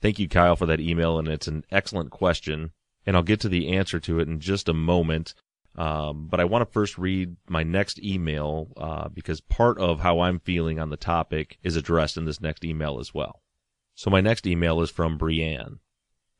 Thank 0.00 0.18
you, 0.18 0.30
Kyle, 0.30 0.56
for 0.56 0.64
that 0.64 0.80
email, 0.80 1.18
and 1.18 1.28
it's 1.28 1.46
an 1.46 1.64
excellent 1.70 2.10
question. 2.10 2.70
And 3.04 3.14
I'll 3.14 3.22
get 3.22 3.40
to 3.40 3.50
the 3.50 3.76
answer 3.76 4.00
to 4.00 4.18
it 4.18 4.28
in 4.28 4.40
just 4.40 4.70
a 4.70 4.72
moment. 4.72 5.34
Um, 5.76 6.28
but 6.28 6.40
I 6.40 6.46
want 6.46 6.66
to 6.66 6.72
first 6.72 6.96
read 6.96 7.36
my 7.46 7.62
next 7.62 8.02
email 8.02 8.68
uh, 8.78 9.10
because 9.10 9.42
part 9.42 9.78
of 9.78 10.00
how 10.00 10.20
I'm 10.20 10.40
feeling 10.40 10.80
on 10.80 10.88
the 10.88 10.96
topic 10.96 11.58
is 11.62 11.76
addressed 11.76 12.16
in 12.16 12.24
this 12.24 12.40
next 12.40 12.64
email 12.64 12.98
as 12.98 13.12
well. 13.12 13.42
So 13.94 14.08
my 14.08 14.22
next 14.22 14.46
email 14.46 14.80
is 14.80 14.90
from 14.90 15.18
Brienne. 15.18 15.80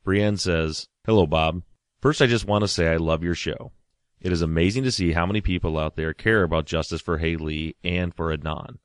Brienne 0.03 0.37
says, 0.37 0.87
Hello, 1.05 1.27
Bob. 1.27 1.61
First, 2.01 2.19
I 2.19 2.25
just 2.25 2.47
want 2.47 2.63
to 2.63 2.67
say 2.67 2.87
I 2.87 2.97
love 2.97 3.21
your 3.21 3.35
show. 3.35 3.73
It 4.19 4.31
is 4.31 4.41
amazing 4.41 4.83
to 4.83 4.91
see 4.91 5.11
how 5.11 5.25
many 5.25 5.41
people 5.41 5.77
out 5.77 5.95
there 5.95 6.13
care 6.13 6.43
about 6.43 6.65
justice 6.65 7.01
for 7.01 7.19
Hae 7.19 7.35
Lee 7.35 7.75
and 7.83 8.13
for 8.13 8.35
Adnan. 8.35 8.77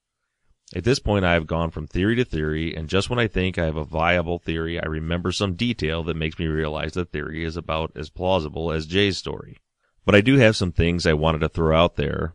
At 0.74 0.84
this 0.84 0.98
point, 0.98 1.24
I 1.24 1.34
have 1.34 1.46
gone 1.46 1.70
from 1.70 1.86
theory 1.86 2.16
to 2.16 2.24
theory, 2.24 2.74
and 2.74 2.88
just 2.88 3.10
when 3.10 3.18
I 3.18 3.26
think 3.26 3.58
I 3.58 3.66
have 3.66 3.76
a 3.76 3.84
viable 3.84 4.38
theory, 4.38 4.80
I 4.80 4.86
remember 4.86 5.30
some 5.30 5.54
detail 5.54 6.02
that 6.04 6.16
makes 6.16 6.38
me 6.38 6.46
realize 6.46 6.92
the 6.92 7.04
theory 7.04 7.44
is 7.44 7.56
about 7.56 7.92
as 7.94 8.08
plausible 8.08 8.72
as 8.72 8.86
Jay's 8.86 9.18
story. 9.18 9.58
But 10.04 10.14
I 10.14 10.22
do 10.22 10.36
have 10.36 10.56
some 10.56 10.72
things 10.72 11.06
I 11.06 11.12
wanted 11.12 11.40
to 11.40 11.48
throw 11.48 11.76
out 11.76 11.96
there 11.96 12.34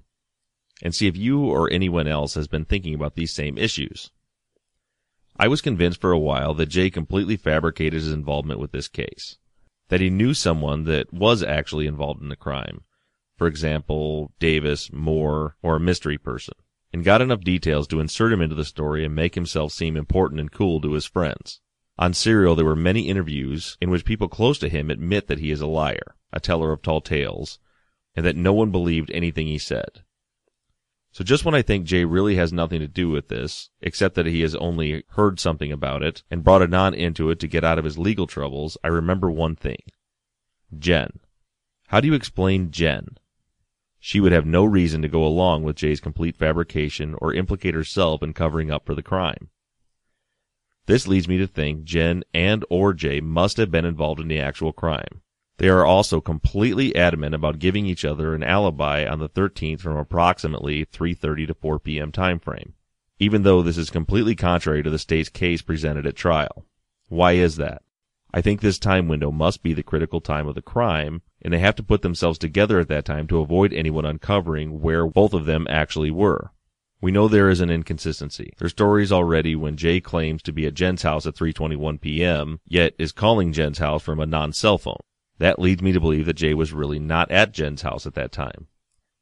and 0.83 0.93
see 0.93 1.07
if 1.07 1.17
you 1.17 1.45
or 1.45 1.71
anyone 1.71 2.07
else 2.07 2.35
has 2.35 2.47
been 2.47 2.65
thinking 2.65 2.93
about 2.93 3.15
these 3.15 3.33
same 3.33 3.57
issues. 3.57 4.11
I 5.39 5.47
was 5.47 5.61
convinced 5.61 5.99
for 5.99 6.11
a 6.11 6.19
while 6.19 6.53
that 6.55 6.67
Jay 6.67 6.89
completely 6.89 7.37
fabricated 7.37 7.93
his 7.93 8.11
involvement 8.11 8.59
with 8.59 8.71
this 8.71 8.87
case, 8.87 9.37
that 9.89 10.01
he 10.01 10.09
knew 10.09 10.33
someone 10.33 10.83
that 10.83 11.11
was 11.11 11.41
actually 11.43 11.87
involved 11.87 12.21
in 12.21 12.29
the 12.29 12.35
crime. 12.35 12.83
For 13.37 13.47
example, 13.47 14.31
Davis, 14.39 14.91
Moore, 14.91 15.55
or 15.61 15.75
a 15.75 15.79
mystery 15.79 16.17
person 16.17 16.55
and 16.93 17.03
got 17.03 17.21
enough 17.21 17.41
details 17.41 17.87
to 17.87 17.99
insert 17.99 18.31
him 18.31 18.41
into 18.41 18.55
the 18.55 18.65
story 18.65 19.05
and 19.05 19.13
make 19.13 19.35
himself 19.35 19.71
seem 19.71 19.97
important 19.97 20.39
and 20.39 20.51
cool 20.51 20.81
to 20.81 20.93
his 20.93 21.05
friends. 21.05 21.59
On 21.99 22.13
Serial, 22.13 22.55
there 22.55 22.65
were 22.65 22.75
many 22.75 23.07
interviews 23.07 23.77
in 23.81 23.89
which 23.89 24.05
people 24.05 24.27
close 24.27 24.57
to 24.59 24.69
him 24.69 24.89
admit 24.89 25.27
that 25.27 25.39
he 25.39 25.51
is 25.51 25.61
a 25.61 25.67
liar, 25.67 26.15
a 26.31 26.39
teller 26.39 26.71
of 26.71 26.81
tall 26.81 27.01
tales, 27.01 27.59
and 28.15 28.25
that 28.25 28.35
no 28.35 28.53
one 28.53 28.71
believed 28.71 29.11
anything 29.11 29.47
he 29.47 29.57
said. 29.57 30.03
So 31.11 31.23
just 31.23 31.45
when 31.45 31.55
I 31.55 31.63
think 31.63 31.85
Jay 31.85 32.05
really 32.05 32.35
has 32.35 32.53
nothing 32.53 32.79
to 32.79 32.87
do 32.87 33.09
with 33.09 33.27
this, 33.27 33.69
except 33.81 34.15
that 34.15 34.27
he 34.27 34.41
has 34.41 34.55
only 34.55 35.03
heard 35.09 35.39
something 35.39 35.71
about 35.71 36.03
it 36.03 36.21
and 36.29 36.43
brought 36.43 36.61
Adnan 36.61 36.95
into 36.95 37.31
it 37.31 37.39
to 37.39 37.47
get 37.47 37.63
out 37.63 37.79
of 37.79 37.85
his 37.85 37.97
legal 37.97 38.27
troubles, 38.27 38.77
I 38.83 38.89
remember 38.89 39.31
one 39.31 39.55
thing. 39.55 39.81
Jen. 40.77 41.19
How 41.87 41.99
do 41.99 42.07
you 42.07 42.13
explain 42.13 42.69
Jen? 42.69 43.17
She 44.07 44.21
would 44.21 44.31
have 44.31 44.45
no 44.45 44.63
reason 44.63 45.01
to 45.01 45.09
go 45.09 45.25
along 45.25 45.63
with 45.63 45.75
Jay's 45.75 45.99
complete 45.99 46.37
fabrication 46.37 47.13
or 47.15 47.33
implicate 47.33 47.73
herself 47.73 48.23
in 48.23 48.31
covering 48.31 48.71
up 48.71 48.85
for 48.85 48.95
the 48.95 49.03
crime. 49.03 49.49
This 50.85 51.09
leads 51.09 51.27
me 51.27 51.37
to 51.39 51.45
think 51.45 51.83
Jen 51.83 52.23
and 52.33 52.63
or 52.69 52.93
Jay 52.93 53.19
must 53.19 53.57
have 53.57 53.69
been 53.69 53.83
involved 53.83 54.21
in 54.21 54.29
the 54.29 54.39
actual 54.39 54.71
crime. 54.71 55.23
They 55.57 55.67
are 55.67 55.85
also 55.85 56.21
completely 56.21 56.95
adamant 56.95 57.35
about 57.35 57.59
giving 57.59 57.85
each 57.85 58.05
other 58.05 58.33
an 58.33 58.43
alibi 58.43 59.05
on 59.05 59.19
the 59.19 59.27
13th 59.27 59.81
from 59.81 59.97
approximately 59.97 60.85
3:30 60.85 61.47
to 61.47 61.53
4 61.53 61.77
p.m. 61.77 62.13
time 62.13 62.39
frame, 62.39 62.75
even 63.19 63.43
though 63.43 63.61
this 63.61 63.77
is 63.77 63.89
completely 63.89 64.35
contrary 64.35 64.83
to 64.83 64.89
the 64.89 64.97
state's 64.97 65.27
case 65.27 65.61
presented 65.61 66.07
at 66.07 66.15
trial. 66.15 66.65
Why 67.09 67.33
is 67.33 67.57
that? 67.57 67.81
I 68.33 68.41
think 68.41 68.61
this 68.61 68.77
time 68.77 69.07
window 69.07 69.31
must 69.31 69.63
be 69.63 69.73
the 69.73 69.83
critical 69.83 70.19
time 70.19 70.47
of 70.47 70.55
the 70.55 70.61
crime, 70.61 71.21
and 71.41 71.53
they 71.53 71.59
have 71.59 71.75
to 71.75 71.83
put 71.83 72.01
themselves 72.01 72.37
together 72.37 72.79
at 72.79 72.89
that 72.89 73.05
time 73.05 73.27
to 73.27 73.39
avoid 73.39 73.73
anyone 73.73 74.05
uncovering 74.05 74.81
where 74.81 75.07
both 75.07 75.33
of 75.33 75.45
them 75.45 75.65
actually 75.69 76.11
were. 76.11 76.51
We 76.99 77.11
know 77.11 77.27
there 77.27 77.49
is 77.49 77.61
an 77.61 77.69
inconsistency. 77.69 78.53
There's 78.57 78.71
stories 78.71 79.11
already 79.11 79.55
when 79.55 79.77
Jay 79.77 80.01
claims 80.01 80.41
to 80.43 80.51
be 80.51 80.65
at 80.65 80.73
Jen's 80.73 81.03
house 81.03 81.25
at 81.25 81.35
3:21 81.35 82.01
p.m., 82.01 82.59
yet 82.65 82.93
is 82.97 83.11
calling 83.11 83.53
Jen's 83.53 83.77
house 83.77 84.01
from 84.01 84.19
a 84.19 84.25
non-cell 84.25 84.77
phone. 84.77 84.99
That 85.37 85.59
leads 85.59 85.81
me 85.81 85.91
to 85.91 85.99
believe 85.99 86.25
that 86.25 86.33
Jay 86.33 86.53
was 86.53 86.73
really 86.73 86.99
not 86.99 87.29
at 87.29 87.53
Jen's 87.53 87.83
house 87.83 88.07
at 88.07 88.15
that 88.15 88.31
time. 88.31 88.67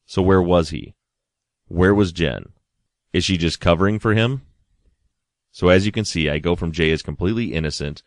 So 0.05 0.21
where 0.21 0.41
was 0.41 0.69
he? 0.69 0.95
Where 1.67 1.93
was 1.93 2.13
Jen? 2.13 2.53
Is 3.11 3.25
she 3.25 3.37
just 3.37 3.59
covering 3.59 3.99
for 3.99 4.13
him? 4.13 4.43
So 5.51 5.67
as 5.67 5.85
you 5.85 5.91
can 5.91 6.05
see, 6.05 6.29
I 6.29 6.39
go 6.39 6.55
from 6.55 6.71
Jay 6.71 6.89
is 6.89 7.01
completely 7.01 7.53
innocent 7.53 8.01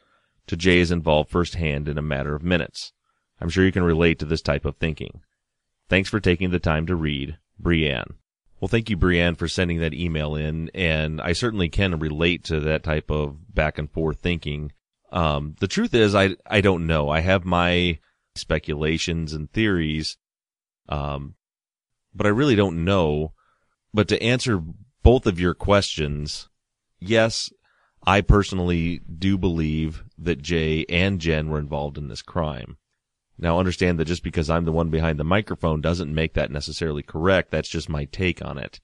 to 0.48 0.56
Jay 0.56 0.78
is 0.78 0.90
involved 0.90 1.30
firsthand 1.30 1.88
in 1.88 1.98
a 1.98 2.02
matter 2.02 2.34
of 2.34 2.42
minutes. 2.42 2.92
I'm 3.40 3.48
sure 3.48 3.64
you 3.64 3.72
can 3.72 3.84
relate 3.84 4.18
to 4.18 4.26
this 4.26 4.42
type 4.42 4.64
of 4.64 4.76
thinking. 4.76 5.20
Thanks 5.88 6.08
for 6.08 6.20
taking 6.20 6.50
the 6.50 6.58
time 6.58 6.86
to 6.86 6.96
read, 6.96 7.38
Brienne. 7.58 8.14
Well, 8.60 8.68
thank 8.68 8.90
you, 8.90 8.96
Brienne, 8.96 9.36
for 9.36 9.46
sending 9.46 9.78
that 9.80 9.94
email 9.94 10.34
in, 10.34 10.70
and 10.74 11.20
I 11.20 11.32
certainly 11.32 11.68
can 11.68 11.98
relate 11.98 12.44
to 12.44 12.60
that 12.60 12.82
type 12.82 13.10
of 13.10 13.54
back 13.54 13.78
and 13.78 13.90
forth 13.90 14.18
thinking. 14.18 14.72
Um, 15.12 15.54
the 15.60 15.68
truth 15.68 15.94
is, 15.94 16.14
I 16.14 16.36
I 16.44 16.60
don't 16.60 16.86
know. 16.86 17.08
I 17.08 17.20
have 17.20 17.44
my 17.44 18.00
speculations 18.34 19.32
and 19.32 19.50
theories, 19.50 20.16
um, 20.88 21.36
but 22.14 22.26
I 22.26 22.30
really 22.30 22.56
don't 22.56 22.84
know. 22.84 23.32
But 23.94 24.08
to 24.08 24.22
answer 24.22 24.62
both 25.02 25.26
of 25.26 25.40
your 25.40 25.54
questions, 25.54 26.48
yes, 26.98 27.52
I 28.06 28.20
personally 28.20 29.00
do 29.00 29.36
believe 29.36 30.04
that 30.18 30.42
Jay 30.42 30.84
and 30.88 31.20
Jen 31.20 31.48
were 31.48 31.58
involved 31.58 31.98
in 31.98 32.08
this 32.08 32.22
crime. 32.22 32.76
Now 33.38 33.58
understand 33.58 33.98
that 33.98 34.06
just 34.06 34.22
because 34.22 34.50
I'm 34.50 34.64
the 34.64 34.72
one 34.72 34.90
behind 34.90 35.18
the 35.18 35.24
microphone 35.24 35.80
doesn't 35.80 36.14
make 36.14 36.34
that 36.34 36.50
necessarily 36.50 37.02
correct. 37.02 37.50
That's 37.50 37.68
just 37.68 37.88
my 37.88 38.06
take 38.06 38.44
on 38.44 38.58
it. 38.58 38.80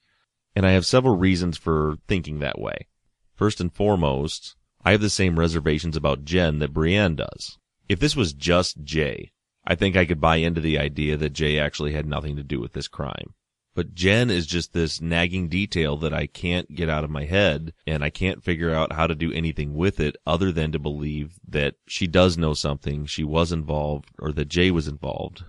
And 0.55 0.65
I 0.65 0.71
have 0.71 0.85
several 0.85 1.17
reasons 1.17 1.57
for 1.57 1.97
thinking 2.07 2.39
that 2.39 2.59
way. 2.59 2.87
First 3.33 3.59
and 3.59 3.73
foremost, 3.73 4.55
I 4.85 4.91
have 4.91 5.01
the 5.01 5.09
same 5.09 5.37
reservations 5.37 5.97
about 5.97 6.23
Jen 6.23 6.59
that 6.59 6.73
Brienne 6.73 7.15
does. 7.15 7.57
If 7.89 7.99
this 7.99 8.15
was 8.15 8.33
just 8.33 8.83
Jay, 8.83 9.31
I 9.67 9.75
think 9.75 9.97
I 9.97 10.05
could 10.05 10.21
buy 10.21 10.37
into 10.37 10.61
the 10.61 10.79
idea 10.79 11.17
that 11.17 11.33
Jay 11.33 11.59
actually 11.59 11.93
had 11.93 12.05
nothing 12.05 12.35
to 12.37 12.43
do 12.43 12.61
with 12.61 12.73
this 12.73 12.87
crime. 12.87 13.33
But 13.75 13.93
Jen 13.93 14.29
is 14.29 14.47
just 14.47 14.71
this 14.71 15.01
nagging 15.01 15.49
detail 15.49 15.97
that 15.97 16.13
I 16.13 16.27
can't 16.27 16.73
get 16.73 16.89
out 16.89 17.03
of 17.03 17.09
my 17.09 17.25
head 17.25 17.73
and 17.85 18.05
I 18.05 18.09
can't 18.09 18.41
figure 18.41 18.73
out 18.73 18.93
how 18.93 19.05
to 19.05 19.13
do 19.13 19.33
anything 19.33 19.75
with 19.75 19.99
it 19.99 20.15
other 20.25 20.53
than 20.53 20.71
to 20.71 20.79
believe 20.79 21.37
that 21.45 21.75
she 21.85 22.07
does 22.07 22.37
know 22.37 22.53
something, 22.53 23.05
she 23.05 23.25
was 23.25 23.51
involved, 23.51 24.11
or 24.17 24.31
that 24.31 24.47
Jay 24.47 24.71
was 24.71 24.87
involved, 24.87 25.43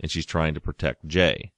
and 0.00 0.10
she's 0.10 0.24
trying 0.24 0.54
to 0.54 0.62
protect 0.62 1.06
Jay. 1.06 1.52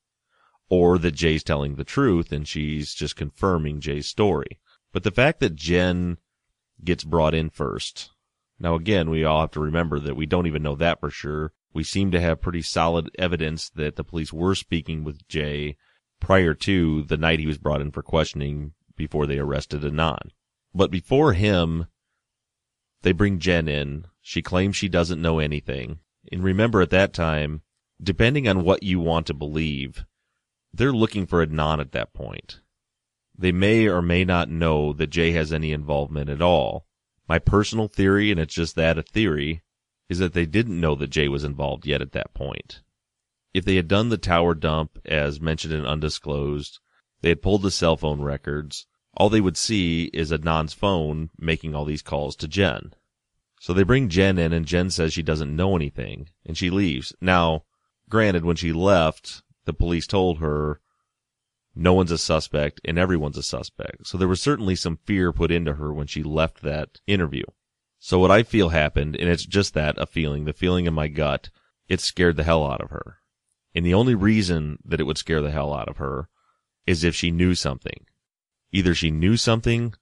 Or 0.69 0.99
that 0.99 1.13
Jay's 1.15 1.45
telling 1.45 1.77
the 1.77 1.85
truth 1.85 2.33
and 2.33 2.47
she's 2.47 2.93
just 2.93 3.15
confirming 3.15 3.81
Jay's 3.81 4.09
story. 4.09 4.59
But 4.93 5.05
the 5.05 5.13
fact 5.13 5.39
that 5.39 5.55
Jen 5.55 6.19
gets 6.83 7.05
brought 7.05 7.35
in 7.35 7.51
first. 7.51 8.11
Now 8.59 8.75
again, 8.75 9.11
we 9.11 9.25
all 9.25 9.43
have 9.43 9.53
to 9.53 9.61
remember 9.61 10.01
that 10.01 10.17
we 10.17 10.27
don't 10.27 10.49
even 10.49 10.65
know 10.65 10.75
that 10.75 10.99
for 10.99 11.11
sure. 11.11 11.53
We 11.73 11.85
seem 11.85 12.11
to 12.11 12.21
have 12.21 12.41
pretty 12.41 12.63
solid 12.63 13.11
evidence 13.17 13.71
that 13.71 13.95
the 13.95 14.03
police 14.03 14.33
were 14.33 14.57
speaking 14.57 15.05
with 15.05 15.29
Jay 15.29 15.77
prior 16.21 16.55
to 16.55 17.03
the 17.05 17.17
night 17.17 17.41
he 17.41 17.47
was 17.47 17.59
brought 17.59 17.81
in 17.81 17.91
for 17.91 18.03
questioning 18.03 18.73
before 18.97 19.27
they 19.27 19.39
arrested 19.39 19.83
Adnan. 19.83 20.31
But 20.75 20.91
before 20.91 21.33
him, 21.33 21.87
they 23.03 23.13
bring 23.13 23.39
Jen 23.39 23.67
in. 23.67 24.07
She 24.21 24.43
claims 24.43 24.77
she 24.77 24.89
doesn't 24.89 25.23
know 25.23 25.39
anything. 25.39 25.99
And 26.31 26.45
remember 26.45 26.83
at 26.83 26.91
that 26.91 27.13
time, 27.13 27.63
depending 28.03 28.47
on 28.47 28.63
what 28.63 28.83
you 28.83 29.01
want 29.01 29.27
to 29.27 29.35
believe, 29.35 30.05
they're 30.73 30.93
looking 30.93 31.27
for 31.27 31.45
Adnan 31.45 31.81
at 31.81 31.93
that 31.93 32.13
point. 32.13 32.61
They 33.37 33.53
may 33.53 33.89
or 33.89 34.03
may 34.03 34.25
not 34.25 34.51
know 34.51 34.93
that 34.93 35.09
Jay 35.09 35.33
has 35.33 35.53
any 35.53 35.73
involvement 35.73 36.29
at 36.29 36.43
all. 36.43 36.85
My 37.27 37.39
personal 37.39 37.89
theory, 37.89 38.31
and 38.31 38.39
it's 38.39 38.55
just 38.55 38.77
that 38.77 38.99
a 38.99 39.03
theory, 39.03 39.63
is 40.09 40.19
that 40.19 40.35
they 40.35 40.45
didn't 40.47 40.81
know 40.81 40.95
that 40.97 41.11
Jay 41.11 41.29
was 41.29 41.45
involved 41.45 41.87
yet 41.87 42.03
at 42.03 42.13
that 42.13 42.35
point. 42.35 42.83
If 43.53 43.65
they 43.65 43.77
had 43.77 43.89
done 43.89 44.09
the 44.09 44.19
tower 44.19 44.55
dump 44.55 44.99
as 45.05 45.41
mentioned 45.41 45.75
in 45.75 45.85
Undisclosed, 45.85 46.79
they 47.21 47.31
had 47.31 47.43
pulled 47.43 47.63
the 47.63 47.71
cell 47.71 47.97
phone 47.97 48.23
records, 48.23 48.87
all 49.15 49.29
they 49.29 49.41
would 49.41 49.57
see 49.57 50.05
is 50.13 50.31
Adnan's 50.31 50.73
phone 50.73 51.31
making 51.37 51.75
all 51.75 51.85
these 51.85 52.03
calls 52.03 52.37
to 52.37 52.49
Jen. 52.49 52.93
So 53.61 53.73
they 53.75 53.83
bring 53.83 54.09
Jen 54.09 54.39
in 54.39 54.53
and 54.53 54.67
Jen 54.67 54.91
says 54.91 55.13
she 55.13 55.23
doesn't 55.23 55.55
know 55.55 55.77
anything 55.77 56.29
and 56.47 56.57
she 56.57 56.71
leaves. 56.71 57.13
Now, 57.21 57.65
granted, 58.09 58.45
when 58.45 58.57
she 58.57 58.73
left, 58.73 59.43
the 59.65 59.75
police 59.75 60.07
told 60.07 60.39
her 60.39 60.81
no 61.75 61.93
one's 61.93 62.11
a 62.11 62.19
suspect 62.19 62.81
and 62.85 62.99
everyone's 62.99 63.37
a 63.37 63.43
suspect. 63.43 64.07
So 64.07 64.17
there 64.17 64.29
was 64.29 64.41
certainly 64.41 64.77
some 64.77 64.99
fear 65.05 65.33
put 65.33 65.51
into 65.51 65.75
her 65.75 65.93
when 65.93 66.07
she 66.07 66.23
left 66.23 66.63
that 66.63 67.01
interview. 67.07 67.45
So 67.99 68.19
what 68.19 68.31
I 68.31 68.45
feel 68.45 68.71
happened, 68.71 69.15
and 69.17 69.29
it's 69.29 69.45
just 69.45 69.75
that, 69.75 69.97
a 69.99 70.07
feeling, 70.07 70.47
the 70.47 70.55
feeling 70.55 70.87
in 70.87 70.95
my 70.95 71.09
gut, 71.09 71.51
it 71.87 72.01
scared 72.01 72.37
the 72.37 72.45
hell 72.45 72.67
out 72.67 72.81
of 72.81 72.91
her. 72.91 73.19
And 73.75 73.87
the 73.87 73.95
only 73.95 74.15
reason 74.15 74.79
that 74.85 75.01
it 75.01 75.05
would 75.05 75.19
scare 75.19 75.43
the 75.43 75.51
hell 75.51 75.73
out 75.73 75.89
of 75.89 75.99
her 75.99 76.29
is 76.87 77.05
if 77.05 77.15
she 77.15 77.31
knew 77.31 77.55
something. 77.55 78.07
Either 78.73 78.95
she 78.95 79.11
knew 79.11 79.37
something 79.37 79.95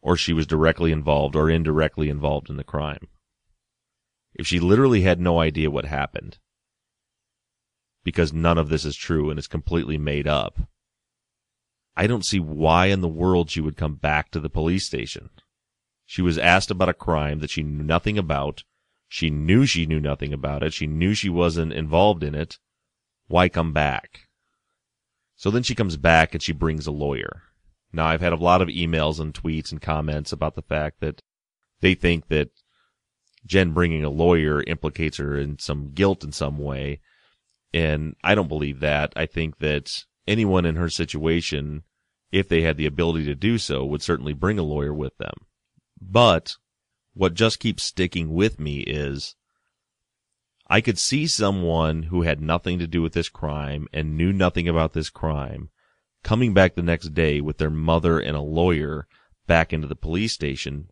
or 0.00 0.16
she 0.16 0.32
was 0.32 0.46
directly 0.46 0.92
involved 0.92 1.34
or 1.34 1.50
indirectly 1.50 2.08
involved 2.08 2.48
in 2.48 2.56
the 2.56 2.64
crime. 2.64 3.08
If 4.34 4.46
she 4.46 4.60
literally 4.60 5.00
had 5.02 5.18
no 5.18 5.40
idea 5.40 5.70
what 5.70 5.86
happened, 5.86 6.38
because 8.04 8.32
none 8.32 8.58
of 8.58 8.68
this 8.68 8.84
is 8.84 8.94
true 8.94 9.30
and 9.30 9.38
it's 9.38 9.48
completely 9.48 9.98
made 9.98 10.28
up, 10.28 10.58
I 11.96 12.06
don't 12.06 12.24
see 12.24 12.38
why 12.38 12.86
in 12.86 13.00
the 13.00 13.08
world 13.08 13.50
she 13.50 13.60
would 13.60 13.76
come 13.76 13.94
back 13.94 14.30
to 14.30 14.40
the 14.40 14.50
police 14.50 14.84
station. 14.84 15.30
She 16.04 16.22
was 16.22 16.38
asked 16.38 16.70
about 16.70 16.88
a 16.88 16.94
crime 16.94 17.40
that 17.40 17.50
she 17.50 17.62
knew 17.62 17.82
nothing 17.82 18.18
about. 18.18 18.62
She 19.08 19.30
knew 19.30 19.66
she 19.66 19.86
knew 19.86 19.98
nothing 19.98 20.32
about 20.32 20.62
it. 20.62 20.72
She 20.72 20.86
knew 20.86 21.14
she 21.14 21.28
wasn't 21.28 21.72
involved 21.72 22.22
in 22.22 22.34
it. 22.34 22.58
Why 23.28 23.48
come 23.48 23.72
back? 23.72 24.28
So 25.36 25.50
then 25.50 25.62
she 25.62 25.74
comes 25.74 25.96
back 25.96 26.34
and 26.34 26.42
she 26.42 26.52
brings 26.52 26.86
a 26.86 26.92
lawyer. 26.92 27.42
Now 27.92 28.06
I've 28.06 28.20
had 28.20 28.32
a 28.32 28.36
lot 28.36 28.62
of 28.62 28.68
emails 28.68 29.20
and 29.20 29.34
tweets 29.34 29.70
and 29.70 29.80
comments 29.80 30.32
about 30.32 30.54
the 30.54 30.62
fact 30.62 31.00
that 31.00 31.22
they 31.80 31.94
think 31.94 32.28
that 32.28 32.50
Jen 33.44 33.72
bringing 33.72 34.04
a 34.04 34.10
lawyer 34.10 34.62
implicates 34.62 35.18
her 35.18 35.38
in 35.38 35.58
some 35.58 35.92
guilt 35.92 36.24
in 36.24 36.32
some 36.32 36.58
way. 36.58 37.00
And 37.72 38.16
I 38.24 38.34
don't 38.34 38.48
believe 38.48 38.80
that. 38.80 39.12
I 39.16 39.26
think 39.26 39.58
that 39.58 40.04
anyone 40.26 40.64
in 40.64 40.76
her 40.76 40.88
situation, 40.88 41.82
if 42.32 42.48
they 42.48 42.62
had 42.62 42.76
the 42.76 42.86
ability 42.86 43.24
to 43.26 43.34
do 43.34 43.58
so, 43.58 43.84
would 43.84 44.02
certainly 44.02 44.32
bring 44.32 44.58
a 44.58 44.62
lawyer 44.62 44.94
with 44.94 45.16
them. 45.18 45.34
But 46.00 46.56
what 47.14 47.34
just 47.34 47.60
keeps 47.60 47.82
sticking 47.82 48.32
with 48.34 48.58
me 48.58 48.80
is 48.80 49.36
I 50.68 50.80
could 50.80 50.98
see 50.98 51.26
someone 51.26 52.04
who 52.04 52.22
had 52.22 52.40
nothing 52.40 52.78
to 52.80 52.86
do 52.86 53.00
with 53.00 53.12
this 53.12 53.28
crime 53.28 53.86
and 53.92 54.16
knew 54.16 54.32
nothing 54.32 54.68
about 54.68 54.92
this 54.92 55.10
crime 55.10 55.70
coming 56.24 56.52
back 56.52 56.74
the 56.74 56.82
next 56.82 57.14
day 57.14 57.40
with 57.40 57.58
their 57.58 57.70
mother 57.70 58.18
and 58.18 58.36
a 58.36 58.40
lawyer 58.40 59.06
back 59.46 59.72
into 59.72 59.86
the 59.86 59.94
police 59.94 60.32
station, 60.32 60.88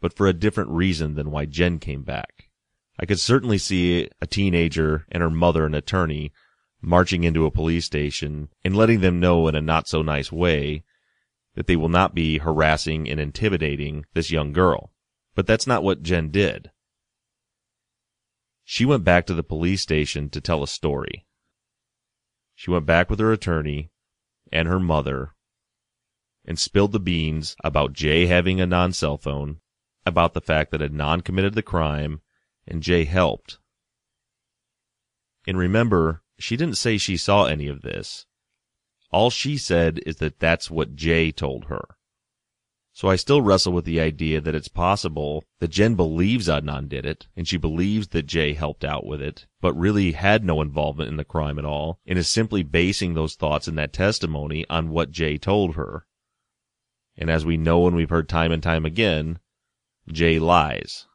but 0.00 0.12
for 0.12 0.28
a 0.28 0.32
different 0.32 0.70
reason 0.70 1.16
than 1.16 1.32
why 1.32 1.46
Jen 1.46 1.80
came 1.80 2.04
back. 2.04 2.48
I 2.96 3.04
could 3.04 3.18
certainly 3.18 3.58
see 3.58 4.08
a 4.20 4.26
teenager 4.26 5.04
and 5.10 5.20
her 5.20 5.30
mother, 5.30 5.66
an 5.66 5.74
attorney, 5.74 6.32
marching 6.80 7.24
into 7.24 7.44
a 7.44 7.50
police 7.50 7.84
station 7.84 8.50
and 8.64 8.76
letting 8.76 9.00
them 9.00 9.18
know 9.18 9.48
in 9.48 9.56
a 9.56 9.60
not 9.60 9.88
so 9.88 10.00
nice 10.00 10.30
way 10.30 10.84
that 11.56 11.66
they 11.66 11.74
will 11.74 11.88
not 11.88 12.14
be 12.14 12.38
harassing 12.38 13.08
and 13.08 13.18
intimidating 13.18 14.04
this 14.14 14.30
young 14.30 14.52
girl. 14.52 14.92
But 15.34 15.48
that's 15.48 15.66
not 15.66 15.82
what 15.82 16.04
Jen 16.04 16.30
did. 16.30 16.70
She 18.72 18.86
went 18.86 19.04
back 19.04 19.26
to 19.26 19.34
the 19.34 19.42
police 19.42 19.82
station 19.82 20.30
to 20.30 20.40
tell 20.40 20.62
a 20.62 20.66
story. 20.66 21.26
She 22.54 22.70
went 22.70 22.86
back 22.86 23.10
with 23.10 23.18
her 23.18 23.30
attorney 23.30 23.90
and 24.50 24.66
her 24.66 24.80
mother 24.80 25.34
and 26.46 26.58
spilled 26.58 26.92
the 26.92 26.98
beans 26.98 27.54
about 27.62 27.92
Jay 27.92 28.24
having 28.28 28.62
a 28.62 28.66
non 28.66 28.94
cell 28.94 29.18
phone, 29.18 29.60
about 30.06 30.32
the 30.32 30.40
fact 30.40 30.70
that 30.70 30.80
Adnan 30.80 31.22
committed 31.22 31.52
the 31.52 31.62
crime 31.62 32.22
and 32.66 32.82
Jay 32.82 33.04
helped. 33.04 33.58
And 35.46 35.58
remember, 35.58 36.22
she 36.38 36.56
didn't 36.56 36.78
say 36.78 36.96
she 36.96 37.18
saw 37.18 37.44
any 37.44 37.68
of 37.68 37.82
this. 37.82 38.24
All 39.10 39.28
she 39.28 39.58
said 39.58 40.00
is 40.06 40.16
that 40.16 40.38
that's 40.40 40.70
what 40.70 40.96
Jay 40.96 41.30
told 41.30 41.66
her. 41.66 41.98
So 42.94 43.08
I 43.08 43.16
still 43.16 43.40
wrestle 43.40 43.72
with 43.72 43.86
the 43.86 44.00
idea 44.00 44.40
that 44.42 44.54
it's 44.54 44.68
possible 44.68 45.44
that 45.60 45.70
Jen 45.70 45.94
believes 45.94 46.46
Adnan 46.46 46.90
did 46.90 47.06
it, 47.06 47.26
and 47.34 47.48
she 47.48 47.56
believes 47.56 48.08
that 48.08 48.26
Jay 48.26 48.52
helped 48.52 48.84
out 48.84 49.06
with 49.06 49.22
it, 49.22 49.46
but 49.62 49.72
really 49.72 50.12
had 50.12 50.44
no 50.44 50.60
involvement 50.60 51.08
in 51.08 51.16
the 51.16 51.24
crime 51.24 51.58
at 51.58 51.64
all, 51.64 52.00
and 52.06 52.18
is 52.18 52.28
simply 52.28 52.62
basing 52.62 53.14
those 53.14 53.34
thoughts 53.34 53.66
in 53.66 53.76
that 53.76 53.94
testimony 53.94 54.66
on 54.68 54.90
what 54.90 55.10
Jay 55.10 55.38
told 55.38 55.74
her. 55.74 56.06
And 57.16 57.30
as 57.30 57.46
we 57.46 57.56
know 57.56 57.86
and 57.86 57.96
we've 57.96 58.10
heard 58.10 58.28
time 58.28 58.52
and 58.52 58.62
time 58.62 58.84
again, 58.84 59.38
Jay 60.10 60.38
lies. 60.38 61.06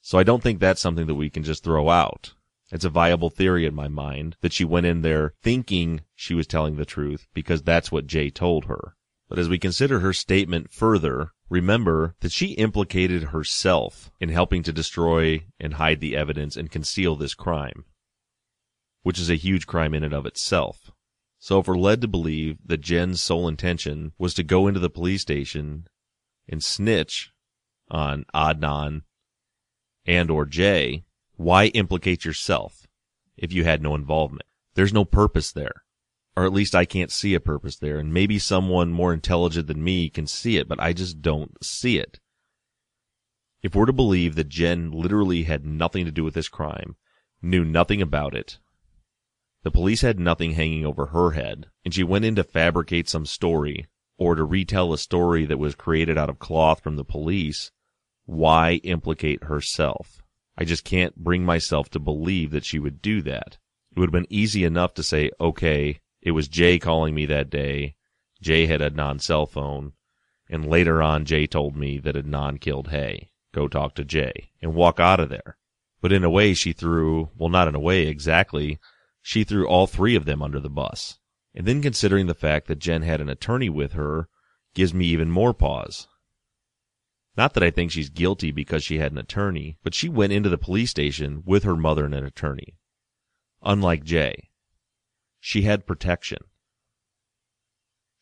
So 0.00 0.16
I 0.16 0.22
don't 0.22 0.42
think 0.42 0.60
that's 0.60 0.80
something 0.80 1.06
that 1.06 1.16
we 1.16 1.28
can 1.28 1.42
just 1.42 1.64
throw 1.64 1.88
out. 1.88 2.34
It's 2.70 2.84
a 2.84 2.90
viable 2.90 3.30
theory 3.30 3.66
in 3.66 3.74
my 3.74 3.88
mind 3.88 4.36
that 4.40 4.52
she 4.52 4.64
went 4.64 4.86
in 4.86 5.02
there 5.02 5.34
thinking 5.42 6.02
she 6.14 6.34
was 6.34 6.46
telling 6.46 6.76
the 6.76 6.84
truth 6.84 7.26
because 7.34 7.62
that's 7.62 7.90
what 7.90 8.06
Jay 8.06 8.30
told 8.30 8.66
her. 8.66 8.94
But 9.32 9.38
as 9.38 9.48
we 9.48 9.58
consider 9.58 10.00
her 10.00 10.12
statement 10.12 10.70
further, 10.70 11.30
remember 11.48 12.14
that 12.20 12.32
she 12.32 12.48
implicated 12.48 13.22
herself 13.22 14.10
in 14.20 14.28
helping 14.28 14.62
to 14.64 14.74
destroy 14.74 15.46
and 15.58 15.72
hide 15.72 16.00
the 16.00 16.14
evidence 16.14 16.54
and 16.54 16.70
conceal 16.70 17.16
this 17.16 17.32
crime, 17.32 17.86
which 19.04 19.18
is 19.18 19.30
a 19.30 19.36
huge 19.36 19.66
crime 19.66 19.94
in 19.94 20.04
and 20.04 20.12
of 20.12 20.26
itself. 20.26 20.90
So 21.38 21.58
if 21.58 21.66
we're 21.66 21.78
led 21.78 22.02
to 22.02 22.08
believe 22.08 22.58
that 22.66 22.82
Jen's 22.82 23.22
sole 23.22 23.48
intention 23.48 24.12
was 24.18 24.34
to 24.34 24.42
go 24.42 24.66
into 24.66 24.80
the 24.80 24.90
police 24.90 25.22
station 25.22 25.86
and 26.46 26.62
snitch 26.62 27.30
on 27.90 28.26
Adnan 28.34 29.00
and 30.04 30.30
or 30.30 30.44
Jay, 30.44 31.04
why 31.36 31.68
implicate 31.68 32.26
yourself 32.26 32.86
if 33.38 33.50
you 33.50 33.64
had 33.64 33.80
no 33.80 33.94
involvement? 33.94 34.44
There's 34.74 34.92
no 34.92 35.06
purpose 35.06 35.52
there. 35.52 35.81
Or 36.36 36.44
at 36.44 36.52
least 36.52 36.74
I 36.74 36.84
can't 36.84 37.10
see 37.10 37.34
a 37.34 37.40
purpose 37.40 37.76
there. 37.76 37.98
And 37.98 38.12
maybe 38.12 38.38
someone 38.38 38.90
more 38.90 39.12
intelligent 39.12 39.66
than 39.66 39.84
me 39.84 40.08
can 40.08 40.26
see 40.26 40.56
it, 40.56 40.68
but 40.68 40.80
I 40.80 40.92
just 40.92 41.20
don't 41.20 41.62
see 41.62 41.98
it. 41.98 42.20
If 43.62 43.74
we're 43.74 43.86
to 43.86 43.92
believe 43.92 44.34
that 44.34 44.48
Jen 44.48 44.90
literally 44.90 45.44
had 45.44 45.64
nothing 45.64 46.04
to 46.04 46.10
do 46.10 46.24
with 46.24 46.34
this 46.34 46.48
crime, 46.48 46.96
knew 47.40 47.64
nothing 47.64 48.02
about 48.02 48.34
it, 48.34 48.58
the 49.62 49.70
police 49.70 50.00
had 50.00 50.18
nothing 50.18 50.52
hanging 50.52 50.84
over 50.84 51.06
her 51.06 51.32
head, 51.32 51.66
and 51.84 51.94
she 51.94 52.02
went 52.02 52.24
in 52.24 52.34
to 52.34 52.42
fabricate 52.42 53.08
some 53.08 53.24
story, 53.24 53.86
or 54.18 54.34
to 54.34 54.42
retell 54.42 54.92
a 54.92 54.98
story 54.98 55.46
that 55.46 55.58
was 55.58 55.76
created 55.76 56.18
out 56.18 56.28
of 56.28 56.40
cloth 56.40 56.82
from 56.82 56.96
the 56.96 57.04
police, 57.04 57.70
why 58.24 58.80
implicate 58.82 59.44
herself? 59.44 60.20
I 60.58 60.64
just 60.64 60.84
can't 60.84 61.16
bring 61.16 61.44
myself 61.44 61.88
to 61.90 62.00
believe 62.00 62.50
that 62.50 62.64
she 62.64 62.80
would 62.80 63.00
do 63.00 63.22
that. 63.22 63.58
It 63.94 64.00
would 64.00 64.08
have 64.08 64.12
been 64.12 64.32
easy 64.32 64.64
enough 64.64 64.94
to 64.94 65.02
say, 65.04 65.30
okay, 65.40 66.00
it 66.22 66.30
was 66.30 66.48
Jay 66.48 66.78
calling 66.78 67.14
me 67.14 67.26
that 67.26 67.50
day. 67.50 67.96
Jay 68.40 68.66
had 68.66 68.80
a 68.80 68.90
non-cell 68.90 69.46
phone. 69.46 69.92
And 70.48 70.66
later 70.66 71.02
on, 71.02 71.24
Jay 71.24 71.46
told 71.46 71.76
me 71.76 71.98
that 71.98 72.14
Adnan 72.14 72.60
killed 72.60 72.88
Hae. 72.88 73.30
Go 73.52 73.68
talk 73.68 73.94
to 73.96 74.04
Jay 74.04 74.50
and 74.60 74.74
walk 74.74 75.00
out 75.00 75.20
of 75.20 75.28
there. 75.28 75.58
But 76.00 76.12
in 76.12 76.24
a 76.24 76.30
way, 76.30 76.54
she 76.54 76.72
threw, 76.72 77.30
well, 77.36 77.48
not 77.48 77.68
in 77.68 77.74
a 77.74 77.80
way 77.80 78.06
exactly, 78.06 78.78
she 79.20 79.44
threw 79.44 79.66
all 79.66 79.86
three 79.86 80.16
of 80.16 80.24
them 80.24 80.42
under 80.42 80.60
the 80.60 80.70
bus. 80.70 81.18
And 81.54 81.66
then 81.66 81.82
considering 81.82 82.26
the 82.26 82.34
fact 82.34 82.66
that 82.68 82.78
Jen 82.78 83.02
had 83.02 83.20
an 83.20 83.28
attorney 83.28 83.68
with 83.68 83.92
her 83.92 84.28
gives 84.74 84.94
me 84.94 85.06
even 85.06 85.30
more 85.30 85.52
pause. 85.52 86.08
Not 87.36 87.54
that 87.54 87.62
I 87.62 87.70
think 87.70 87.90
she's 87.90 88.10
guilty 88.10 88.50
because 88.50 88.84
she 88.84 88.98
had 88.98 89.12
an 89.12 89.18
attorney, 89.18 89.78
but 89.82 89.94
she 89.94 90.08
went 90.08 90.32
into 90.32 90.48
the 90.48 90.58
police 90.58 90.90
station 90.90 91.42
with 91.46 91.64
her 91.64 91.76
mother 91.76 92.04
and 92.04 92.14
an 92.14 92.24
attorney. 92.24 92.76
Unlike 93.62 94.04
Jay. 94.04 94.50
She 95.44 95.62
had 95.62 95.88
protection. 95.88 96.38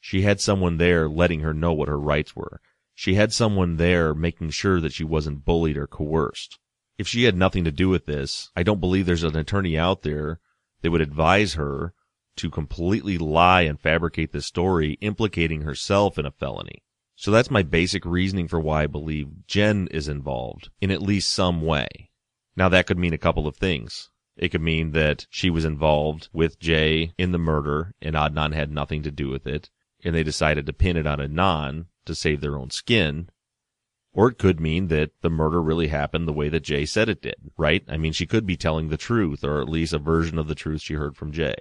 She 0.00 0.22
had 0.22 0.40
someone 0.40 0.78
there 0.78 1.06
letting 1.06 1.40
her 1.40 1.52
know 1.52 1.74
what 1.74 1.90
her 1.90 2.00
rights 2.00 2.34
were. 2.34 2.62
She 2.94 3.12
had 3.12 3.30
someone 3.30 3.76
there 3.76 4.14
making 4.14 4.50
sure 4.50 4.80
that 4.80 4.94
she 4.94 5.04
wasn't 5.04 5.44
bullied 5.44 5.76
or 5.76 5.86
coerced. 5.86 6.58
If 6.96 7.06
she 7.06 7.24
had 7.24 7.36
nothing 7.36 7.62
to 7.64 7.70
do 7.70 7.90
with 7.90 8.06
this, 8.06 8.50
I 8.56 8.62
don't 8.62 8.80
believe 8.80 9.04
there's 9.04 9.22
an 9.22 9.36
attorney 9.36 9.76
out 9.76 10.00
there 10.00 10.40
that 10.80 10.90
would 10.90 11.02
advise 11.02 11.54
her 11.54 11.92
to 12.36 12.48
completely 12.48 13.18
lie 13.18 13.62
and 13.62 13.78
fabricate 13.78 14.32
this 14.32 14.46
story 14.46 14.94
implicating 15.02 15.60
herself 15.60 16.18
in 16.18 16.24
a 16.24 16.30
felony. 16.30 16.82
So 17.16 17.30
that's 17.30 17.50
my 17.50 17.62
basic 17.62 18.06
reasoning 18.06 18.48
for 18.48 18.58
why 18.58 18.84
I 18.84 18.86
believe 18.86 19.46
Jen 19.46 19.88
is 19.90 20.08
involved 20.08 20.70
in 20.80 20.90
at 20.90 21.02
least 21.02 21.30
some 21.30 21.60
way. 21.60 22.10
Now 22.56 22.70
that 22.70 22.86
could 22.86 22.98
mean 22.98 23.12
a 23.12 23.18
couple 23.18 23.46
of 23.46 23.56
things. 23.56 24.09
It 24.40 24.48
could 24.48 24.62
mean 24.62 24.92
that 24.92 25.26
she 25.28 25.50
was 25.50 25.66
involved 25.66 26.30
with 26.32 26.58
Jay 26.58 27.12
in 27.18 27.30
the 27.30 27.38
murder 27.38 27.92
and 28.00 28.16
Adnan 28.16 28.54
had 28.54 28.72
nothing 28.72 29.02
to 29.02 29.10
do 29.10 29.28
with 29.28 29.46
it, 29.46 29.68
and 30.02 30.14
they 30.14 30.22
decided 30.22 30.64
to 30.64 30.72
pin 30.72 30.96
it 30.96 31.06
on 31.06 31.18
Adnan 31.18 31.88
to 32.06 32.14
save 32.14 32.40
their 32.40 32.56
own 32.56 32.70
skin. 32.70 33.28
Or 34.14 34.28
it 34.30 34.38
could 34.38 34.58
mean 34.58 34.88
that 34.88 35.10
the 35.20 35.28
murder 35.28 35.60
really 35.60 35.88
happened 35.88 36.26
the 36.26 36.32
way 36.32 36.48
that 36.48 36.64
Jay 36.64 36.86
said 36.86 37.10
it 37.10 37.20
did, 37.20 37.50
right? 37.58 37.84
I 37.86 37.98
mean, 37.98 38.14
she 38.14 38.26
could 38.26 38.46
be 38.46 38.56
telling 38.56 38.88
the 38.88 38.96
truth, 38.96 39.44
or 39.44 39.60
at 39.60 39.68
least 39.68 39.92
a 39.92 39.98
version 39.98 40.38
of 40.38 40.48
the 40.48 40.54
truth 40.54 40.80
she 40.80 40.94
heard 40.94 41.18
from 41.18 41.32
Jay. 41.32 41.56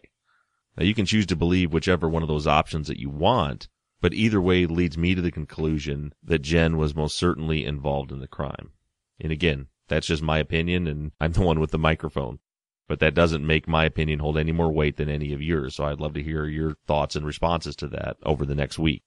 Now 0.78 0.86
you 0.86 0.96
can 0.96 1.06
choose 1.06 1.26
to 1.26 1.36
believe 1.36 1.74
whichever 1.74 2.08
one 2.08 2.22
of 2.22 2.30
those 2.30 2.48
options 2.48 2.88
that 2.88 3.00
you 3.00 3.10
want, 3.10 3.68
but 4.00 4.14
either 4.14 4.40
way 4.40 4.66
leads 4.66 4.98
me 4.98 5.16
to 5.16 5.22
the 5.22 5.32
conclusion 5.32 6.14
that 6.24 6.44
Jen 6.44 6.78
was 6.78 6.96
most 6.96 7.18
certainly 7.18 7.66
involved 7.66 8.14
in 8.14 8.22
the 8.22 8.28
crime. 8.28 8.72
And 9.20 9.34
again, 9.34 9.68
that's 9.90 10.08
just 10.08 10.24
my 10.24 10.38
opinion 10.38 10.88
and 10.88 11.12
I'm 11.20 11.34
the 11.34 11.42
one 11.42 11.60
with 11.60 11.72
the 11.72 11.78
microphone. 11.78 12.40
But 12.90 13.00
that 13.02 13.14
doesn't 13.14 13.46
make 13.46 13.68
my 13.68 13.86
opinion 13.86 14.18
hold 14.18 14.36
any 14.36 14.52
more 14.52 14.72
weight 14.72 14.98
than 14.98 15.10
any 15.10 15.32
of 15.32 15.44
yours. 15.44 15.76
So 15.76 15.86
I'd 15.86 16.00
love 16.00 16.16
to 16.16 16.24
hear 16.24 16.46
your 16.46 16.76
thoughts 16.88 17.16
and 17.16 17.24
responses 17.24 17.76
to 17.78 17.88
that 17.90 18.18
over 18.24 18.48
the 18.48 18.56
next 18.56 18.80
week. 18.80 19.04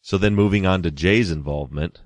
So 0.00 0.16
then 0.16 0.34
moving 0.34 0.64
on 0.64 0.82
to 0.82 0.90
Jay's 0.90 1.30
involvement, 1.30 2.00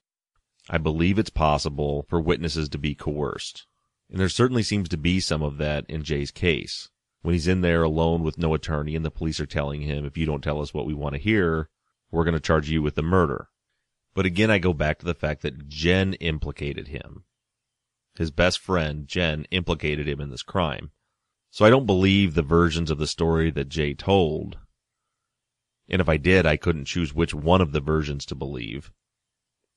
I 0.68 0.78
believe 0.78 1.16
it's 1.16 1.30
possible 1.30 2.04
for 2.08 2.20
witnesses 2.20 2.68
to 2.70 2.78
be 2.78 2.96
coerced. 2.96 3.64
And 4.10 4.18
there 4.18 4.28
certainly 4.28 4.64
seems 4.64 4.88
to 4.88 4.96
be 4.96 5.20
some 5.20 5.40
of 5.40 5.56
that 5.58 5.86
in 5.88 6.02
Jay's 6.02 6.32
case. 6.32 6.88
When 7.22 7.32
he's 7.32 7.46
in 7.46 7.60
there 7.60 7.84
alone 7.84 8.24
with 8.24 8.36
no 8.36 8.52
attorney 8.52 8.96
and 8.96 9.04
the 9.04 9.10
police 9.10 9.38
are 9.38 9.46
telling 9.46 9.82
him, 9.82 10.04
if 10.04 10.18
you 10.18 10.26
don't 10.26 10.42
tell 10.42 10.60
us 10.60 10.74
what 10.74 10.84
we 10.84 10.94
want 10.94 11.14
to 11.14 11.20
hear, 11.20 11.68
we're 12.10 12.24
going 12.24 12.34
to 12.34 12.40
charge 12.40 12.68
you 12.68 12.82
with 12.82 12.96
the 12.96 13.02
murder. 13.02 13.46
But 14.14 14.26
again, 14.26 14.50
I 14.50 14.58
go 14.58 14.72
back 14.72 14.98
to 14.98 15.06
the 15.06 15.14
fact 15.14 15.42
that 15.42 15.68
Jen 15.68 16.14
implicated 16.14 16.88
him. 16.88 17.22
His 18.16 18.32
best 18.32 18.58
friend, 18.58 19.06
Jen, 19.06 19.46
implicated 19.52 20.08
him 20.08 20.20
in 20.20 20.30
this 20.30 20.42
crime. 20.42 20.90
So 21.54 21.64
I 21.64 21.70
don't 21.70 21.86
believe 21.86 22.34
the 22.34 22.42
versions 22.42 22.90
of 22.90 22.98
the 22.98 23.06
story 23.06 23.48
that 23.52 23.68
Jay 23.68 23.94
told. 23.94 24.58
And 25.88 26.00
if 26.00 26.08
I 26.08 26.16
did, 26.16 26.46
I 26.46 26.56
couldn't 26.56 26.86
choose 26.86 27.14
which 27.14 27.32
one 27.32 27.60
of 27.60 27.70
the 27.70 27.78
versions 27.78 28.26
to 28.26 28.34
believe. 28.34 28.90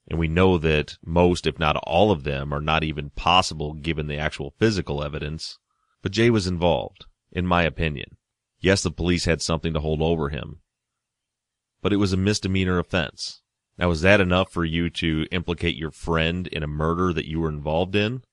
And 0.08 0.18
we 0.18 0.28
know 0.28 0.58
that 0.58 0.98
most, 1.06 1.46
if 1.46 1.60
not 1.60 1.76
all 1.86 2.10
of 2.10 2.24
them, 2.24 2.52
are 2.52 2.62
not 2.62 2.84
even 2.84 3.12
possible 3.12 3.76
given 3.76 4.08
the 4.08 4.18
actual 4.18 4.56
physical 4.58 5.04
evidence. 5.04 5.60
But 6.02 6.14
Jay 6.14 6.32
was 6.32 6.48
involved, 6.48 7.06
in 7.32 7.46
my 7.46 7.62
opinion. 7.62 8.18
Yes, 8.60 8.82
the 8.82 8.90
police 8.90 9.26
had 9.26 9.44
something 9.44 9.76
to 9.76 9.80
hold 9.80 10.02
over 10.02 10.30
him. 10.30 10.62
But 11.84 11.94
it 11.94 11.98
was 11.98 12.12
a 12.12 12.18
misdemeanor 12.18 12.80
offense. 12.80 13.44
Now, 13.78 13.92
is 13.92 14.02
that 14.02 14.20
enough 14.20 14.52
for 14.52 14.66
you 14.66 14.90
to 14.90 15.28
implicate 15.32 15.76
your 15.76 15.92
friend 15.92 16.48
in 16.48 16.64
a 16.64 16.68
murder 16.68 17.14
that 17.14 17.30
you 17.30 17.40
were 17.40 17.50
involved 17.50 17.96
in? 17.96 18.24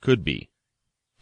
Could 0.00 0.24
be. 0.24 0.50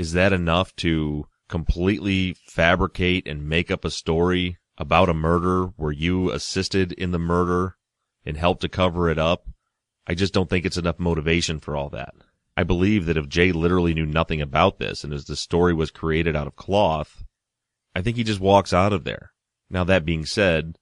Is 0.03 0.15
that 0.15 0.33
enough 0.33 0.75
to 0.79 1.29
completely 1.49 2.35
fabricate 2.49 3.29
and 3.29 3.49
make 3.49 3.71
up 3.71 3.85
a 3.85 3.91
story 3.91 4.59
about 4.77 5.09
a 5.09 5.15
murder 5.15 5.67
where 5.77 5.93
you 5.93 6.33
assisted 6.33 6.91
in 6.91 7.13
the 7.13 7.21
murder 7.21 7.77
and 8.27 8.37
helped 8.37 8.63
to 8.63 8.69
cover 8.69 9.09
it 9.09 9.17
up? 9.17 9.47
I 10.05 10.15
just 10.17 10.35
don't 10.35 10.51
think 10.51 10.67
it's 10.67 10.77
enough 10.77 10.99
motivation 10.99 11.61
for 11.61 11.77
all 11.77 11.89
that. 11.91 12.15
I 12.57 12.65
believe 12.65 13.07
that 13.07 13.17
if 13.17 13.29
Jay 13.29 13.53
literally 13.53 13.95
knew 13.95 14.05
nothing 14.05 14.41
about 14.41 14.81
this 14.81 15.05
and 15.05 15.15
as 15.15 15.27
the 15.27 15.37
story 15.37 15.73
was 15.73 15.93
created 15.93 16.35
out 16.35 16.49
of 16.49 16.57
cloth, 16.57 17.23
I 17.95 18.03
think 18.03 18.17
he 18.17 18.25
just 18.25 18.41
walks 18.41 18.73
out 18.73 18.93
of 18.93 19.05
there. 19.05 19.31
Now 19.71 19.85
that 19.85 20.05
being 20.05 20.27
said, 20.27 20.79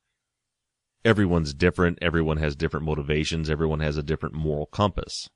everyone's 1.04 1.52
different. 1.52 1.98
Everyone 2.00 2.38
has 2.38 2.56
different 2.56 2.86
motivations. 2.86 3.50
Everyone 3.50 3.80
has 3.80 3.98
a 3.98 4.02
different 4.02 4.34
moral 4.34 4.64
compass. 4.64 5.28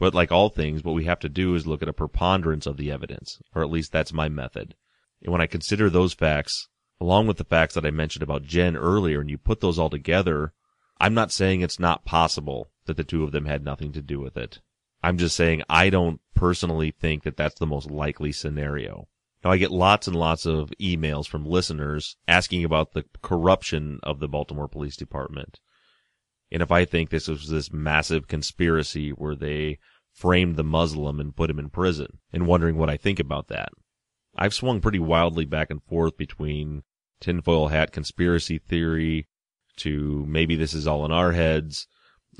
But 0.00 0.14
like 0.14 0.32
all 0.32 0.48
things, 0.48 0.82
what 0.82 0.94
we 0.94 1.04
have 1.04 1.18
to 1.18 1.28
do 1.28 1.54
is 1.54 1.66
look 1.66 1.82
at 1.82 1.88
a 1.88 1.92
preponderance 1.92 2.64
of 2.64 2.78
the 2.78 2.90
evidence, 2.90 3.38
or 3.54 3.62
at 3.62 3.70
least 3.70 3.92
that's 3.92 4.14
my 4.14 4.30
method. 4.30 4.74
And 5.22 5.30
when 5.30 5.42
I 5.42 5.46
consider 5.46 5.90
those 5.90 6.14
facts, 6.14 6.68
along 6.98 7.26
with 7.26 7.36
the 7.36 7.44
facts 7.44 7.74
that 7.74 7.84
I 7.84 7.90
mentioned 7.90 8.22
about 8.22 8.44
Jen 8.44 8.78
earlier, 8.78 9.20
and 9.20 9.28
you 9.28 9.36
put 9.36 9.60
those 9.60 9.78
all 9.78 9.90
together, 9.90 10.54
I'm 10.98 11.12
not 11.12 11.32
saying 11.32 11.60
it's 11.60 11.78
not 11.78 12.06
possible 12.06 12.70
that 12.86 12.96
the 12.96 13.04
two 13.04 13.24
of 13.24 13.32
them 13.32 13.44
had 13.44 13.62
nothing 13.62 13.92
to 13.92 14.00
do 14.00 14.18
with 14.18 14.38
it. 14.38 14.60
I'm 15.02 15.18
just 15.18 15.36
saying 15.36 15.64
I 15.68 15.90
don't 15.90 16.22
personally 16.34 16.92
think 16.92 17.24
that 17.24 17.36
that's 17.36 17.58
the 17.58 17.66
most 17.66 17.90
likely 17.90 18.32
scenario. 18.32 19.06
Now 19.44 19.50
I 19.50 19.58
get 19.58 19.70
lots 19.70 20.06
and 20.06 20.16
lots 20.16 20.46
of 20.46 20.72
emails 20.80 21.28
from 21.28 21.44
listeners 21.44 22.16
asking 22.26 22.64
about 22.64 22.94
the 22.94 23.04
corruption 23.20 24.00
of 24.02 24.18
the 24.18 24.28
Baltimore 24.28 24.66
Police 24.66 24.96
Department. 24.96 25.60
And 26.52 26.62
if 26.62 26.70
I 26.72 26.84
think 26.84 27.10
this 27.10 27.28
was 27.28 27.48
this 27.48 27.72
massive 27.72 28.26
conspiracy 28.28 29.10
where 29.10 29.36
they 29.36 29.78
framed 30.12 30.56
the 30.56 30.64
Muslim 30.64 31.20
and 31.20 31.36
put 31.36 31.50
him 31.50 31.58
in 31.58 31.70
prison 31.70 32.18
and 32.32 32.46
wondering 32.46 32.76
what 32.76 32.90
I 32.90 32.96
think 32.96 33.20
about 33.20 33.48
that. 33.48 33.70
I've 34.36 34.54
swung 34.54 34.80
pretty 34.80 34.98
wildly 34.98 35.44
back 35.44 35.70
and 35.70 35.82
forth 35.82 36.16
between 36.16 36.82
tinfoil 37.20 37.68
hat 37.68 37.92
conspiracy 37.92 38.58
theory 38.58 39.28
to 39.76 40.24
maybe 40.28 40.56
this 40.56 40.74
is 40.74 40.86
all 40.86 41.04
in 41.04 41.12
our 41.12 41.32
heads, 41.32 41.86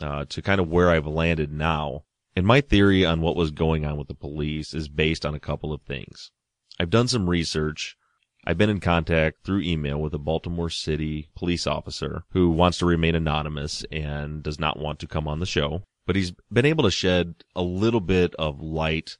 uh, 0.00 0.24
to 0.26 0.42
kind 0.42 0.60
of 0.60 0.68
where 0.68 0.90
I've 0.90 1.06
landed 1.06 1.52
now. 1.52 2.02
And 2.36 2.46
my 2.46 2.60
theory 2.60 3.04
on 3.04 3.20
what 3.20 3.36
was 3.36 3.50
going 3.50 3.84
on 3.84 3.96
with 3.96 4.08
the 4.08 4.14
police 4.14 4.74
is 4.74 4.88
based 4.88 5.26
on 5.26 5.34
a 5.34 5.40
couple 5.40 5.72
of 5.72 5.82
things. 5.82 6.30
I've 6.78 6.90
done 6.90 7.08
some 7.08 7.28
research. 7.28 7.96
I've 8.44 8.58
been 8.58 8.70
in 8.70 8.80
contact 8.80 9.44
through 9.44 9.60
email 9.60 10.00
with 10.00 10.14
a 10.14 10.18
Baltimore 10.18 10.70
City 10.70 11.28
police 11.34 11.66
officer 11.66 12.24
who 12.30 12.50
wants 12.50 12.78
to 12.78 12.86
remain 12.86 13.14
anonymous 13.14 13.84
and 13.92 14.42
does 14.42 14.58
not 14.58 14.78
want 14.78 14.98
to 15.00 15.06
come 15.06 15.28
on 15.28 15.40
the 15.40 15.46
show, 15.46 15.82
but 16.06 16.16
he's 16.16 16.32
been 16.50 16.64
able 16.64 16.84
to 16.84 16.90
shed 16.90 17.34
a 17.54 17.62
little 17.62 18.00
bit 18.00 18.34
of 18.36 18.60
light 18.60 19.18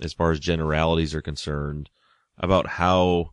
as 0.00 0.12
far 0.12 0.30
as 0.30 0.40
generalities 0.40 1.14
are 1.14 1.22
concerned 1.22 1.90
about 2.38 2.66
how 2.66 3.32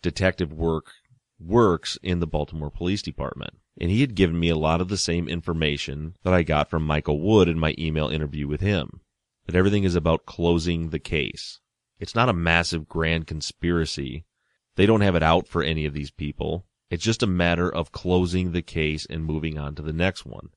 detective 0.00 0.52
work 0.52 0.92
works 1.38 1.98
in 2.02 2.20
the 2.20 2.26
Baltimore 2.26 2.70
Police 2.70 3.02
Department. 3.02 3.54
And 3.80 3.90
he 3.90 4.00
had 4.00 4.14
given 4.14 4.38
me 4.38 4.48
a 4.48 4.56
lot 4.56 4.80
of 4.80 4.88
the 4.88 4.98
same 4.98 5.28
information 5.28 6.16
that 6.24 6.34
I 6.34 6.42
got 6.42 6.68
from 6.68 6.86
Michael 6.86 7.20
Wood 7.20 7.48
in 7.48 7.58
my 7.58 7.74
email 7.78 8.08
interview 8.08 8.46
with 8.46 8.60
him. 8.60 9.00
That 9.46 9.56
everything 9.56 9.84
is 9.84 9.96
about 9.96 10.26
closing 10.26 10.90
the 10.90 10.98
case. 10.98 11.60
It's 11.98 12.14
not 12.14 12.28
a 12.28 12.34
massive 12.34 12.88
grand 12.88 13.26
conspiracy. 13.26 14.24
They 14.76 14.86
don't 14.86 15.00
have 15.00 15.14
it 15.14 15.22
out 15.22 15.46
for 15.46 15.62
any 15.62 15.84
of 15.84 15.94
these 15.94 16.10
people. 16.10 16.66
It's 16.90 17.04
just 17.04 17.22
a 17.22 17.26
matter 17.26 17.72
of 17.72 17.92
closing 17.92 18.52
the 18.52 18.62
case 18.62 19.06
and 19.06 19.24
moving 19.24 19.58
on 19.58 19.74
to 19.74 19.82
the 19.82 19.92
next 19.92 20.24
one. 20.26 20.50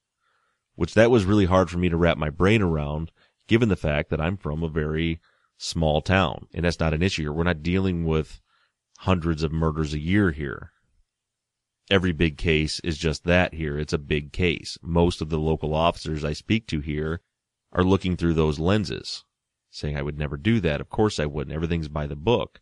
Which 0.76 0.94
that 0.94 1.12
was 1.12 1.26
really 1.26 1.46
hard 1.46 1.70
for 1.70 1.78
me 1.78 1.90
to 1.90 1.98
wrap 1.98 2.18
my 2.18 2.30
brain 2.30 2.62
around, 2.62 3.12
given 3.48 3.70
the 3.70 3.76
fact 3.76 4.10
that 4.10 4.20
I'm 4.20 4.38
from 4.38 4.64
a 4.64 4.70
very 4.70 5.22
small 5.58 6.02
town. 6.02 6.48
And 6.54 6.66
that's 6.66 6.80
not 6.80 6.94
an 6.94 7.02
issue 7.02 7.24
here. 7.24 7.32
We're 7.32 7.44
not 7.44 7.64
dealing 7.64 8.06
with 8.06 8.42
hundreds 9.00 9.44
of 9.44 9.52
murders 9.52 9.94
a 9.94 10.00
year 10.00 10.32
here. 10.32 10.72
Every 11.90 12.12
big 12.12 12.38
case 12.38 12.80
is 12.82 12.98
just 12.98 13.24
that 13.26 13.54
here. 13.54 13.78
It's 13.78 13.94
a 13.94 13.98
big 13.98 14.34
case. 14.34 14.78
Most 14.82 15.22
of 15.22 15.30
the 15.30 15.40
local 15.40 15.74
officers 15.74 16.26
I 16.26 16.34
speak 16.34 16.68
to 16.68 16.80
here 16.80 17.22
are 17.72 17.84
looking 17.84 18.18
through 18.18 18.34
those 18.34 18.60
lenses 18.60 19.24
saying 19.76 19.98
I 19.98 20.02
would 20.02 20.18
never 20.18 20.38
do 20.38 20.60
that. 20.62 20.80
Of 20.80 20.90
course 20.90 21.20
I 21.20 21.26
wouldn't. 21.26 21.54
Everything's 21.54 21.90
by 21.90 22.08
the 22.08 22.16
book. 22.16 22.62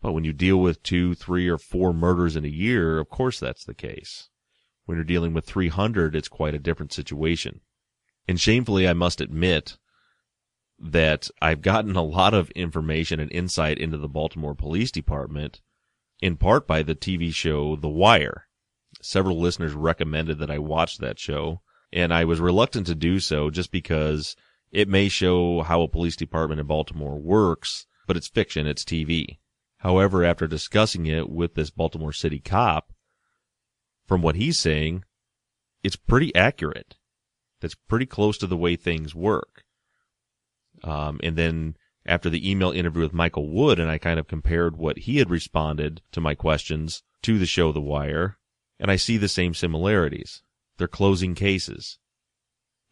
But 0.00 0.12
when 0.12 0.24
you 0.24 0.32
deal 0.32 0.58
with 0.58 0.82
two, 0.82 1.14
three, 1.14 1.48
or 1.48 1.58
four 1.58 1.92
murders 1.92 2.36
in 2.36 2.44
a 2.44 2.48
year, 2.48 2.98
of 2.98 3.10
course 3.10 3.38
that's 3.38 3.64
the 3.64 3.74
case. 3.74 4.30
When 4.86 4.96
you're 4.96 5.04
dealing 5.04 5.34
with 5.34 5.44
300, 5.46 6.16
it's 6.16 6.28
quite 6.28 6.54
a 6.54 6.58
different 6.58 6.92
situation. 6.92 7.60
And 8.26 8.40
shamefully, 8.40 8.88
I 8.88 8.92
must 8.92 9.20
admit 9.20 9.76
that 10.78 11.30
I've 11.42 11.60
gotten 11.60 11.96
a 11.96 12.02
lot 12.02 12.32
of 12.32 12.50
information 12.52 13.20
and 13.20 13.30
insight 13.30 13.78
into 13.78 13.98
the 13.98 14.08
Baltimore 14.08 14.54
Police 14.54 14.90
Department, 14.90 15.60
in 16.20 16.36
part 16.36 16.66
by 16.66 16.82
the 16.82 16.94
TV 16.94 17.32
show 17.32 17.76
The 17.76 17.88
Wire. 17.88 18.46
Several 19.02 19.38
listeners 19.38 19.74
recommended 19.74 20.38
that 20.38 20.50
I 20.50 20.58
watch 20.58 20.98
that 20.98 21.18
show, 21.18 21.60
and 21.92 22.12
I 22.12 22.24
was 22.24 22.40
reluctant 22.40 22.86
to 22.86 22.94
do 22.94 23.20
so 23.20 23.50
just 23.50 23.70
because 23.70 24.34
it 24.72 24.88
may 24.88 25.08
show 25.08 25.62
how 25.62 25.82
a 25.82 25.88
police 25.88 26.16
department 26.16 26.60
in 26.60 26.66
Baltimore 26.66 27.18
works, 27.18 27.86
but 28.06 28.16
it's 28.16 28.28
fiction, 28.28 28.66
it's 28.66 28.84
TV. 28.84 29.38
However, 29.80 30.24
after 30.24 30.46
discussing 30.46 31.06
it 31.06 31.28
with 31.28 31.54
this 31.54 31.70
Baltimore 31.70 32.12
City 32.12 32.38
cop, 32.38 32.92
from 34.06 34.22
what 34.22 34.36
he's 34.36 34.58
saying, 34.58 35.04
it's 35.82 35.96
pretty 35.96 36.34
accurate. 36.34 36.96
That's 37.60 37.74
pretty 37.74 38.06
close 38.06 38.38
to 38.38 38.46
the 38.46 38.56
way 38.56 38.76
things 38.76 39.14
work. 39.14 39.64
Um, 40.82 41.20
and 41.22 41.36
then 41.36 41.76
after 42.06 42.30
the 42.30 42.50
email 42.50 42.70
interview 42.70 43.02
with 43.02 43.12
Michael 43.12 43.50
Wood, 43.50 43.78
and 43.78 43.90
I 43.90 43.98
kind 43.98 44.18
of 44.18 44.26
compared 44.26 44.76
what 44.76 45.00
he 45.00 45.18
had 45.18 45.30
responded 45.30 46.02
to 46.12 46.20
my 46.20 46.34
questions 46.34 47.02
to 47.22 47.38
the 47.38 47.46
show 47.46 47.72
The 47.72 47.80
Wire, 47.80 48.38
and 48.78 48.90
I 48.90 48.96
see 48.96 49.16
the 49.16 49.28
same 49.28 49.54
similarities. 49.54 50.42
They're 50.78 50.88
closing 50.88 51.34
cases. 51.34 51.98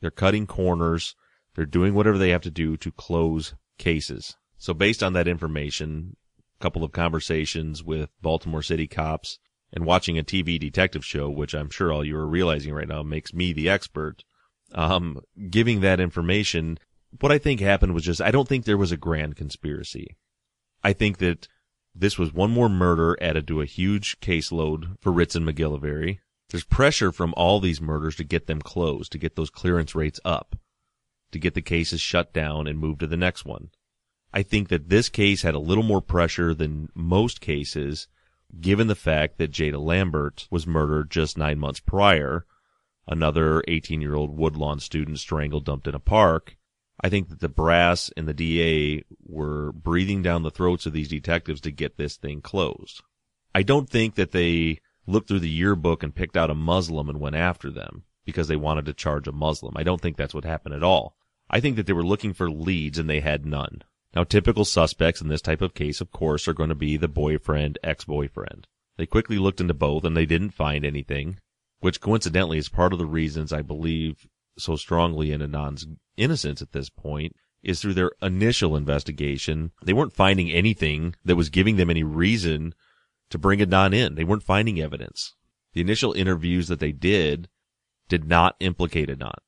They're 0.00 0.10
cutting 0.10 0.46
corners 0.46 1.14
they're 1.58 1.66
doing 1.66 1.92
whatever 1.92 2.18
they 2.18 2.30
have 2.30 2.42
to 2.42 2.52
do 2.52 2.76
to 2.76 2.92
close 2.92 3.52
cases. 3.78 4.36
So 4.58 4.72
based 4.72 5.02
on 5.02 5.12
that 5.14 5.26
information, 5.26 6.16
couple 6.60 6.84
of 6.84 6.92
conversations 6.92 7.82
with 7.82 8.10
Baltimore 8.20 8.62
City 8.62 8.86
cops 8.86 9.38
and 9.72 9.84
watching 9.84 10.18
a 10.18 10.24
TV 10.24 10.58
detective 10.58 11.04
show, 11.04 11.28
which 11.28 11.54
I'm 11.54 11.70
sure 11.70 11.92
all 11.92 12.04
you 12.04 12.16
are 12.16 12.26
realizing 12.26 12.72
right 12.72 12.88
now 12.88 13.02
makes 13.02 13.32
me 13.34 13.52
the 13.52 13.68
expert, 13.68 14.24
um, 14.74 15.20
giving 15.50 15.80
that 15.80 16.00
information, 16.00 16.78
what 17.20 17.32
I 17.32 17.38
think 17.38 17.60
happened 17.60 17.94
was 17.94 18.04
just, 18.04 18.20
I 18.20 18.30
don't 18.30 18.48
think 18.48 18.64
there 18.64 18.76
was 18.76 18.92
a 18.92 18.96
grand 18.96 19.36
conspiracy. 19.36 20.16
I 20.82 20.92
think 20.92 21.18
that 21.18 21.48
this 21.94 22.18
was 22.18 22.32
one 22.32 22.50
more 22.50 22.68
murder 22.68 23.16
added 23.20 23.46
to 23.48 23.60
a 23.60 23.66
huge 23.66 24.20
caseload 24.20 24.96
for 25.00 25.12
Ritz 25.12 25.34
and 25.34 25.46
MacGillivary. 25.46 26.18
There's 26.50 26.64
pressure 26.64 27.12
from 27.12 27.34
all 27.36 27.60
these 27.60 27.80
murders 27.80 28.16
to 28.16 28.24
get 28.24 28.46
them 28.46 28.60
closed, 28.60 29.12
to 29.12 29.18
get 29.18 29.36
those 29.36 29.50
clearance 29.50 29.94
rates 29.94 30.20
up 30.24 30.56
to 31.32 31.38
get 31.38 31.54
the 31.54 31.62
cases 31.62 32.00
shut 32.00 32.32
down 32.32 32.66
and 32.66 32.78
move 32.78 32.98
to 32.98 33.06
the 33.06 33.16
next 33.16 33.44
one. 33.44 33.70
I 34.32 34.42
think 34.42 34.68
that 34.68 34.88
this 34.88 35.08
case 35.08 35.42
had 35.42 35.54
a 35.54 35.60
little 35.60 35.82
more 35.82 36.02
pressure 36.02 36.54
than 36.54 36.90
most 36.94 37.40
cases, 37.40 38.08
given 38.60 38.86
the 38.86 38.94
fact 38.94 39.38
that 39.38 39.50
Jada 39.50 39.80
Lambert 39.80 40.46
was 40.50 40.66
murdered 40.66 41.10
just 41.10 41.38
nine 41.38 41.58
months 41.58 41.80
prior, 41.80 42.44
another 43.06 43.62
18 43.66 44.00
year 44.00 44.14
old 44.14 44.36
Woodlawn 44.36 44.80
student 44.80 45.18
strangled 45.18 45.64
dumped 45.64 45.88
in 45.88 45.94
a 45.94 46.00
park. 46.00 46.56
I 47.00 47.08
think 47.08 47.28
that 47.28 47.40
the 47.40 47.48
brass 47.48 48.10
and 48.16 48.26
the 48.26 48.34
DA 48.34 49.04
were 49.24 49.72
breathing 49.72 50.22
down 50.22 50.42
the 50.42 50.50
throats 50.50 50.84
of 50.84 50.92
these 50.92 51.08
detectives 51.08 51.60
to 51.62 51.70
get 51.70 51.96
this 51.96 52.16
thing 52.16 52.42
closed. 52.42 53.02
I 53.54 53.62
don't 53.62 53.88
think 53.88 54.16
that 54.16 54.32
they 54.32 54.80
looked 55.06 55.28
through 55.28 55.40
the 55.40 55.48
yearbook 55.48 56.02
and 56.02 56.14
picked 56.14 56.36
out 56.36 56.50
a 56.50 56.54
Muslim 56.54 57.08
and 57.08 57.20
went 57.20 57.36
after 57.36 57.70
them 57.70 58.02
because 58.24 58.48
they 58.48 58.56
wanted 58.56 58.84
to 58.86 58.92
charge 58.92 59.26
a 59.26 59.32
Muslim. 59.32 59.74
I 59.76 59.84
don't 59.84 60.00
think 60.00 60.16
that's 60.16 60.34
what 60.34 60.44
happened 60.44 60.74
at 60.74 60.82
all. 60.82 61.16
I 61.48 61.60
think 61.60 61.76
that 61.76 61.86
they 61.86 61.94
were 61.94 62.04
looking 62.04 62.34
for 62.34 62.50
leads 62.50 62.98
and 62.98 63.08
they 63.08 63.20
had 63.20 63.46
none. 63.46 63.82
Now, 64.18 64.24
typical 64.24 64.64
suspects 64.64 65.20
in 65.20 65.28
this 65.28 65.40
type 65.40 65.62
of 65.62 65.74
case, 65.74 66.00
of 66.00 66.10
course, 66.10 66.48
are 66.48 66.52
going 66.52 66.70
to 66.70 66.74
be 66.74 66.96
the 66.96 67.06
boyfriend, 67.06 67.78
ex-boyfriend. 67.84 68.66
They 68.96 69.06
quickly 69.06 69.38
looked 69.38 69.60
into 69.60 69.74
both 69.74 70.02
and 70.02 70.16
they 70.16 70.26
didn't 70.26 70.50
find 70.50 70.84
anything, 70.84 71.38
which 71.78 72.00
coincidentally 72.00 72.58
is 72.58 72.68
part 72.68 72.92
of 72.92 72.98
the 72.98 73.06
reasons 73.06 73.52
I 73.52 73.62
believe 73.62 74.26
so 74.58 74.74
strongly 74.74 75.30
in 75.30 75.40
Adnan's 75.40 75.86
innocence 76.16 76.60
at 76.60 76.72
this 76.72 76.90
point 76.90 77.36
is 77.62 77.80
through 77.80 77.94
their 77.94 78.10
initial 78.20 78.74
investigation. 78.74 79.70
They 79.84 79.92
weren't 79.92 80.16
finding 80.16 80.50
anything 80.50 81.14
that 81.24 81.36
was 81.36 81.48
giving 81.48 81.76
them 81.76 81.88
any 81.88 82.02
reason 82.02 82.74
to 83.30 83.38
bring 83.38 83.60
Adnan 83.60 83.94
in. 83.94 84.16
They 84.16 84.24
weren't 84.24 84.42
finding 84.42 84.80
evidence. 84.80 85.36
The 85.74 85.80
initial 85.80 86.12
interviews 86.12 86.66
that 86.66 86.80
they 86.80 86.90
did 86.90 87.48
did 88.08 88.24
not 88.24 88.56
implicate 88.58 89.10
Adnan. 89.10 89.38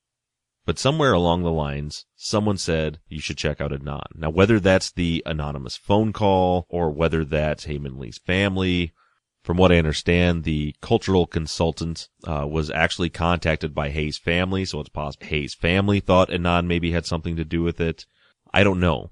But 0.65 0.77
somewhere 0.77 1.13
along 1.13 1.41
the 1.41 1.51
lines, 1.51 2.05
someone 2.15 2.57
said 2.57 2.99
you 3.07 3.19
should 3.19 3.37
check 3.37 3.59
out 3.59 3.71
Adnan. 3.71 4.05
Now, 4.15 4.29
whether 4.29 4.59
that's 4.59 4.91
the 4.91 5.23
anonymous 5.25 5.75
phone 5.75 6.13
call 6.13 6.67
or 6.69 6.91
whether 6.91 7.25
that's 7.25 7.65
Hae-Min 7.65 7.97
Lee's 7.97 8.19
family, 8.19 8.93
from 9.43 9.57
what 9.57 9.71
I 9.71 9.79
understand, 9.79 10.43
the 10.43 10.75
cultural 10.81 11.25
consultant 11.25 12.09
uh, 12.25 12.45
was 12.47 12.69
actually 12.69 13.09
contacted 13.09 13.73
by 13.73 13.89
Hae's 13.89 14.19
family, 14.19 14.65
so 14.65 14.79
it's 14.79 14.89
possible 14.89 15.25
Hae's 15.25 15.55
family 15.55 15.99
thought 15.99 16.29
Adnan 16.29 16.67
maybe 16.67 16.91
had 16.91 17.07
something 17.07 17.35
to 17.37 17.43
do 17.43 17.63
with 17.63 17.81
it. 17.81 18.05
I 18.53 18.63
don't 18.63 18.79
know. 18.79 19.11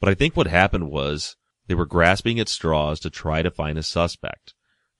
But 0.00 0.08
I 0.08 0.14
think 0.14 0.34
what 0.34 0.46
happened 0.46 0.90
was 0.90 1.36
they 1.66 1.74
were 1.74 1.84
grasping 1.84 2.40
at 2.40 2.48
straws 2.48 3.00
to 3.00 3.10
try 3.10 3.42
to 3.42 3.50
find 3.50 3.76
a 3.76 3.82
suspect, 3.82 4.54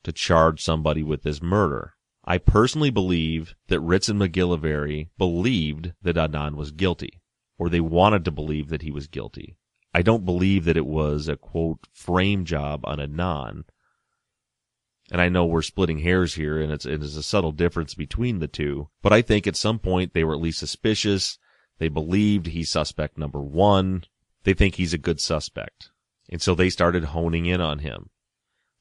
to 0.04 0.12
charge 0.12 0.62
somebody 0.62 1.02
with 1.02 1.22
this 1.22 1.40
murder. 1.40 1.94
I 2.26 2.38
personally 2.38 2.90
believe 2.90 3.54
that 3.68 3.80
Ritz 3.80 4.08
and 4.08 4.20
MacGillivary 4.20 5.10
believed 5.16 5.92
that 6.02 6.16
Adnan 6.16 6.56
was 6.56 6.72
guilty, 6.72 7.20
or 7.56 7.68
they 7.68 7.80
wanted 7.80 8.24
to 8.24 8.32
believe 8.32 8.68
that 8.68 8.82
he 8.82 8.90
was 8.90 9.06
guilty. 9.06 9.56
I 9.94 10.02
don't 10.02 10.24
believe 10.24 10.64
that 10.64 10.76
it 10.76 10.86
was 10.86 11.28
a 11.28 11.36
quote 11.36 11.86
frame 11.92 12.44
job 12.44 12.80
on 12.84 12.98
Adnan. 12.98 13.62
And 15.10 15.20
I 15.20 15.28
know 15.28 15.46
we're 15.46 15.62
splitting 15.62 16.00
hairs 16.00 16.34
here 16.34 16.60
and 16.60 16.72
it's, 16.72 16.84
it 16.84 17.02
is 17.02 17.16
a 17.16 17.22
subtle 17.22 17.52
difference 17.52 17.94
between 17.94 18.40
the 18.40 18.48
two, 18.48 18.88
but 19.02 19.12
I 19.12 19.22
think 19.22 19.46
at 19.46 19.56
some 19.56 19.78
point 19.78 20.12
they 20.12 20.24
were 20.24 20.34
at 20.34 20.40
least 20.40 20.58
suspicious. 20.58 21.38
They 21.78 21.88
believed 21.88 22.48
he's 22.48 22.70
suspect 22.70 23.16
number 23.16 23.40
one. 23.40 24.04
They 24.42 24.52
think 24.52 24.74
he's 24.74 24.92
a 24.92 24.98
good 24.98 25.20
suspect. 25.20 25.90
And 26.28 26.42
so 26.42 26.54
they 26.54 26.70
started 26.70 27.04
honing 27.04 27.46
in 27.46 27.60
on 27.60 27.78
him. 27.78 28.10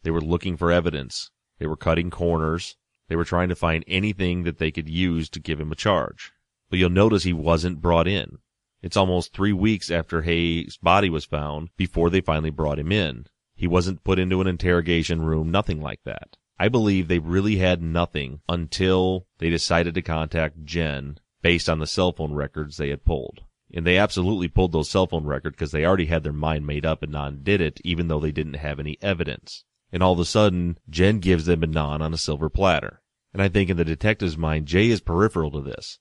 They 0.02 0.12
were 0.12 0.20
looking 0.20 0.58
for 0.58 0.72
evidence. 0.72 1.30
They 1.60 1.68
were 1.68 1.78
cutting 1.78 2.10
corners. 2.10 2.76
They 3.07 3.15
were 3.15 3.26
trying 3.26 3.49
to 3.49 3.56
find 3.56 3.84
anything 3.88 4.44
that 4.44 4.57
they 4.57 4.72
could 4.72 4.90
use 4.90 5.30
to 5.30 5.40
give 5.40 5.60
him 5.60 5.72
a 5.72 5.76
charge. 5.76 6.32
But 6.69 6.80
you'll 6.80 6.90
notice 6.90 7.23
he 7.23 7.34
wasn't 7.34 7.82
brought 7.82 8.07
in. 8.07 8.40
It's 8.82 8.98
almost 8.98 9.34
three 9.34 9.53
weeks 9.53 9.90
after 9.90 10.22
Hae's 10.23 10.77
body 10.77 11.10
was 11.10 11.26
found 11.26 11.69
before 11.77 12.10
they 12.10 12.22
finally 12.22 12.49
brought 12.49 12.80
him 12.80 12.91
in. 12.91 13.27
He 13.56 13.68
wasn't 13.68 14.03
put 14.03 14.19
into 14.19 14.41
an 14.41 14.48
interrogation 14.48 15.22
room, 15.22 15.49
nothing 15.49 15.82
like 15.82 16.03
that. 16.03 16.38
I 16.60 16.69
believe 16.69 17.07
they 17.07 17.19
really 17.19 17.57
had 17.57 17.82
nothing 17.82 18.41
until 18.48 19.27
they 19.40 19.49
decided 19.49 19.94
to 19.95 20.02
contact 20.02 20.65
Jen 20.65 21.19
based 21.41 21.69
on 21.69 21.80
the 21.80 21.88
cell 21.88 22.11
phone 22.11 22.34
records 22.34 22.77
they 22.77 22.90
had 22.90 23.06
pulled. 23.06 23.44
And 23.73 23.86
they 23.86 23.98
absolutely 23.98 24.48
pulled 24.48 24.72
those 24.72 24.90
cell 24.90 25.07
phone 25.07 25.26
records 25.26 25.56
because 25.56 25.72
they 25.72 25.86
already 25.86 26.06
had 26.06 26.23
their 26.23 26.34
mind 26.34 26.65
made 26.65 26.86
up 26.86 27.02
Adnan 27.02 27.44
did 27.44 27.61
it, 27.61 27.82
even 27.84 28.07
though 28.07 28.19
they 28.19 28.32
didn't 28.32 28.56
have 28.56 28.80
any 28.80 28.98
evidence. 29.02 29.65
And 29.96 30.04
all 30.04 30.12
of 30.12 30.20
a 30.20 30.26
sudden, 30.26 30.78
Jen 30.90 31.20
gives 31.20 31.46
them 31.46 31.64
a 31.64 31.68
Adnan 31.68 32.02
on 32.02 32.14
a 32.14 32.18
silver 32.18 32.50
platter. 32.50 33.02
And 33.32 33.42
I 33.42 33.48
think 33.48 33.70
in 33.70 33.78
the 33.78 33.86
detective's 33.86 34.38
mind, 34.38 34.66
Jay 34.66 34.90
is 34.90 35.00
peripheral 35.00 35.52
to 35.52 35.62
this. 35.62 36.00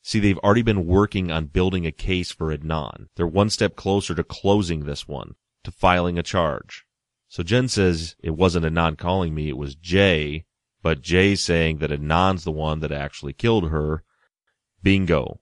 See, 0.00 0.18
they've 0.18 0.38
already 0.38 0.62
been 0.62 0.86
working 0.86 1.30
on 1.30 1.48
building 1.48 1.84
a 1.84 1.92
case 1.92 2.32
for 2.32 2.56
Adnan. 2.56 3.08
They're 3.14 3.26
one 3.26 3.50
step 3.50 3.76
closer 3.76 4.14
to 4.14 4.24
closing 4.24 4.86
this 4.86 5.06
one, 5.06 5.34
to 5.64 5.70
filing 5.70 6.18
a 6.18 6.22
charge. 6.22 6.86
So 7.28 7.42
Jen 7.42 7.68
says 7.68 8.16
it 8.22 8.30
wasn't 8.30 8.64
Adnan 8.64 8.96
calling 8.96 9.34
me, 9.34 9.50
it 9.50 9.58
was 9.58 9.74
Jay, 9.74 10.46
but 10.80 11.02
Jay 11.02 11.34
saying 11.34 11.76
that 11.80 11.90
Adnan's 11.90 12.44
the 12.44 12.50
one 12.50 12.80
that 12.80 12.92
actually 12.92 13.34
killed 13.34 13.68
her. 13.68 14.04
Bingo. 14.82 15.40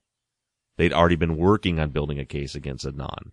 They'd 0.76 0.92
already 0.92 1.14
been 1.14 1.36
working 1.36 1.78
on 1.78 1.90
building 1.90 2.18
a 2.18 2.24
case 2.24 2.56
against 2.56 2.84
Adnan. 2.84 3.30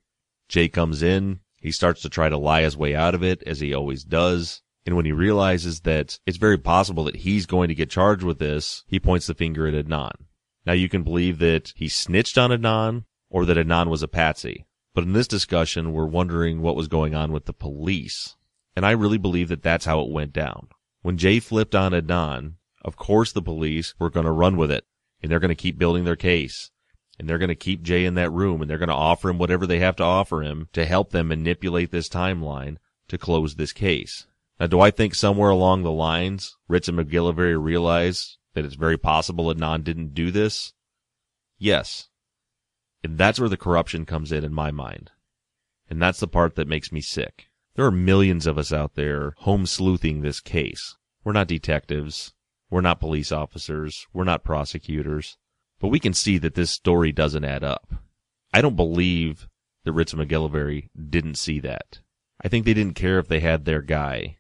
Jay 0.48 0.70
comes 0.70 1.02
in. 1.02 1.40
He 1.62 1.72
starts 1.72 2.02
to 2.02 2.10
try 2.10 2.28
to 2.28 2.38
lie 2.38 2.64
his 2.64 2.76
way 2.76 2.96
out 2.96 3.16
of 3.16 3.24
it, 3.24 3.44
as 3.44 3.60
he 3.60 3.74
always 3.74 4.04
does. 4.04 4.62
And 4.86 4.96
when 4.96 5.06
he 5.06 5.12
realizes 5.12 5.82
that 5.82 6.20
it's 6.26 6.38
very 6.38 6.58
possible 6.58 7.04
that 7.04 7.18
he's 7.18 7.46
going 7.46 7.70
to 7.70 7.76
get 7.76 7.92
charged 7.92 8.24
with 8.24 8.40
this, 8.40 8.84
he 8.88 9.00
points 9.00 9.28
the 9.28 9.36
finger 9.36 9.68
at 9.68 9.86
Adnan. 9.86 10.14
Now 10.66 10.74
you 10.74 10.90
can 10.90 11.04
believe 11.04 11.38
that 11.38 11.72
he 11.76 11.88
snitched 11.88 12.38
on 12.38 12.50
Adnan 12.50 13.06
or 13.30 13.46
that 13.46 13.58
Adnan 13.58 13.90
was 13.90 14.02
a 14.02 14.08
patsy. 14.08 14.66
But 14.96 15.04
in 15.04 15.14
this 15.14 15.28
discussion, 15.28 15.94
we're 15.94 16.06
wondering 16.06 16.62
what 16.62 16.76
was 16.76 16.88
going 16.88 17.14
on 17.14 17.32
with 17.32 17.46
the 17.46 17.54
police. 17.54 18.36
And 18.76 18.86
I 18.86 18.92
really 18.92 19.20
believe 19.20 19.50
that 19.50 19.64
that's 19.64 19.86
how 19.86 20.02
it 20.02 20.12
went 20.12 20.34
down. 20.34 20.68
When 21.04 21.18
Jay 21.18 21.40
flipped 21.40 21.76
on 21.76 21.92
Adnan, 21.92 22.56
of 22.84 22.96
course 22.96 23.32
the 23.32 23.42
police 23.42 23.94
were 24.00 24.10
going 24.10 24.26
to 24.26 24.32
run 24.32 24.58
with 24.58 24.72
it 24.72 24.86
and 25.22 25.32
they're 25.32 25.40
going 25.40 25.50
to 25.50 25.56
keep 25.56 25.78
building 25.78 26.06
their 26.06 26.16
case 26.16 26.72
and 27.20 27.28
they're 27.28 27.38
going 27.38 27.50
to 27.50 27.56
keep 27.56 27.84
Jay 27.84 28.06
in 28.06 28.16
that 28.16 28.32
room 28.32 28.62
and 28.62 28.70
they're 28.70 28.78
going 28.78 28.90
to 28.90 28.96
offer 28.96 29.30
him 29.30 29.38
whatever 29.38 29.68
they 29.68 29.80
have 29.80 29.96
to 29.98 30.04
offer 30.04 30.42
him 30.42 30.70
to 30.74 30.86
help 30.86 31.12
them 31.12 31.28
manipulate 31.28 31.92
this 31.92 32.10
timeline 32.10 32.78
to 33.08 33.18
close 33.18 33.56
this 33.56 33.74
case. 33.74 34.26
Now, 34.60 34.68
do 34.68 34.80
I 34.80 34.92
think 34.92 35.16
somewhere 35.16 35.50
along 35.50 35.84
the 35.84 35.92
lines, 35.92 36.56
Ritz 36.68 36.88
and 36.88 36.98
MacGillivary 36.98 37.62
realize 37.62 38.38
that 38.54 38.66
it's 38.66 38.76
very 38.76 38.98
possible 38.98 39.54
Adnan 39.54 39.84
didn't 39.84 40.14
do 40.14 40.32
this? 40.32 40.74
Yes. 41.58 42.10
And 43.04 43.18
that's 43.18 43.40
where 43.40 43.50
the 43.50 43.58
corruption 43.58 44.06
comes 44.06 44.32
in 44.32 44.44
in 44.44 44.54
my 44.54 44.72
mind. 44.72 45.12
And 45.90 46.02
that's 46.02 46.20
the 46.20 46.28
part 46.28 46.56
that 46.56 46.68
makes 46.68 46.92
me 46.92 47.02
sick. 47.02 47.50
There 47.76 47.86
are 47.86 47.92
millions 47.92 48.48
of 48.48 48.58
us 48.58 48.72
out 48.72 48.96
there 48.96 49.34
home 49.40 49.66
sleuthing 49.66 50.22
this 50.22 50.40
case. 50.40 50.96
We're 51.24 51.34
not 51.34 51.48
detectives. 51.48 52.34
We're 52.70 52.82
not 52.82 53.00
police 53.00 53.32
officers. 53.32 54.08
We're 54.14 54.24
not 54.24 54.44
prosecutors. 54.44 55.38
But 55.82 55.88
we 55.88 56.00
can 56.00 56.14
see 56.14 56.38
that 56.38 56.54
this 56.54 56.70
story 56.70 57.12
doesn't 57.12 57.44
add 57.44 57.64
up. 57.64 57.92
I 58.54 58.62
don't 58.62 58.76
believe 58.76 59.48
that 59.84 59.94
Ritz 59.94 60.14
and 60.14 60.22
MacGillivary 60.22 60.90
didn't 61.10 61.36
see 61.36 61.60
that. 61.62 62.02
I 62.40 62.48
think 62.48 62.66
they 62.66 62.76
didn't 62.76 62.94
care 62.94 63.18
if 63.18 63.28
they 63.28 63.40
had 63.40 63.66
their 63.66 63.82
guy. 63.82 64.38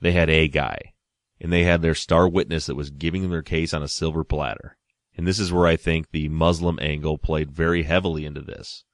They 0.00 0.12
had 0.12 0.30
a 0.30 0.46
guy. 0.46 0.94
And 1.40 1.52
they 1.52 1.64
had 1.64 1.82
their 1.82 1.96
star 1.96 2.28
witness 2.28 2.66
that 2.66 2.76
was 2.76 2.90
giving 2.90 3.22
them 3.22 3.32
their 3.32 3.42
case 3.42 3.74
on 3.74 3.82
a 3.82 3.88
silver 3.88 4.22
platter. 4.22 4.76
And 5.16 5.26
this 5.26 5.40
is 5.40 5.52
where 5.52 5.66
I 5.66 5.74
think 5.74 6.10
the 6.10 6.28
Muslim 6.28 6.78
angle 6.80 7.18
played 7.18 7.50
very 7.50 7.82
heavily 7.82 8.24
into 8.24 8.40
this. 8.40 8.84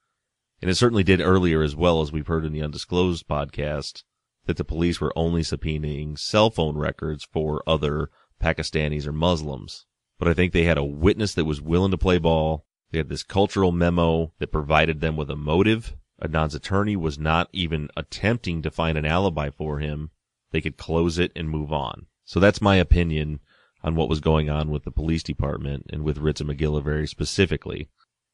And 0.63 0.71
it 0.71 0.75
certainly 0.75 1.03
did 1.03 1.21
earlier 1.21 1.61
as 1.61 1.75
well 1.75 2.01
as 2.01 2.11
we've 2.11 2.25
heard 2.25 2.45
in 2.45 2.53
the 2.53 2.63
Undisclosed 2.63 3.27
podcast 3.27 4.03
that 4.45 4.57
the 4.57 4.65
police 4.65 4.99
were 4.99 5.13
only 5.15 5.41
subpoenaing 5.41 6.17
cell 6.17 6.49
phone 6.49 6.77
records 6.77 7.27
for 7.31 7.61
other 7.67 8.09
Pakistanis 8.41 9.05
or 9.05 9.11
Muslims 9.11 9.85
but 10.17 10.27
I 10.27 10.33
think 10.33 10.53
they 10.53 10.63
had 10.63 10.77
a 10.77 10.83
witness 10.83 11.33
that 11.33 11.45
was 11.45 11.61
willing 11.61 11.91
to 11.91 11.97
play 11.97 12.17
ball. 12.17 12.65
They 12.91 12.99
had 12.99 13.09
this 13.09 13.23
cultural 13.23 13.71
memo 13.71 14.31
that 14.39 14.51
provided 14.51 15.01
them 15.01 15.17
with 15.17 15.29
a 15.29 15.35
motive. 15.35 15.95
Adnan's 16.21 16.55
attorney 16.55 16.95
was 16.95 17.19
not 17.19 17.49
even 17.51 17.89
attempting 17.97 18.61
to 18.61 18.71
find 18.71 18.97
an 18.97 19.05
alibi 19.05 19.49
for 19.49 19.79
him. 19.79 20.11
They 20.51 20.61
could 20.61 20.77
close 20.77 21.17
it 21.17 21.31
and 21.35 21.49
move 21.49 21.73
on. 21.73 22.05
So 22.23 22.39
that's 22.39 22.61
my 22.61 22.77
opinion 22.77 23.39
on 23.83 23.95
what 23.95 24.09
was 24.09 24.19
going 24.19 24.49
on 24.49 24.71
with 24.71 24.83
the 24.83 24.91
police 24.91 25.23
department 25.23 25.85
and 25.91 26.03
with 26.03 26.17
Ritz 26.17 26.41
and 26.41 26.49
MacGillivary 26.49 27.07
specifically. 27.09 27.89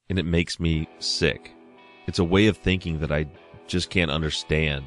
And 0.09 0.19
it 0.19 0.25
makes 0.25 0.59
me 0.59 0.87
sick. 0.99 1.51
It's 2.07 2.19
a 2.19 2.23
way 2.23 2.47
of 2.47 2.57
thinking 2.57 2.99
that 2.99 3.11
I 3.11 3.27
just 3.67 3.89
can't 3.89 4.11
understand. 4.11 4.85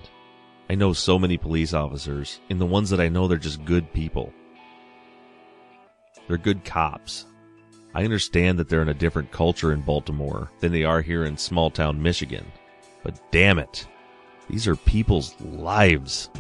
I 0.71 0.75
know 0.75 0.93
so 0.93 1.19
many 1.19 1.37
police 1.37 1.75
officers, 1.75 2.41
and 2.49 2.61
the 2.61 2.67
ones 2.67 2.91
that 2.91 3.01
I 3.01 3.09
know, 3.09 3.29
they're 3.29 3.39
just 3.39 3.65
good 3.65 3.93
people. 3.93 4.33
They're 6.27 6.39
good 6.39 6.65
cops. 6.65 7.27
I 7.95 8.03
understand 8.05 8.59
that 8.59 8.69
they're 8.69 8.83
in 8.83 8.89
a 8.89 8.95
different 8.95 9.31
culture 9.31 9.73
in 9.73 9.81
Baltimore 9.81 10.51
than 10.61 10.73
they 10.73 10.85
are 10.85 11.01
here 11.01 11.25
in 11.25 11.37
small 11.37 11.71
town 11.71 12.03
Michigan. 12.03 12.45
But 13.03 13.21
damn 13.31 13.59
it, 13.59 13.87
these 14.49 14.67
are 14.67 14.77
people's 14.77 15.39
lives. 15.41 16.31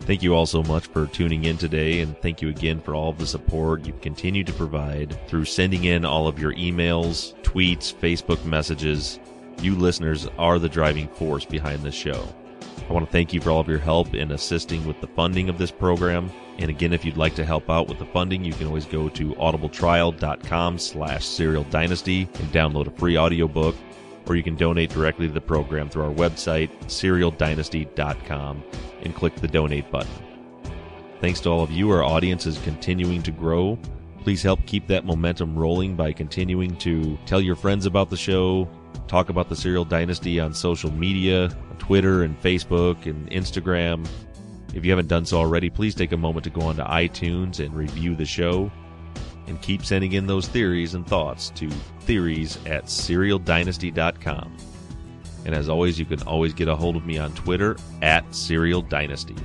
Thank 0.00 0.22
you 0.22 0.34
all 0.34 0.44
so 0.44 0.62
much 0.62 0.86
for 0.88 1.06
tuning 1.06 1.44
in 1.44 1.56
today, 1.56 2.00
and 2.00 2.14
thank 2.20 2.42
you 2.42 2.50
again 2.50 2.78
for 2.78 2.94
all 2.94 3.08
of 3.08 3.16
the 3.16 3.26
support 3.26 3.86
you 3.86 3.94
continue 4.02 4.44
to 4.44 4.52
provide 4.52 5.18
through 5.28 5.46
sending 5.46 5.84
in 5.84 6.04
all 6.04 6.26
of 6.28 6.38
your 6.38 6.52
emails, 6.54 7.34
tweets, 7.42 7.94
Facebook 7.94 8.44
messages, 8.44 9.18
you 9.62 9.74
listeners 9.74 10.28
are 10.38 10.58
the 10.58 10.68
driving 10.68 11.08
force 11.08 11.44
behind 11.44 11.82
this 11.82 11.94
show. 11.94 12.26
I 12.88 12.92
want 12.92 13.06
to 13.06 13.12
thank 13.12 13.32
you 13.32 13.40
for 13.40 13.50
all 13.50 13.60
of 13.60 13.68
your 13.68 13.78
help 13.78 14.14
in 14.14 14.32
assisting 14.32 14.84
with 14.86 15.00
the 15.00 15.06
funding 15.06 15.48
of 15.48 15.56
this 15.58 15.70
program. 15.70 16.30
And 16.58 16.70
again, 16.70 16.92
if 16.92 17.04
you'd 17.04 17.16
like 17.16 17.34
to 17.36 17.44
help 17.44 17.70
out 17.70 17.88
with 17.88 17.98
the 17.98 18.06
funding, 18.06 18.44
you 18.44 18.52
can 18.52 18.66
always 18.66 18.84
go 18.84 19.08
to 19.08 19.34
audibletrial.com 19.34 20.78
slash 20.78 21.24
serial 21.24 21.64
dynasty 21.64 22.22
and 22.22 22.52
download 22.52 22.86
a 22.86 22.90
free 22.90 23.16
audiobook. 23.16 23.74
or 24.26 24.36
you 24.36 24.42
can 24.42 24.56
donate 24.56 24.90
directly 24.90 25.26
to 25.26 25.32
the 25.32 25.40
program 25.40 25.88
through 25.88 26.04
our 26.04 26.14
website, 26.14 26.70
serialdynasty.com, 26.86 28.64
and 29.02 29.14
click 29.14 29.34
the 29.36 29.48
donate 29.48 29.90
button. 29.90 30.10
Thanks 31.20 31.40
to 31.40 31.50
all 31.50 31.62
of 31.62 31.70
you, 31.70 31.90
our 31.90 32.02
audience 32.02 32.46
is 32.46 32.58
continuing 32.60 33.22
to 33.22 33.30
grow. 33.30 33.78
Please 34.22 34.42
help 34.42 34.64
keep 34.66 34.86
that 34.88 35.04
momentum 35.04 35.56
rolling 35.56 35.94
by 35.94 36.12
continuing 36.12 36.76
to 36.78 37.18
tell 37.26 37.40
your 37.40 37.56
friends 37.56 37.84
about 37.86 38.08
the 38.08 38.16
show, 38.16 38.68
talk 39.06 39.28
about 39.28 39.48
the 39.48 39.56
Serial 39.56 39.84
Dynasty 39.84 40.40
on 40.40 40.54
social 40.54 40.90
media, 40.92 41.50
Twitter 41.78 42.22
and 42.22 42.40
Facebook 42.42 43.06
and 43.06 43.30
Instagram. 43.30 44.06
If 44.74 44.84
you 44.84 44.90
haven't 44.90 45.08
done 45.08 45.24
so 45.24 45.38
already, 45.38 45.70
please 45.70 45.94
take 45.94 46.12
a 46.12 46.16
moment 46.16 46.44
to 46.44 46.50
go 46.50 46.62
onto 46.62 46.82
iTunes 46.82 47.64
and 47.64 47.74
review 47.74 48.16
the 48.16 48.24
show. 48.24 48.70
And 49.46 49.60
keep 49.60 49.84
sending 49.84 50.12
in 50.12 50.26
those 50.26 50.48
theories 50.48 50.94
and 50.94 51.06
thoughts 51.06 51.50
to 51.50 51.68
theories 52.00 52.58
at 52.64 52.86
serialdynasty.com. 52.86 54.56
And 55.44 55.54
as 55.54 55.68
always, 55.68 55.98
you 55.98 56.06
can 56.06 56.22
always 56.22 56.54
get 56.54 56.68
a 56.68 56.74
hold 56.74 56.96
of 56.96 57.04
me 57.04 57.18
on 57.18 57.34
Twitter 57.34 57.76
at 58.00 58.34
Serial 58.34 58.80
Dynasty. 58.80 59.36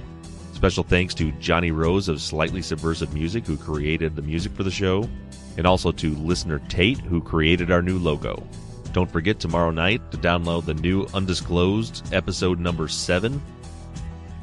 Special 0.53 0.83
thanks 0.83 1.13
to 1.15 1.31
Johnny 1.33 1.71
Rose 1.71 2.07
of 2.07 2.21
Slightly 2.21 2.61
Subversive 2.61 3.13
Music, 3.13 3.45
who 3.45 3.57
created 3.57 4.15
the 4.15 4.21
music 4.21 4.53
for 4.53 4.63
the 4.63 4.71
show, 4.71 5.07
and 5.57 5.67
also 5.67 5.91
to 5.91 6.15
listener 6.15 6.59
Tate, 6.69 6.99
who 6.99 7.21
created 7.21 7.69
our 7.69 7.81
new 7.81 7.99
logo. 7.99 8.41
Don't 8.91 9.09
forget 9.09 9.39
tomorrow 9.39 9.69
night 9.69 10.11
to 10.11 10.17
download 10.17 10.65
the 10.65 10.73
new 10.73 11.05
Undisclosed 11.13 12.11
episode 12.13 12.59
number 12.59 12.87
7. 12.87 13.41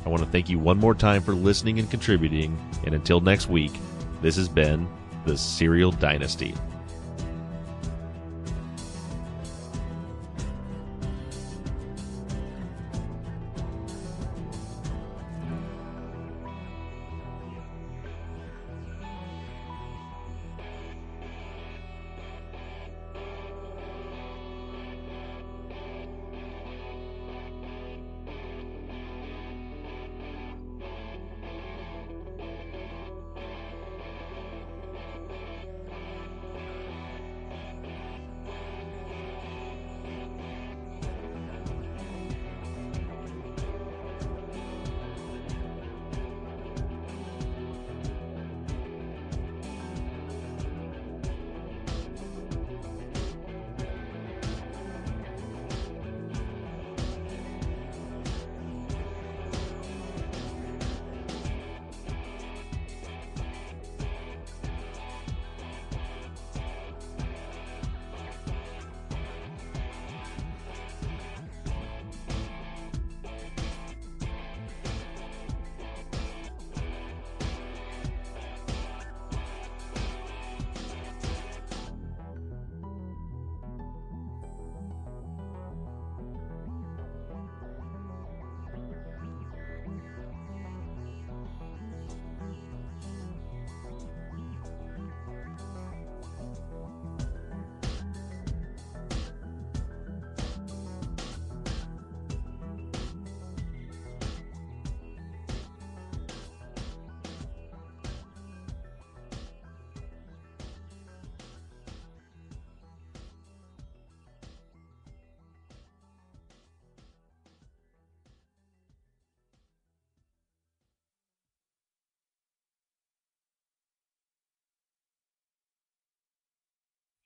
I 0.04 0.08
want 0.08 0.22
to 0.22 0.28
thank 0.28 0.48
you 0.48 0.60
one 0.60 0.78
more 0.78 0.94
time 0.94 1.20
for 1.20 1.34
listening 1.34 1.80
and 1.80 1.90
contributing, 1.90 2.56
and 2.84 2.94
until 2.94 3.20
next 3.20 3.48
week, 3.48 3.72
this 4.22 4.36
has 4.36 4.48
been 4.48 4.88
the 5.24 5.36
Serial 5.36 5.90
Dynasty. 5.90 6.54